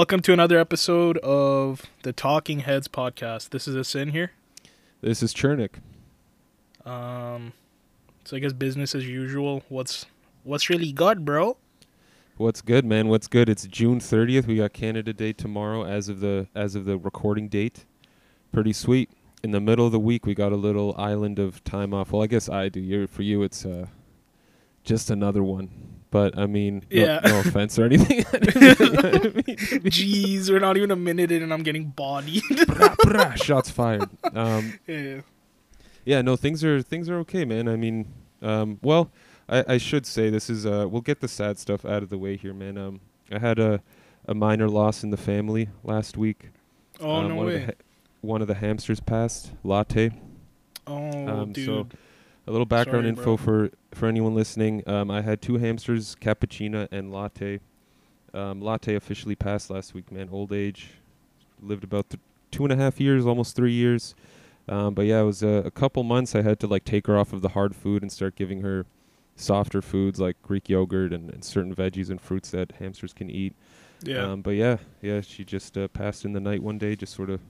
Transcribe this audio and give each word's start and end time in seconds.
Welcome 0.00 0.22
to 0.22 0.32
another 0.32 0.58
episode 0.58 1.18
of 1.18 1.82
the 2.04 2.12
Talking 2.14 2.60
Heads 2.60 2.88
podcast. 2.88 3.50
This 3.50 3.68
is 3.68 3.74
a 3.74 3.84
sin 3.84 4.08
here. 4.08 4.32
This 5.02 5.22
is 5.22 5.34
Chernik. 5.34 5.72
Um, 6.86 7.52
so 8.24 8.34
I 8.34 8.40
guess 8.40 8.54
business 8.54 8.94
as 8.94 9.06
usual. 9.06 9.62
What's 9.68 10.06
what's 10.42 10.70
really 10.70 10.90
good, 10.90 11.26
bro? 11.26 11.58
What's 12.38 12.62
good, 12.62 12.86
man? 12.86 13.08
What's 13.08 13.28
good? 13.28 13.50
It's 13.50 13.66
June 13.66 14.00
30th. 14.00 14.46
We 14.46 14.56
got 14.56 14.72
Canada 14.72 15.12
Day 15.12 15.34
tomorrow 15.34 15.84
as 15.84 16.08
of 16.08 16.20
the 16.20 16.46
as 16.54 16.74
of 16.74 16.86
the 16.86 16.96
recording 16.96 17.48
date. 17.48 17.84
Pretty 18.52 18.72
sweet. 18.72 19.10
In 19.42 19.50
the 19.50 19.60
middle 19.60 19.84
of 19.84 19.92
the 19.92 20.00
week, 20.00 20.24
we 20.24 20.34
got 20.34 20.50
a 20.50 20.56
little 20.56 20.94
island 20.96 21.38
of 21.38 21.62
time 21.62 21.92
off. 21.92 22.10
Well, 22.10 22.22
I 22.22 22.26
guess 22.26 22.48
I 22.48 22.70
do. 22.70 22.80
You're, 22.80 23.06
for 23.06 23.20
you, 23.20 23.42
it's 23.42 23.66
uh, 23.66 23.88
just 24.82 25.10
another 25.10 25.42
one. 25.42 25.99
But 26.10 26.36
I 26.38 26.46
mean, 26.46 26.82
no- 26.90 27.00
Yeah. 27.02 27.20
no, 27.24 27.40
offense 27.40 27.78
or 27.78 27.84
anything. 27.84 28.24
Jeez, 29.84 30.50
we're 30.50 30.58
not 30.58 30.76
even 30.76 30.90
a 30.90 30.96
minute 30.96 31.30
in, 31.30 31.42
and 31.42 31.52
I'm 31.52 31.62
getting 31.62 31.86
bodied. 31.90 32.42
Brah, 32.50 32.96
brah, 32.96 33.42
shots 33.42 33.70
fired. 33.70 34.08
Um, 34.34 34.78
yeah. 34.86 35.20
yeah, 36.04 36.22
no, 36.22 36.36
things 36.36 36.64
are 36.64 36.82
things 36.82 37.08
are 37.08 37.18
okay, 37.20 37.44
man. 37.44 37.68
I 37.68 37.76
mean, 37.76 38.06
um, 38.42 38.78
well, 38.82 39.10
I, 39.48 39.64
I 39.74 39.78
should 39.78 40.06
say 40.06 40.30
this 40.30 40.50
is 40.50 40.66
uh, 40.66 40.86
we'll 40.90 41.00
get 41.02 41.20
the 41.20 41.28
sad 41.28 41.58
stuff 41.58 41.84
out 41.84 42.02
of 42.02 42.08
the 42.08 42.18
way 42.18 42.36
here, 42.36 42.54
man. 42.54 42.76
Um, 42.78 43.00
I 43.30 43.38
had 43.38 43.58
a 43.58 43.80
a 44.26 44.34
minor 44.34 44.68
loss 44.68 45.02
in 45.02 45.10
the 45.10 45.16
family 45.16 45.68
last 45.84 46.16
week. 46.16 46.50
Oh 47.00 47.10
Um, 47.16 47.28
no 47.28 47.34
one 47.36 47.46
Of 47.46 47.52
way. 47.52 47.58
the, 47.60 47.66
ha- 47.66 47.72
one 48.20 48.42
of 48.42 48.48
the 48.48 48.54
hamsters 48.54 49.00
passed, 49.00 49.52
Latte. 49.64 50.10
oh 50.86 51.28
um, 51.28 51.52
dude. 51.52 51.66
so- 51.66 51.86
A 52.50 52.52
little 52.52 52.66
background 52.66 53.04
Sorry, 53.04 53.08
info 53.10 53.36
bro. 53.36 53.36
for 53.36 53.70
for 53.92 54.06
anyone 54.08 54.34
listening. 54.34 54.82
Um, 54.88 55.08
I 55.08 55.22
had 55.22 55.40
two 55.40 55.58
hamsters, 55.58 56.16
Cappuccina 56.20 56.88
and 56.90 57.12
Latte. 57.12 57.60
Um, 58.34 58.60
Latte 58.60 58.96
officially 58.96 59.36
passed 59.36 59.70
last 59.70 59.94
week, 59.94 60.10
man. 60.10 60.28
Old 60.32 60.52
age, 60.52 60.94
lived 61.62 61.84
about 61.84 62.10
th- 62.10 62.20
two 62.50 62.64
and 62.64 62.72
a 62.72 62.76
half 62.76 62.98
years, 62.98 63.24
almost 63.24 63.54
three 63.54 63.72
years. 63.72 64.16
Um, 64.68 64.94
but 64.94 65.02
yeah, 65.02 65.20
it 65.20 65.24
was 65.24 65.44
a, 65.44 65.62
a 65.64 65.70
couple 65.70 66.02
months. 66.02 66.34
I 66.34 66.42
had 66.42 66.58
to 66.58 66.66
like 66.66 66.84
take 66.84 67.06
her 67.06 67.16
off 67.16 67.32
of 67.32 67.40
the 67.40 67.50
hard 67.50 67.76
food 67.76 68.02
and 68.02 68.10
start 68.10 68.34
giving 68.34 68.62
her 68.62 68.84
softer 69.36 69.80
foods 69.80 70.18
like 70.18 70.36
Greek 70.42 70.68
yogurt 70.68 71.12
and, 71.12 71.30
and 71.30 71.44
certain 71.44 71.72
veggies 71.72 72.10
and 72.10 72.20
fruits 72.20 72.50
that 72.50 72.72
hamsters 72.80 73.12
can 73.12 73.30
eat. 73.30 73.54
yeah. 74.02 74.24
Um, 74.24 74.42
but 74.42 74.56
yeah, 74.56 74.78
yeah, 75.00 75.20
she 75.20 75.44
just 75.44 75.78
uh, 75.78 75.86
passed 75.86 76.24
in 76.24 76.32
the 76.32 76.40
night 76.40 76.64
one 76.64 76.78
day, 76.78 76.96
just 76.96 77.14
sort 77.14 77.30
of 77.30 77.40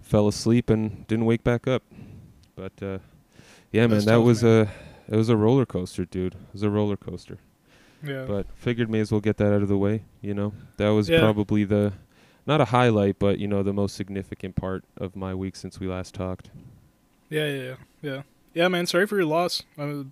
fell 0.00 0.28
asleep 0.28 0.70
and 0.70 1.06
didn't 1.08 1.26
wake 1.26 1.44
back 1.44 1.68
up. 1.68 1.82
But 2.56 2.72
uh, 2.82 2.98
yeah, 3.72 3.86
man, 3.86 4.04
that 4.04 4.20
was 4.22 4.42
man. 4.42 4.68
a 5.08 5.14
it 5.14 5.16
was 5.16 5.28
a 5.28 5.36
roller 5.36 5.66
coaster, 5.66 6.04
dude. 6.04 6.34
It 6.34 6.40
was 6.52 6.62
a 6.62 6.70
roller 6.70 6.96
coaster. 6.96 7.38
yeah. 8.02 8.24
But 8.26 8.46
figured 8.54 8.88
may 8.90 9.00
as 9.00 9.10
well 9.12 9.20
get 9.20 9.36
that 9.38 9.52
out 9.52 9.62
of 9.62 9.68
the 9.68 9.78
way. 9.78 10.04
You 10.22 10.34
know, 10.34 10.52
that 10.76 10.88
was 10.90 11.08
Yeah. 11.08 11.20
probably 11.20 11.64
the 11.64 11.92
not 12.46 12.60
a 12.60 12.66
highlight, 12.66 13.18
but 13.18 13.38
you 13.38 13.46
know, 13.48 13.62
the 13.62 13.72
most 13.72 13.94
significant 13.96 14.56
part 14.56 14.84
of 14.96 15.14
my 15.16 15.34
week 15.34 15.56
since 15.56 15.78
we 15.80 15.86
last 15.86 16.14
talked. 16.14 16.50
yeah, 17.28 17.46
yeah, 17.46 17.62
yeah, 17.62 17.74
yeah. 18.02 18.22
Yeah, 18.54 18.68
man. 18.68 18.86
Sorry 18.86 19.06
for 19.06 19.16
your 19.16 19.26
loss. 19.26 19.62
Uh, 19.78 20.04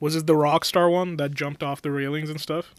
was 0.00 0.16
it 0.16 0.26
the 0.26 0.36
rock 0.36 0.64
star 0.64 0.88
one 0.88 1.16
that 1.18 1.34
jumped 1.34 1.62
off 1.62 1.82
the 1.82 1.90
railings 1.90 2.30
and 2.30 2.40
stuff? 2.40 2.74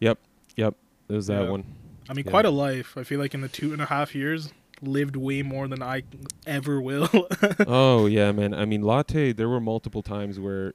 Yep, 0.00 0.18
yep. 0.56 0.74
It 1.08 1.14
was 1.14 1.26
that 1.28 1.44
Yeah. 1.44 1.50
one. 1.50 1.64
I 2.08 2.12
mean, 2.14 2.24
Yeah. 2.24 2.30
quite 2.30 2.44
a 2.44 2.50
life. 2.50 2.96
I 2.96 3.02
feel 3.04 3.18
like 3.18 3.34
in 3.34 3.40
the 3.40 3.48
two 3.48 3.72
and 3.72 3.80
a 3.82 3.86
half 3.86 4.14
years, 4.14 4.52
lived 4.82 5.16
way 5.16 5.42
more 5.42 5.68
than 5.68 5.82
I 5.82 6.02
ever 6.46 6.80
will. 6.80 7.08
oh 7.66 8.06
yeah, 8.06 8.32
man. 8.32 8.54
I 8.54 8.64
mean, 8.64 8.82
Latte. 8.82 9.32
There 9.32 9.48
were 9.48 9.60
multiple 9.60 10.02
times 10.02 10.38
where, 10.38 10.74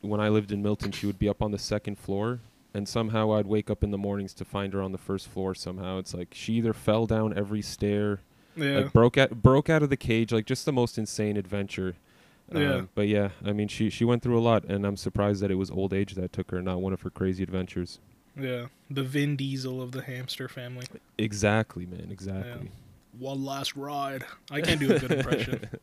when 0.00 0.20
I 0.20 0.28
lived 0.28 0.52
in 0.52 0.62
Milton, 0.62 0.92
she 0.92 1.06
would 1.06 1.18
be 1.18 1.28
up 1.28 1.42
on 1.42 1.50
the 1.50 1.58
second 1.58 1.98
floor, 1.98 2.40
and 2.72 2.88
somehow 2.88 3.32
I'd 3.32 3.46
wake 3.46 3.70
up 3.70 3.82
in 3.82 3.90
the 3.90 3.98
mornings 3.98 4.34
to 4.34 4.44
find 4.44 4.72
her 4.72 4.82
on 4.82 4.92
the 4.92 4.98
first 4.98 5.28
floor. 5.28 5.54
Somehow 5.54 5.98
it's 5.98 6.14
like 6.14 6.28
she 6.32 6.54
either 6.54 6.72
fell 6.72 7.06
down 7.06 7.36
every 7.36 7.62
stair, 7.62 8.20
yeah. 8.56 8.78
like 8.78 8.92
broke 8.92 9.18
out 9.18 9.42
broke 9.42 9.68
out 9.70 9.82
of 9.82 9.90
the 9.90 9.96
cage, 9.96 10.32
like 10.32 10.46
just 10.46 10.64
the 10.64 10.72
most 10.72 10.98
insane 10.98 11.36
adventure. 11.36 11.96
Yeah. 12.52 12.74
Um, 12.74 12.88
but 12.94 13.08
yeah, 13.08 13.30
I 13.44 13.52
mean, 13.52 13.68
she 13.68 13.90
she 13.90 14.04
went 14.04 14.22
through 14.22 14.38
a 14.38 14.42
lot, 14.42 14.64
and 14.64 14.86
I'm 14.86 14.96
surprised 14.96 15.42
that 15.42 15.50
it 15.50 15.54
was 15.54 15.70
old 15.70 15.92
age 15.94 16.14
that 16.14 16.32
took 16.32 16.50
her, 16.50 16.60
not 16.60 16.80
one 16.80 16.92
of 16.92 17.02
her 17.02 17.10
crazy 17.10 17.42
adventures. 17.42 18.00
Yeah, 18.36 18.66
the 18.90 19.02
Vin 19.02 19.36
Diesel 19.36 19.80
of 19.80 19.92
the 19.92 20.02
hamster 20.02 20.48
family. 20.48 20.86
Exactly, 21.16 21.86
man. 21.86 22.08
Exactly. 22.10 22.70
One 23.18 23.44
last 23.44 23.76
ride. 23.76 24.24
I 24.50 24.60
can't 24.60 24.80
do 24.80 24.92
a 24.94 24.98
good 24.98 25.12
impression. 25.12 25.68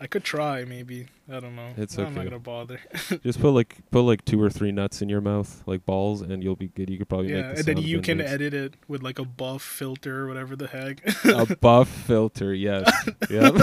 I 0.00 0.06
could 0.06 0.24
try, 0.24 0.64
maybe. 0.64 1.06
I 1.30 1.40
don't 1.40 1.54
know. 1.56 1.72
It's 1.76 1.98
okay. 1.98 2.06
I'm 2.06 2.14
not 2.14 2.24
gonna 2.24 2.38
bother. 2.38 2.80
Just 3.22 3.40
put 3.40 3.52
like 3.52 3.78
put 3.90 4.00
like 4.00 4.24
two 4.24 4.42
or 4.42 4.50
three 4.50 4.72
nuts 4.72 5.00
in 5.00 5.08
your 5.08 5.20
mouth, 5.20 5.62
like 5.66 5.86
balls, 5.86 6.20
and 6.20 6.42
you'll 6.42 6.56
be 6.56 6.68
good. 6.68 6.90
You 6.90 6.98
could 6.98 7.08
probably 7.08 7.30
yeah, 7.30 7.36
make 7.36 7.52
the 7.52 7.58
and 7.58 7.64
then 7.64 7.78
you 7.78 8.00
can 8.00 8.20
edit 8.20 8.52
it 8.52 8.74
with 8.88 9.02
like 9.02 9.18
a 9.18 9.24
buff 9.24 9.62
filter 9.62 10.22
or 10.24 10.28
whatever 10.28 10.56
the 10.56 10.66
heck. 10.66 11.00
a 11.24 11.56
buff 11.60 11.88
filter. 11.88 12.52
Yes. 12.52 12.90
Yep. 13.30 13.54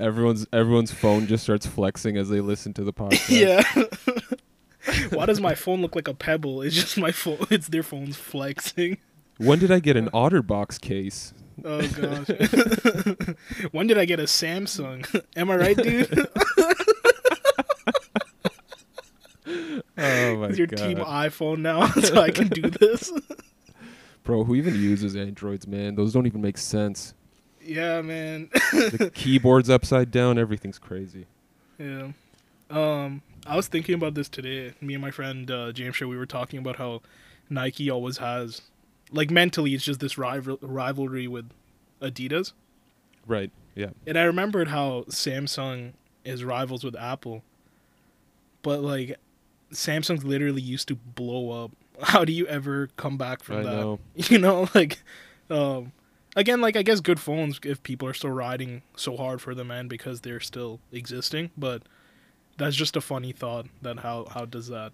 everyone's 0.00 0.46
everyone's 0.52 0.90
phone 0.90 1.26
just 1.26 1.44
starts 1.44 1.66
flexing 1.66 2.16
as 2.16 2.28
they 2.28 2.40
listen 2.40 2.72
to 2.74 2.82
the 2.82 2.92
podcast. 2.92 3.28
yeah. 3.28 3.62
Why 5.10 5.26
does 5.26 5.40
my 5.40 5.54
phone 5.54 5.82
look 5.82 5.94
like 5.94 6.08
a 6.08 6.14
pebble? 6.14 6.62
It's 6.62 6.74
just 6.74 6.98
my 6.98 7.12
phone. 7.12 7.46
It's 7.50 7.68
their 7.68 7.82
phones 7.82 8.16
flexing. 8.16 8.98
When 9.38 9.58
did 9.58 9.70
I 9.70 9.78
get 9.80 9.96
an 9.96 10.08
OtterBox 10.14 10.80
case? 10.80 11.34
Oh 11.64 11.80
gosh. 11.88 12.28
when 13.72 13.86
did 13.86 13.98
I 13.98 14.04
get 14.04 14.20
a 14.20 14.24
Samsung? 14.24 15.24
Am 15.36 15.50
I 15.50 15.56
right, 15.56 15.76
dude? 15.76 16.28
Oh 19.98 20.36
my 20.36 20.46
Is 20.48 20.58
your 20.58 20.66
god, 20.66 20.78
team 20.78 20.98
iPhone 20.98 21.58
now, 21.58 21.86
so 21.88 22.20
I 22.20 22.30
can 22.30 22.48
do 22.48 22.62
this. 22.68 23.12
bro! 24.24 24.44
Who 24.44 24.54
even 24.56 24.74
uses 24.74 25.14
Androids, 25.16 25.66
man? 25.66 25.94
Those 25.94 26.12
don't 26.12 26.26
even 26.26 26.40
make 26.42 26.58
sense. 26.58 27.14
yeah, 27.62 28.02
man. 28.02 28.50
The 28.72 29.10
keyboard's 29.14 29.70
upside 29.70 30.10
down. 30.10 30.38
Everything's 30.38 30.78
crazy. 30.78 31.26
Yeah. 31.78 32.08
Um, 32.70 33.22
I 33.46 33.56
was 33.56 33.68
thinking 33.68 33.94
about 33.94 34.14
this 34.14 34.28
today. 34.28 34.74
Me 34.80 34.94
and 34.94 35.00
my 35.00 35.10
friend 35.12 35.48
uh, 35.50 35.72
James 35.72 35.98
we 36.00 36.16
were 36.16 36.26
talking 36.26 36.58
about 36.58 36.76
how 36.76 37.00
Nike 37.48 37.88
always 37.88 38.18
has, 38.18 38.62
like 39.12 39.30
mentally, 39.30 39.74
it's 39.74 39.84
just 39.84 40.00
this 40.00 40.18
rival- 40.18 40.58
rivalry 40.60 41.28
with 41.28 41.50
Adidas. 42.00 42.52
Right. 43.26 43.50
Yeah. 43.74 43.90
And 44.06 44.18
I 44.18 44.22
remembered 44.22 44.68
how 44.68 45.04
Samsung 45.08 45.92
is 46.24 46.44
rivals 46.44 46.84
with 46.84 46.96
Apple. 46.96 47.42
But 48.62 48.80
like, 48.80 49.16
Samsung's 49.72 50.24
literally 50.24 50.62
used 50.62 50.88
to 50.88 50.94
blow 50.96 51.64
up. 51.64 51.70
How 52.02 52.24
do 52.24 52.32
you 52.32 52.46
ever 52.46 52.88
come 52.96 53.16
back 53.16 53.42
from 53.42 53.58
I 53.58 53.62
that? 53.62 53.76
know. 53.76 53.98
You 54.14 54.38
know, 54.38 54.68
like, 54.74 55.02
um, 55.50 55.92
again, 56.36 56.60
like 56.60 56.76
I 56.76 56.82
guess 56.82 57.00
good 57.00 57.18
phones 57.20 57.58
if 57.64 57.82
people 57.82 58.06
are 58.08 58.14
still 58.14 58.30
riding 58.30 58.82
so 58.96 59.16
hard 59.16 59.40
for 59.40 59.54
them 59.54 59.70
and 59.70 59.88
because 59.88 60.20
they're 60.20 60.40
still 60.40 60.80
existing. 60.92 61.50
But 61.56 61.82
that's 62.58 62.76
just 62.76 62.96
a 62.96 63.00
funny 63.00 63.32
thought. 63.32 63.66
That 63.82 64.00
how 64.00 64.26
how 64.30 64.44
does 64.44 64.68
that? 64.68 64.92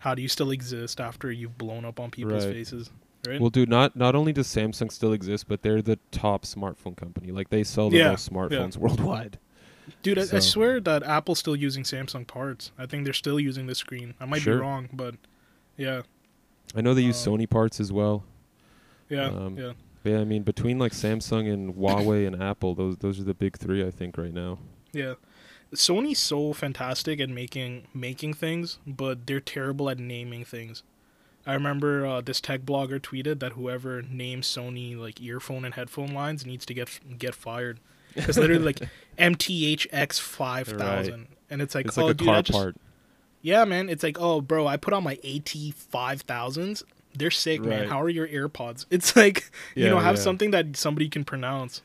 How 0.00 0.14
do 0.14 0.22
you 0.22 0.28
still 0.28 0.50
exist 0.50 1.00
after 1.00 1.30
you've 1.32 1.58
blown 1.58 1.84
up 1.84 1.98
on 2.00 2.10
people's 2.10 2.44
Right. 2.44 2.54
faces? 2.54 2.90
Right. 3.26 3.40
Well, 3.40 3.50
dude, 3.50 3.68
not 3.68 3.96
not 3.96 4.14
only 4.14 4.32
does 4.32 4.46
Samsung 4.46 4.92
still 4.92 5.12
exist, 5.12 5.48
but 5.48 5.62
they're 5.62 5.82
the 5.82 5.98
top 6.12 6.44
smartphone 6.44 6.96
company. 6.96 7.32
Like 7.32 7.50
they 7.50 7.64
sell 7.64 7.90
the 7.90 7.96
Yeah, 7.98 8.10
most 8.10 8.30
smartphones 8.30 8.76
worldwide. 8.76 9.38
Dude, 10.02 10.18
I, 10.18 10.22
I 10.22 10.38
swear 10.38 10.80
that 10.80 11.02
Apple's 11.02 11.38
still 11.38 11.56
using 11.56 11.82
Samsung 11.82 12.26
parts. 12.26 12.70
I 12.78 12.86
think 12.86 13.04
they're 13.04 13.12
still 13.14 13.40
using 13.40 13.66
the 13.66 13.74
screen. 13.74 14.14
I 14.20 14.26
might 14.26 14.42
Sure. 14.42 14.56
be 14.56 14.60
wrong, 14.60 14.88
but 14.92 15.16
yeah, 15.76 16.02
I 16.76 16.80
know 16.80 16.94
they 16.94 17.02
use 17.02 17.26
Um, 17.26 17.34
Sony 17.38 17.48
parts 17.50 17.80
as 17.80 17.90
well. 17.92 18.24
yeah, 19.08 19.26
Um, 19.28 19.58
yeah. 19.58 19.72
Yeah, 20.04 20.20
I 20.20 20.24
mean, 20.24 20.42
between 20.42 20.78
like 20.78 20.92
Samsung 20.92 21.52
and 21.52 21.74
Huawei 21.74 22.26
and 22.26 22.40
Apple, 22.40 22.74
those 22.74 22.96
those 22.98 23.18
are 23.18 23.24
the 23.24 23.34
big 23.34 23.56
three, 23.58 23.84
I 23.84 23.90
think, 23.90 24.16
right 24.16 24.32
now. 24.32 24.58
Yeah. 24.92 25.14
Sony's 25.74 26.18
so 26.18 26.52
fantastic 26.52 27.20
at 27.20 27.28
making 27.28 27.86
making 27.94 28.34
things, 28.34 28.78
but 28.86 29.26
they're 29.26 29.40
terrible 29.40 29.90
at 29.90 29.98
naming 29.98 30.44
things. 30.44 30.82
I 31.46 31.54
remember 31.54 32.06
uh, 32.06 32.20
this 32.20 32.40
tech 32.40 32.62
blogger 32.62 33.00
tweeted 33.00 33.40
that 33.40 33.52
whoever 33.52 34.02
names 34.02 34.46
Sony 34.46 34.96
like 34.98 35.20
earphone 35.20 35.64
and 35.64 35.74
headphone 35.74 36.12
lines 36.14 36.44
needs 36.46 36.66
to 36.66 36.74
get 36.74 37.00
get 37.18 37.34
fired. 37.34 37.80
It's 38.14 38.38
literally 38.38 38.64
like 38.64 38.80
MTHX 39.18 40.20
five 40.20 40.68
thousand, 40.68 41.28
and 41.50 41.62
it's 41.62 41.74
like, 41.74 41.86
it's 41.86 41.98
oh, 41.98 42.06
like 42.06 42.14
a 42.14 42.14
dude, 42.14 42.26
car 42.26 42.42
just, 42.42 42.58
part. 42.58 42.76
yeah, 43.42 43.64
man. 43.64 43.88
It's 43.88 44.02
like, 44.02 44.18
oh, 44.20 44.40
bro, 44.40 44.66
I 44.66 44.76
put 44.76 44.94
on 44.94 45.04
my 45.04 45.18
AT 45.24 45.54
five 45.74 46.22
thousands. 46.22 46.82
They're 47.14 47.30
sick, 47.30 47.62
man. 47.62 47.88
How 47.88 48.00
are 48.02 48.08
your 48.08 48.28
AirPods? 48.28 48.86
It's 48.90 49.16
like, 49.16 49.50
you 49.74 49.84
Yeah, 49.84 49.90
know, 49.90 49.98
have 49.98 50.16
yeah. 50.16 50.22
something 50.22 50.50
that 50.52 50.76
somebody 50.76 51.08
can 51.08 51.24
pronounce. 51.24 51.82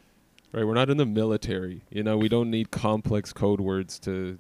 Right, 0.54 0.66
we're 0.68 0.76
not 0.76 0.90
in 0.92 0.98
the 0.98 1.06
military. 1.06 1.82
You 1.90 2.04
know, 2.04 2.18
we 2.18 2.30
don't 2.30 2.52
need 2.52 2.70
complex 2.72 3.34
code 3.34 3.60
words 3.60 3.98
to 4.00 4.38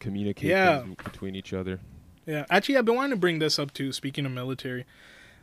communicate 0.00 0.50
Yeah. 0.50 0.82
between 1.04 1.36
each 1.36 1.52
other. 1.52 1.78
Yeah, 2.26 2.44
actually, 2.50 2.76
I've 2.76 2.84
been 2.84 2.96
wanting 2.96 3.12
to 3.12 3.16
bring 3.16 3.38
this 3.38 3.58
up 3.58 3.72
too. 3.72 3.92
Speaking 3.92 4.26
of 4.26 4.32
military, 4.32 4.84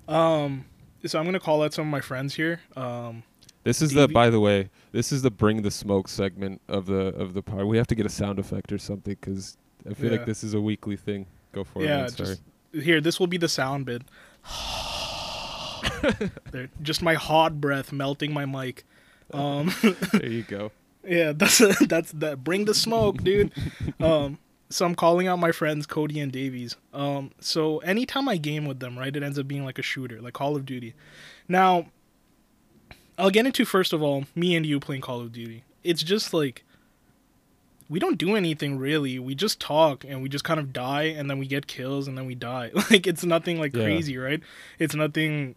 um, 0.10 0.66
so 1.06 1.18
I'm 1.18 1.26
gonna 1.26 1.40
call 1.40 1.64
out 1.64 1.74
some 1.74 1.88
of 1.88 1.92
my 1.92 2.02
friends 2.02 2.36
here. 2.36 2.60
Um, 2.76 3.24
This 3.64 3.82
is 3.82 3.94
the 3.94 4.08
by 4.08 4.30
the 4.30 4.40
way, 4.40 4.70
this 4.92 5.12
is 5.12 5.22
the 5.22 5.32
bring 5.32 5.62
the 5.62 5.72
smoke 5.72 6.08
segment 6.08 6.62
of 6.68 6.88
the 6.88 7.08
of 7.16 7.34
the 7.34 7.42
part. 7.44 7.68
We 7.68 7.78
have 7.78 7.88
to 7.88 7.96
get 7.96 8.06
a 8.06 8.10
sound 8.10 8.40
effect 8.40 8.72
or 8.74 8.78
something 8.80 9.16
cuz 9.22 9.58
I 9.90 9.94
feel 9.94 10.12
Yeah. 10.12 10.18
like 10.18 10.26
this 10.26 10.44
is 10.44 10.54
a 10.56 10.62
weekly 10.62 10.98
thing. 10.98 11.28
Go 11.54 11.64
for 11.64 11.82
it. 11.84 11.86
yeah, 11.86 12.08
sorry. 12.08 12.38
here. 12.74 13.00
This 13.02 13.20
will 13.20 13.28
be 13.28 13.38
the 13.38 13.50
sound 13.50 13.86
bit. 13.86 14.02
Just 16.82 17.02
my 17.02 17.14
hot 17.14 17.62
breath 17.62 17.92
melting 17.92 18.34
my 18.34 18.46
mic. 18.46 18.84
Um, 19.34 19.74
there 20.14 20.26
you 20.30 20.44
go. 20.44 20.72
yeah, 21.08 21.32
that's 21.34 21.58
that's 21.88 22.12
that. 22.14 22.44
Bring 22.44 22.66
the 22.66 22.74
smoke, 22.74 23.24
dude. 23.24 23.52
Um, 24.00 24.38
so 24.70 24.86
I'm 24.86 24.96
calling 24.96 25.28
out 25.28 25.38
my 25.40 25.52
friends 25.52 25.86
Cody 25.86 26.20
and 26.20 26.32
Davies. 26.32 26.76
Um, 26.94 27.32
so 27.40 27.80
anytime 27.80 28.30
I 28.30 28.38
game 28.38 28.66
with 28.66 28.80
them, 28.80 28.98
right, 28.98 29.14
it 29.16 29.22
ends 29.24 29.38
up 29.38 29.48
being 29.48 29.66
like 29.66 29.78
a 29.80 29.82
shooter, 29.84 30.22
like 30.22 30.34
Call 30.34 30.56
of 30.56 30.66
Duty. 30.66 30.94
Now, 31.48 31.88
I'll 33.18 33.30
get 33.32 33.46
into 33.46 33.66
first 33.66 33.94
of 33.94 34.02
all 34.02 34.26
me 34.36 34.56
and 34.56 34.66
you 34.66 34.80
playing 34.80 35.02
Call 35.02 35.20
of 35.22 35.32
Duty. 35.34 35.64
It's 35.84 36.04
just 36.04 36.34
like 36.34 36.64
we 37.90 38.00
don't 38.00 38.18
do 38.18 38.36
anything 38.38 38.78
really. 38.78 39.20
We 39.20 39.36
just 39.36 39.60
talk 39.60 40.06
and 40.06 40.22
we 40.24 40.30
just 40.30 40.46
kind 40.46 40.60
of 40.62 40.72
die 40.72 41.04
and 41.04 41.30
then 41.30 41.38
we 41.40 41.46
get 41.46 41.68
kills 41.68 42.08
and 42.08 42.18
then 42.18 42.26
we 42.26 42.36
die. 42.36 42.72
Like 42.90 43.06
it's 43.06 43.26
nothing 43.26 43.60
like 43.60 43.76
Yeah. 43.76 43.84
crazy, 43.84 44.18
right? 44.18 44.40
It's 44.80 44.96
nothing 44.96 45.56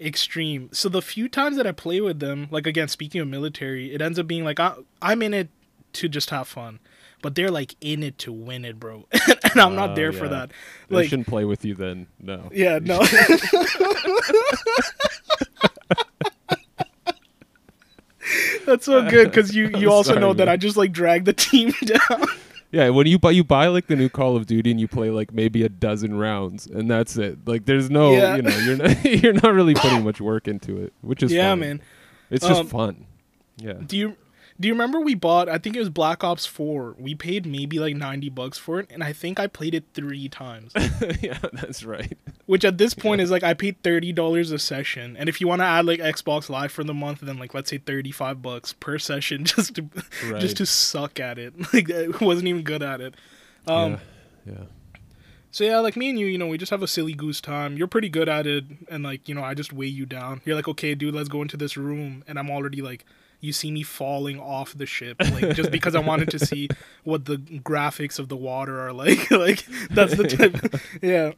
extreme. 0.00 0.68
So 0.72 0.88
the 0.88 1.02
few 1.02 1.28
times 1.28 1.56
that 1.56 1.66
I 1.66 1.72
play 1.72 2.00
with 2.00 2.20
them, 2.20 2.48
like 2.50 2.66
again 2.66 2.88
speaking 2.88 3.20
of 3.20 3.28
military, 3.28 3.94
it 3.94 4.00
ends 4.02 4.18
up 4.18 4.26
being 4.26 4.44
like 4.44 4.58
I, 4.60 4.74
I'm 5.02 5.22
in 5.22 5.34
it 5.34 5.48
to 5.94 6.08
just 6.08 6.30
have 6.30 6.48
fun, 6.48 6.80
but 7.22 7.34
they're 7.34 7.50
like 7.50 7.76
in 7.80 8.02
it 8.02 8.18
to 8.18 8.32
win 8.32 8.64
it, 8.64 8.80
bro. 8.80 9.06
and 9.52 9.60
I'm 9.60 9.74
not 9.76 9.90
Oh, 9.90 9.94
there 9.94 10.12
for 10.12 10.24
yeah. 10.24 10.30
that. 10.30 10.50
They 10.88 10.96
Like 10.96 11.08
shouldn't 11.08 11.28
play 11.28 11.44
with 11.44 11.64
you 11.64 11.74
then. 11.74 12.06
No. 12.20 12.50
yeah, 12.52 12.78
no. 12.82 13.00
That's 18.66 18.86
so 18.86 19.08
good 19.08 19.30
because 19.30 19.54
you 19.54 19.68
you 19.76 19.90
also 19.92 20.18
know 20.18 20.32
that. 20.34 20.48
I 20.48 20.56
just 20.56 20.76
like 20.76 20.92
drag 20.92 21.24
the 21.26 21.32
team 21.34 21.72
down. 21.84 22.26
Yeah, 22.74 22.88
when 22.88 23.06
you 23.06 23.18
buy 23.20 23.30
you 23.30 23.44
buy 23.44 23.68
like 23.68 23.86
the 23.86 23.94
new 23.94 24.08
Call 24.08 24.36
of 24.36 24.46
Duty 24.46 24.70
and 24.72 24.80
you 24.80 24.88
play 24.88 25.08
like 25.10 25.32
maybe 25.32 25.62
a 25.62 25.68
dozen 25.68 26.18
rounds 26.18 26.66
and 26.66 26.90
that's 26.90 27.16
it. 27.16 27.38
Like 27.46 27.66
there's 27.66 27.88
no, 27.88 28.12
Yeah. 28.12 28.34
you 28.36 28.42
know, 28.42 28.56
you're 28.58 28.76
not 28.76 29.04
you're 29.22 29.32
not 29.32 29.52
really 29.54 29.74
putting 29.74 30.02
much 30.02 30.20
work 30.20 30.48
into 30.48 30.82
it, 30.82 30.92
which 31.00 31.22
is 31.22 31.30
yeah, 31.32 31.50
fine. 31.52 31.60
man. 31.60 31.82
It's 32.30 32.44
just 32.46 32.60
Um, 32.62 32.66
fun. 32.66 33.06
Yeah. 33.58 33.74
Do 33.86 33.96
you 33.96 34.16
do 34.58 34.66
you 34.68 34.74
remember 34.74 35.00
we 35.00 35.14
bought? 35.14 35.48
I 35.48 35.58
think 35.58 35.76
it 35.76 35.78
was 35.78 35.88
Black 35.88 36.24
Ops 36.24 36.46
Four. 36.46 36.96
We 36.98 37.14
paid 37.14 37.46
maybe 37.46 37.78
like 37.78 37.94
ninety 37.96 38.28
bucks 38.28 38.58
for 38.58 38.80
it, 38.80 38.88
and 38.90 39.04
I 39.04 39.12
think 39.12 39.38
I 39.38 39.46
played 39.46 39.74
it 39.74 39.84
three 39.94 40.28
times. 40.28 40.72
yeah, 41.22 41.38
that's 41.52 41.84
right. 41.84 42.18
Which 42.46 42.64
at 42.64 42.76
this 42.76 42.92
point 42.92 43.20
is 43.22 43.30
like 43.30 43.42
I 43.42 43.54
paid 43.54 43.82
thirty 43.82 44.12
dollars 44.12 44.50
a 44.50 44.58
session, 44.58 45.16
and 45.16 45.28
if 45.28 45.40
you 45.40 45.48
want 45.48 45.60
to 45.60 45.64
add 45.66 45.86
like 45.86 46.00
Xbox 46.00 46.50
Live 46.50 46.70
for 46.72 46.84
the 46.84 46.92
month, 46.92 47.20
then 47.20 47.38
like 47.38 47.54
let's 47.54 47.70
say 47.70 47.78
thirty 47.78 48.10
five 48.10 48.42
bucks 48.42 48.74
per 48.74 48.98
session 48.98 49.44
just 49.46 49.76
to 49.76 49.86
Right. 50.26 50.40
just 50.40 50.58
to 50.58 50.66
suck 50.66 51.18
at 51.20 51.38
it. 51.38 51.54
Like 51.72 51.90
I 51.90 52.08
wasn't 52.24 52.48
even 52.48 52.62
good 52.62 52.82
at 52.82 53.00
it. 53.00 53.14
Um, 53.66 53.98
yeah. 54.46 54.52
yeah. 54.54 54.64
So 55.50 55.64
yeah, 55.64 55.78
like 55.78 55.96
me 55.96 56.10
and 56.10 56.18
you, 56.18 56.26
you 56.26 56.36
know, 56.36 56.48
we 56.48 56.58
just 56.58 56.70
have 56.70 56.82
a 56.82 56.88
silly 56.88 57.14
goose 57.14 57.40
time. 57.40 57.76
You're 57.76 57.86
pretty 57.86 58.08
good 58.08 58.28
at 58.28 58.46
it, 58.46 58.64
and 58.90 59.04
like 59.04 59.28
you 59.28 59.34
know, 59.34 59.42
I 59.42 59.54
just 59.54 59.72
weigh 59.72 59.86
you 59.86 60.04
down. 60.04 60.42
You're 60.44 60.56
like, 60.56 60.68
okay, 60.68 60.94
dude, 60.94 61.14
let's 61.14 61.28
go 61.28 61.40
into 61.42 61.56
this 61.56 61.76
room, 61.76 62.24
and 62.26 62.38
I'm 62.38 62.50
already 62.50 62.82
like, 62.82 63.04
you 63.40 63.52
see 63.52 63.70
me 63.70 63.82
falling 63.84 64.38
off 64.40 64.74
the 64.76 64.84
ship, 64.84 65.16
like 65.20 65.54
just 65.54 65.70
because 65.70 65.94
I 65.94 66.00
wanted 66.00 66.28
to 66.30 66.44
see 66.44 66.68
what 67.04 67.24
the 67.26 67.36
graphics 67.38 68.18
of 68.18 68.28
the 68.28 68.36
water 68.36 68.80
are 68.80 68.92
like. 68.92 69.30
like 69.30 69.64
that's 69.90 70.14
the 70.16 70.24
type, 70.26 70.80
yeah. 71.00 71.32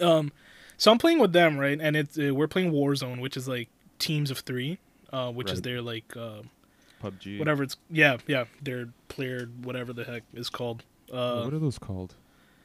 Um, 0.00 0.32
so 0.76 0.90
I'm 0.90 0.98
playing 0.98 1.18
with 1.18 1.32
them, 1.32 1.58
right? 1.58 1.78
And 1.80 1.96
it's 1.96 2.18
uh, 2.18 2.34
we're 2.34 2.48
playing 2.48 2.72
Warzone, 2.72 3.20
which 3.20 3.36
is 3.36 3.48
like 3.48 3.68
teams 3.98 4.30
of 4.30 4.40
three, 4.40 4.78
uh, 5.12 5.30
which 5.32 5.50
is 5.50 5.62
their 5.62 5.80
like 5.80 6.16
uh, 6.16 6.42
PUBG. 7.02 7.38
whatever 7.38 7.62
it's 7.62 7.76
yeah 7.90 8.18
yeah 8.26 8.44
their 8.60 8.88
player 9.08 9.48
whatever 9.62 9.92
the 9.92 10.04
heck 10.04 10.22
is 10.34 10.50
called. 10.50 10.84
Uh, 11.12 11.42
what 11.42 11.54
are 11.54 11.58
those 11.58 11.78
called? 11.78 12.14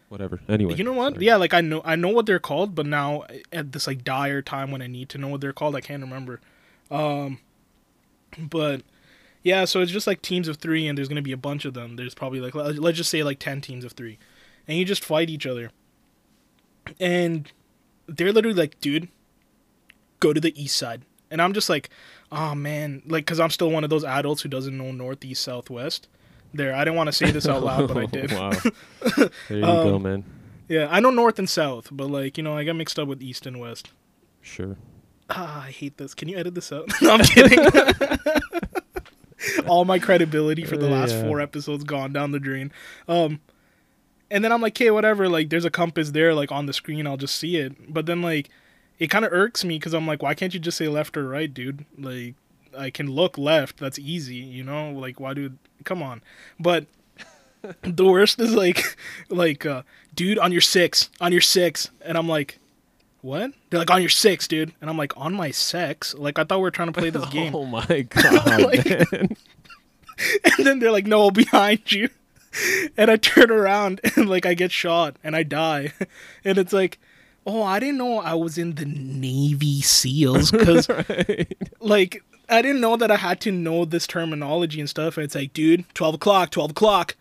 Whatever. 0.09 0.41
Anyway. 0.49 0.75
you 0.75 0.83
know 0.83 0.91
what? 0.91 1.13
sorry. 1.13 1.25
Yeah, 1.25 1.37
like 1.37 1.53
I 1.53 1.61
know 1.61 1.81
I 1.85 1.95
know 1.95 2.09
what 2.09 2.25
they're 2.25 2.39
called, 2.39 2.75
but 2.75 2.85
now 2.85 3.23
at 3.53 3.71
this 3.71 3.87
like 3.87 4.03
dire 4.03 4.41
time 4.41 4.71
when 4.71 4.81
I 4.81 4.87
need 4.87 5.07
to 5.09 5.17
know 5.17 5.29
what 5.29 5.39
they're 5.39 5.53
called, 5.53 5.75
I 5.75 5.81
can't 5.81 6.01
remember. 6.01 6.41
Um 6.89 7.39
but 8.37 8.81
yeah, 9.43 9.65
so 9.65 9.79
it's 9.81 9.91
just 9.91 10.07
like 10.07 10.21
teams 10.21 10.47
of 10.47 10.57
3 10.57 10.87
and 10.87 10.97
there's 10.97 11.07
going 11.07 11.15
to 11.15 11.21
be 11.21 11.31
a 11.31 11.37
bunch 11.37 11.65
of 11.65 11.73
them. 11.73 11.95
There's 11.95 12.13
probably 12.13 12.39
like 12.39 12.53
let's 12.53 12.97
just 12.97 13.09
say 13.09 13.23
like 13.23 13.39
10 13.39 13.61
teams 13.61 13.83
of 13.83 13.93
3. 13.93 14.17
And 14.67 14.77
you 14.77 14.85
just 14.85 15.03
fight 15.03 15.29
each 15.29 15.47
other. 15.47 15.71
And 16.99 17.51
they're 18.07 18.31
literally 18.33 18.57
like, 18.57 18.79
"Dude, 18.81 19.07
go 20.19 20.33
to 20.33 20.39
the 20.41 20.59
east 20.61 20.77
side." 20.77 21.03
And 21.29 21.41
I'm 21.41 21.53
just 21.53 21.69
like, 21.69 21.89
"Oh 22.31 22.53
man, 22.55 23.01
like 23.07 23.25
cuz 23.25 23.39
I'm 23.39 23.49
still 23.51 23.71
one 23.71 23.83
of 23.83 23.89
those 23.89 24.03
adults 24.03 24.41
who 24.41 24.49
doesn't 24.49 24.77
know 24.77 24.91
north, 24.91 25.23
east, 25.23 25.43
south, 25.43 25.69
west." 25.69 26.07
There, 26.53 26.73
I 26.75 26.79
didn't 26.83 26.95
want 26.97 27.07
to 27.07 27.13
say 27.13 27.31
this 27.31 27.47
out 27.47 27.63
loud, 27.63 27.87
but 27.87 27.97
I 27.97 28.05
did. 28.17 28.31
wow. 28.33 28.51
There 29.15 29.29
you 29.49 29.61
go, 29.61 29.95
Um, 29.95 30.03
man. 30.03 30.23
Yeah, 30.67 30.87
I 30.91 30.99
know 30.99 31.09
north 31.09 31.39
and 31.39 31.49
south, 31.49 31.87
but 31.91 32.07
like 32.07 32.37
you 32.37 32.43
know, 32.43 32.57
I 32.57 32.63
got 32.65 32.75
mixed 32.75 32.99
up 32.99 33.07
with 33.07 33.21
east 33.21 33.45
and 33.45 33.59
west. 33.59 33.89
Sure. 34.41 34.75
Ah, 35.29 35.63
I 35.65 35.71
hate 35.71 35.97
this. 35.97 36.13
Can 36.13 36.27
you 36.27 36.37
edit 36.37 36.55
this 36.55 36.71
out? 36.73 36.89
no, 37.01 37.11
I'm 37.11 37.23
kidding. 37.23 37.59
All 39.67 39.85
my 39.85 39.97
credibility 39.97 40.63
for 40.65 40.77
the 40.77 40.87
last 40.89 41.11
Yeah. 41.13 41.23
four 41.23 41.39
episodes 41.41 41.83
gone 41.83 42.13
down 42.13 42.31
the 42.31 42.39
drain. 42.39 42.71
Um, 43.07 43.39
and 44.31 44.43
then 44.43 44.51
I'm 44.51 44.61
like, 44.61 44.73
okay, 44.75 44.89
whatever. 44.89 45.29
Like, 45.29 45.49
there's 45.49 45.65
a 45.65 45.69
compass 45.69 46.11
there, 46.11 46.33
like 46.33 46.51
on 46.51 46.65
the 46.65 46.73
screen. 46.73 47.05
I'll 47.05 47.17
just 47.17 47.35
see 47.35 47.57
it. 47.57 47.93
But 47.93 48.05
then 48.07 48.21
like, 48.21 48.49
it 48.97 49.07
kind 49.11 49.25
of 49.25 49.31
irks 49.33 49.63
me 49.63 49.77
because 49.77 49.93
I'm 49.93 50.07
like, 50.07 50.23
why 50.23 50.33
can't 50.33 50.53
you 50.53 50.59
just 50.59 50.77
say 50.77 50.87
left 50.87 51.15
or 51.17 51.27
right, 51.27 51.53
dude? 51.53 51.85
Like, 51.97 52.35
I 52.77 52.89
can 52.89 53.07
look 53.11 53.37
left. 53.37 53.77
That's 53.77 53.99
easy, 53.99 54.35
you 54.37 54.63
know. 54.63 54.91
Like, 54.91 55.19
why 55.19 55.33
do? 55.33 55.53
Come 55.83 56.01
on. 56.01 56.21
But 56.59 56.85
the 57.83 58.05
worst 58.05 58.39
is 58.39 58.53
like, 58.53 58.97
like, 59.29 59.65
uh, 59.65 59.83
dude, 60.15 60.39
on 60.39 60.51
your 60.51 60.61
six, 60.61 61.09
on 61.19 61.31
your 61.31 61.41
six, 61.41 61.91
and 62.03 62.17
I'm 62.17 62.27
like, 62.29 62.59
what? 63.21 63.51
They're 63.69 63.79
like, 63.79 63.91
on 63.91 64.01
your 64.01 64.09
six, 64.09 64.47
dude, 64.47 64.73
and 64.81 64.89
I'm 64.89 64.97
like, 64.97 65.15
on 65.17 65.33
my 65.33 65.51
sex? 65.51 66.15
Like, 66.15 66.39
I 66.39 66.43
thought 66.43 66.57
we 66.57 66.63
were 66.63 66.71
trying 66.71 66.91
to 66.91 66.99
play 66.99 67.09
this 67.11 67.25
game, 67.29 67.53
Oh 67.53 67.65
my 67.65 68.01
god, 68.01 68.61
Like- 68.63 68.85
and 70.45 70.65
then 70.65 70.79
they're 70.79 70.91
like, 70.91 71.07
no, 71.07 71.29
behind 71.31 71.91
you, 71.91 72.09
and 72.97 73.09
I 73.11 73.15
turn 73.17 73.51
around 73.51 74.01
and 74.15 74.29
like 74.29 74.45
I 74.45 74.53
get 74.53 74.71
shot 74.71 75.15
and 75.23 75.35
I 75.35 75.43
die, 75.43 75.93
and 76.45 76.57
it's 76.57 76.73
like. 76.73 76.99
Oh, 77.43 77.63
I 77.63 77.79
didn't 77.79 77.97
know 77.97 78.19
I 78.19 78.35
was 78.35 78.59
in 78.59 78.75
the 78.75 78.85
Navy 78.85 79.81
SEALs 79.81 80.51
because 80.51 80.87
Right. 80.87 81.57
like 81.79 82.23
I 82.47 82.61
didn't 82.61 82.81
know 82.81 82.95
that 82.97 83.09
I 83.09 83.15
had 83.15 83.41
to 83.41 83.51
know 83.51 83.83
this 83.83 84.05
terminology 84.05 84.79
and 84.79 84.87
stuff. 84.87 85.17
And 85.17 85.23
it's 85.23 85.33
like, 85.33 85.51
dude, 85.51 85.85
twelve 85.95 86.13
o'clock, 86.13 86.51
twelve 86.51 86.69
o'clock. 86.69 87.15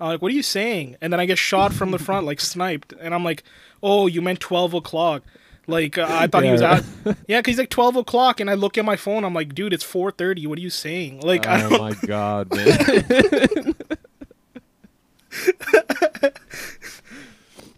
I'm 0.00 0.08
like, 0.08 0.22
what 0.22 0.32
are 0.32 0.34
you 0.34 0.42
saying? 0.42 0.96
And 1.00 1.12
then 1.12 1.20
I 1.20 1.24
get 1.26 1.38
shot 1.38 1.72
from 1.72 1.92
the 1.92 2.00
front, 2.00 2.26
like 2.26 2.40
sniped. 2.40 2.94
And 3.00 3.14
I'm 3.14 3.22
like, 3.22 3.44
oh, 3.80 4.08
you 4.08 4.20
meant 4.20 4.40
twelve 4.40 4.74
o'clock. 4.74 5.22
Like 5.68 5.96
uh, 5.98 6.06
I 6.08 6.26
thought 6.26 6.42
he 6.42 6.50
was 6.50 6.62
Yeah. 6.62 6.80
out. 7.04 7.16
Yeah, 7.28 7.38
because 7.38 7.52
he's 7.52 7.58
like 7.58 7.70
twelve 7.70 7.94
o'clock, 7.94 8.40
and 8.40 8.50
I 8.50 8.54
look 8.54 8.76
at 8.76 8.84
my 8.84 8.96
phone. 8.96 9.22
I'm 9.22 9.34
like, 9.34 9.54
dude, 9.54 9.72
it's 9.72 9.84
four 9.84 10.10
thirty. 10.10 10.48
What 10.48 10.58
are 10.58 10.62
you 10.62 10.70
saying? 10.70 11.20
Like 11.20 11.46
I 11.46 11.62
oh 11.62 11.78
my 11.78 11.92
god, 12.06 12.52
man. 12.52 13.76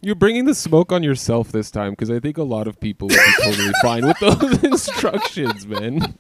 You're 0.01 0.17
bringing 0.17 0.47
the 0.47 0.55
smoke 0.55 0.91
on 0.91 1.03
yourself 1.03 1.53
this 1.53 1.71
time 1.71 1.93
because 1.93 2.11
I 2.11 2.19
think 2.19 2.37
a 2.37 2.43
lot 2.43 2.67
of 2.67 2.81
people 2.81 3.07
would 3.09 3.15
be 3.15 3.45
totally 3.45 3.73
fine 3.83 4.05
with 4.07 4.19
those 4.19 4.65
instructions, 4.71 5.67
man. 5.67 6.19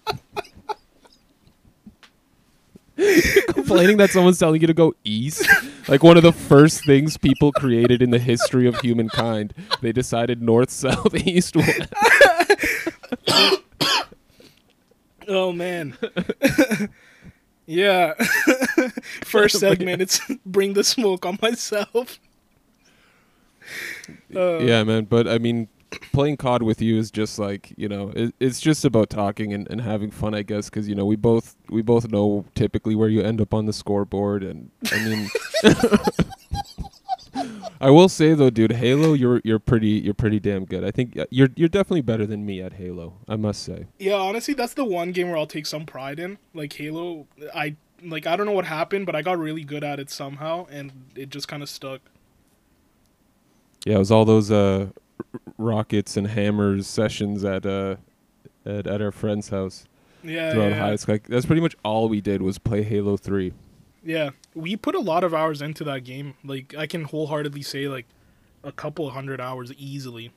Complaining 3.48 3.96
that 3.96 4.10
someone's 4.10 4.38
telling 4.38 4.60
you 4.60 4.68
to 4.68 4.74
go 4.74 4.94
east, 5.02 5.48
like 5.88 6.04
one 6.04 6.16
of 6.16 6.22
the 6.22 6.32
first 6.32 6.84
things 6.84 7.16
people 7.16 7.50
created 7.50 8.02
in 8.02 8.10
the 8.10 8.20
history 8.20 8.68
of 8.68 8.78
humankind. 8.78 9.52
They 9.80 9.90
decided 9.90 10.40
north, 10.40 10.70
south, 10.70 11.14
east, 11.14 11.56
west. 11.56 11.92
Oh 15.28 15.52
man. 15.52 15.96
Yeah. 17.66 18.14
First 19.24 19.58
segment, 19.58 20.02
it's 20.02 20.20
bring 20.46 20.74
the 20.74 20.84
smoke 20.84 21.26
on 21.26 21.38
myself. 21.40 22.18
Uh, 24.34 24.58
yeah, 24.58 24.82
man. 24.84 25.04
But 25.04 25.28
I 25.28 25.38
mean, 25.38 25.68
playing 26.12 26.36
COD 26.36 26.62
with 26.62 26.82
you 26.82 26.98
is 26.98 27.10
just 27.10 27.38
like 27.38 27.72
you 27.76 27.88
know, 27.88 28.12
it, 28.14 28.34
it's 28.40 28.60
just 28.60 28.84
about 28.84 29.10
talking 29.10 29.52
and, 29.52 29.68
and 29.70 29.80
having 29.80 30.10
fun, 30.10 30.34
I 30.34 30.42
guess. 30.42 30.68
Because 30.68 30.88
you 30.88 30.94
know, 30.94 31.04
we 31.04 31.16
both 31.16 31.56
we 31.68 31.82
both 31.82 32.10
know 32.10 32.44
typically 32.54 32.94
where 32.94 33.08
you 33.08 33.22
end 33.22 33.40
up 33.40 33.54
on 33.54 33.66
the 33.66 33.72
scoreboard, 33.72 34.42
and 34.42 34.70
I 34.90 35.04
mean, 35.04 35.30
I 37.80 37.90
will 37.90 38.08
say 38.08 38.34
though, 38.34 38.50
dude, 38.50 38.72
Halo, 38.72 39.12
you're 39.14 39.40
you're 39.44 39.58
pretty 39.58 39.88
you're 39.88 40.14
pretty 40.14 40.38
damn 40.38 40.64
good. 40.64 40.84
I 40.84 40.90
think 40.90 41.16
uh, 41.16 41.26
you're 41.30 41.48
you're 41.56 41.68
definitely 41.68 42.02
better 42.02 42.26
than 42.26 42.44
me 42.46 42.60
at 42.60 42.74
Halo. 42.74 43.14
I 43.28 43.36
must 43.36 43.62
say. 43.62 43.86
Yeah, 43.98 44.14
honestly, 44.14 44.54
that's 44.54 44.74
the 44.74 44.84
one 44.84 45.12
game 45.12 45.28
where 45.28 45.36
I'll 45.36 45.46
take 45.46 45.66
some 45.66 45.86
pride 45.86 46.18
in. 46.20 46.38
Like 46.54 46.72
Halo, 46.74 47.26
I 47.54 47.76
like 48.02 48.26
I 48.26 48.36
don't 48.36 48.46
know 48.46 48.52
what 48.52 48.66
happened, 48.66 49.06
but 49.06 49.16
I 49.16 49.22
got 49.22 49.38
really 49.38 49.64
good 49.64 49.82
at 49.82 49.98
it 49.98 50.10
somehow, 50.10 50.66
and 50.70 50.92
it 51.16 51.30
just 51.30 51.48
kind 51.48 51.62
of 51.62 51.68
stuck. 51.68 52.00
Yeah, 53.84 53.96
it 53.96 53.98
was 53.98 54.12
all 54.12 54.24
those 54.24 54.50
uh, 54.50 54.90
rockets 55.58 56.16
and 56.16 56.28
hammers 56.28 56.86
sessions 56.86 57.44
at 57.44 57.66
uh 57.66 57.96
at, 58.64 58.86
at 58.86 59.02
our 59.02 59.10
friend's 59.10 59.48
house 59.48 59.86
Yeah, 60.22 60.52
throughout 60.52 60.70
yeah, 60.70 60.78
high 60.78 60.96
school. 60.96 61.14
Like, 61.14 61.26
that's 61.26 61.46
pretty 61.46 61.62
much 61.62 61.74
all 61.84 62.08
we 62.08 62.20
did 62.20 62.42
was 62.42 62.58
play 62.58 62.82
Halo 62.82 63.16
Three. 63.16 63.54
Yeah, 64.04 64.30
we 64.54 64.76
put 64.76 64.94
a 64.94 65.00
lot 65.00 65.22
of 65.24 65.32
hours 65.32 65.62
into 65.62 65.84
that 65.84 66.04
game. 66.04 66.34
Like 66.44 66.74
I 66.76 66.86
can 66.86 67.04
wholeheartedly 67.04 67.62
say, 67.62 67.88
like 67.88 68.06
a 68.64 68.72
couple 68.72 69.08
hundred 69.10 69.40
hours 69.40 69.72
easily. 69.74 70.32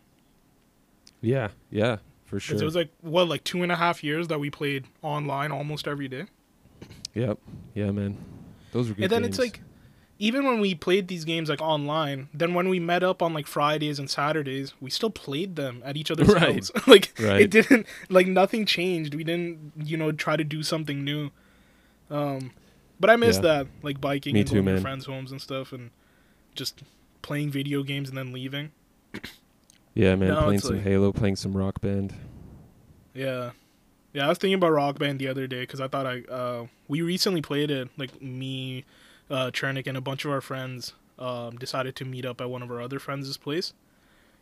Yeah, 1.21 1.49
yeah. 1.71 1.97
for 2.25 2.39
sure. 2.39 2.57
It 2.57 2.63
was 2.63 2.75
like 2.75 2.89
what, 3.01 3.27
like 3.27 3.43
two 3.43 3.63
and 3.63 3.71
a 3.71 3.75
half 3.75 4.03
years 4.03 4.27
that 4.27 4.39
we 4.39 4.49
played 4.49 4.85
online 5.01 5.51
almost 5.51 5.87
every 5.87 6.07
day. 6.07 6.25
yep. 7.13 7.39
Yeah, 7.73 7.91
man. 7.91 8.17
Those 8.71 8.89
were 8.89 8.95
good 8.95 9.03
and 9.05 9.11
then 9.11 9.21
games. 9.23 9.35
it's 9.35 9.39
like, 9.39 9.61
even 10.19 10.45
when 10.45 10.59
we 10.59 10.75
played 10.75 11.07
these 11.07 11.25
games 11.25 11.49
like 11.49 11.61
online, 11.61 12.29
then 12.33 12.53
when 12.53 12.69
we 12.69 12.79
met 12.79 13.03
up 13.03 13.21
on 13.21 13.33
like 13.33 13.47
Fridays 13.47 13.97
and 13.99 14.09
Saturdays, 14.09 14.73
we 14.79 14.89
still 14.89 15.09
played 15.09 15.55
them 15.55 15.81
at 15.85 15.97
each 15.97 16.11
other's 16.11 16.27
Right. 16.33 16.55
house. 16.55 16.71
like 16.87 17.13
Right. 17.19 17.41
it 17.41 17.49
didn't 17.51 17.87
like 18.09 18.27
nothing 18.27 18.65
changed. 18.65 19.15
We 19.15 19.23
didn't, 19.23 19.73
you 19.83 19.97
know, 19.97 20.11
try 20.11 20.35
to 20.35 20.43
do 20.43 20.61
something 20.61 21.03
new. 21.03 21.31
Um, 22.11 22.51
but 22.99 23.09
I 23.09 23.15
miss 23.15 23.35
Yeah. 23.37 23.41
that, 23.43 23.67
like 23.83 23.99
biking 24.01 24.33
Me 24.33 24.41
and 24.41 24.49
too, 24.49 24.55
going 24.55 24.65
to 24.67 24.73
man. 24.73 24.81
friends' 24.81 25.05
homes 25.05 25.31
and 25.31 25.41
stuff, 25.41 25.71
and 25.73 25.91
just 26.55 26.83
playing 27.21 27.49
video 27.51 27.83
games 27.83 28.09
and 28.09 28.17
then 28.17 28.31
leaving. 28.31 28.71
yeah, 29.93 30.15
man. 30.15 30.29
now 30.29 30.43
playing 30.43 30.59
some 30.59 30.75
like- 30.75 30.83
Halo, 30.83 31.11
playing 31.11 31.35
some 31.35 31.55
Rock 31.55 31.81
Band. 31.81 32.13
Yeah. 33.13 33.51
Yeah, 34.13 34.25
I 34.25 34.29
was 34.29 34.37
thinking 34.37 34.55
about 34.55 34.71
Rock 34.71 34.97
Band 34.97 35.19
the 35.19 35.27
other 35.27 35.45
day 35.47 35.61
because 35.61 35.81
I 35.81 35.87
thought 35.87 36.05
I 36.05 36.21
uh, 36.31 36.67
we 36.87 37.01
recently 37.01 37.41
played 37.41 37.69
it. 37.69 37.89
Like 37.97 38.21
me, 38.21 38.85
uh, 39.29 39.51
Chernick, 39.51 39.87
and 39.87 39.97
a 39.97 40.01
bunch 40.01 40.23
of 40.23 40.31
our 40.31 40.39
friends 40.41 40.93
um, 41.19 41.57
decided 41.57 41.95
to 41.97 42.05
meet 42.05 42.25
up 42.25 42.39
at 42.39 42.49
one 42.49 42.61
of 42.61 42.71
our 42.71 42.81
other 42.81 42.99
friends' 42.99 43.35
place. 43.37 43.73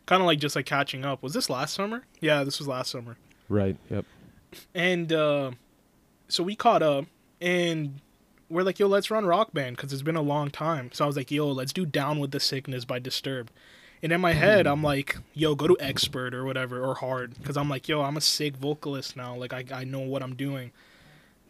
Kind 0.06 0.20
of 0.22 0.26
like 0.26 0.38
just 0.38 0.54
like 0.54 0.66
catching 0.66 1.04
up. 1.04 1.22
Was 1.22 1.32
this 1.34 1.50
last 1.50 1.74
summer? 1.74 2.04
Yeah, 2.20 2.44
this 2.44 2.58
was 2.60 2.68
last 2.68 2.90
summer. 2.90 3.16
Right. 3.48 3.76
Yep. 3.90 4.04
And 4.74 5.12
uh, 5.12 5.52
so 6.28 6.44
we 6.44 6.54
caught 6.54 6.82
up, 6.82 7.06
and 7.40 8.00
we're 8.48 8.62
like, 8.62 8.78
"Yo, 8.78 8.86
let's 8.86 9.10
run 9.10 9.26
Rock 9.26 9.52
Band" 9.52 9.76
because 9.76 9.92
it's 9.92 10.02
been 10.02 10.16
a 10.16 10.22
long 10.22 10.50
time. 10.50 10.90
So 10.92 11.04
I 11.04 11.06
was 11.06 11.16
like, 11.16 11.30
"Yo, 11.30 11.50
let's 11.50 11.72
do 11.72 11.86
Down 11.86 12.18
with 12.18 12.30
the 12.30 12.40
Sickness 12.40 12.84
by 12.84 12.98
Disturbed." 12.98 13.52
And 14.02 14.12
in 14.12 14.20
my 14.20 14.32
head, 14.32 14.66
I'm 14.66 14.82
like, 14.82 15.16
"Yo, 15.32 15.54
go 15.54 15.66
to 15.66 15.76
Expert 15.80 16.34
or 16.34 16.44
whatever 16.44 16.82
or 16.84 16.94
Hard," 16.96 17.34
because 17.38 17.56
I'm 17.56 17.68
like, 17.68 17.88
"Yo, 17.88 18.02
I'm 18.02 18.16
a 18.16 18.20
sick 18.20 18.56
vocalist 18.56 19.16
now. 19.16 19.34
Like, 19.34 19.52
I 19.52 19.64
I 19.72 19.84
know 19.84 20.00
what 20.00 20.22
I'm 20.22 20.34
doing." 20.34 20.72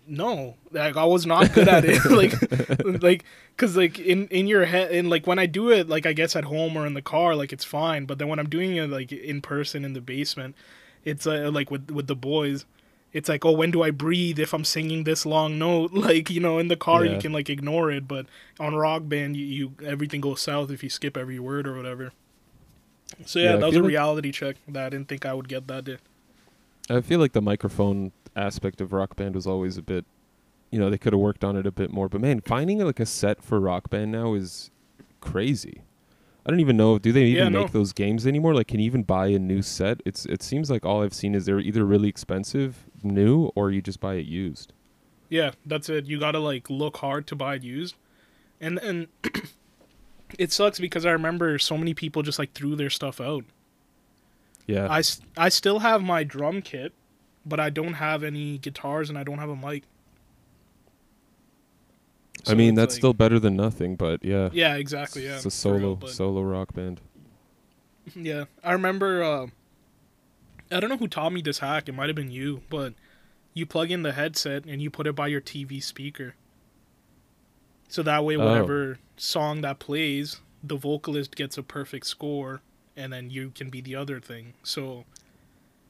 No, 0.07 0.57
like 0.71 0.97
I 0.97 1.05
was 1.05 1.27
not 1.27 1.53
good 1.55 1.67
at 1.69 1.85
it. 1.87 2.05
like, 2.11 3.03
like, 3.03 3.25
cause 3.57 3.77
like 3.77 3.99
in 3.99 4.29
in 4.29 4.47
your 4.47 4.67
head, 4.67 4.93
and 4.93 5.09
like 5.09 5.27
when 5.27 5.39
I 5.39 5.47
do 5.47 5.71
it, 5.71 5.89
like 5.89 6.07
I 6.07 6.13
guess 6.13 6.37
at 6.37 6.45
home 6.45 6.77
or 6.77 6.87
in 6.87 6.95
the 6.95 7.03
car, 7.03 7.35
like 7.35 7.53
it's 7.53 7.65
fine. 7.65 8.05
But 8.05 8.19
then 8.19 8.29
when 8.29 8.39
I'm 8.39 8.49
doing 8.49 8.77
it 8.77 8.89
like 8.91 9.13
in 9.13 9.41
person 9.41 9.85
in 9.85 9.95
the 9.95 10.01
basement, 10.01 10.55
it's 11.05 11.27
uh, 11.27 11.51
like 11.53 11.71
with 11.71 11.91
with 11.91 12.07
the 12.07 12.17
boys 12.17 12.67
it's 13.15 13.29
like 13.31 13.45
oh 13.47 13.53
when 13.53 13.71
do 13.71 13.83
i 13.83 13.91
breathe 13.91 14.39
if 14.39 14.53
i'm 14.53 14.65
singing 14.65 15.05
this 15.05 15.25
long 15.25 15.59
note 15.59 15.93
like 16.09 16.29
you 16.29 16.41
know 16.41 16.59
in 16.59 16.69
the 16.69 16.77
car 16.77 17.05
Yeah. 17.07 17.13
you 17.15 17.19
can 17.21 17.33
like 17.33 17.49
ignore 17.49 17.91
it 17.91 18.07
but 18.07 18.27
on 18.61 18.75
rock 18.75 19.03
band 19.07 19.37
you, 19.39 19.47
you 19.47 19.73
everything 19.87 20.21
goes 20.21 20.43
south 20.43 20.71
if 20.71 20.83
you 20.83 20.91
skip 20.91 21.17
every 21.17 21.39
word 21.39 21.67
or 21.67 21.75
whatever 21.75 22.13
so 23.25 23.39
yeah, 23.39 23.45
Yeah, 23.53 23.57
that 23.57 23.67
was 23.67 23.69
a 23.69 23.73
feel 23.77 23.83
like- 23.85 23.89
reality 23.89 24.33
check 24.33 24.57
that 24.69 24.87
i 24.87 24.89
didn't 24.91 25.09
think 25.09 25.25
i 25.25 25.33
would 25.33 25.49
get 25.49 25.67
that 25.69 25.85
day 25.85 25.97
I 26.91 27.01
feel 27.01 27.19
like 27.19 27.33
the 27.33 27.41
microphone 27.41 28.13
aspect 28.37 28.83
of 28.83 28.93
Rock 28.93 29.17
Band 29.17 29.35
was 29.35 29.47
always 29.47 29.79
a 29.79 29.83
bit, 29.83 30.05
you 30.71 30.79
know, 30.79 30.91
they 30.91 30.99
could 30.99 31.15
have 31.15 31.21
worked 31.21 31.43
on 31.43 31.57
it 31.57 31.65
a 31.67 31.73
bit 31.73 31.91
more. 31.91 32.11
But 32.11 32.21
man, 32.21 32.43
finding 32.43 32.79
like 32.81 33.01
a 33.01 33.07
set 33.07 33.43
for 33.43 33.59
Rock 33.59 33.89
Band 33.89 34.13
now 34.13 34.35
is 34.35 34.71
crazy. 35.23 35.81
I 36.47 36.51
don't 36.51 36.61
even 36.61 36.77
know. 36.77 36.99
Do 36.99 37.11
they 37.13 37.25
even 37.25 37.43
Yeah, 37.45 37.49
no. 37.49 37.63
make 37.63 37.73
those 37.73 37.93
games 37.93 38.27
anymore? 38.27 38.55
Like, 38.55 38.69
can 38.69 38.79
you 38.81 38.87
even 38.87 39.03
buy 39.03 39.29
a 39.29 39.39
new 39.39 39.63
set? 39.63 40.01
It's 40.05 40.27
it 40.27 40.43
seems 40.43 40.71
like 40.71 40.85
all 40.85 41.03
I've 41.03 41.15
seen 41.15 41.35
is 41.35 41.47
they're 41.47 41.59
either 41.61 41.85
really 41.85 42.09
expensive 42.09 42.85
new 43.03 43.51
or 43.55 43.71
you 43.71 43.81
just 43.83 44.01
buy 44.01 44.15
it 44.15 44.27
used. 44.27 44.73
yeah 45.31 45.53
that's 45.67 45.89
it 45.89 46.07
you 46.07 46.19
gotta 46.19 46.39
like 46.39 46.69
look 46.71 46.99
hard 46.99 47.27
to 47.27 47.35
buy 47.35 47.55
it 47.57 47.63
used 47.63 47.95
and 48.61 48.79
and 48.79 49.09
it 50.39 50.53
sucks 50.53 50.79
because 50.79 51.05
i 51.07 51.11
remember 51.11 51.59
so 51.59 51.77
many 51.79 51.95
people 51.95 52.23
just 52.23 52.39
like 52.39 52.53
threw 52.53 52.77
their 52.77 52.91
stuff 52.91 53.21
out 53.21 53.45
Yeah, 54.67 54.87
I 54.91 55.03
I 55.37 55.49
still 55.49 55.81
have 55.81 56.03
my 56.03 56.25
drum 56.25 56.63
kit 56.63 56.93
but 57.45 57.59
i 57.61 57.69
don't 57.71 57.95
have 57.95 58.23
any 58.23 58.59
guitars 58.59 59.09
and 59.11 59.19
i 59.19 59.23
don't 59.25 59.39
have 59.39 59.51
a 59.51 59.57
mic 59.57 59.83
I 62.51 62.55
mean 62.55 62.75
that's 62.75 62.95
like- 62.95 63.01
still 63.01 63.13
better 63.15 63.39
than 63.39 63.57
nothing. 63.57 63.97
But 63.97 64.25
yeah, 64.25 64.51
yeah 64.53 64.75
exactly 64.77 65.25
yeah 65.27 65.37
it's 65.37 65.47
a 65.47 65.51
for 65.51 65.75
real, 65.75 65.99
solo 66.01 66.07
solo 66.11 66.43
rock 66.43 66.73
band. 66.75 67.01
Yeah, 68.15 68.45
I 68.63 68.73
remember. 68.73 69.23
Uh, 69.23 69.47
I 70.71 70.79
don't 70.81 70.91
know 70.91 70.99
who 70.99 71.09
taught 71.09 71.33
me 71.33 71.41
this 71.41 71.61
hack. 71.61 71.89
It 71.89 71.93
might 71.93 72.09
have 72.09 72.17
been 72.17 72.31
you, 72.31 72.61
but 72.69 72.93
you 73.55 73.65
plug 73.65 73.91
in 73.91 74.03
the 74.03 74.13
headset 74.13 74.65
and 74.67 74.83
you 74.83 74.91
put 74.91 75.07
it 75.07 75.15
by 75.15 75.27
your 75.29 75.41
TV 75.41 75.83
speaker. 75.83 76.35
So 77.89 78.03
that 78.03 78.25
way, 78.25 78.37
Oh. 78.37 78.45
whatever 78.47 78.99
song 79.17 79.61
that 79.63 79.79
plays, 79.79 80.41
the 80.63 80.77
vocalist 80.77 81.35
gets 81.37 81.57
a 81.57 81.63
perfect 81.63 82.07
score, 82.07 82.61
and 82.97 83.13
then 83.13 83.31
you 83.31 83.51
can 83.51 83.71
be 83.71 83.81
the 83.81 83.95
other 83.95 84.21
thing. 84.21 84.55
So 84.63 85.05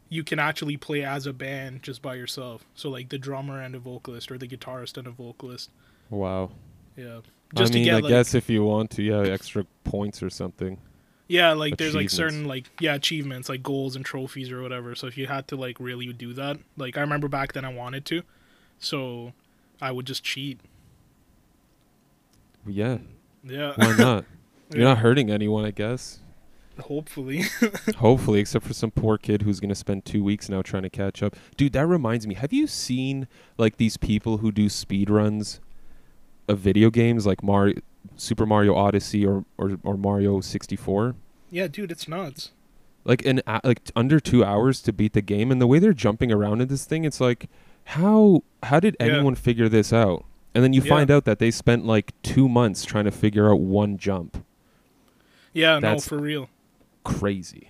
you 0.08 0.22
can 0.22 0.38
actually 0.38 0.76
play 0.76 1.02
as 1.04 1.26
a 1.26 1.32
band 1.32 1.82
just 1.82 2.00
by 2.02 2.14
yourself. 2.14 2.64
So 2.74 2.90
like 2.90 3.08
the 3.08 3.18
drummer 3.18 3.60
and 3.60 3.74
a 3.74 3.78
vocalist, 3.78 4.30
or 4.30 4.38
the 4.38 4.46
guitarist 4.48 4.96
and 4.96 5.06
a 5.08 5.10
vocalist. 5.10 5.70
Wow. 6.14 6.50
Yeah, 6.96 7.20
I 7.56 7.60
mean, 7.62 7.72
to 7.72 7.80
get 7.84 7.94
I 7.94 7.98
like, 8.00 8.08
guess 8.08 8.34
if 8.34 8.48
you 8.48 8.62
want 8.64 8.90
to, 8.92 9.02
yeah, 9.02 9.20
extra 9.22 9.66
points 9.84 10.22
or 10.22 10.30
something. 10.30 10.78
Yeah, 11.26 11.52
like 11.52 11.76
there's 11.78 11.94
like 11.94 12.10
certain 12.10 12.44
like 12.46 12.66
yeah 12.80 12.94
achievements 12.94 13.48
like 13.48 13.62
goals 13.62 13.96
and 13.96 14.04
trophies 14.04 14.52
or 14.52 14.60
whatever. 14.62 14.94
So 14.94 15.06
if 15.06 15.16
you 15.16 15.26
had 15.26 15.48
to 15.48 15.56
like 15.56 15.80
really 15.80 16.12
do 16.12 16.32
that, 16.34 16.58
like 16.76 16.96
I 16.96 17.00
remember 17.00 17.28
back 17.28 17.52
then 17.54 17.64
I 17.64 17.72
wanted 17.72 18.04
to, 18.06 18.22
so 18.78 19.32
I 19.80 19.90
would 19.90 20.06
just 20.06 20.22
cheat. 20.22 20.60
Yeah, 22.66 22.98
Yeah, 23.42 23.72
why 23.76 23.96
not? 23.96 24.24
You're 24.70 24.82
Yeah. 24.82 24.88
not 24.88 24.98
hurting 24.98 25.30
anyone, 25.30 25.64
I 25.64 25.70
guess. 25.70 26.20
hopefully. 26.80 27.42
Hopefully, 27.98 28.40
except 28.40 28.64
for 28.66 28.72
some 28.74 28.90
poor 28.90 29.16
kid 29.16 29.42
who's 29.42 29.60
gonna 29.60 29.74
spend 29.76 30.04
two 30.04 30.24
weeks 30.24 30.48
now 30.48 30.60
trying 30.62 30.82
to 30.82 30.90
catch 30.90 31.22
up. 31.22 31.36
Dude, 31.56 31.72
that 31.74 31.86
reminds 31.86 32.26
me. 32.26 32.34
Have 32.34 32.52
you 32.52 32.66
seen 32.66 33.28
like 33.58 33.76
these 33.76 33.96
people 33.96 34.38
who 34.38 34.50
do 34.50 34.68
speed 34.68 35.08
runs 35.10 35.60
of 36.48 36.58
video 36.58 36.90
games, 36.90 37.26
like 37.26 37.42
Mario, 37.42 37.80
Super 38.16 38.46
Mario 38.46 38.74
Odyssey, 38.74 39.24
or 39.26 39.44
or, 39.58 39.78
or 39.82 39.96
Mario 39.96 40.40
64? 40.40 41.14
yeah, 41.50 41.66
dude, 41.68 41.90
it's 41.92 42.08
nuts. 42.08 42.50
Like 43.04 43.24
an 43.26 43.42
like 43.62 43.90
under 43.94 44.18
two 44.18 44.44
hours 44.44 44.80
to 44.82 44.92
beat 44.92 45.12
the 45.12 45.22
game, 45.22 45.50
and 45.50 45.60
the 45.60 45.66
way 45.66 45.78
they're 45.78 45.92
jumping 45.92 46.32
around 46.32 46.60
in 46.62 46.68
this 46.68 46.84
thing, 46.86 47.04
it's 47.04 47.20
like, 47.20 47.48
how 47.84 48.42
how 48.62 48.80
did 48.80 48.96
Yeah. 48.98 49.06
anyone 49.06 49.34
figure 49.34 49.68
this 49.68 49.92
out? 49.92 50.24
And 50.54 50.62
then 50.64 50.72
you 50.72 50.80
Yeah. 50.82 50.88
find 50.88 51.10
out 51.10 51.24
that 51.26 51.38
they 51.38 51.50
spent 51.50 51.84
like 51.84 52.12
two 52.22 52.48
months 52.48 52.84
trying 52.84 53.04
to 53.04 53.10
figure 53.10 53.50
out 53.50 53.60
one 53.60 53.98
jump. 53.98 54.44
Yeah, 55.52 55.78
That's- 55.80 56.10
no, 56.10 56.16
for 56.16 56.22
real. 56.22 56.48
crazy. 57.04 57.68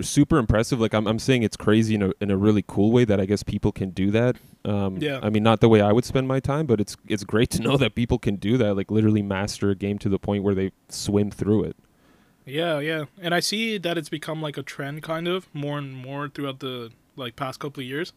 Super 0.00 0.38
impressive. 0.38 0.80
Like 0.80 0.94
I'm, 0.94 1.06
I'm 1.06 1.18
saying 1.18 1.42
it's 1.42 1.56
crazy 1.56 1.94
in 1.94 2.02
a 2.02 2.12
in 2.20 2.30
a 2.30 2.36
really 2.36 2.64
cool 2.66 2.90
way 2.90 3.04
that 3.04 3.20
I 3.20 3.26
guess 3.26 3.42
people 3.42 3.70
can 3.70 3.90
do 3.90 4.10
that. 4.12 4.36
Um, 4.64 4.96
Yeah. 4.96 5.20
I 5.22 5.28
mean, 5.28 5.42
not 5.42 5.60
the 5.60 5.68
way 5.68 5.80
I 5.82 5.92
would 5.92 6.04
spend 6.06 6.26
my 6.26 6.40
time, 6.40 6.66
but 6.66 6.80
it's 6.80 6.96
it's 7.06 7.22
great 7.22 7.50
to 7.50 7.62
know 7.66 7.76
that 7.76 7.94
people 7.94 8.18
can 8.18 8.36
do 8.36 8.56
that. 8.56 8.76
Like 8.76 8.90
literally 8.90 9.22
master 9.22 9.70
a 9.70 9.74
game 9.74 9.98
to 9.98 10.08
the 10.08 10.18
point 10.18 10.42
where 10.42 10.54
they 10.54 10.72
swim 10.88 11.30
through 11.30 11.64
it. 11.64 11.76
Yeah, 12.46 12.78
yeah, 12.78 13.04
and 13.20 13.34
I 13.34 13.40
see 13.40 13.78
that 13.78 13.96
it's 13.96 14.10
become 14.10 14.42
like 14.42 14.58
a 14.58 14.62
trend, 14.62 15.02
kind 15.02 15.26
of 15.26 15.48
more 15.54 15.78
and 15.78 15.94
more 15.94 16.28
throughout 16.28 16.60
the 16.60 16.90
like 17.16 17.36
past 17.36 17.58
couple 17.58 17.80
of 17.82 17.86
years, 17.86 18.12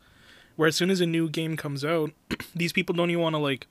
where 0.58 0.68
as 0.68 0.76
soon 0.76 0.90
as 0.90 1.00
a 1.00 1.06
new 1.06 1.30
game 1.30 1.56
comes 1.56 1.86
out, 1.86 2.12
these 2.56 2.74
people 2.74 2.94
don't 2.94 3.10
even 3.10 3.22
want 3.22 3.36
to 3.36 3.40
like. 3.40 3.68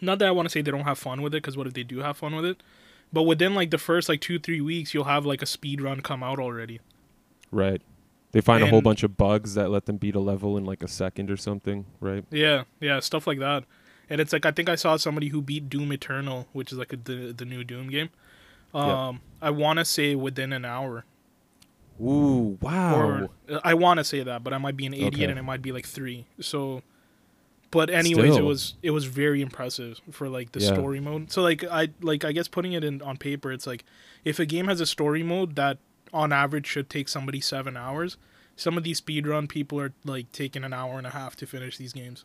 Not 0.00 0.18
that 0.18 0.28
I 0.28 0.32
want 0.32 0.46
to 0.46 0.50
say 0.50 0.60
they 0.60 0.72
don't 0.72 0.82
have 0.84 0.98
fun 0.98 1.22
with 1.22 1.34
it, 1.34 1.42
because 1.42 1.56
what 1.56 1.66
if 1.68 1.74
they 1.74 1.84
do 1.84 2.00
have 2.00 2.16
fun 2.16 2.34
with 2.34 2.44
it? 2.44 2.62
But 3.14 3.22
within 3.22 3.54
like 3.54 3.70
the 3.70 3.78
first 3.78 4.08
like 4.08 4.20
two 4.20 4.38
three 4.38 4.60
weeks, 4.60 4.92
you'll 4.92 5.04
have 5.04 5.24
like 5.24 5.40
a 5.40 5.46
speed 5.46 5.80
run 5.80 6.00
come 6.02 6.22
out 6.22 6.38
already. 6.38 6.80
Right. 7.50 7.80
They 8.32 8.40
find 8.40 8.64
a 8.64 8.66
whole 8.66 8.82
bunch 8.82 9.04
of 9.04 9.16
bugs 9.16 9.54
that 9.54 9.70
let 9.70 9.86
them 9.86 9.96
beat 9.96 10.16
a 10.16 10.20
level 10.20 10.56
in 10.58 10.64
like 10.64 10.82
a 10.82 10.88
second 10.88 11.30
or 11.30 11.36
something. 11.36 11.86
Right. 12.00 12.24
Yeah, 12.32 12.64
yeah, 12.80 12.98
stuff 12.98 13.26
like 13.28 13.38
that. 13.38 13.64
And 14.10 14.20
it's 14.20 14.32
like 14.32 14.44
I 14.44 14.50
think 14.50 14.68
I 14.68 14.74
saw 14.74 14.96
somebody 14.96 15.28
who 15.28 15.40
beat 15.40 15.70
Doom 15.70 15.92
Eternal, 15.92 16.48
which 16.52 16.72
is 16.72 16.78
like 16.78 16.92
a, 16.92 16.96
the 16.96 17.32
the 17.32 17.44
new 17.44 17.62
Doom 17.64 17.88
game. 17.88 18.10
Um, 18.74 18.88
Yeah. 18.88 19.12
I 19.46 19.50
want 19.50 19.78
to 19.78 19.84
say 19.84 20.16
within 20.16 20.52
an 20.52 20.64
hour. 20.64 21.04
Ooh! 22.02 22.58
Wow. 22.60 22.96
Or 23.00 23.28
I 23.62 23.74
want 23.74 23.98
to 23.98 24.04
say 24.04 24.24
that, 24.24 24.42
but 24.42 24.52
I 24.52 24.58
might 24.58 24.76
be 24.76 24.84
an 24.86 24.94
idiot, 24.94 25.14
Okay. 25.14 25.24
and 25.26 25.38
it 25.38 25.42
might 25.42 25.62
be 25.62 25.70
like 25.70 25.86
three. 25.86 26.26
So, 26.40 26.82
but 27.74 27.90
anyways, 27.90 28.36
it 28.38 28.44
was 28.44 28.74
it 28.82 28.90
was 28.92 29.04
very 29.04 29.42
impressive 29.42 30.00
for 30.10 30.28
like 30.30 30.52
the 30.52 30.60
Yeah. 30.60 30.72
story 30.72 31.00
mode. 31.00 31.30
So 31.30 31.42
like 31.42 31.62
I 31.64 31.88
like 32.00 32.24
I 32.24 32.32
guess 32.32 32.48
putting 32.48 32.72
it 32.72 32.82
in 32.84 33.02
on 33.02 33.18
paper, 33.18 33.52
it's 33.52 33.66
like 33.66 33.84
if 34.24 34.38
a 34.38 34.46
game 34.46 34.68
has 34.68 34.80
a 34.80 34.86
story 34.86 35.22
mode 35.22 35.56
that 35.56 35.76
on 36.12 36.32
average 36.32 36.66
should 36.66 36.88
take 36.88 37.08
somebody 37.08 37.40
seven 37.40 37.76
hours, 37.76 38.16
some 38.56 38.78
of 38.78 38.84
these 38.84 39.00
speedrun 39.00 39.48
people 39.48 39.78
are 39.80 39.92
like 40.04 40.30
taking 40.32 40.64
an 40.64 40.72
hour 40.72 40.96
and 40.96 41.06
a 41.06 41.10
half 41.10 41.36
to 41.36 41.46
finish 41.46 41.76
these 41.76 41.92
games. 41.92 42.24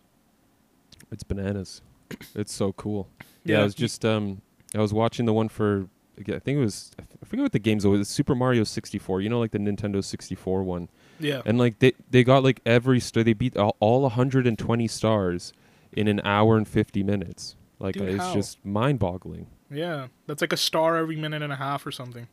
It's 1.11 1.23
bananas. 1.23 1.81
it's 2.35 2.53
so 2.53 2.71
cool. 2.73 3.09
Yeah, 3.43 3.61
I 3.61 3.63
was 3.63 3.75
just 3.75 4.05
um 4.05 4.41
I 4.75 4.79
was 4.79 4.93
watching 4.93 5.25
the 5.25 5.33
one 5.33 5.49
for 5.49 5.87
I 6.19 6.23
think 6.39 6.57
it 6.57 6.59
was 6.59 6.91
I 6.99 7.18
forget 7.29 7.43
what 7.43 7.51
the 7.53 7.59
games 7.59 7.85
was. 7.85 8.07
Super 8.09 8.35
Mario 8.35 8.63
64. 8.63 9.21
You 9.21 9.29
know 9.29 9.39
like 9.39 9.51
the 9.51 9.59
Nintendo 9.59 10.03
64 10.03 10.63
one. 10.63 10.89
yeah. 11.19 11.41
And 11.45 11.57
like 11.57 11.79
they 11.79 11.93
they 12.09 12.23
got 12.23 12.43
like 12.43 12.59
every 12.65 12.99
star 12.99 13.23
they 13.23 13.33
beat 13.33 13.55
all, 13.57 13.75
all 13.79 14.01
120 14.03 14.87
stars 14.87 15.53
in 15.93 16.07
an 16.07 16.21
hour 16.23 16.57
and 16.57 16.67
50 16.67 17.03
minutes. 17.03 17.55
Like 17.79 17.93
Dude, 17.95 18.03
uh, 18.09 18.11
it's 18.13 18.23
how? 18.23 18.33
just 18.33 18.63
mind-boggling. 18.65 19.47
Yeah, 19.71 20.07
that's 20.27 20.41
like 20.41 20.51
a 20.51 20.57
star 20.57 20.97
every 20.97 21.15
minute 21.15 21.41
and 21.41 21.53
a 21.53 21.55
half 21.55 21.85
or 21.85 21.91
something. 21.91 22.27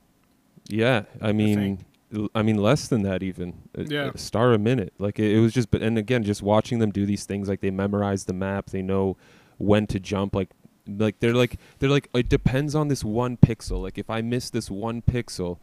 Yeah, 0.69 1.03
I 1.21 1.33
mean 1.33 1.85
l- 2.15 2.29
I 2.35 2.43
mean, 2.43 2.57
less 2.57 2.88
than 2.88 3.03
that 3.03 3.23
even. 3.23 3.55
A- 3.75 3.85
Yeah. 3.85 4.11
a 4.15 4.19
star 4.19 4.53
a 4.53 4.59
minute. 4.59 4.93
Like 4.99 5.19
it, 5.19 5.37
it 5.37 5.41
was 5.41 5.53
just, 5.53 5.71
but 5.71 5.83
and 5.83 5.97
again, 5.99 6.23
just 6.25 6.43
watching 6.43 6.79
them 6.81 6.91
do 6.91 7.07
these 7.07 7.25
things, 7.25 7.49
like 7.49 7.61
they 7.61 7.71
memorize 7.71 8.25
the 8.25 8.33
map, 8.33 8.71
they 8.71 8.83
know 8.83 9.17
when 9.59 9.87
to 9.88 10.00
jump. 10.00 10.35
Like, 10.35 10.50
like 10.87 11.19
they're 11.21 11.35
like 11.35 11.59
they're 11.78 11.90
like 11.90 12.09
it 12.14 12.28
depends 12.28 12.75
on 12.75 12.88
this 12.88 13.02
one 13.05 13.37
pixel. 13.37 13.83
Like 13.83 13.99
if 13.99 14.09
I 14.11 14.23
miss 14.23 14.50
this 14.50 14.71
one 14.71 15.02
pixel, 15.02 15.59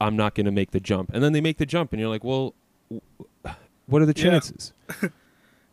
I'm 0.00 0.16
not 0.16 0.34
gonna 0.34 0.50
make 0.52 0.70
the 0.72 0.80
jump. 0.80 1.10
And 1.12 1.22
then 1.22 1.32
they 1.32 1.40
make 1.40 1.58
the 1.58 1.66
jump, 1.66 1.92
and 1.92 2.00
you're 2.00 2.08
like, 2.10 2.24
well, 2.24 2.54
w- 2.90 3.02
what 3.86 4.02
are 4.02 4.06
the 4.06 4.14
Yeah. 4.16 4.30
chances? 4.30 4.72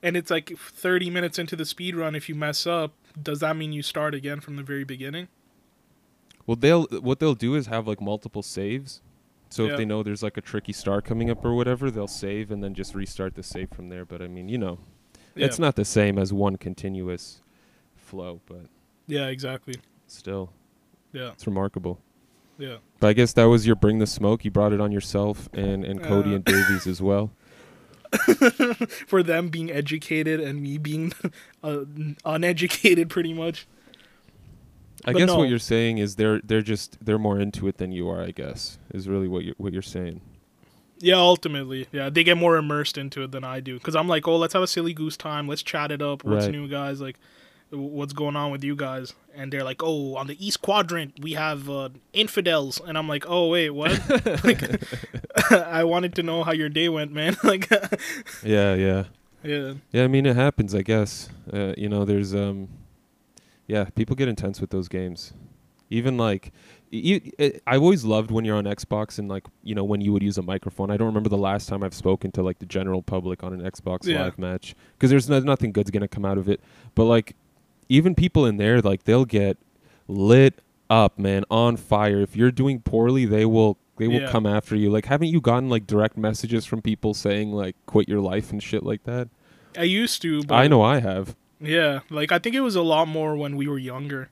And 0.03 0.15
it's 0.15 0.29
like 0.29 0.55
30 0.59 1.09
minutes 1.09 1.39
into 1.39 1.55
the 1.55 1.65
speed 1.65 1.95
run. 1.95 2.13
If 2.13 2.29
you 2.29 2.35
mess 2.35 2.67
up, 2.67 2.93
does 3.21 3.39
that 3.39 3.57
mean 3.57 3.73
you 3.73 3.81
start 3.81 4.13
again 4.13 4.39
from 4.41 4.55
the 4.55 4.61
very 4.61 4.83
beginning? 4.83 5.27
Well, 6.45 6.55
they'll 6.55 6.83
what 7.01 7.19
they'll 7.19 7.33
do 7.33 7.55
is 7.55 7.65
have 7.65 7.87
like 7.87 7.99
multiple 7.99 8.43
saves. 8.43 9.01
So 9.49 9.65
Yeah. 9.65 9.71
if 9.71 9.77
they 9.77 9.85
know 9.85 10.03
there's 10.03 10.21
like 10.21 10.37
a 10.37 10.41
tricky 10.41 10.71
star 10.71 11.01
coming 11.01 11.31
up 11.31 11.43
or 11.43 11.55
whatever, 11.55 11.89
they'll 11.89 12.07
save 12.07 12.51
and 12.51 12.63
then 12.63 12.75
just 12.75 12.93
restart 12.93 13.33
the 13.33 13.41
save 13.41 13.69
from 13.71 13.89
there. 13.89 14.05
But 14.05 14.21
I 14.21 14.27
mean, 14.27 14.49
you 14.49 14.59
know, 14.59 14.77
it's 15.35 15.57
not 15.57 15.75
the 15.75 15.83
same 15.83 16.19
as 16.19 16.31
one 16.31 16.57
continuous 16.57 17.41
flow, 17.95 18.39
but 18.45 18.67
Yeah, 19.07 19.27
exactly. 19.27 19.75
still, 20.07 20.51
Yeah, 21.13 21.31
it's 21.31 21.45
remarkable. 21.47 21.99
yeah. 22.57 22.77
But 22.99 23.07
I 23.07 23.13
guess 23.13 23.33
that 23.33 23.45
was 23.45 23.65
your 23.65 23.75
bring 23.75 23.99
the 23.99 24.07
smoke. 24.07 24.43
You 24.45 24.51
brought 24.51 24.73
it 24.73 24.81
on 24.81 24.91
yourself 24.91 25.47
and 25.53 25.83
and 25.85 26.01
Cody 26.03 26.31
Uh. 26.31 26.35
and 26.35 26.45
Davies 26.45 26.85
as 26.87 27.01
well. 27.01 27.31
For 29.07 29.21
them 29.23 29.49
being 29.49 29.69
educated 29.71 30.39
and 30.39 30.61
me 30.61 30.77
being 30.77 31.13
uh, 31.63 31.83
uneducated, 32.25 33.09
pretty 33.09 33.33
much. 33.33 33.67
I 35.05 35.13
But 35.13 35.19
guess 35.19 35.27
no. 35.27 35.37
what 35.37 35.49
you're 35.49 35.59
saying 35.59 35.99
is 35.99 36.15
they're 36.15 36.39
they're 36.43 36.61
just 36.61 36.97
they're 37.03 37.19
more 37.19 37.39
into 37.39 37.67
it 37.67 37.77
than 37.77 37.91
you 37.91 38.09
are. 38.09 38.21
I 38.23 38.31
guess 38.31 38.79
is 38.93 39.07
really 39.07 39.27
what 39.27 39.43
you're 39.45 39.55
what 39.57 39.73
you're 39.73 39.81
saying. 39.81 40.21
Yeah, 40.99 41.17
ultimately, 41.17 41.87
yeah, 41.91 42.09
they 42.09 42.23
get 42.23 42.37
more 42.37 42.57
immersed 42.57 42.97
into 42.97 43.21
it 43.23 43.31
than 43.31 43.43
I 43.43 43.59
do. 43.59 43.79
Cause 43.79 43.95
I'm 43.95 44.07
like, 44.07 44.27
oh, 44.27 44.35
let's 44.37 44.53
have 44.53 44.63
a 44.63 44.67
silly 44.67 44.93
goose 44.93 45.15
time. 45.15 45.47
Let's 45.47 45.61
chat 45.61 45.91
it 45.91 46.01
up. 46.01 46.23
What's 46.23 46.45
Right. 46.47 46.51
new, 46.51 46.67
guys? 46.67 46.99
Like, 46.99 47.17
w- 47.19 47.27
what's 47.69 48.13
going 48.13 48.35
on 48.35 48.51
with 48.51 48.63
you 48.63 48.75
guys? 48.75 49.13
And 49.35 49.51
they're 49.51 49.63
like, 49.63 49.81
oh, 49.83 50.15
on 50.15 50.27
the 50.27 50.45
East 50.45 50.61
Quadrant 50.61 51.19
we 51.21 51.33
have 51.33 51.69
uh, 51.69 51.89
infidels, 52.13 52.81
and 52.85 52.97
I'm 52.97 53.07
like, 53.07 53.25
oh 53.27 53.49
wait, 53.49 53.69
what? 53.71 53.91
like, 54.43 54.61
I 55.51 55.83
wanted 55.83 56.15
to 56.15 56.23
know 56.23 56.43
how 56.43 56.51
your 56.53 56.69
day 56.69 56.89
went, 56.89 57.11
man. 57.11 57.35
like, 57.43 57.69
Yeah, 58.43 58.73
yeah. 58.75 59.03
yeah, 59.43 59.73
Yeah, 59.91 60.03
I 60.03 60.07
mean 60.07 60.25
it 60.25 60.35
happens, 60.35 60.73
I 60.73 60.81
guess. 60.81 61.29
Uh, 61.51 61.73
you 61.77 61.89
know, 61.89 62.05
there's 62.05 62.33
um 62.33 62.69
yeah, 63.67 63.85
people 63.95 64.15
get 64.15 64.27
intense 64.29 64.61
with 64.61 64.69
those 64.69 64.87
games. 64.87 65.33
Even 65.89 66.17
like 66.17 66.51
you, 66.89 67.19
it, 67.37 67.61
I 67.67 67.75
always 67.77 68.05
loved 68.05 68.31
when 68.31 68.45
you're 68.45 68.55
on 68.55 68.63
Xbox 68.63 69.19
and 69.19 69.27
like, 69.27 69.45
you 69.61 69.75
know, 69.75 69.83
when 69.83 69.99
you 69.99 70.13
would 70.13 70.23
use 70.23 70.37
a 70.37 70.41
microphone. 70.41 70.89
I 70.89 70.95
don't 70.95 71.07
remember 71.07 71.27
the 71.29 71.37
last 71.37 71.67
time 71.67 71.83
I've 71.83 71.93
spoken 71.93 72.31
to 72.31 72.41
like 72.41 72.59
the 72.59 72.65
general 72.65 73.01
public 73.01 73.43
on 73.43 73.51
an 73.53 73.59
Xbox 73.61 74.05
Yeah. 74.05 74.23
live 74.23 74.39
match 74.39 74.73
because 74.93 75.09
there's 75.09 75.29
no, 75.29 75.39
nothing 75.39 75.73
good's 75.73 75.91
going 75.91 76.01
to 76.01 76.07
come 76.07 76.23
out 76.23 76.37
of 76.37 76.47
it. 76.47 76.61
But 76.95 77.05
like 77.05 77.35
even 77.89 78.15
people 78.15 78.45
in 78.45 78.57
there 78.57 78.81
like 78.81 79.03
they'll 79.03 79.25
get 79.25 79.57
lit 80.07 80.61
up, 80.89 81.17
man, 81.19 81.43
on 81.49 81.77
fire. 81.77 82.21
If 82.21 82.35
you're 82.35 82.51
doing 82.51 82.79
poorly, 82.81 83.25
they 83.25 83.45
will 83.45 83.77
they 83.97 84.07
will 84.07 84.21
Yeah. 84.21 84.31
come 84.31 84.45
after 84.45 84.75
you. 84.75 84.89
Like 84.89 85.05
haven't 85.05 85.29
you 85.29 85.41
gotten 85.41 85.69
like 85.69 85.87
direct 85.87 86.17
messages 86.17 86.65
from 86.65 86.81
people 86.81 87.13
saying 87.13 87.51
like 87.51 87.75
quit 87.85 88.07
your 88.07 88.19
life 88.21 88.51
and 88.51 88.61
shit 88.61 88.83
like 88.83 89.03
that? 89.03 89.27
I 89.77 89.83
used 89.83 90.21
to. 90.23 90.43
But 90.43 90.55
I 90.55 90.67
know 90.67 90.81
I 90.81 90.99
have. 90.99 91.35
Yeah, 91.59 91.99
like 92.09 92.31
I 92.31 92.39
think 92.39 92.55
it 92.55 92.61
was 92.61 92.75
a 92.75 92.81
lot 92.83 93.07
more 93.07 93.35
when 93.35 93.55
we 93.57 93.67
were 93.67 93.79
younger. 93.79 94.29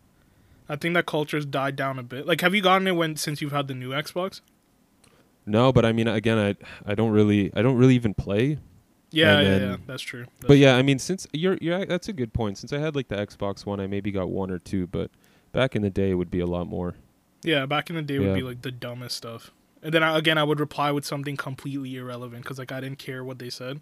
I 0.70 0.76
think 0.76 0.94
that 0.96 1.06
culture's 1.06 1.46
died 1.46 1.76
down 1.76 2.00
a 2.00 2.04
bit. 2.04 2.26
Like, 2.26 2.42
have 2.42 2.56
you 2.56 2.62
gotten 2.62 2.88
it 2.88 2.94
when 2.96 3.16
since 3.18 3.40
you've 3.42 3.52
had 3.52 3.68
the 3.68 3.76
new 3.76 3.90
Xbox? 3.92 4.42
No, 5.46 5.72
but 5.72 5.86
I 5.86 5.92
mean, 5.92 6.08
again, 6.08 6.38
I 6.40 6.56
I 6.92 6.96
don't 6.96 7.12
really 7.12 7.52
I 7.56 7.62
don't 7.62 7.78
really 7.78 7.96
even 7.96 8.14
play. 8.14 8.58
Yeah, 9.16 9.40
yeah, 9.40 9.44
then- 9.50 9.62
yeah. 9.70 9.78
That's 9.88 10.04
true. 10.04 10.26
That's 10.40 10.48
But 10.48 10.58
yeah, 10.58 10.76
I 10.76 10.82
mean, 10.82 11.00
since 11.00 11.26
you're 11.34 11.58
you're 11.62 11.86
that's 11.86 12.10
a 12.10 12.14
good 12.14 12.34
point. 12.34 12.58
Since 12.58 12.74
I 12.74 12.80
had 12.80 12.96
like 12.96 13.08
the 13.08 13.16
Xbox 13.16 13.66
One, 13.66 13.80
I 13.80 13.88
maybe 13.88 14.12
got 14.12 14.30
one 14.30 14.52
or 14.52 14.60
two, 14.60 14.88
but 14.88 15.10
back 15.52 15.76
in 15.76 15.82
the 15.82 15.90
day 15.90 16.12
it 16.12 16.16
would 16.16 16.32
be 16.32 16.40
a 16.40 16.46
lot 16.48 16.68
more. 16.68 16.96
Yeah, 17.44 17.66
back 17.66 17.90
in 17.90 17.96
the 17.96 18.02
day 18.02 18.20
would 18.20 18.34
be 18.36 18.42
like 18.44 18.62
the 18.62 18.72
dumbest 18.72 19.16
stuff. 19.16 19.52
And 19.84 19.94
then 19.94 20.02
I, 20.04 20.18
again, 20.18 20.38
I 20.40 20.44
would 20.44 20.60
reply 20.60 20.92
with 20.92 21.06
something 21.06 21.38
completely 21.38 21.96
irrelevant 21.96 22.42
because 22.44 22.58
like 22.60 22.72
I 22.72 22.82
didn't 22.82 22.98
care 23.00 23.24
what 23.24 23.38
they 23.40 23.50
said. 23.52 23.82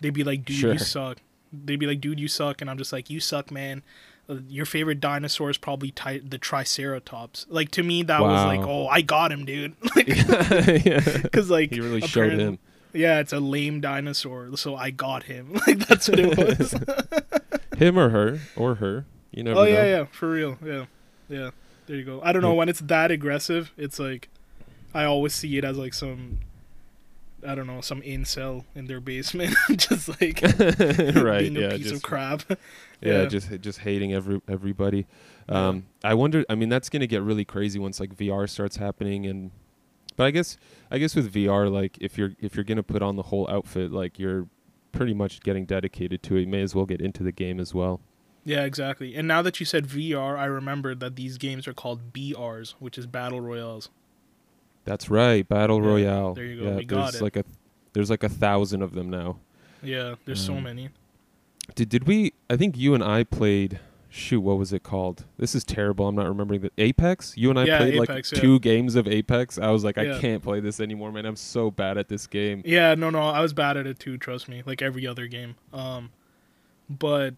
They'd 0.00 0.10
be 0.14 0.22
like, 0.24 0.44
"Dude, 0.44 0.56
Sure. 0.56 0.72
you 0.74 0.78
suck." 0.78 1.18
They'd 1.52 1.76
be 1.80 1.86
like, 1.86 2.00
"Dude, 2.00 2.20
you 2.20 2.28
suck," 2.28 2.60
and 2.60 2.70
I'm 2.70 2.76
just 2.78 2.92
like, 2.92 3.08
"You 3.10 3.20
suck, 3.20 3.50
man." 3.50 3.82
Uh, 4.28 4.36
your 4.48 4.66
favorite 4.66 5.00
dinosaur 5.00 5.50
is 5.50 5.58
probably 5.58 5.90
ti- 5.90 6.18
the 6.20 6.38
Triceratops. 6.38 7.46
Like 7.48 7.70
to 7.72 7.82
me, 7.82 8.02
that 8.04 8.20
was 8.20 8.44
like, 8.44 8.60
"Oh, 8.60 8.86
I 8.86 9.00
got 9.00 9.32
him, 9.32 9.44
dude." 9.44 9.74
Like, 9.96 10.06
yeah, 10.84 11.00
because 11.22 11.50
like 11.50 11.70
he 11.72 11.80
really 11.80 12.00
showed 12.02 12.32
him. 12.38 12.58
Yeah, 12.92 13.20
it's 13.20 13.32
a 13.32 13.40
lame 13.40 13.80
dinosaur, 13.80 14.56
so 14.56 14.74
I 14.76 14.90
got 14.90 15.24
him. 15.24 15.52
Like 15.66 15.86
that's 15.86 16.08
what 16.08 16.18
it 16.18 16.36
was. 16.60 16.74
Him 17.78 17.98
or 17.98 18.08
her 18.10 18.40
or 18.56 18.76
her. 18.76 19.06
You 19.30 19.44
never 19.44 19.60
oh 19.60 19.64
know. 19.64 19.68
yeah, 19.70 19.84
yeah, 19.84 20.04
for 20.10 20.30
real. 20.30 20.58
Yeah, 20.64 20.86
yeah. 21.28 21.50
There 21.86 21.96
you 21.96 22.04
go. 22.04 22.20
I 22.22 22.32
don't 22.32 22.42
know 22.42 22.54
when 22.54 22.68
it's 22.68 22.80
that 22.80 23.10
aggressive. 23.10 23.72
It's 23.76 23.98
like 23.98 24.28
I 24.92 25.04
always 25.04 25.34
see 25.34 25.56
it 25.58 25.64
as 25.64 25.76
like 25.78 25.94
some. 25.94 26.40
I 27.46 27.54
don't 27.54 27.66
know, 27.66 27.80
some 27.80 28.02
incel 28.02 28.64
in 28.74 28.86
their 28.86 29.00
basement, 29.00 29.56
just 29.76 30.08
like 30.20 30.42
right. 30.42 31.38
being 31.40 31.56
a 31.56 31.60
Yeah. 31.60 31.70
piece 31.70 31.84
Just 31.84 31.94
of 31.94 32.02
crap. 32.02 32.42
yeah, 32.50 32.56
Yeah. 33.22 33.24
just 33.26 33.60
just 33.62 33.78
hating 33.78 34.12
every 34.12 34.42
everybody. 34.46 35.06
Um, 35.48 35.86
I 36.04 36.12
wonder. 36.14 36.44
I 36.50 36.54
mean, 36.54 36.68
that's 36.68 36.90
gonna 36.90 37.06
get 37.06 37.22
really 37.22 37.46
crazy 37.46 37.78
once 37.78 37.98
like 37.98 38.14
VR 38.14 38.46
starts 38.48 38.76
happening, 38.76 39.24
and 39.26 39.52
but 40.20 40.26
I 40.26 40.30
guess 40.32 40.58
I 40.90 40.98
guess 40.98 41.14
with 41.16 41.32
VR, 41.32 41.72
like 41.72 41.96
if 41.98 42.18
you're 42.18 42.32
if 42.40 42.54
you're 42.54 42.64
gonna 42.64 42.82
put 42.82 43.00
on 43.00 43.16
the 43.16 43.22
whole 43.22 43.48
outfit, 43.50 43.90
like 43.90 44.18
you're 44.18 44.46
pretty 44.92 45.14
much 45.14 45.40
getting 45.40 45.64
dedicated 45.64 46.22
to 46.24 46.36
it. 46.36 46.40
You 46.42 46.46
may 46.46 46.60
as 46.60 46.74
well 46.74 46.84
get 46.84 47.00
into 47.00 47.22
the 47.22 47.32
game 47.32 47.58
as 47.58 47.72
well. 47.72 48.00
Yeah, 48.44 48.64
exactly. 48.64 49.14
And 49.16 49.26
now 49.26 49.40
that 49.40 49.60
you 49.60 49.64
said 49.66 49.86
VR, 49.86 50.36
I 50.38 50.44
remembered 50.44 51.00
that 51.00 51.16
these 51.16 51.38
games 51.38 51.66
are 51.66 51.72
called 51.72 52.12
BRs, 52.12 52.72
which 52.80 52.98
is 52.98 53.06
battle 53.06 53.40
royales. 53.40 53.88
That's 54.84 55.08
right, 55.08 55.46
battle 55.48 55.80
Yeah, 55.82 55.88
royale. 55.88 56.34
there 56.34 56.44
you 56.44 56.60
go, 56.60 56.68
Yeah, 56.70 56.76
we 56.76 56.84
got 56.84 57.04
there's 57.12 57.14
it. 57.16 57.22
like 57.22 57.36
a 57.36 57.44
there's 57.94 58.10
like 58.10 58.22
a 58.22 58.28
thousand 58.28 58.82
of 58.82 58.92
them 58.92 59.08
now. 59.08 59.38
Yeah, 59.82 60.16
there's 60.26 60.44
so 60.44 60.54
Um, 60.56 60.64
many. 60.64 60.90
Did 61.74 61.88
did 61.88 62.06
we? 62.06 62.34
I 62.50 62.56
think 62.58 62.76
you 62.76 62.92
and 62.94 63.02
I 63.02 63.24
played. 63.24 63.80
Shoot, 64.12 64.40
what 64.40 64.58
was 64.58 64.72
it 64.72 64.82
called? 64.82 65.24
This 65.38 65.54
is 65.54 65.62
terrible. 65.62 66.08
I'm 66.08 66.16
not 66.16 66.26
remembering 66.26 66.62
the 66.62 66.72
Apex. 66.78 67.36
You 67.36 67.48
and 67.50 67.58
I 67.60 67.64
Yeah, 67.64 67.78
played 67.78 67.94
Apex, 67.94 68.08
like 68.32 68.32
yeah. 68.32 68.40
two 68.40 68.58
games 68.58 68.96
of 68.96 69.06
Apex. 69.06 69.56
I 69.56 69.70
was 69.70 69.84
like, 69.84 69.96
Yeah. 69.96 70.16
I 70.16 70.18
can't 70.20 70.42
play 70.42 70.58
this 70.58 70.80
anymore, 70.80 71.12
man. 71.12 71.24
I'm 71.26 71.36
so 71.36 71.70
bad 71.70 71.96
at 71.96 72.08
this 72.08 72.26
game. 72.26 72.62
Yeah, 72.64 72.94
no, 72.96 73.10
no, 73.10 73.20
I 73.20 73.40
was 73.40 73.52
bad 73.52 73.76
at 73.76 73.86
it 73.86 74.00
too. 74.00 74.18
Trust 74.18 74.48
me, 74.48 74.62
like 74.66 74.82
every 74.82 75.06
other 75.06 75.28
game. 75.28 75.54
Um, 75.72 76.10
but 76.88 77.34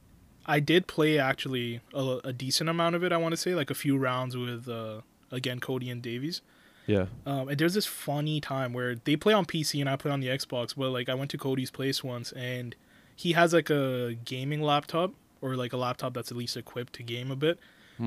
I 0.46 0.60
did 0.60 0.86
play 0.86 1.18
actually 1.18 1.80
a, 1.92 2.20
a 2.24 2.32
decent 2.32 2.70
amount 2.70 2.96
of 2.96 3.04
it. 3.04 3.12
I 3.12 3.18
want 3.18 3.32
to 3.32 3.36
say 3.36 3.54
like 3.54 3.70
a 3.70 3.74
few 3.74 3.98
rounds 3.98 4.34
with 4.36 4.66
uh, 4.68 5.02
again 5.30 5.60
Cody 5.60 5.90
and 5.90 6.00
Davies. 6.00 6.40
Yeah. 6.86 7.06
Um, 7.26 7.48
and 7.48 7.58
there's 7.58 7.74
this 7.74 7.86
funny 7.86 8.40
time 8.40 8.72
where 8.72 8.94
they 8.96 9.14
play 9.16 9.34
on 9.34 9.44
PC 9.44 9.78
and 9.80 9.88
I 9.88 9.96
play 9.96 10.10
on 10.10 10.20
the 10.20 10.28
Xbox. 10.28 10.74
But 10.76 10.88
like 10.90 11.08
I 11.08 11.14
went 11.14 11.30
to 11.32 11.38
Cody's 11.38 11.70
place 11.70 12.02
once 12.02 12.32
and 12.32 12.74
he 13.14 13.32
has 13.32 13.52
like 13.52 13.68
a 13.70 14.16
gaming 14.24 14.62
laptop 14.62 15.12
or 15.42 15.56
like 15.56 15.72
a 15.74 15.76
laptop 15.76 16.14
that's 16.14 16.30
at 16.30 16.36
least 16.38 16.56
equipped 16.56 16.94
to 16.94 17.02
game 17.02 17.30
a 17.30 17.36
bit. 17.36 17.58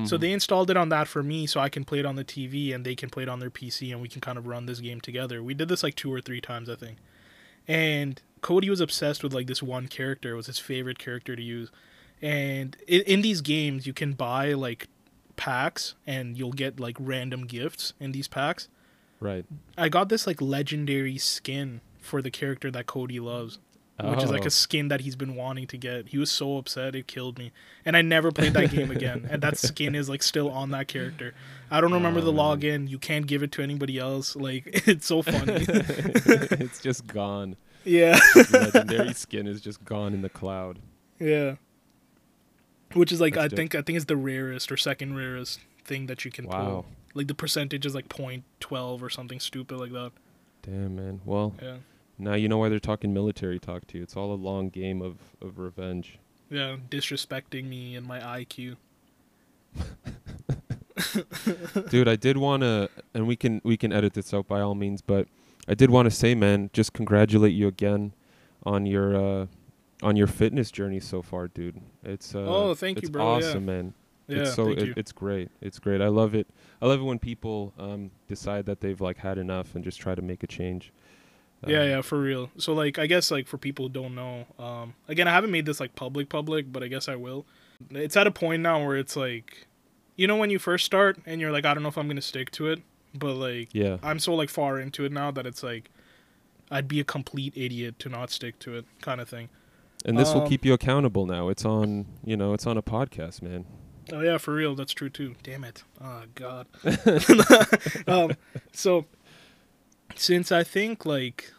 So 0.04 0.16
Mhm. 0.16 0.20
they 0.20 0.32
installed 0.32 0.68
it 0.70 0.76
on 0.76 0.88
that 0.88 1.06
for 1.06 1.22
me 1.22 1.46
so 1.46 1.60
I 1.60 1.68
can 1.68 1.84
play 1.84 2.00
it 2.00 2.04
on 2.04 2.16
the 2.16 2.24
TV 2.24 2.72
and 2.74 2.84
they 2.84 2.96
can 2.96 3.08
play 3.08 3.22
it 3.22 3.28
on 3.28 3.38
their 3.38 3.50
PC 3.50 3.92
and 3.92 4.02
we 4.02 4.08
can 4.08 4.20
kind 4.20 4.36
of 4.36 4.46
run 4.46 4.66
this 4.66 4.80
game 4.80 5.00
together. 5.00 5.42
We 5.42 5.54
did 5.54 5.68
this 5.68 5.82
like 5.84 5.94
two 5.94 6.12
or 6.12 6.20
three 6.20 6.40
times, 6.40 6.68
I 6.68 6.74
think. 6.74 6.98
And 7.68 8.20
Cody 8.42 8.68
was 8.68 8.80
obsessed 8.80 9.22
with 9.22 9.32
like 9.32 9.46
this 9.46 9.62
one 9.62 9.86
character. 9.88 10.32
It 10.32 10.36
was 10.36 10.46
his 10.46 10.58
favorite 10.58 10.98
character 10.98 11.34
to 11.36 11.42
use. 11.42 11.70
And 12.20 12.76
in, 12.86 13.02
in 13.02 13.22
these 13.22 13.40
games, 13.40 13.86
you 13.86 13.92
can 13.92 14.12
buy 14.14 14.52
like 14.54 14.88
packs 15.36 15.94
and 16.06 16.36
you'll 16.36 16.52
get 16.52 16.80
like 16.80 16.96
random 16.98 17.46
gifts 17.46 17.92
in 18.00 18.12
these 18.12 18.28
packs. 18.28 18.68
right. 19.20 19.44
I 19.78 19.88
got 19.88 20.08
this 20.08 20.26
like 20.26 20.40
legendary 20.42 21.16
skin 21.16 21.80
for 22.00 22.20
the 22.20 22.30
character 22.30 22.70
that 22.70 22.86
Cody 22.86 23.18
loves, 23.20 23.58
which 24.02 24.22
is 24.22 24.30
like 24.30 24.42
Oh. 24.42 24.46
a 24.46 24.50
skin 24.50 24.88
that 24.88 25.00
he's 25.00 25.16
been 25.16 25.34
wanting 25.36 25.66
to 25.68 25.76
get. 25.78 26.08
He 26.08 26.18
was 26.18 26.30
so 26.30 26.58
upset 26.58 26.94
it 26.94 27.06
killed 27.06 27.38
me, 27.38 27.52
and 27.84 27.96
I 27.96 28.02
never 28.02 28.30
played 28.30 28.52
that 28.54 28.70
game 28.70 28.90
again. 28.90 29.26
And 29.30 29.42
that 29.42 29.56
skin 29.68 29.94
is 29.94 30.08
like 30.08 30.22
still 30.22 30.50
on 30.50 30.70
that 30.70 30.88
character. 30.88 31.34
I 31.70 31.80
don't 31.80 31.92
remember 31.92 32.20
Oh, 32.20 32.24
the 32.24 32.30
um. 32.32 32.36
login. 32.60 32.88
You 32.88 32.98
can't 32.98 33.26
give 33.26 33.42
it 33.42 33.52
to 33.52 33.62
anybody 33.62 33.98
else. 33.98 34.36
Like 34.36 34.64
it's 34.88 35.06
so 35.06 35.22
funny. 35.22 35.64
it's 35.68 36.80
just 36.80 37.06
gone. 37.06 37.56
yeah, 37.84 38.18
legendary 38.50 39.14
skin 39.14 39.46
is 39.46 39.60
just 39.60 39.84
gone 39.84 40.12
in 40.14 40.22
the 40.22 40.28
cloud. 40.30 40.78
yeah. 41.18 41.54
Which 42.92 43.12
is 43.12 43.20
like 43.20 43.34
That's 43.34 43.44
I 43.46 43.48
dope. 43.48 43.56
think 43.56 43.74
I 43.74 43.82
think 43.82 43.96
it's 43.96 44.04
the 44.06 44.16
rarest 44.16 44.70
or 44.72 44.76
second 44.76 45.16
rarest 45.16 45.60
thing 45.84 46.06
that 46.06 46.24
you 46.24 46.30
can 46.30 46.46
Wow. 46.46 46.64
pull. 46.64 46.86
Like 47.14 47.26
the 47.28 47.34
percentage 47.34 47.84
is 47.86 47.94
like 47.94 48.08
0.12 48.08 49.02
or 49.02 49.10
something 49.10 49.40
stupid 49.40 49.78
like 49.78 49.92
that. 49.92 50.12
Damn, 50.62 50.96
man. 50.96 51.20
Well, 51.24 51.54
Yeah. 51.62 51.76
Now 52.18 52.34
you 52.34 52.48
know 52.48 52.58
why 52.58 52.68
they're 52.68 52.78
talking 52.78 53.12
military 53.12 53.58
talk 53.58 53.86
to 53.88 53.98
you. 53.98 54.02
It's 54.02 54.16
all 54.16 54.32
a 54.32 54.36
long 54.36 54.68
game 54.68 55.02
of, 55.02 55.16
of 55.40 55.58
revenge. 55.58 56.18
Yeah, 56.50 56.76
disrespecting 56.90 57.68
me 57.68 57.96
and 57.96 58.06
my 58.06 58.20
IQ. 58.20 58.76
Dude, 61.90 62.08
I 62.08 62.16
did 62.16 62.36
want 62.36 62.62
to, 62.62 62.88
and 63.14 63.26
we 63.26 63.36
can 63.36 63.60
we 63.64 63.76
can 63.76 63.92
edit 63.92 64.14
this 64.14 64.32
out 64.32 64.48
by 64.48 64.60
all 64.60 64.74
means, 64.74 65.02
but 65.02 65.28
I 65.68 65.74
did 65.74 65.90
want 65.90 66.06
to 66.06 66.10
say, 66.10 66.34
man, 66.34 66.70
just 66.72 66.92
congratulate 66.92 67.52
you 67.52 67.68
again 67.68 68.12
on 68.64 68.86
your 68.86 69.16
uh, 69.16 69.46
on 70.02 70.16
your 70.16 70.26
fitness 70.26 70.70
journey 70.70 71.00
so 71.00 71.22
far, 71.22 71.48
dude. 71.48 71.80
It's 72.04 72.34
uh, 72.34 72.44
Oh, 72.46 72.74
thank 72.74 72.98
you, 72.98 73.02
it's 73.02 73.10
bro, 73.10 73.38
yeah. 73.38 73.46
awesome, 73.46 73.66
man. 73.66 73.94
Yeah, 74.28 74.38
it's 74.38 74.54
so 74.54 74.66
thank 74.66 74.78
it, 74.78 74.86
you. 74.88 74.94
it's 74.96 75.12
great. 75.12 75.50
It's 75.60 75.78
great. 75.78 76.00
I 76.00 76.08
love 76.08 76.34
it. 76.34 76.48
I 76.82 76.86
love 76.86 77.00
it 77.00 77.04
when 77.04 77.18
people 77.18 77.72
um, 77.78 78.10
decide 78.26 78.66
that 78.66 78.80
they've 78.80 79.00
like 79.00 79.18
had 79.18 79.38
enough 79.38 79.74
and 79.74 79.84
just 79.84 80.00
try 80.00 80.14
to 80.14 80.22
make 80.22 80.42
a 80.42 80.46
change. 80.46 80.92
Yeah, 81.66 81.80
Um, 81.82 81.88
yeah, 81.88 82.00
for 82.02 82.20
real. 82.20 82.50
So 82.58 82.72
like, 82.72 82.98
I 82.98 83.06
guess 83.06 83.30
like 83.30 83.46
for 83.46 83.58
people 83.58 83.86
who 83.86 83.88
don't 83.90 84.14
know, 84.14 84.46
um, 84.58 84.94
again, 85.08 85.28
I 85.28 85.32
haven't 85.32 85.50
made 85.50 85.66
this 85.66 85.80
like 85.80 85.94
public, 85.94 86.28
public, 86.28 86.72
but 86.72 86.82
I 86.82 86.88
guess 86.88 87.08
I 87.08 87.16
will. 87.16 87.46
It's 87.90 88.16
at 88.16 88.26
a 88.26 88.30
point 88.30 88.62
now 88.62 88.84
where 88.84 88.96
it's 88.96 89.16
like, 89.16 89.66
you 90.16 90.26
know, 90.26 90.36
when 90.36 90.50
you 90.50 90.58
first 90.58 90.84
start 90.86 91.18
and 91.26 91.40
you're 91.40 91.52
like, 91.52 91.64
I 91.66 91.74
don't 91.74 91.82
know 91.82 91.88
if 91.90 91.98
I'm 91.98 92.08
gonna 92.08 92.22
stick 92.22 92.50
to 92.52 92.68
it, 92.68 92.80
but 93.14 93.34
like, 93.34 93.68
Yeah. 93.72 93.98
I'm 94.02 94.18
so 94.18 94.34
like 94.34 94.48
far 94.48 94.78
into 94.80 95.04
it 95.04 95.12
now 95.12 95.30
that 95.30 95.46
it's 95.46 95.62
like, 95.62 95.90
I'd 96.70 96.88
be 96.88 97.00
a 97.00 97.04
complete 97.04 97.52
idiot 97.56 97.98
to 98.00 98.08
not 98.08 98.30
stick 98.30 98.58
to 98.60 98.76
it, 98.76 98.86
kind 99.02 99.20
of 99.20 99.28
thing. 99.28 99.48
And 100.04 100.18
this 100.18 100.32
will 100.32 100.42
Um, 100.42 100.48
keep 100.48 100.64
you 100.64 100.72
accountable 100.72 101.26
now. 101.26 101.48
It's 101.48 101.64
on, 101.64 102.06
you 102.24 102.36
know, 102.36 102.54
it's 102.54 102.66
on 102.66 102.76
a 102.76 102.82
podcast, 102.82 103.42
man. 103.42 103.64
Oh 104.12 104.20
yeah, 104.20 104.38
for 104.38 104.54
real. 104.54 104.74
That's 104.76 104.92
true 104.92 105.10
too. 105.10 105.34
Damn 105.42 105.64
it. 105.64 105.82
Oh 106.00 106.22
god. 106.34 106.66
um, 108.06 108.32
so 108.72 109.04
since 110.14 110.52
I 110.52 110.62
think 110.64 111.04
like 111.04 111.52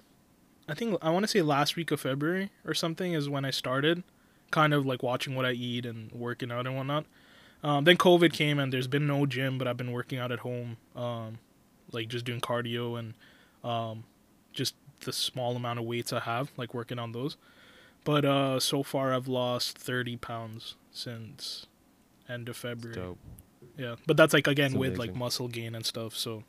I 0.67 0.73
think 0.73 0.97
I 1.01 1.09
want 1.09 1.23
to 1.23 1.27
say 1.27 1.41
last 1.41 1.75
week 1.75 1.91
of 1.91 2.01
February 2.01 2.49
or 2.65 2.73
something 2.73 3.13
is 3.13 3.29
when 3.29 3.45
I 3.45 3.51
started 3.51 4.03
kind 4.51 4.73
of 4.73 4.85
like 4.85 5.03
watching 5.03 5.35
what 5.35 5.45
I 5.45 5.51
eat 5.51 5.85
and 5.85 6.11
working 6.11 6.51
out 6.51 6.67
and 6.67 6.75
whatnot. 6.75 7.05
Um, 7.63 7.85
then 7.85 7.97
COVID 7.97 8.33
came 8.33 8.59
and 8.59 8.71
there's 8.71 8.87
been 8.87 9.07
no 9.07 9.25
gym, 9.25 9.57
but 9.57 9.67
I've 9.67 9.77
been 9.77 9.91
working 9.91 10.19
out 10.19 10.31
at 10.31 10.39
home, 10.39 10.77
um, 10.95 11.39
like 11.91 12.07
just 12.07 12.25
doing 12.25 12.39
cardio 12.39 12.99
and 12.99 13.13
um, 13.63 14.03
just 14.53 14.75
the 15.01 15.11
small 15.13 15.55
amount 15.55 15.79
of 15.79 15.85
weights 15.85 16.13
I 16.13 16.19
have, 16.19 16.51
like 16.57 16.73
working 16.73 16.99
on 16.99 17.11
those. 17.13 17.37
But 18.03 18.25
uh, 18.25 18.59
so 18.59 18.83
far 18.83 19.13
I've 19.13 19.27
lost 19.27 19.77
30 19.77 20.17
pounds 20.17 20.75
since 20.91 21.65
end 22.29 22.47
of 22.49 22.57
February. 22.57 22.95
dope. 22.95 23.17
Yeah, 23.77 23.95
but 24.05 24.17
that's 24.17 24.33
like 24.33 24.47
again 24.47 24.71
That's 24.71 24.79
with 24.79 24.97
like 24.97 25.15
muscle 25.15 25.47
gain 25.47 25.75
and 25.75 25.85
stuff. 25.85 26.15
So 26.15 26.43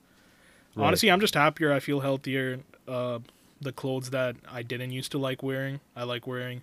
Right. 0.75 0.87
honestly, 0.87 1.11
I'm 1.11 1.21
just 1.21 1.35
happier. 1.35 1.73
I 1.73 1.81
feel 1.81 2.01
healthier. 2.01 2.61
Uh, 2.87 3.19
the 3.61 3.73
clothes 3.73 4.11
that 4.11 4.37
I 4.51 4.63
didn't 4.63 4.93
used 4.93 5.11
to 5.13 5.19
like 5.19 5.43
wearing, 5.43 5.81
I 5.97 6.05
like 6.05 6.27
wearing, 6.27 6.63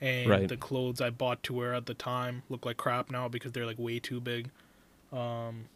and 0.00 0.28
Right. 0.28 0.48
the 0.48 0.56
clothes 0.56 1.00
I 1.00 1.10
bought 1.10 1.42
to 1.44 1.52
wear 1.54 1.74
at 1.74 1.86
the 1.86 1.94
time 1.94 2.42
look 2.48 2.64
like 2.66 2.76
crap 2.76 3.10
now 3.10 3.28
because 3.28 3.52
they're 3.52 3.66
like 3.66 3.78
way 3.78 3.98
too 3.98 4.20
big, 4.20 4.50
um, 5.12 5.66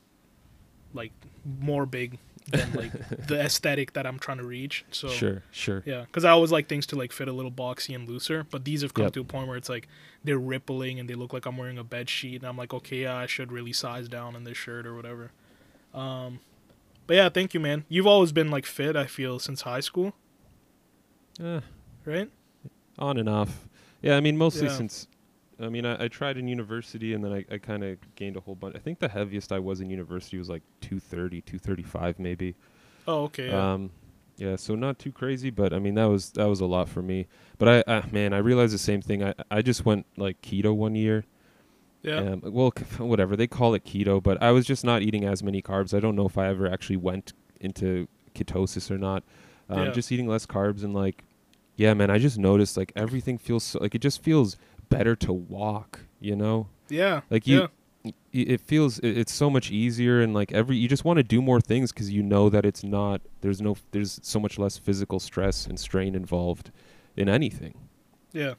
like 0.92 1.12
more 1.60 1.86
big 1.86 2.18
than 2.48 2.72
like 2.74 2.92
the 3.26 3.40
aesthetic 3.40 3.92
that 3.92 4.06
I'm 4.06 4.18
trying 4.18 4.38
to 4.38 4.44
reach. 4.44 4.84
So 4.90 5.08
sure, 5.08 5.42
sure. 5.50 5.82
yeah, 5.86 6.02
because 6.02 6.24
I 6.24 6.30
always 6.30 6.50
like 6.50 6.68
things 6.68 6.86
to 6.86 6.96
like 6.96 7.12
fit 7.12 7.28
a 7.28 7.32
little 7.32 7.50
boxy 7.50 7.94
and 7.94 8.08
looser, 8.08 8.46
but 8.50 8.64
these 8.64 8.82
have 8.82 8.94
come 8.94 9.04
Yep. 9.06 9.12
to 9.14 9.20
a 9.20 9.24
point 9.24 9.48
where 9.48 9.56
it's 9.56 9.68
like 9.68 9.88
they're 10.24 10.38
rippling 10.38 10.98
and 11.00 11.08
they 11.08 11.14
look 11.14 11.32
like 11.32 11.46
I'm 11.46 11.56
wearing 11.56 11.78
a 11.78 11.84
bed 11.84 12.08
sheet, 12.08 12.36
and 12.36 12.46
I'm 12.46 12.56
like, 12.56 12.72
okay, 12.74 13.02
yeah, 13.02 13.16
I 13.16 13.26
should 13.26 13.52
really 13.52 13.72
size 13.72 14.08
down 14.08 14.34
in 14.36 14.44
this 14.44 14.56
shirt 14.56 14.86
or 14.86 14.94
whatever. 14.94 15.32
Um, 15.94 16.40
but 17.06 17.14
yeah, 17.16 17.28
thank 17.28 17.54
you, 17.54 17.60
man. 17.60 17.84
You've 17.88 18.06
always 18.06 18.30
been 18.32 18.50
like 18.50 18.66
fit. 18.66 18.94
I 18.96 19.06
feel 19.06 19.38
since 19.38 19.62
high 19.62 19.80
school, 19.80 20.12
Eh, 21.38 21.60
right? 22.04 22.30
on 22.98 23.16
and 23.16 23.28
off. 23.28 23.68
Yeah, 24.02 24.16
I 24.16 24.20
mean, 24.20 24.36
mostly 24.36 24.66
Yeah. 24.66 24.76
since, 24.76 25.08
I 25.58 25.68
mean, 25.68 25.86
I, 25.86 26.04
I 26.04 26.08
tried 26.08 26.36
in 26.36 26.48
university 26.48 27.14
and 27.14 27.22
then 27.24 27.32
I, 27.32 27.44
I 27.50 27.58
kind 27.58 27.84
of 27.84 27.98
gained 28.14 28.36
a 28.36 28.40
whole 28.40 28.54
bunch. 28.54 28.74
I 28.76 28.78
think 28.78 28.98
the 28.98 29.08
heaviest 29.08 29.52
I 29.52 29.58
was 29.58 29.80
in 29.80 29.90
university 29.90 30.38
was 30.38 30.48
like 30.48 30.62
230, 30.80 31.40
235 31.42 32.18
maybe. 32.18 32.56
Oh, 33.06 33.24
okay. 33.24 33.48
Yeah. 33.48 33.72
Um, 33.74 33.90
yeah, 34.36 34.56
so 34.56 34.74
not 34.74 34.98
too 34.98 35.12
crazy, 35.12 35.50
but 35.50 35.74
I 35.74 35.78
mean 35.78 35.94
that 35.96 36.06
was 36.06 36.30
that 36.32 36.46
was 36.46 36.60
a 36.60 36.66
lot 36.66 36.88
for 36.88 37.02
me. 37.02 37.26
But 37.58 37.84
I, 37.86 37.92
uh, 37.92 38.02
man, 38.10 38.32
I 38.32 38.38
realized 38.38 38.72
the 38.72 38.78
same 38.78 39.02
thing. 39.02 39.22
I 39.22 39.34
I 39.50 39.60
just 39.60 39.84
went 39.84 40.06
like 40.16 40.40
keto 40.40 40.74
one 40.74 40.94
year. 40.94 41.24
yeah. 42.02 42.20
Um, 42.20 42.40
well, 42.44 42.72
whatever 42.98 43.36
they 43.36 43.46
call 43.46 43.74
it 43.74 43.84
keto, 43.84 44.22
but 44.22 44.42
I 44.42 44.50
was 44.52 44.64
just 44.66 44.82
not 44.82 45.02
eating 45.02 45.24
as 45.26 45.42
many 45.42 45.60
carbs. 45.60 45.92
I 45.92 46.00
don't 46.00 46.16
know 46.16 46.26
if 46.26 46.38
I 46.38 46.48
ever 46.48 46.66
actually 46.66 46.96
went 46.96 47.34
into 47.60 48.08
ketosis 48.34 48.90
or 48.90 48.96
not. 48.96 49.24
Um, 49.70 49.86
Yeah. 49.86 49.90
Just 49.92 50.10
eating 50.12 50.26
less 50.28 50.44
carbs 50.46 50.82
and 50.84 50.92
like, 50.92 51.24
yeah, 51.76 51.94
man, 51.94 52.10
I 52.10 52.18
just 52.18 52.38
noticed 52.38 52.76
like 52.76 52.92
everything 52.96 53.38
feels 53.38 53.64
so, 53.64 53.78
like 53.80 53.94
it 53.94 54.00
just 54.02 54.22
feels 54.22 54.56
better 54.88 55.14
to 55.16 55.32
walk. 55.32 56.00
You 56.20 56.36
know, 56.36 56.68
Yeah. 56.88 57.20
like 57.30 57.46
you, 57.46 57.68
Yeah. 58.04 58.12
it 58.32 58.60
feels 58.60 58.98
it's 59.00 59.32
so 59.32 59.48
much 59.50 59.70
easier 59.70 60.20
and 60.20 60.34
like 60.34 60.52
every 60.52 60.76
you 60.76 60.88
just 60.88 61.04
want 61.04 61.16
to 61.18 61.22
do 61.22 61.40
more 61.42 61.60
things 61.60 61.92
because 61.92 62.10
you 62.10 62.22
know 62.22 62.48
that 62.50 62.64
it's 62.66 62.82
not 62.82 63.20
there's 63.42 63.60
no 63.60 63.76
there's 63.92 64.18
so 64.22 64.38
much 64.40 64.58
less 64.58 64.76
physical 64.78 65.18
stress 65.20 65.66
and 65.66 65.78
strain 65.80 66.14
involved 66.14 66.70
in 67.16 67.28
anything 67.28 67.74
Yeah. 68.32 68.54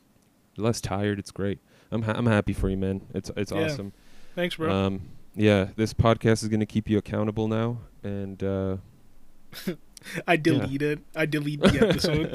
Less 0.58 0.80
tired 0.82 1.18
it's 1.18 1.32
great 1.32 1.58
i'm 1.92 2.04
ha- 2.04 2.14
i'm 2.16 2.28
happy 2.28 2.54
for 2.54 2.70
you 2.70 2.78
man 2.78 3.02
it's 3.16 3.32
it's 3.36 3.52
Yeah, 3.52 3.64
awesome 3.66 3.94
Thanks, 4.36 4.56
bro. 4.58 4.72
um 4.72 5.02
yeah 5.36 5.70
this 5.76 5.94
podcast 5.94 6.44
is 6.44 6.48
going 6.50 6.60
to 6.60 6.66
keep 6.68 6.88
you 6.90 6.98
accountable 7.00 7.48
now 7.48 7.80
and 8.04 8.44
uh 8.44 8.78
I 10.28 10.36
delete 10.36 10.82
it. 10.82 11.00
I 11.16 11.26
delete 11.26 11.62
the 11.62 11.88
episode. 11.88 12.32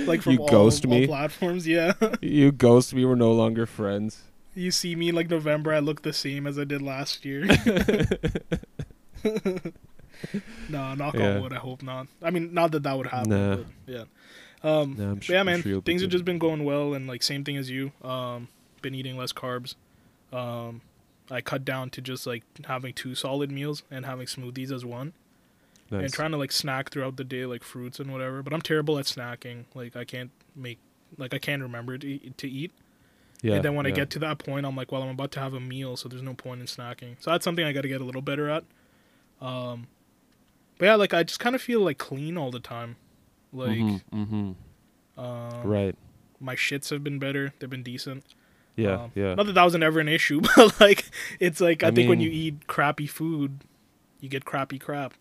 like 0.06 0.22
from 0.22 0.32
You 0.34 0.40
all, 0.40 0.48
ghost 0.48 0.84
all 0.84 0.90
me? 0.90 1.06
platforms. 1.06 1.66
Yeah. 1.66 1.92
you 2.20 2.52
ghost 2.52 2.94
me 2.94 3.04
we're 3.04 3.14
no 3.14 3.32
longer 3.32 3.66
friends 3.66 4.22
You 4.54 4.70
see 4.70 4.96
me 4.96 5.12
like 5.12 5.28
November, 5.30 5.72
I 5.74 5.78
look 5.80 6.02
the 6.02 6.12
same 6.12 6.46
as 6.46 6.58
I 6.58 6.64
did 6.64 6.82
last 6.82 7.24
year. 7.24 7.46
no, 10.68 10.94
knock 10.94 11.14
Yeah. 11.14 11.36
on 11.36 11.42
wood. 11.42 11.52
I 11.52 11.56
hope 11.58 11.82
not. 11.82 12.06
I 12.22 12.30
mean, 12.30 12.52
not 12.54 12.72
that 12.72 12.82
that 12.84 12.96
would 12.96 13.06
happen. 13.08 13.30
Nah. 13.30 13.56
But 13.56 13.66
yeah. 13.86 14.04
Um, 14.62 14.94
but 14.94 15.24
sure, 15.24 15.36
yeah, 15.36 15.42
man. 15.42 15.62
sure 15.62 15.80
things 15.82 16.00
have 16.02 16.10
just 16.10 16.24
been 16.24 16.38
going 16.38 16.64
well, 16.64 16.94
and 16.94 17.06
like 17.06 17.22
same 17.22 17.44
thing 17.44 17.56
as 17.56 17.70
you. 17.70 17.92
Um, 18.02 18.48
been 18.82 18.94
eating 18.94 19.16
less 19.16 19.32
carbs. 19.32 19.74
Um, 20.32 20.80
I 21.30 21.40
cut 21.40 21.64
down 21.64 21.90
to 21.90 22.00
just 22.00 22.26
like 22.26 22.42
having 22.64 22.92
two 22.94 23.14
solid 23.14 23.50
meals 23.50 23.82
and 23.90 24.06
having 24.06 24.26
smoothies 24.26 24.72
as 24.72 24.84
one, 24.84 25.12
and 25.90 26.12
trying 26.12 26.30
to 26.32 26.36
like 26.36 26.52
snack 26.52 26.90
throughout 26.90 27.16
the 27.16 27.24
day, 27.24 27.46
like 27.46 27.62
fruits 27.62 28.00
and 28.00 28.10
whatever. 28.12 28.42
But 28.42 28.52
I'm 28.52 28.62
terrible 28.62 28.98
at 28.98 29.04
snacking. 29.06 29.64
Like 29.74 29.96
I 29.96 30.04
can't 30.04 30.30
make, 30.54 30.78
like 31.18 31.32
I 31.34 31.38
can't 31.38 31.62
remember 31.62 31.96
to 31.98 32.06
eat, 32.06 32.36
to 32.38 32.48
eat. 32.50 32.72
yeah, 33.42 33.54
and 33.56 33.64
then 33.64 33.74
when 33.74 33.86
I 33.86 33.90
get 33.90 34.10
to 34.10 34.18
that 34.20 34.38
point, 34.38 34.66
I'm 34.66 34.74
like, 34.76 34.90
well, 34.92 35.02
I'm 35.02 35.10
about 35.10 35.30
to 35.32 35.40
have 35.40 35.54
a 35.54 35.60
meal, 35.60 35.96
so 35.96 36.08
there's 36.08 36.22
no 36.22 36.34
point 36.34 36.60
in 36.60 36.66
snacking. 36.66 37.16
So 37.20 37.30
that's 37.30 37.44
something 37.44 37.64
I 37.64 37.72
got 37.72 37.82
to 37.82 37.88
get 37.88 38.00
a 38.00 38.04
little 38.04 38.22
better 38.22 38.48
at. 38.50 38.64
Um, 39.40 39.86
but 40.78 40.86
yeah, 40.86 40.94
like 40.94 41.14
I 41.14 41.22
just 41.22 41.40
kind 41.40 41.54
of 41.54 41.62
feel 41.62 41.80
like 41.80 41.98
clean 41.98 42.36
all 42.36 42.50
the 42.50 42.60
time. 42.60 42.96
Like, 43.52 43.78
Mhm, 43.78 44.02
mhm. 44.12 44.54
um, 45.16 45.62
right 45.62 45.94
my 46.38 46.54
shits 46.54 46.90
have 46.90 47.02
been 47.02 47.18
better. 47.18 47.54
They've 47.58 47.70
been 47.70 47.82
decent. 47.82 48.22
yeah 48.76 49.04
Um, 49.04 49.12
yeah 49.14 49.34
Not 49.34 49.46
that 49.46 49.52
that 49.54 49.64
was 49.64 49.74
ever 49.74 50.00
an 50.00 50.08
issue, 50.08 50.40
but 50.56 50.78
like 50.80 51.08
it's 51.40 51.60
like 51.62 51.82
I, 51.82 51.88
I 51.88 51.90
think 51.92 52.08
when 52.10 52.20
you 52.20 52.28
eat 52.30 52.66
crappy 52.66 53.06
food, 53.06 53.64
you 54.20 54.28
get 54.28 54.44
crappy 54.44 54.78
crap. 54.78 55.14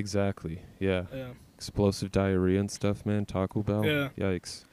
Exactly 0.00 0.62
yeah 0.80 1.04
Yeah. 1.14 1.28
explosive 1.56 2.10
diarrhea 2.10 2.58
and 2.58 2.70
stuff 2.70 3.04
man 3.06 3.24
taco 3.26 3.62
bell 3.62 3.84
Yeah. 3.84 4.08
yikes 4.18 4.64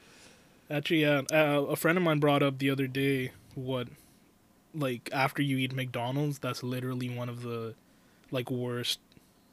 Actually, 0.70 1.00
yeah. 1.00 1.22
Uh, 1.32 1.62
a 1.62 1.76
friend 1.76 1.96
of 1.96 2.04
mine 2.04 2.18
brought 2.20 2.42
up 2.42 2.58
the 2.58 2.68
other 2.68 2.86
day 2.86 3.32
what, 3.54 3.88
like, 4.74 5.08
after 5.14 5.40
you 5.40 5.56
eat 5.56 5.72
McDonald's, 5.74 6.38
that's 6.40 6.62
literally 6.62 7.08
one 7.08 7.30
of 7.30 7.40
the, 7.42 7.74
like, 8.30 8.50
worst, 8.50 9.00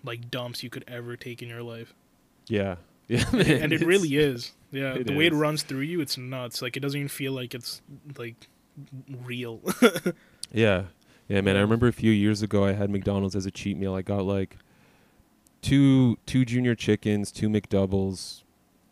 like, 0.04 0.30
dumps 0.30 0.62
you 0.62 0.70
could 0.70 0.84
ever 0.90 1.16
take 1.16 1.42
in 1.42 1.48
your 1.48 1.64
life. 1.64 1.94
Yeah. 2.50 2.76
Yeah. 3.08 3.24
and 3.32 3.72
it 3.72 3.86
really 3.86 4.18
is. 4.18 4.52
Yeah, 4.74 4.98
the 4.98 5.16
way 5.16 5.28
it 5.28 5.34
runs 5.34 5.64
through 5.64 5.88
you, 5.92 6.02
it's 6.02 6.18
nuts. 6.18 6.62
Like, 6.62 6.76
it 6.76 6.82
doesn't 6.82 7.00
even 7.00 7.08
feel 7.08 7.32
like 7.32 7.54
it's, 7.56 7.82
like, 8.18 8.36
real. 9.24 9.62
Yeah. 10.52 10.84
Yeah, 11.30 11.40
man. 11.40 11.56
I 11.56 11.62
remember 11.62 11.88
a 11.88 11.94
few 11.94 12.12
years 12.12 12.42
ago 12.42 12.66
I 12.66 12.74
had 12.74 12.90
McDonald's 12.90 13.38
as 13.38 13.46
a 13.46 13.52
cheat 13.52 13.78
meal. 13.78 13.96
I 13.96 14.02
got 14.02 14.26
like 14.26 14.58
two 15.66 16.18
two 16.26 16.46
junior 16.46 16.76
chickens, 16.76 17.32
two 17.32 17.50
McDoubles, 17.50 18.44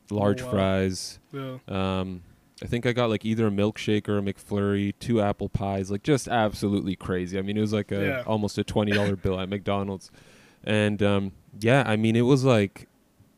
large 0.09 0.41
wow. 0.43 0.51
fries. 0.51 1.19
yeah. 1.31 1.57
Um 1.67 2.21
I 2.61 2.65
think 2.65 2.85
I 2.85 2.93
got 2.93 3.09
like 3.09 3.25
either 3.25 3.47
a 3.47 3.51
milkshake 3.51 4.07
or 4.07 4.17
a 4.19 4.21
McFlurry, 4.21 4.93
two 4.99 5.19
apple 5.21 5.49
pies, 5.49 5.91
like 5.91 6.03
just 6.03 6.27
absolutely 6.29 6.95
crazy. 6.95 7.37
I 7.37 7.41
mean, 7.41 7.57
it 7.57 7.61
was 7.61 7.73
like 7.73 7.91
a 7.91 8.01
Yeah. 8.05 8.23
almost 8.25 8.57
a 8.57 8.63
twenty 8.63 8.91
dollar 8.93 9.15
bill 9.15 9.39
at 9.39 9.49
McDonald's, 9.49 10.11
and 10.63 11.01
um, 11.03 11.31
yeah, 11.59 11.83
I 11.85 11.95
mean, 11.97 12.15
it 12.15 12.21
was 12.21 12.45
like, 12.45 12.87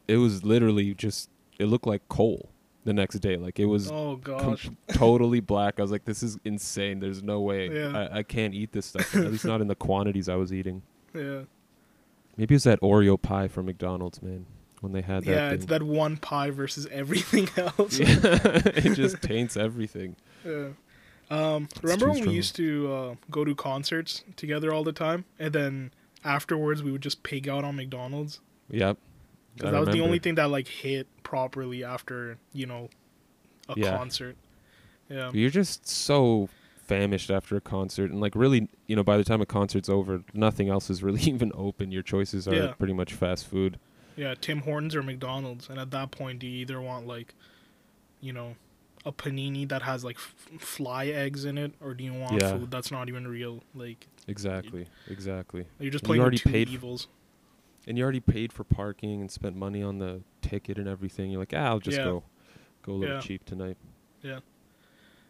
it 0.07 0.17
was 0.17 0.43
literally 0.43 0.93
just 0.93 1.29
it 1.57 1.65
looked 1.65 1.87
like 1.87 2.07
coal 2.07 2.49
the 2.83 2.93
next 2.93 3.15
day. 3.19 3.35
Like 3.37 3.59
it 3.59 3.65
was 3.65 3.89
Oh, 3.89 4.19
com- 4.23 4.37
gosh. 4.51 4.69
totally 4.89 5.39
black. 5.39 5.79
I 5.79 5.81
was 5.81 5.91
like, 5.91 6.05
this 6.05 6.21
is 6.21 6.37
insane. 6.45 6.99
There's 6.99 7.23
no 7.23 7.39
way 7.41 7.69
Yeah. 7.73 8.09
I, 8.11 8.17
I 8.19 8.23
can't 8.23 8.53
eat 8.53 8.73
this 8.73 8.85
stuff. 8.85 9.15
At 9.15 9.31
least 9.31 9.45
not 9.45 9.59
in 9.61 9.67
the 9.67 9.75
quantities 9.75 10.29
I 10.29 10.35
was 10.35 10.53
eating. 10.53 10.83
Yeah. 11.15 11.41
Maybe 12.37 12.55
it's 12.55 12.63
that 12.65 12.81
Oreo 12.81 13.21
pie 13.21 13.47
from 13.47 13.65
McDonald's, 13.67 14.21
man. 14.21 14.45
When 14.81 14.91
they 14.91 15.01
had 15.01 15.23
that. 15.23 15.31
Yeah, 15.31 15.49
it's 15.51 15.65
that 15.65 15.81
one 15.83 16.17
pie 16.17 16.51
versus 16.51 16.85
everything 16.91 17.49
else. 17.57 17.97
Yeah, 17.97 18.07
it 18.13 18.93
just 18.95 19.21
taints 19.21 19.57
everything. 19.57 20.15
Yeah. 20.45 20.67
Um, 21.31 21.67
remember 21.81 22.09
when 22.11 22.25
we 22.27 22.33
used 22.33 22.55
to 22.57 22.93
uh, 22.93 23.15
go 23.31 23.43
to 23.45 23.55
concerts 23.55 24.23
together 24.35 24.71
all 24.71 24.83
the 24.83 24.91
time, 24.91 25.25
and 25.39 25.53
then 25.53 25.91
afterwards 26.23 26.83
we 26.83 26.91
would 26.91 27.01
just 27.01 27.23
pig 27.23 27.49
out 27.49 27.63
on 27.63 27.75
McDonald's. 27.77 28.41
Yep. 28.69 28.97
because 29.55 29.71
that 29.71 29.79
was 29.79 29.89
the 29.89 30.01
only 30.01 30.19
thing 30.19 30.35
that 30.35 30.49
like 30.51 30.67
hit 30.67 31.07
properly 31.23 31.83
after 31.83 32.37
you 32.53 32.65
know 32.67 32.89
a 33.69 33.73
Yeah. 33.75 33.97
concert. 33.97 34.35
Yeah. 35.09 35.31
You're 35.33 35.49
just 35.51 35.87
so 35.87 36.49
famished 36.85 37.29
after 37.31 37.55
a 37.57 37.61
concert, 37.61 38.11
and 38.11 38.21
like 38.21 38.35
really, 38.35 38.69
you 38.87 38.95
know, 38.95 39.03
by 39.03 39.17
the 39.17 39.23
time 39.23 39.41
a 39.41 39.45
concert's 39.45 39.89
over, 39.89 40.23
nothing 40.33 40.69
else 40.69 40.89
is 40.89 41.03
really 41.03 41.21
even 41.29 41.51
open. 41.55 41.91
Your 41.91 42.03
choices 42.03 42.47
are 42.47 42.55
Yeah. 42.55 42.73
pretty 42.73 42.93
much 42.93 43.13
fast 43.13 43.47
food. 43.47 43.79
Yeah, 44.15 44.33
Tim 44.39 44.59
Hortons 44.61 44.95
or 44.95 45.03
McDonald's, 45.03 45.67
and 45.69 45.77
at 45.79 45.91
that 45.91 46.11
point, 46.11 46.39
do 46.39 46.47
you 46.47 46.61
either 46.61 46.79
want 46.81 47.05
like, 47.07 47.33
you 48.21 48.31
know, 48.31 48.55
a 49.05 49.11
panini 49.11 49.67
that 49.67 49.81
has 49.83 50.03
like 50.05 50.15
f- 50.15 50.61
fly 50.61 51.07
eggs 51.07 51.43
in 51.45 51.57
it, 51.57 51.73
or 51.81 51.93
do 51.93 52.03
you 52.03 52.13
want 52.13 52.41
Yeah. 52.41 52.57
food 52.57 52.71
that's 52.71 52.91
not 52.91 53.09
even 53.09 53.27
real? 53.27 53.61
Like 53.75 54.07
Exactly, 54.27 54.87
exactly. 55.09 55.65
you're 55.79 55.91
just 55.91 56.03
And 56.03 56.07
you 56.07 56.07
playing 56.07 56.21
already 56.21 56.37
two 56.39 56.49
paid 56.49 56.67
f- 56.69 56.73
evils. 56.73 57.07
And 57.87 57.97
you 57.99 58.03
already 58.03 58.19
paid 58.19 58.51
for 58.51 58.63
parking 58.63 59.21
and 59.21 59.29
spent 59.29 59.55
money 59.55 59.83
on 59.83 59.99
the 59.99 60.21
ticket 60.41 60.79
and 60.79 60.87
everything. 60.87 61.29
You're 61.29 61.39
like, 61.41 61.53
ah, 61.55 61.65
I'll 61.65 61.79
just 61.79 61.97
Yeah. 61.99 62.05
go, 62.05 62.23
go 62.81 62.93
a 62.93 62.95
little 62.95 63.15
Yeah. 63.17 63.21
cheap 63.21 63.45
tonight. 63.45 63.77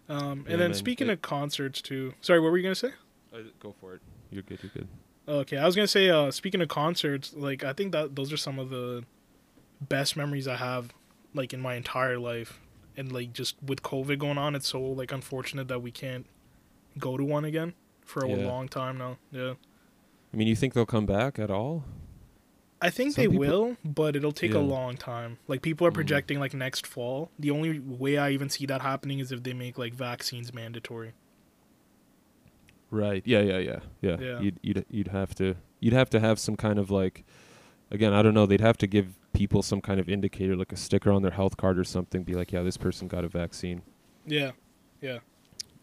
Um, 0.08 0.20
Yeah, 0.46 0.54
and 0.54 0.62
then 0.62 0.70
man, 0.72 0.74
speaking 0.74 1.08
it- 1.10 1.14
of 1.14 1.22
concerts 1.22 1.82
too. 1.82 2.14
Sorry, 2.22 2.40
what 2.40 2.52
were 2.52 2.58
you 2.58 2.64
gonna 2.64 2.76
say? 2.76 2.92
Uh, 3.34 3.40
go 3.60 3.74
for 3.80 3.96
it. 3.96 4.02
You're 4.32 4.44
good. 4.44 4.60
You're 4.62 4.72
good. 4.74 4.88
Okay, 5.28 5.58
I 5.58 5.66
was 5.66 5.76
gonna 5.76 5.88
say. 5.88 6.10
Uh, 6.10 6.30
speaking 6.32 6.62
of 6.62 6.68
concerts, 6.68 7.34
like 7.34 7.64
I 7.64 7.74
think 7.74 7.92
that 7.94 8.16
those 8.16 8.32
are 8.32 8.38
some 8.38 8.60
of 8.60 8.70
the 8.70 9.04
best 9.82 10.16
memories 10.16 10.48
I 10.48 10.56
have, 10.58 10.94
like 11.34 11.54
in 11.54 11.60
my 11.62 11.76
entire 11.76 12.20
life, 12.20 12.60
and 12.96 13.12
like 13.12 13.34
just 13.34 13.56
with 13.64 13.82
COVID 13.82 14.20
going 14.20 14.38
on, 14.38 14.54
it's 14.56 14.68
so 14.68 14.82
like 14.82 15.12
unfortunate 15.12 15.68
that 15.70 15.82
we 15.82 15.92
can't 15.92 16.28
go 17.00 17.18
to 17.18 17.24
one 17.24 17.44
again 17.46 17.74
for 18.02 18.24
a 18.24 18.30
Yeah. 18.30 18.48
long 18.48 18.68
time 18.70 18.98
now. 19.00 19.18
Yeah. 19.32 19.56
I 20.34 20.38
mean, 20.38 20.48
you 20.48 20.56
think 20.56 20.74
they'll 20.74 20.86
come 20.86 21.06
back 21.06 21.40
at 21.40 21.50
all? 21.50 21.84
I 22.82 22.90
think 22.90 23.14
Some 23.14 23.24
they 23.24 23.28
people- 23.30 23.40
will, 23.40 23.78
but 23.86 24.16
it'll 24.16 24.32
take 24.34 24.54
a 24.54 24.60
long 24.60 24.98
time. 24.98 25.38
Like 25.48 25.62
people 25.62 25.88
are 25.88 25.92
Mhm. 25.92 25.96
projecting 25.96 26.40
like 26.40 26.54
next 26.54 26.86
fall. 26.86 27.32
The 27.40 27.50
only 27.52 27.80
way 27.80 28.18
I 28.18 28.32
even 28.32 28.50
see 28.50 28.66
that 28.66 28.82
happening 28.82 29.20
is 29.20 29.32
if 29.32 29.44
they 29.44 29.54
make 29.54 29.78
like 29.78 29.94
vaccines 29.94 30.54
mandatory. 30.54 31.14
Right. 32.92 33.24
Yeah. 33.26 33.42
Yeah. 33.42 33.58
Yeah. 33.60 33.80
Yeah. 34.02 34.18
Yeah. 34.20 34.40
You'd 34.42 34.60
you'd 34.62 34.86
you'd 34.90 35.08
have 35.10 35.34
to 35.36 35.56
you'd 35.80 35.94
have 35.94 36.10
to 36.12 36.20
have 36.20 36.40
some 36.40 36.56
kind 36.56 36.78
of 36.80 36.92
like, 36.92 37.24
again, 37.92 38.14
I 38.14 38.22
don't 38.22 38.34
know. 38.34 38.46
They'd 38.46 38.62
have 38.62 38.78
to 38.80 38.88
give 38.88 39.16
people 39.34 39.62
some 39.62 39.82
kind 39.82 40.00
of 40.00 40.08
indicator, 40.08 40.56
like 40.56 40.72
a 40.72 40.78
sticker 40.78 41.12
on 41.12 41.22
their 41.22 41.32
health 41.32 41.58
card 41.58 41.78
or 41.80 41.84
something. 41.84 42.24
Be 42.24 42.34
like, 42.34 42.52
yeah, 42.52 42.62
this 42.62 42.78
person 42.78 43.08
got 43.08 43.24
a 43.24 43.28
vaccine. 43.28 43.82
Yeah. 44.26 44.52
Yeah. 45.02 45.20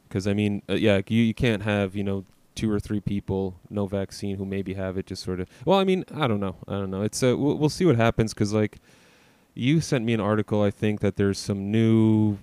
Because 0.08 0.26
I 0.26 0.34
mean, 0.34 0.62
uh, 0.68 0.74
yeah, 0.74 1.00
you 1.08 1.22
you 1.22 1.34
can't 1.34 1.62
have 1.62 1.96
you 1.96 2.04
know 2.04 2.24
two 2.54 2.70
or 2.70 2.78
three 2.78 3.00
people 3.00 3.54
no 3.70 3.86
vaccine 3.86 4.36
who 4.36 4.44
maybe 4.44 4.74
have 4.74 4.96
it 4.98 5.06
just 5.06 5.22
sort 5.22 5.40
of. 5.40 5.48
Well, 5.64 5.78
I 5.78 5.84
mean, 5.84 6.04
I 6.14 6.26
don't 6.26 6.40
know. 6.40 6.56
I 6.68 6.72
don't 6.72 6.90
know. 6.90 7.02
It's 7.02 7.22
uh, 7.22 7.36
we'll, 7.36 7.56
we'll 7.56 7.68
see 7.68 7.84
what 7.86 7.96
happens. 7.96 8.34
Because 8.34 8.52
like, 8.52 8.78
you 9.54 9.80
sent 9.80 10.04
me 10.04 10.12
an 10.14 10.20
article. 10.20 10.62
I 10.62 10.70
think 10.70 11.00
that 11.00 11.16
there's 11.16 11.38
some 11.38 11.70
new 11.70 12.38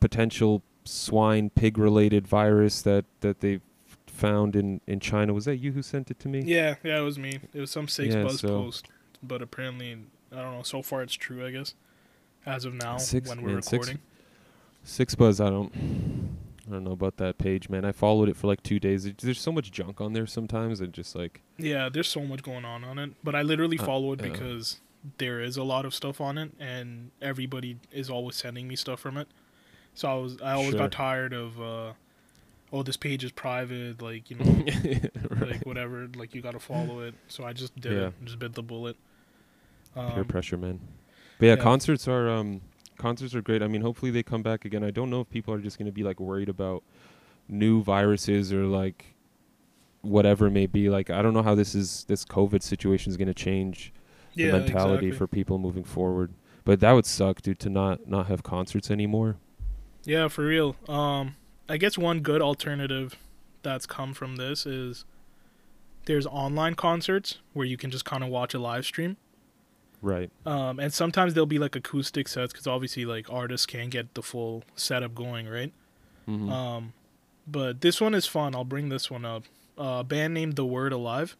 potential 0.00 0.62
swine 0.84 1.48
pig 1.50 1.78
related 1.78 2.26
virus 2.26 2.82
that 2.82 3.04
that 3.20 3.40
they 3.40 3.60
found 4.06 4.56
in 4.56 4.80
in 4.86 5.00
China. 5.00 5.32
Was 5.32 5.44
that 5.44 5.56
you 5.56 5.72
who 5.72 5.82
sent 5.82 6.10
it 6.10 6.18
to 6.20 6.28
me? 6.28 6.42
Yeah, 6.42 6.76
yeah, 6.82 6.98
it 6.98 7.02
was 7.02 7.18
me. 7.18 7.38
It 7.54 7.60
was 7.60 7.70
some 7.70 7.88
six 7.88 8.14
Yeah, 8.14 8.24
buzz 8.24 8.40
so- 8.40 8.48
post, 8.48 8.88
but 9.22 9.42
apparently 9.42 9.98
I 10.32 10.36
don't 10.36 10.56
know. 10.56 10.62
So 10.62 10.82
far, 10.82 11.02
it's 11.02 11.14
true. 11.14 11.44
I 11.46 11.50
guess 11.50 11.74
as 12.46 12.64
of 12.64 12.74
now, 12.74 12.96
Six- 12.96 13.28
when 13.28 13.42
we're 13.42 13.52
man, 13.54 13.62
six- 13.62 13.72
recording. 13.86 13.98
Six 14.84 15.14
Buzz, 15.14 15.40
I 15.40 15.48
don't, 15.48 15.72
I 16.72 16.76
don't 16.76 16.84
know 16.84 16.92
about 16.92 17.18
that 17.18 17.36
page, 17.36 17.68
man. 17.68 17.84
I 17.84 17.92
followed 17.92 18.28
it 18.30 18.36
for 18.36 18.46
like 18.46 18.62
two 18.62 18.80
days. 18.80 19.04
It- 19.04 19.18
There's 19.18 19.40
so 19.40 19.52
much 19.52 19.70
junk 19.70 20.00
on 20.00 20.14
there 20.14 20.26
sometimes, 20.26 20.80
and 20.80 20.92
just 20.92 21.14
like, 21.14 21.42
Yeah, 21.58 21.88
there's 21.90 22.08
so 22.08 22.22
much 22.22 22.42
going 22.42 22.64
on 22.64 22.82
on 22.82 22.98
it, 22.98 23.10
but 23.22 23.34
I 23.34 23.42
literally 23.42 23.78
Uh, 23.78 23.84
follow 23.84 24.12
it 24.14 24.22
because 24.22 24.80
there 25.18 25.40
is 25.40 25.56
a 25.56 25.62
lot 25.64 25.84
of 25.84 25.94
stuff 25.94 26.20
on 26.20 26.38
it, 26.38 26.52
and 26.58 27.10
everybody 27.20 27.76
is 27.92 28.08
always 28.08 28.36
sending 28.36 28.68
me 28.68 28.76
stuff 28.76 29.00
from 29.00 29.16
it. 29.18 29.28
So 29.94 30.08
I 30.08 30.14
was, 30.14 30.40
I 30.40 30.52
always 30.52 30.70
Sure. 30.70 30.78
got 30.78 30.92
tired 30.92 31.34
of, 31.34 31.60
uh, 31.60 31.92
oh, 32.72 32.82
this 32.82 32.96
page 32.96 33.22
is 33.22 33.32
private, 33.32 34.00
like 34.00 34.30
you 34.30 34.36
know, 34.40 34.64
right. 35.30 35.50
like 35.50 35.66
whatever, 35.66 36.08
like 36.16 36.34
you 36.34 36.40
got 36.40 36.52
to 36.52 36.60
follow 36.60 37.00
it. 37.00 37.14
So 37.28 37.44
I 37.44 37.52
just 37.52 37.78
did 37.78 37.92
Yeah. 37.92 38.06
it, 38.08 38.14
just 38.24 38.38
bit 38.38 38.54
the 38.54 38.62
bullet. 38.62 38.96
peer 39.94 40.04
Um, 40.20 40.24
pressure, 40.24 40.56
man. 40.56 40.80
But 41.38 41.46
yeah, 41.46 41.54
yeah. 41.56 41.62
concerts 41.62 42.08
are 42.08 42.30
um, 42.30 42.62
concerts 43.02 43.34
are 43.34 43.42
great. 43.42 43.62
I 43.62 43.68
mean, 43.68 43.82
hopefully 43.82 44.10
they 44.10 44.22
come 44.22 44.42
back 44.42 44.64
again. 44.64 44.84
I 44.84 44.90
don't 44.90 45.10
know 45.10 45.20
if 45.20 45.28
people 45.28 45.52
are 45.52 45.58
just 45.58 45.78
gonna 45.78 45.92
be 45.92 46.02
like 46.02 46.20
worried 46.20 46.48
about 46.48 46.82
new 47.48 47.82
viruses 47.82 48.52
or 48.52 48.64
like 48.64 49.16
whatever 50.00 50.46
it 50.46 50.52
may 50.52 50.66
be. 50.66 50.88
Like, 50.88 51.10
I 51.10 51.20
don't 51.20 51.34
know 51.34 51.42
how 51.42 51.54
this 51.54 51.74
is 51.74 52.04
this 52.04 52.24
COVID 52.24 52.62
situation 52.62 53.10
is 53.10 53.16
gonna 53.16 53.34
change 53.34 53.92
the 54.34 54.50
mentality 54.52 55.08
exactly. 55.08 55.12
for 55.12 55.26
people 55.26 55.58
moving 55.58 55.84
forward. 55.84 56.32
But 56.64 56.80
that 56.80 56.92
would 56.92 57.06
suck, 57.06 57.42
dude, 57.42 57.58
to 57.60 57.70
not 57.70 58.08
not 58.08 58.26
have 58.28 58.42
concerts 58.42 58.90
anymore. 58.90 59.36
Yeah, 60.04 60.28
for 60.28 60.44
real. 60.46 60.76
Um, 60.88 61.36
I 61.68 61.76
guess 61.76 61.98
one 61.98 62.20
good 62.20 62.42
alternative 62.42 63.16
that's 63.62 63.86
come 63.86 64.14
from 64.14 64.36
this 64.36 64.66
is 64.66 65.04
there's 66.06 66.26
online 66.26 66.74
concerts 66.74 67.38
where 67.52 67.66
you 67.66 67.76
can 67.76 67.90
just 67.90 68.04
kind 68.04 68.22
of 68.24 68.30
watch 68.30 68.54
a 68.54 68.58
live 68.58 68.84
stream. 68.84 69.16
Right. 70.02 70.30
Um, 70.44 70.78
and 70.80 70.92
sometimes 70.92 71.32
there'll 71.34 71.46
be 71.46 71.58
like 71.60 71.76
acoustic 71.76 72.26
sets 72.28 72.52
because 72.52 72.66
obviously 72.66 73.04
like 73.04 73.32
artists 73.32 73.66
can't 73.66 73.88
get 73.90 74.14
the 74.14 74.22
full 74.22 74.64
setup 74.76 75.14
going, 75.14 75.48
right? 75.48 75.72
hmm 76.26 76.50
Um, 76.50 76.92
but 77.46 77.80
this 77.80 78.00
one 78.00 78.14
is 78.14 78.26
fun. 78.26 78.54
I'll 78.54 78.64
bring 78.64 78.88
this 78.88 79.10
one 79.10 79.24
up. 79.24 79.44
Uh, 79.78 79.98
a 80.00 80.04
band 80.04 80.34
named 80.34 80.56
The 80.56 80.64
Word 80.66 80.92
Alive. 80.92 81.36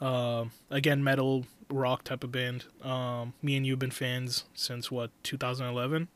Uh, 0.00 0.46
again, 0.70 1.04
metal 1.04 1.44
rock 1.70 2.04
type 2.04 2.24
of 2.24 2.32
band. 2.32 2.64
Um, 2.82 3.34
me 3.42 3.56
and 3.56 3.66
you've 3.66 3.78
been 3.78 3.90
fans 3.90 4.44
since 4.54 4.90
what 4.90 5.10
2011. 5.22 6.08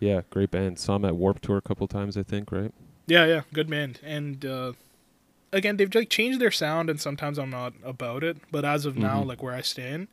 yeah, 0.00 0.22
great 0.30 0.50
band. 0.50 0.78
Saw 0.78 0.94
them 0.94 1.04
at 1.04 1.14
Warped 1.16 1.42
Tour 1.44 1.56
a 1.58 1.62
couple 1.62 1.86
times, 1.86 2.16
I 2.16 2.24
think. 2.24 2.50
Right. 2.50 2.72
Yeah, 3.06 3.24
yeah, 3.26 3.42
good 3.52 3.70
band. 3.70 4.00
And 4.02 4.44
uh, 4.44 4.72
again, 5.52 5.76
they've 5.76 5.92
like 5.94 6.08
changed 6.10 6.40
their 6.40 6.50
sound, 6.50 6.90
and 6.90 7.00
sometimes 7.00 7.38
I'm 7.38 7.50
not 7.50 7.74
about 7.84 8.24
it. 8.24 8.36
But 8.50 8.64
as 8.64 8.84
of 8.86 8.96
now, 8.96 9.22
Mhm. 9.22 9.26
like 9.26 9.42
where 9.42 9.54
I 9.54 9.60
stand, 9.60 10.08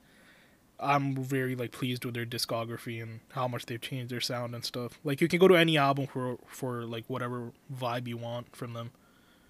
I'm 0.81 1.15
very 1.15 1.55
like 1.55 1.71
pleased 1.71 2.05
with 2.05 2.13
their 2.13 2.25
discography 2.25 3.01
and 3.03 3.19
how 3.31 3.47
much 3.47 3.65
they've 3.65 3.81
changed 3.81 4.11
their 4.11 4.21
sound 4.21 4.55
and 4.55 4.63
stuff. 4.63 4.99
Like 5.03 5.19
you 5.21 5.27
can 5.27 5.39
go 5.39 5.47
to 5.47 5.55
any 5.55 5.77
album 5.77 6.07
for 6.07 6.37
for 6.47 6.83
like 6.85 7.03
whatever 7.07 7.51
vibe 7.73 8.07
you 8.07 8.17
want 8.17 8.55
from 8.55 8.73
them. 8.73 8.91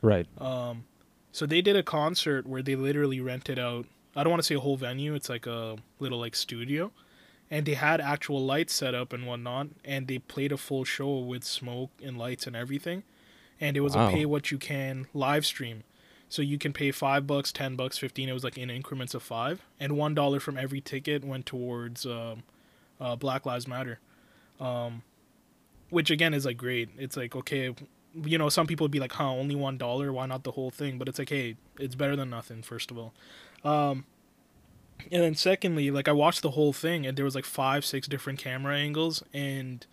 Right. 0.02 0.28
Um, 0.40 0.86
so 1.32 1.46
they 1.46 1.62
did 1.62 1.76
a 1.76 1.84
concert 1.84 2.48
where 2.48 2.62
they 2.64 2.76
literally 2.76 3.20
rented 3.20 3.60
out. 3.60 3.86
I 4.16 4.24
don't 4.24 4.32
want 4.32 4.42
to 4.42 4.48
say 4.48 4.56
a 4.56 4.60
whole 4.60 4.78
venue. 4.78 5.14
It's 5.14 5.30
like 5.30 5.46
a 5.46 5.76
little 6.00 6.20
like 6.20 6.36
studio, 6.36 6.92
and 7.52 7.66
they 7.66 7.76
had 7.76 8.02
actual 8.02 8.44
lights 8.44 8.74
set 8.74 8.96
up 8.96 9.14
and 9.14 9.28
whatnot, 9.28 9.68
and 9.86 10.08
they 10.08 10.18
played 10.18 10.52
a 10.52 10.58
full 10.58 10.84
show 10.84 11.20
with 11.20 11.44
smoke 11.44 11.92
and 12.04 12.18
lights 12.18 12.48
and 12.48 12.56
everything, 12.56 13.04
and 13.62 13.78
it 13.78 13.82
was 13.82 13.96
Wow. 13.96 14.10
a 14.10 14.12
pay 14.12 14.26
what 14.26 14.50
you 14.50 14.58
can 14.58 15.06
live 15.14 15.46
stream. 15.46 15.84
So 16.30 16.42
you 16.42 16.58
can 16.60 16.74
pay 16.74 16.92
five 16.92 17.26
bucks, 17.26 17.52
ten 17.52 17.76
bucks, 17.76 17.98
fifteen. 17.98 18.30
It 18.30 18.34
was 18.34 18.44
like 18.44 18.58
in 18.58 18.70
increments 18.70 19.14
of 19.14 19.24
five, 19.24 19.64
and 19.80 19.98
one 19.98 20.14
dollar 20.14 20.40
from 20.40 20.58
every 20.58 20.80
ticket 20.80 21.26
went 21.26 21.46
towards 21.46 22.06
um, 22.06 22.44
uh, 23.02 23.16
Black 23.16 23.46
Lives 23.46 23.68
Matter, 23.68 24.00
um, 24.60 25.02
which 25.90 26.12
again 26.12 26.34
is 26.34 26.46
like 26.46 26.58
great. 26.58 26.90
It's 26.98 27.18
like 27.18 27.36
okay, 27.36 27.74
you 28.16 28.38
know, 28.38 28.50
some 28.50 28.68
people 28.68 28.86
would 28.86 28.92
be 28.92 29.00
like, 29.00 29.14
huh, 29.14 29.32
only 29.32 29.56
one 29.56 29.78
dollar, 29.78 30.12
why 30.14 30.26
not 30.26 30.44
the 30.44 30.52
whole 30.52 30.72
thing? 30.72 30.98
But 30.98 31.08
it's 31.08 31.20
like, 31.20 31.30
hey, 31.30 31.56
it's 31.80 31.96
better 31.96 32.16
than 32.16 32.30
nothing, 32.30 32.62
first 32.62 32.92
of 32.92 32.98
all. 32.98 33.14
Um, 33.64 34.06
and 35.12 35.24
then 35.24 35.36
secondly, 35.36 35.92
like 35.92 36.08
I 36.08 36.12
watched 36.12 36.42
the 36.42 36.52
whole 36.52 36.74
thing 36.74 37.06
and 37.06 37.18
there 37.18 37.26
was 37.26 37.36
like 37.36 37.46
five, 37.46 37.86
six 37.86 38.08
different 38.08 38.40
camera 38.40 38.76
angles 38.76 39.24
and 39.34 39.86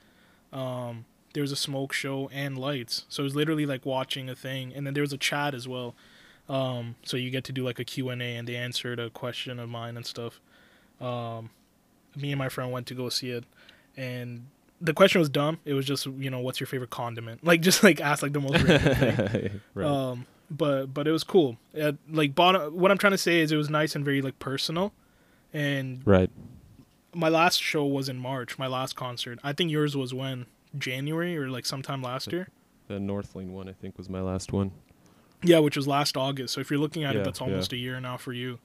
um 0.53 1.05
there 1.35 1.42
was 1.42 1.53
a 1.53 1.57
smoke 1.57 1.92
show 1.92 2.31
and 2.33 2.57
lights. 2.59 3.05
So 3.09 3.22
it 3.22 3.25
was 3.25 3.37
literally 3.37 3.66
like 3.66 3.85
watching 3.85 4.29
a 4.29 4.35
thing 4.35 4.72
and 4.75 4.87
then 4.87 4.94
there 4.94 5.03
was 5.03 5.12
a 5.12 5.18
chat 5.18 5.55
as 5.55 5.68
well. 5.68 5.94
Um, 6.49 6.95
so 7.03 7.17
you 7.17 7.31
get 7.31 7.45
to 7.45 7.53
do 7.53 7.65
like 7.65 7.79
a 7.79 7.85
Q&A 7.85 8.15
and 8.15 8.47
they 8.47 8.57
answered 8.57 9.01
a 9.01 9.11
question 9.11 9.59
of 9.59 9.69
mine 9.69 9.97
and 9.97 10.07
stuff. 10.07 10.41
Um, 11.01 11.51
me 12.15 12.33
and 12.33 12.39
my 12.39 12.49
friend 12.49 12.71
went 12.71 12.87
to 12.87 12.95
go 12.95 13.09
see 13.09 13.31
it 13.31 13.45
and 13.97 14.47
the 14.81 14.93
question 14.93 15.19
was 15.19 15.29
dumb. 15.29 15.59
It 15.65 15.75
was 15.75 15.87
just, 15.87 16.07
you 16.07 16.31
know, 16.31 16.41
what's 16.41 16.61
your 16.61 16.67
favorite 16.67 16.91
condiment? 16.91 17.45
Like 17.45 17.61
just 17.63 17.83
like 17.83 18.01
ask 18.01 18.23
like 18.23 18.33
the 18.33 18.41
most 18.41 18.63
right. 19.75 19.87
Um, 19.87 20.27
but 20.51 20.87
but 20.87 21.09
it 21.09 21.13
was 21.13 21.25
cool. 21.25 21.57
Uh, 21.79 21.93
like 22.11 22.35
bottom, 22.35 22.77
what 22.77 22.91
I'm 22.91 22.99
trying 22.99 23.13
to 23.13 23.19
say 23.19 23.41
is 23.41 23.53
it 23.53 23.57
was 23.57 23.71
nice 23.71 23.95
and 23.97 24.05
very 24.05 24.23
like 24.23 24.39
personal. 24.39 24.93
And 25.53 26.03
right. 26.07 26.31
my 27.15 27.29
last 27.29 27.63
show 27.63 27.87
was 27.87 28.09
in 28.09 28.19
March. 28.19 28.59
My 28.59 28.67
last 28.67 28.97
concert. 28.97 29.39
I 29.43 29.53
think 29.53 29.71
yours 29.71 29.97
was 29.97 30.13
when 30.13 30.47
January 30.77 31.37
or 31.37 31.49
like 31.49 31.67
sometime 31.67 32.03
last 32.03 32.33
year. 32.33 32.49
The 32.89 32.95
Northlane 32.95 33.49
one, 33.49 33.69
I 33.69 33.73
think, 33.73 33.99
was 33.99 34.09
my 34.09 34.21
last 34.21 34.53
one. 34.53 34.71
Yeah, 35.47 35.59
which 35.61 35.77
was 35.77 35.87
last 35.89 36.17
August. 36.17 36.55
So 36.55 36.61
if 36.61 36.71
you're 36.71 36.81
looking 36.81 37.05
at 37.05 37.15
Yeah, 37.15 37.21
it, 37.21 37.25
that's 37.25 37.41
yeah. 37.41 37.47
almost 37.47 37.73
a 37.73 37.77
year 37.77 37.99
now 38.01 38.17
for 38.17 38.33
you. 38.33 38.59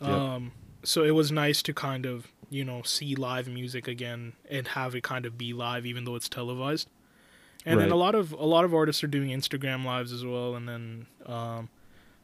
Yep. 0.00 0.10
Um, 0.10 0.52
so 0.82 1.02
it 1.02 1.12
was 1.12 1.30
nice 1.32 1.62
to 1.62 1.72
kind 1.74 2.04
of 2.06 2.28
you 2.50 2.64
know 2.64 2.82
see 2.82 3.14
live 3.14 3.48
music 3.48 3.88
again 3.88 4.34
and 4.50 4.68
have 4.68 4.94
it 4.94 5.02
kind 5.02 5.24
of 5.26 5.36
be 5.38 5.52
live, 5.52 5.86
even 5.86 6.04
though 6.04 6.14
it's 6.16 6.28
televised. 6.28 6.88
And 7.66 7.80
then 7.80 7.90
a 7.90 7.96
lot 7.96 8.14
of 8.14 8.32
a 8.32 8.44
lot 8.44 8.64
of 8.64 8.74
artists 8.74 9.02
are 9.02 9.06
doing 9.08 9.30
Instagram 9.30 9.84
lives 9.84 10.12
as 10.12 10.24
well. 10.24 10.54
And 10.54 10.68
then 10.68 11.06
um, 11.24 11.70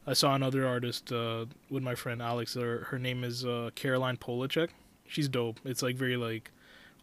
I 0.07 0.13
saw 0.13 0.35
another 0.35 0.67
artist 0.67 1.11
uh, 1.13 1.47
with 1.71 1.83
my 1.83 1.95
friend 1.95 2.21
Alex. 2.21 2.55
Her, 2.55 2.87
her 2.91 2.99
name 2.99 3.25
is 3.25 3.45
uh, 3.47 3.71
Caroline 3.75 4.19
Polachek. 4.19 4.69
she's 5.09 5.29
dope. 5.29 5.59
It's 5.65 5.83
like 5.83 5.97
very 5.97 6.19
like 6.19 6.51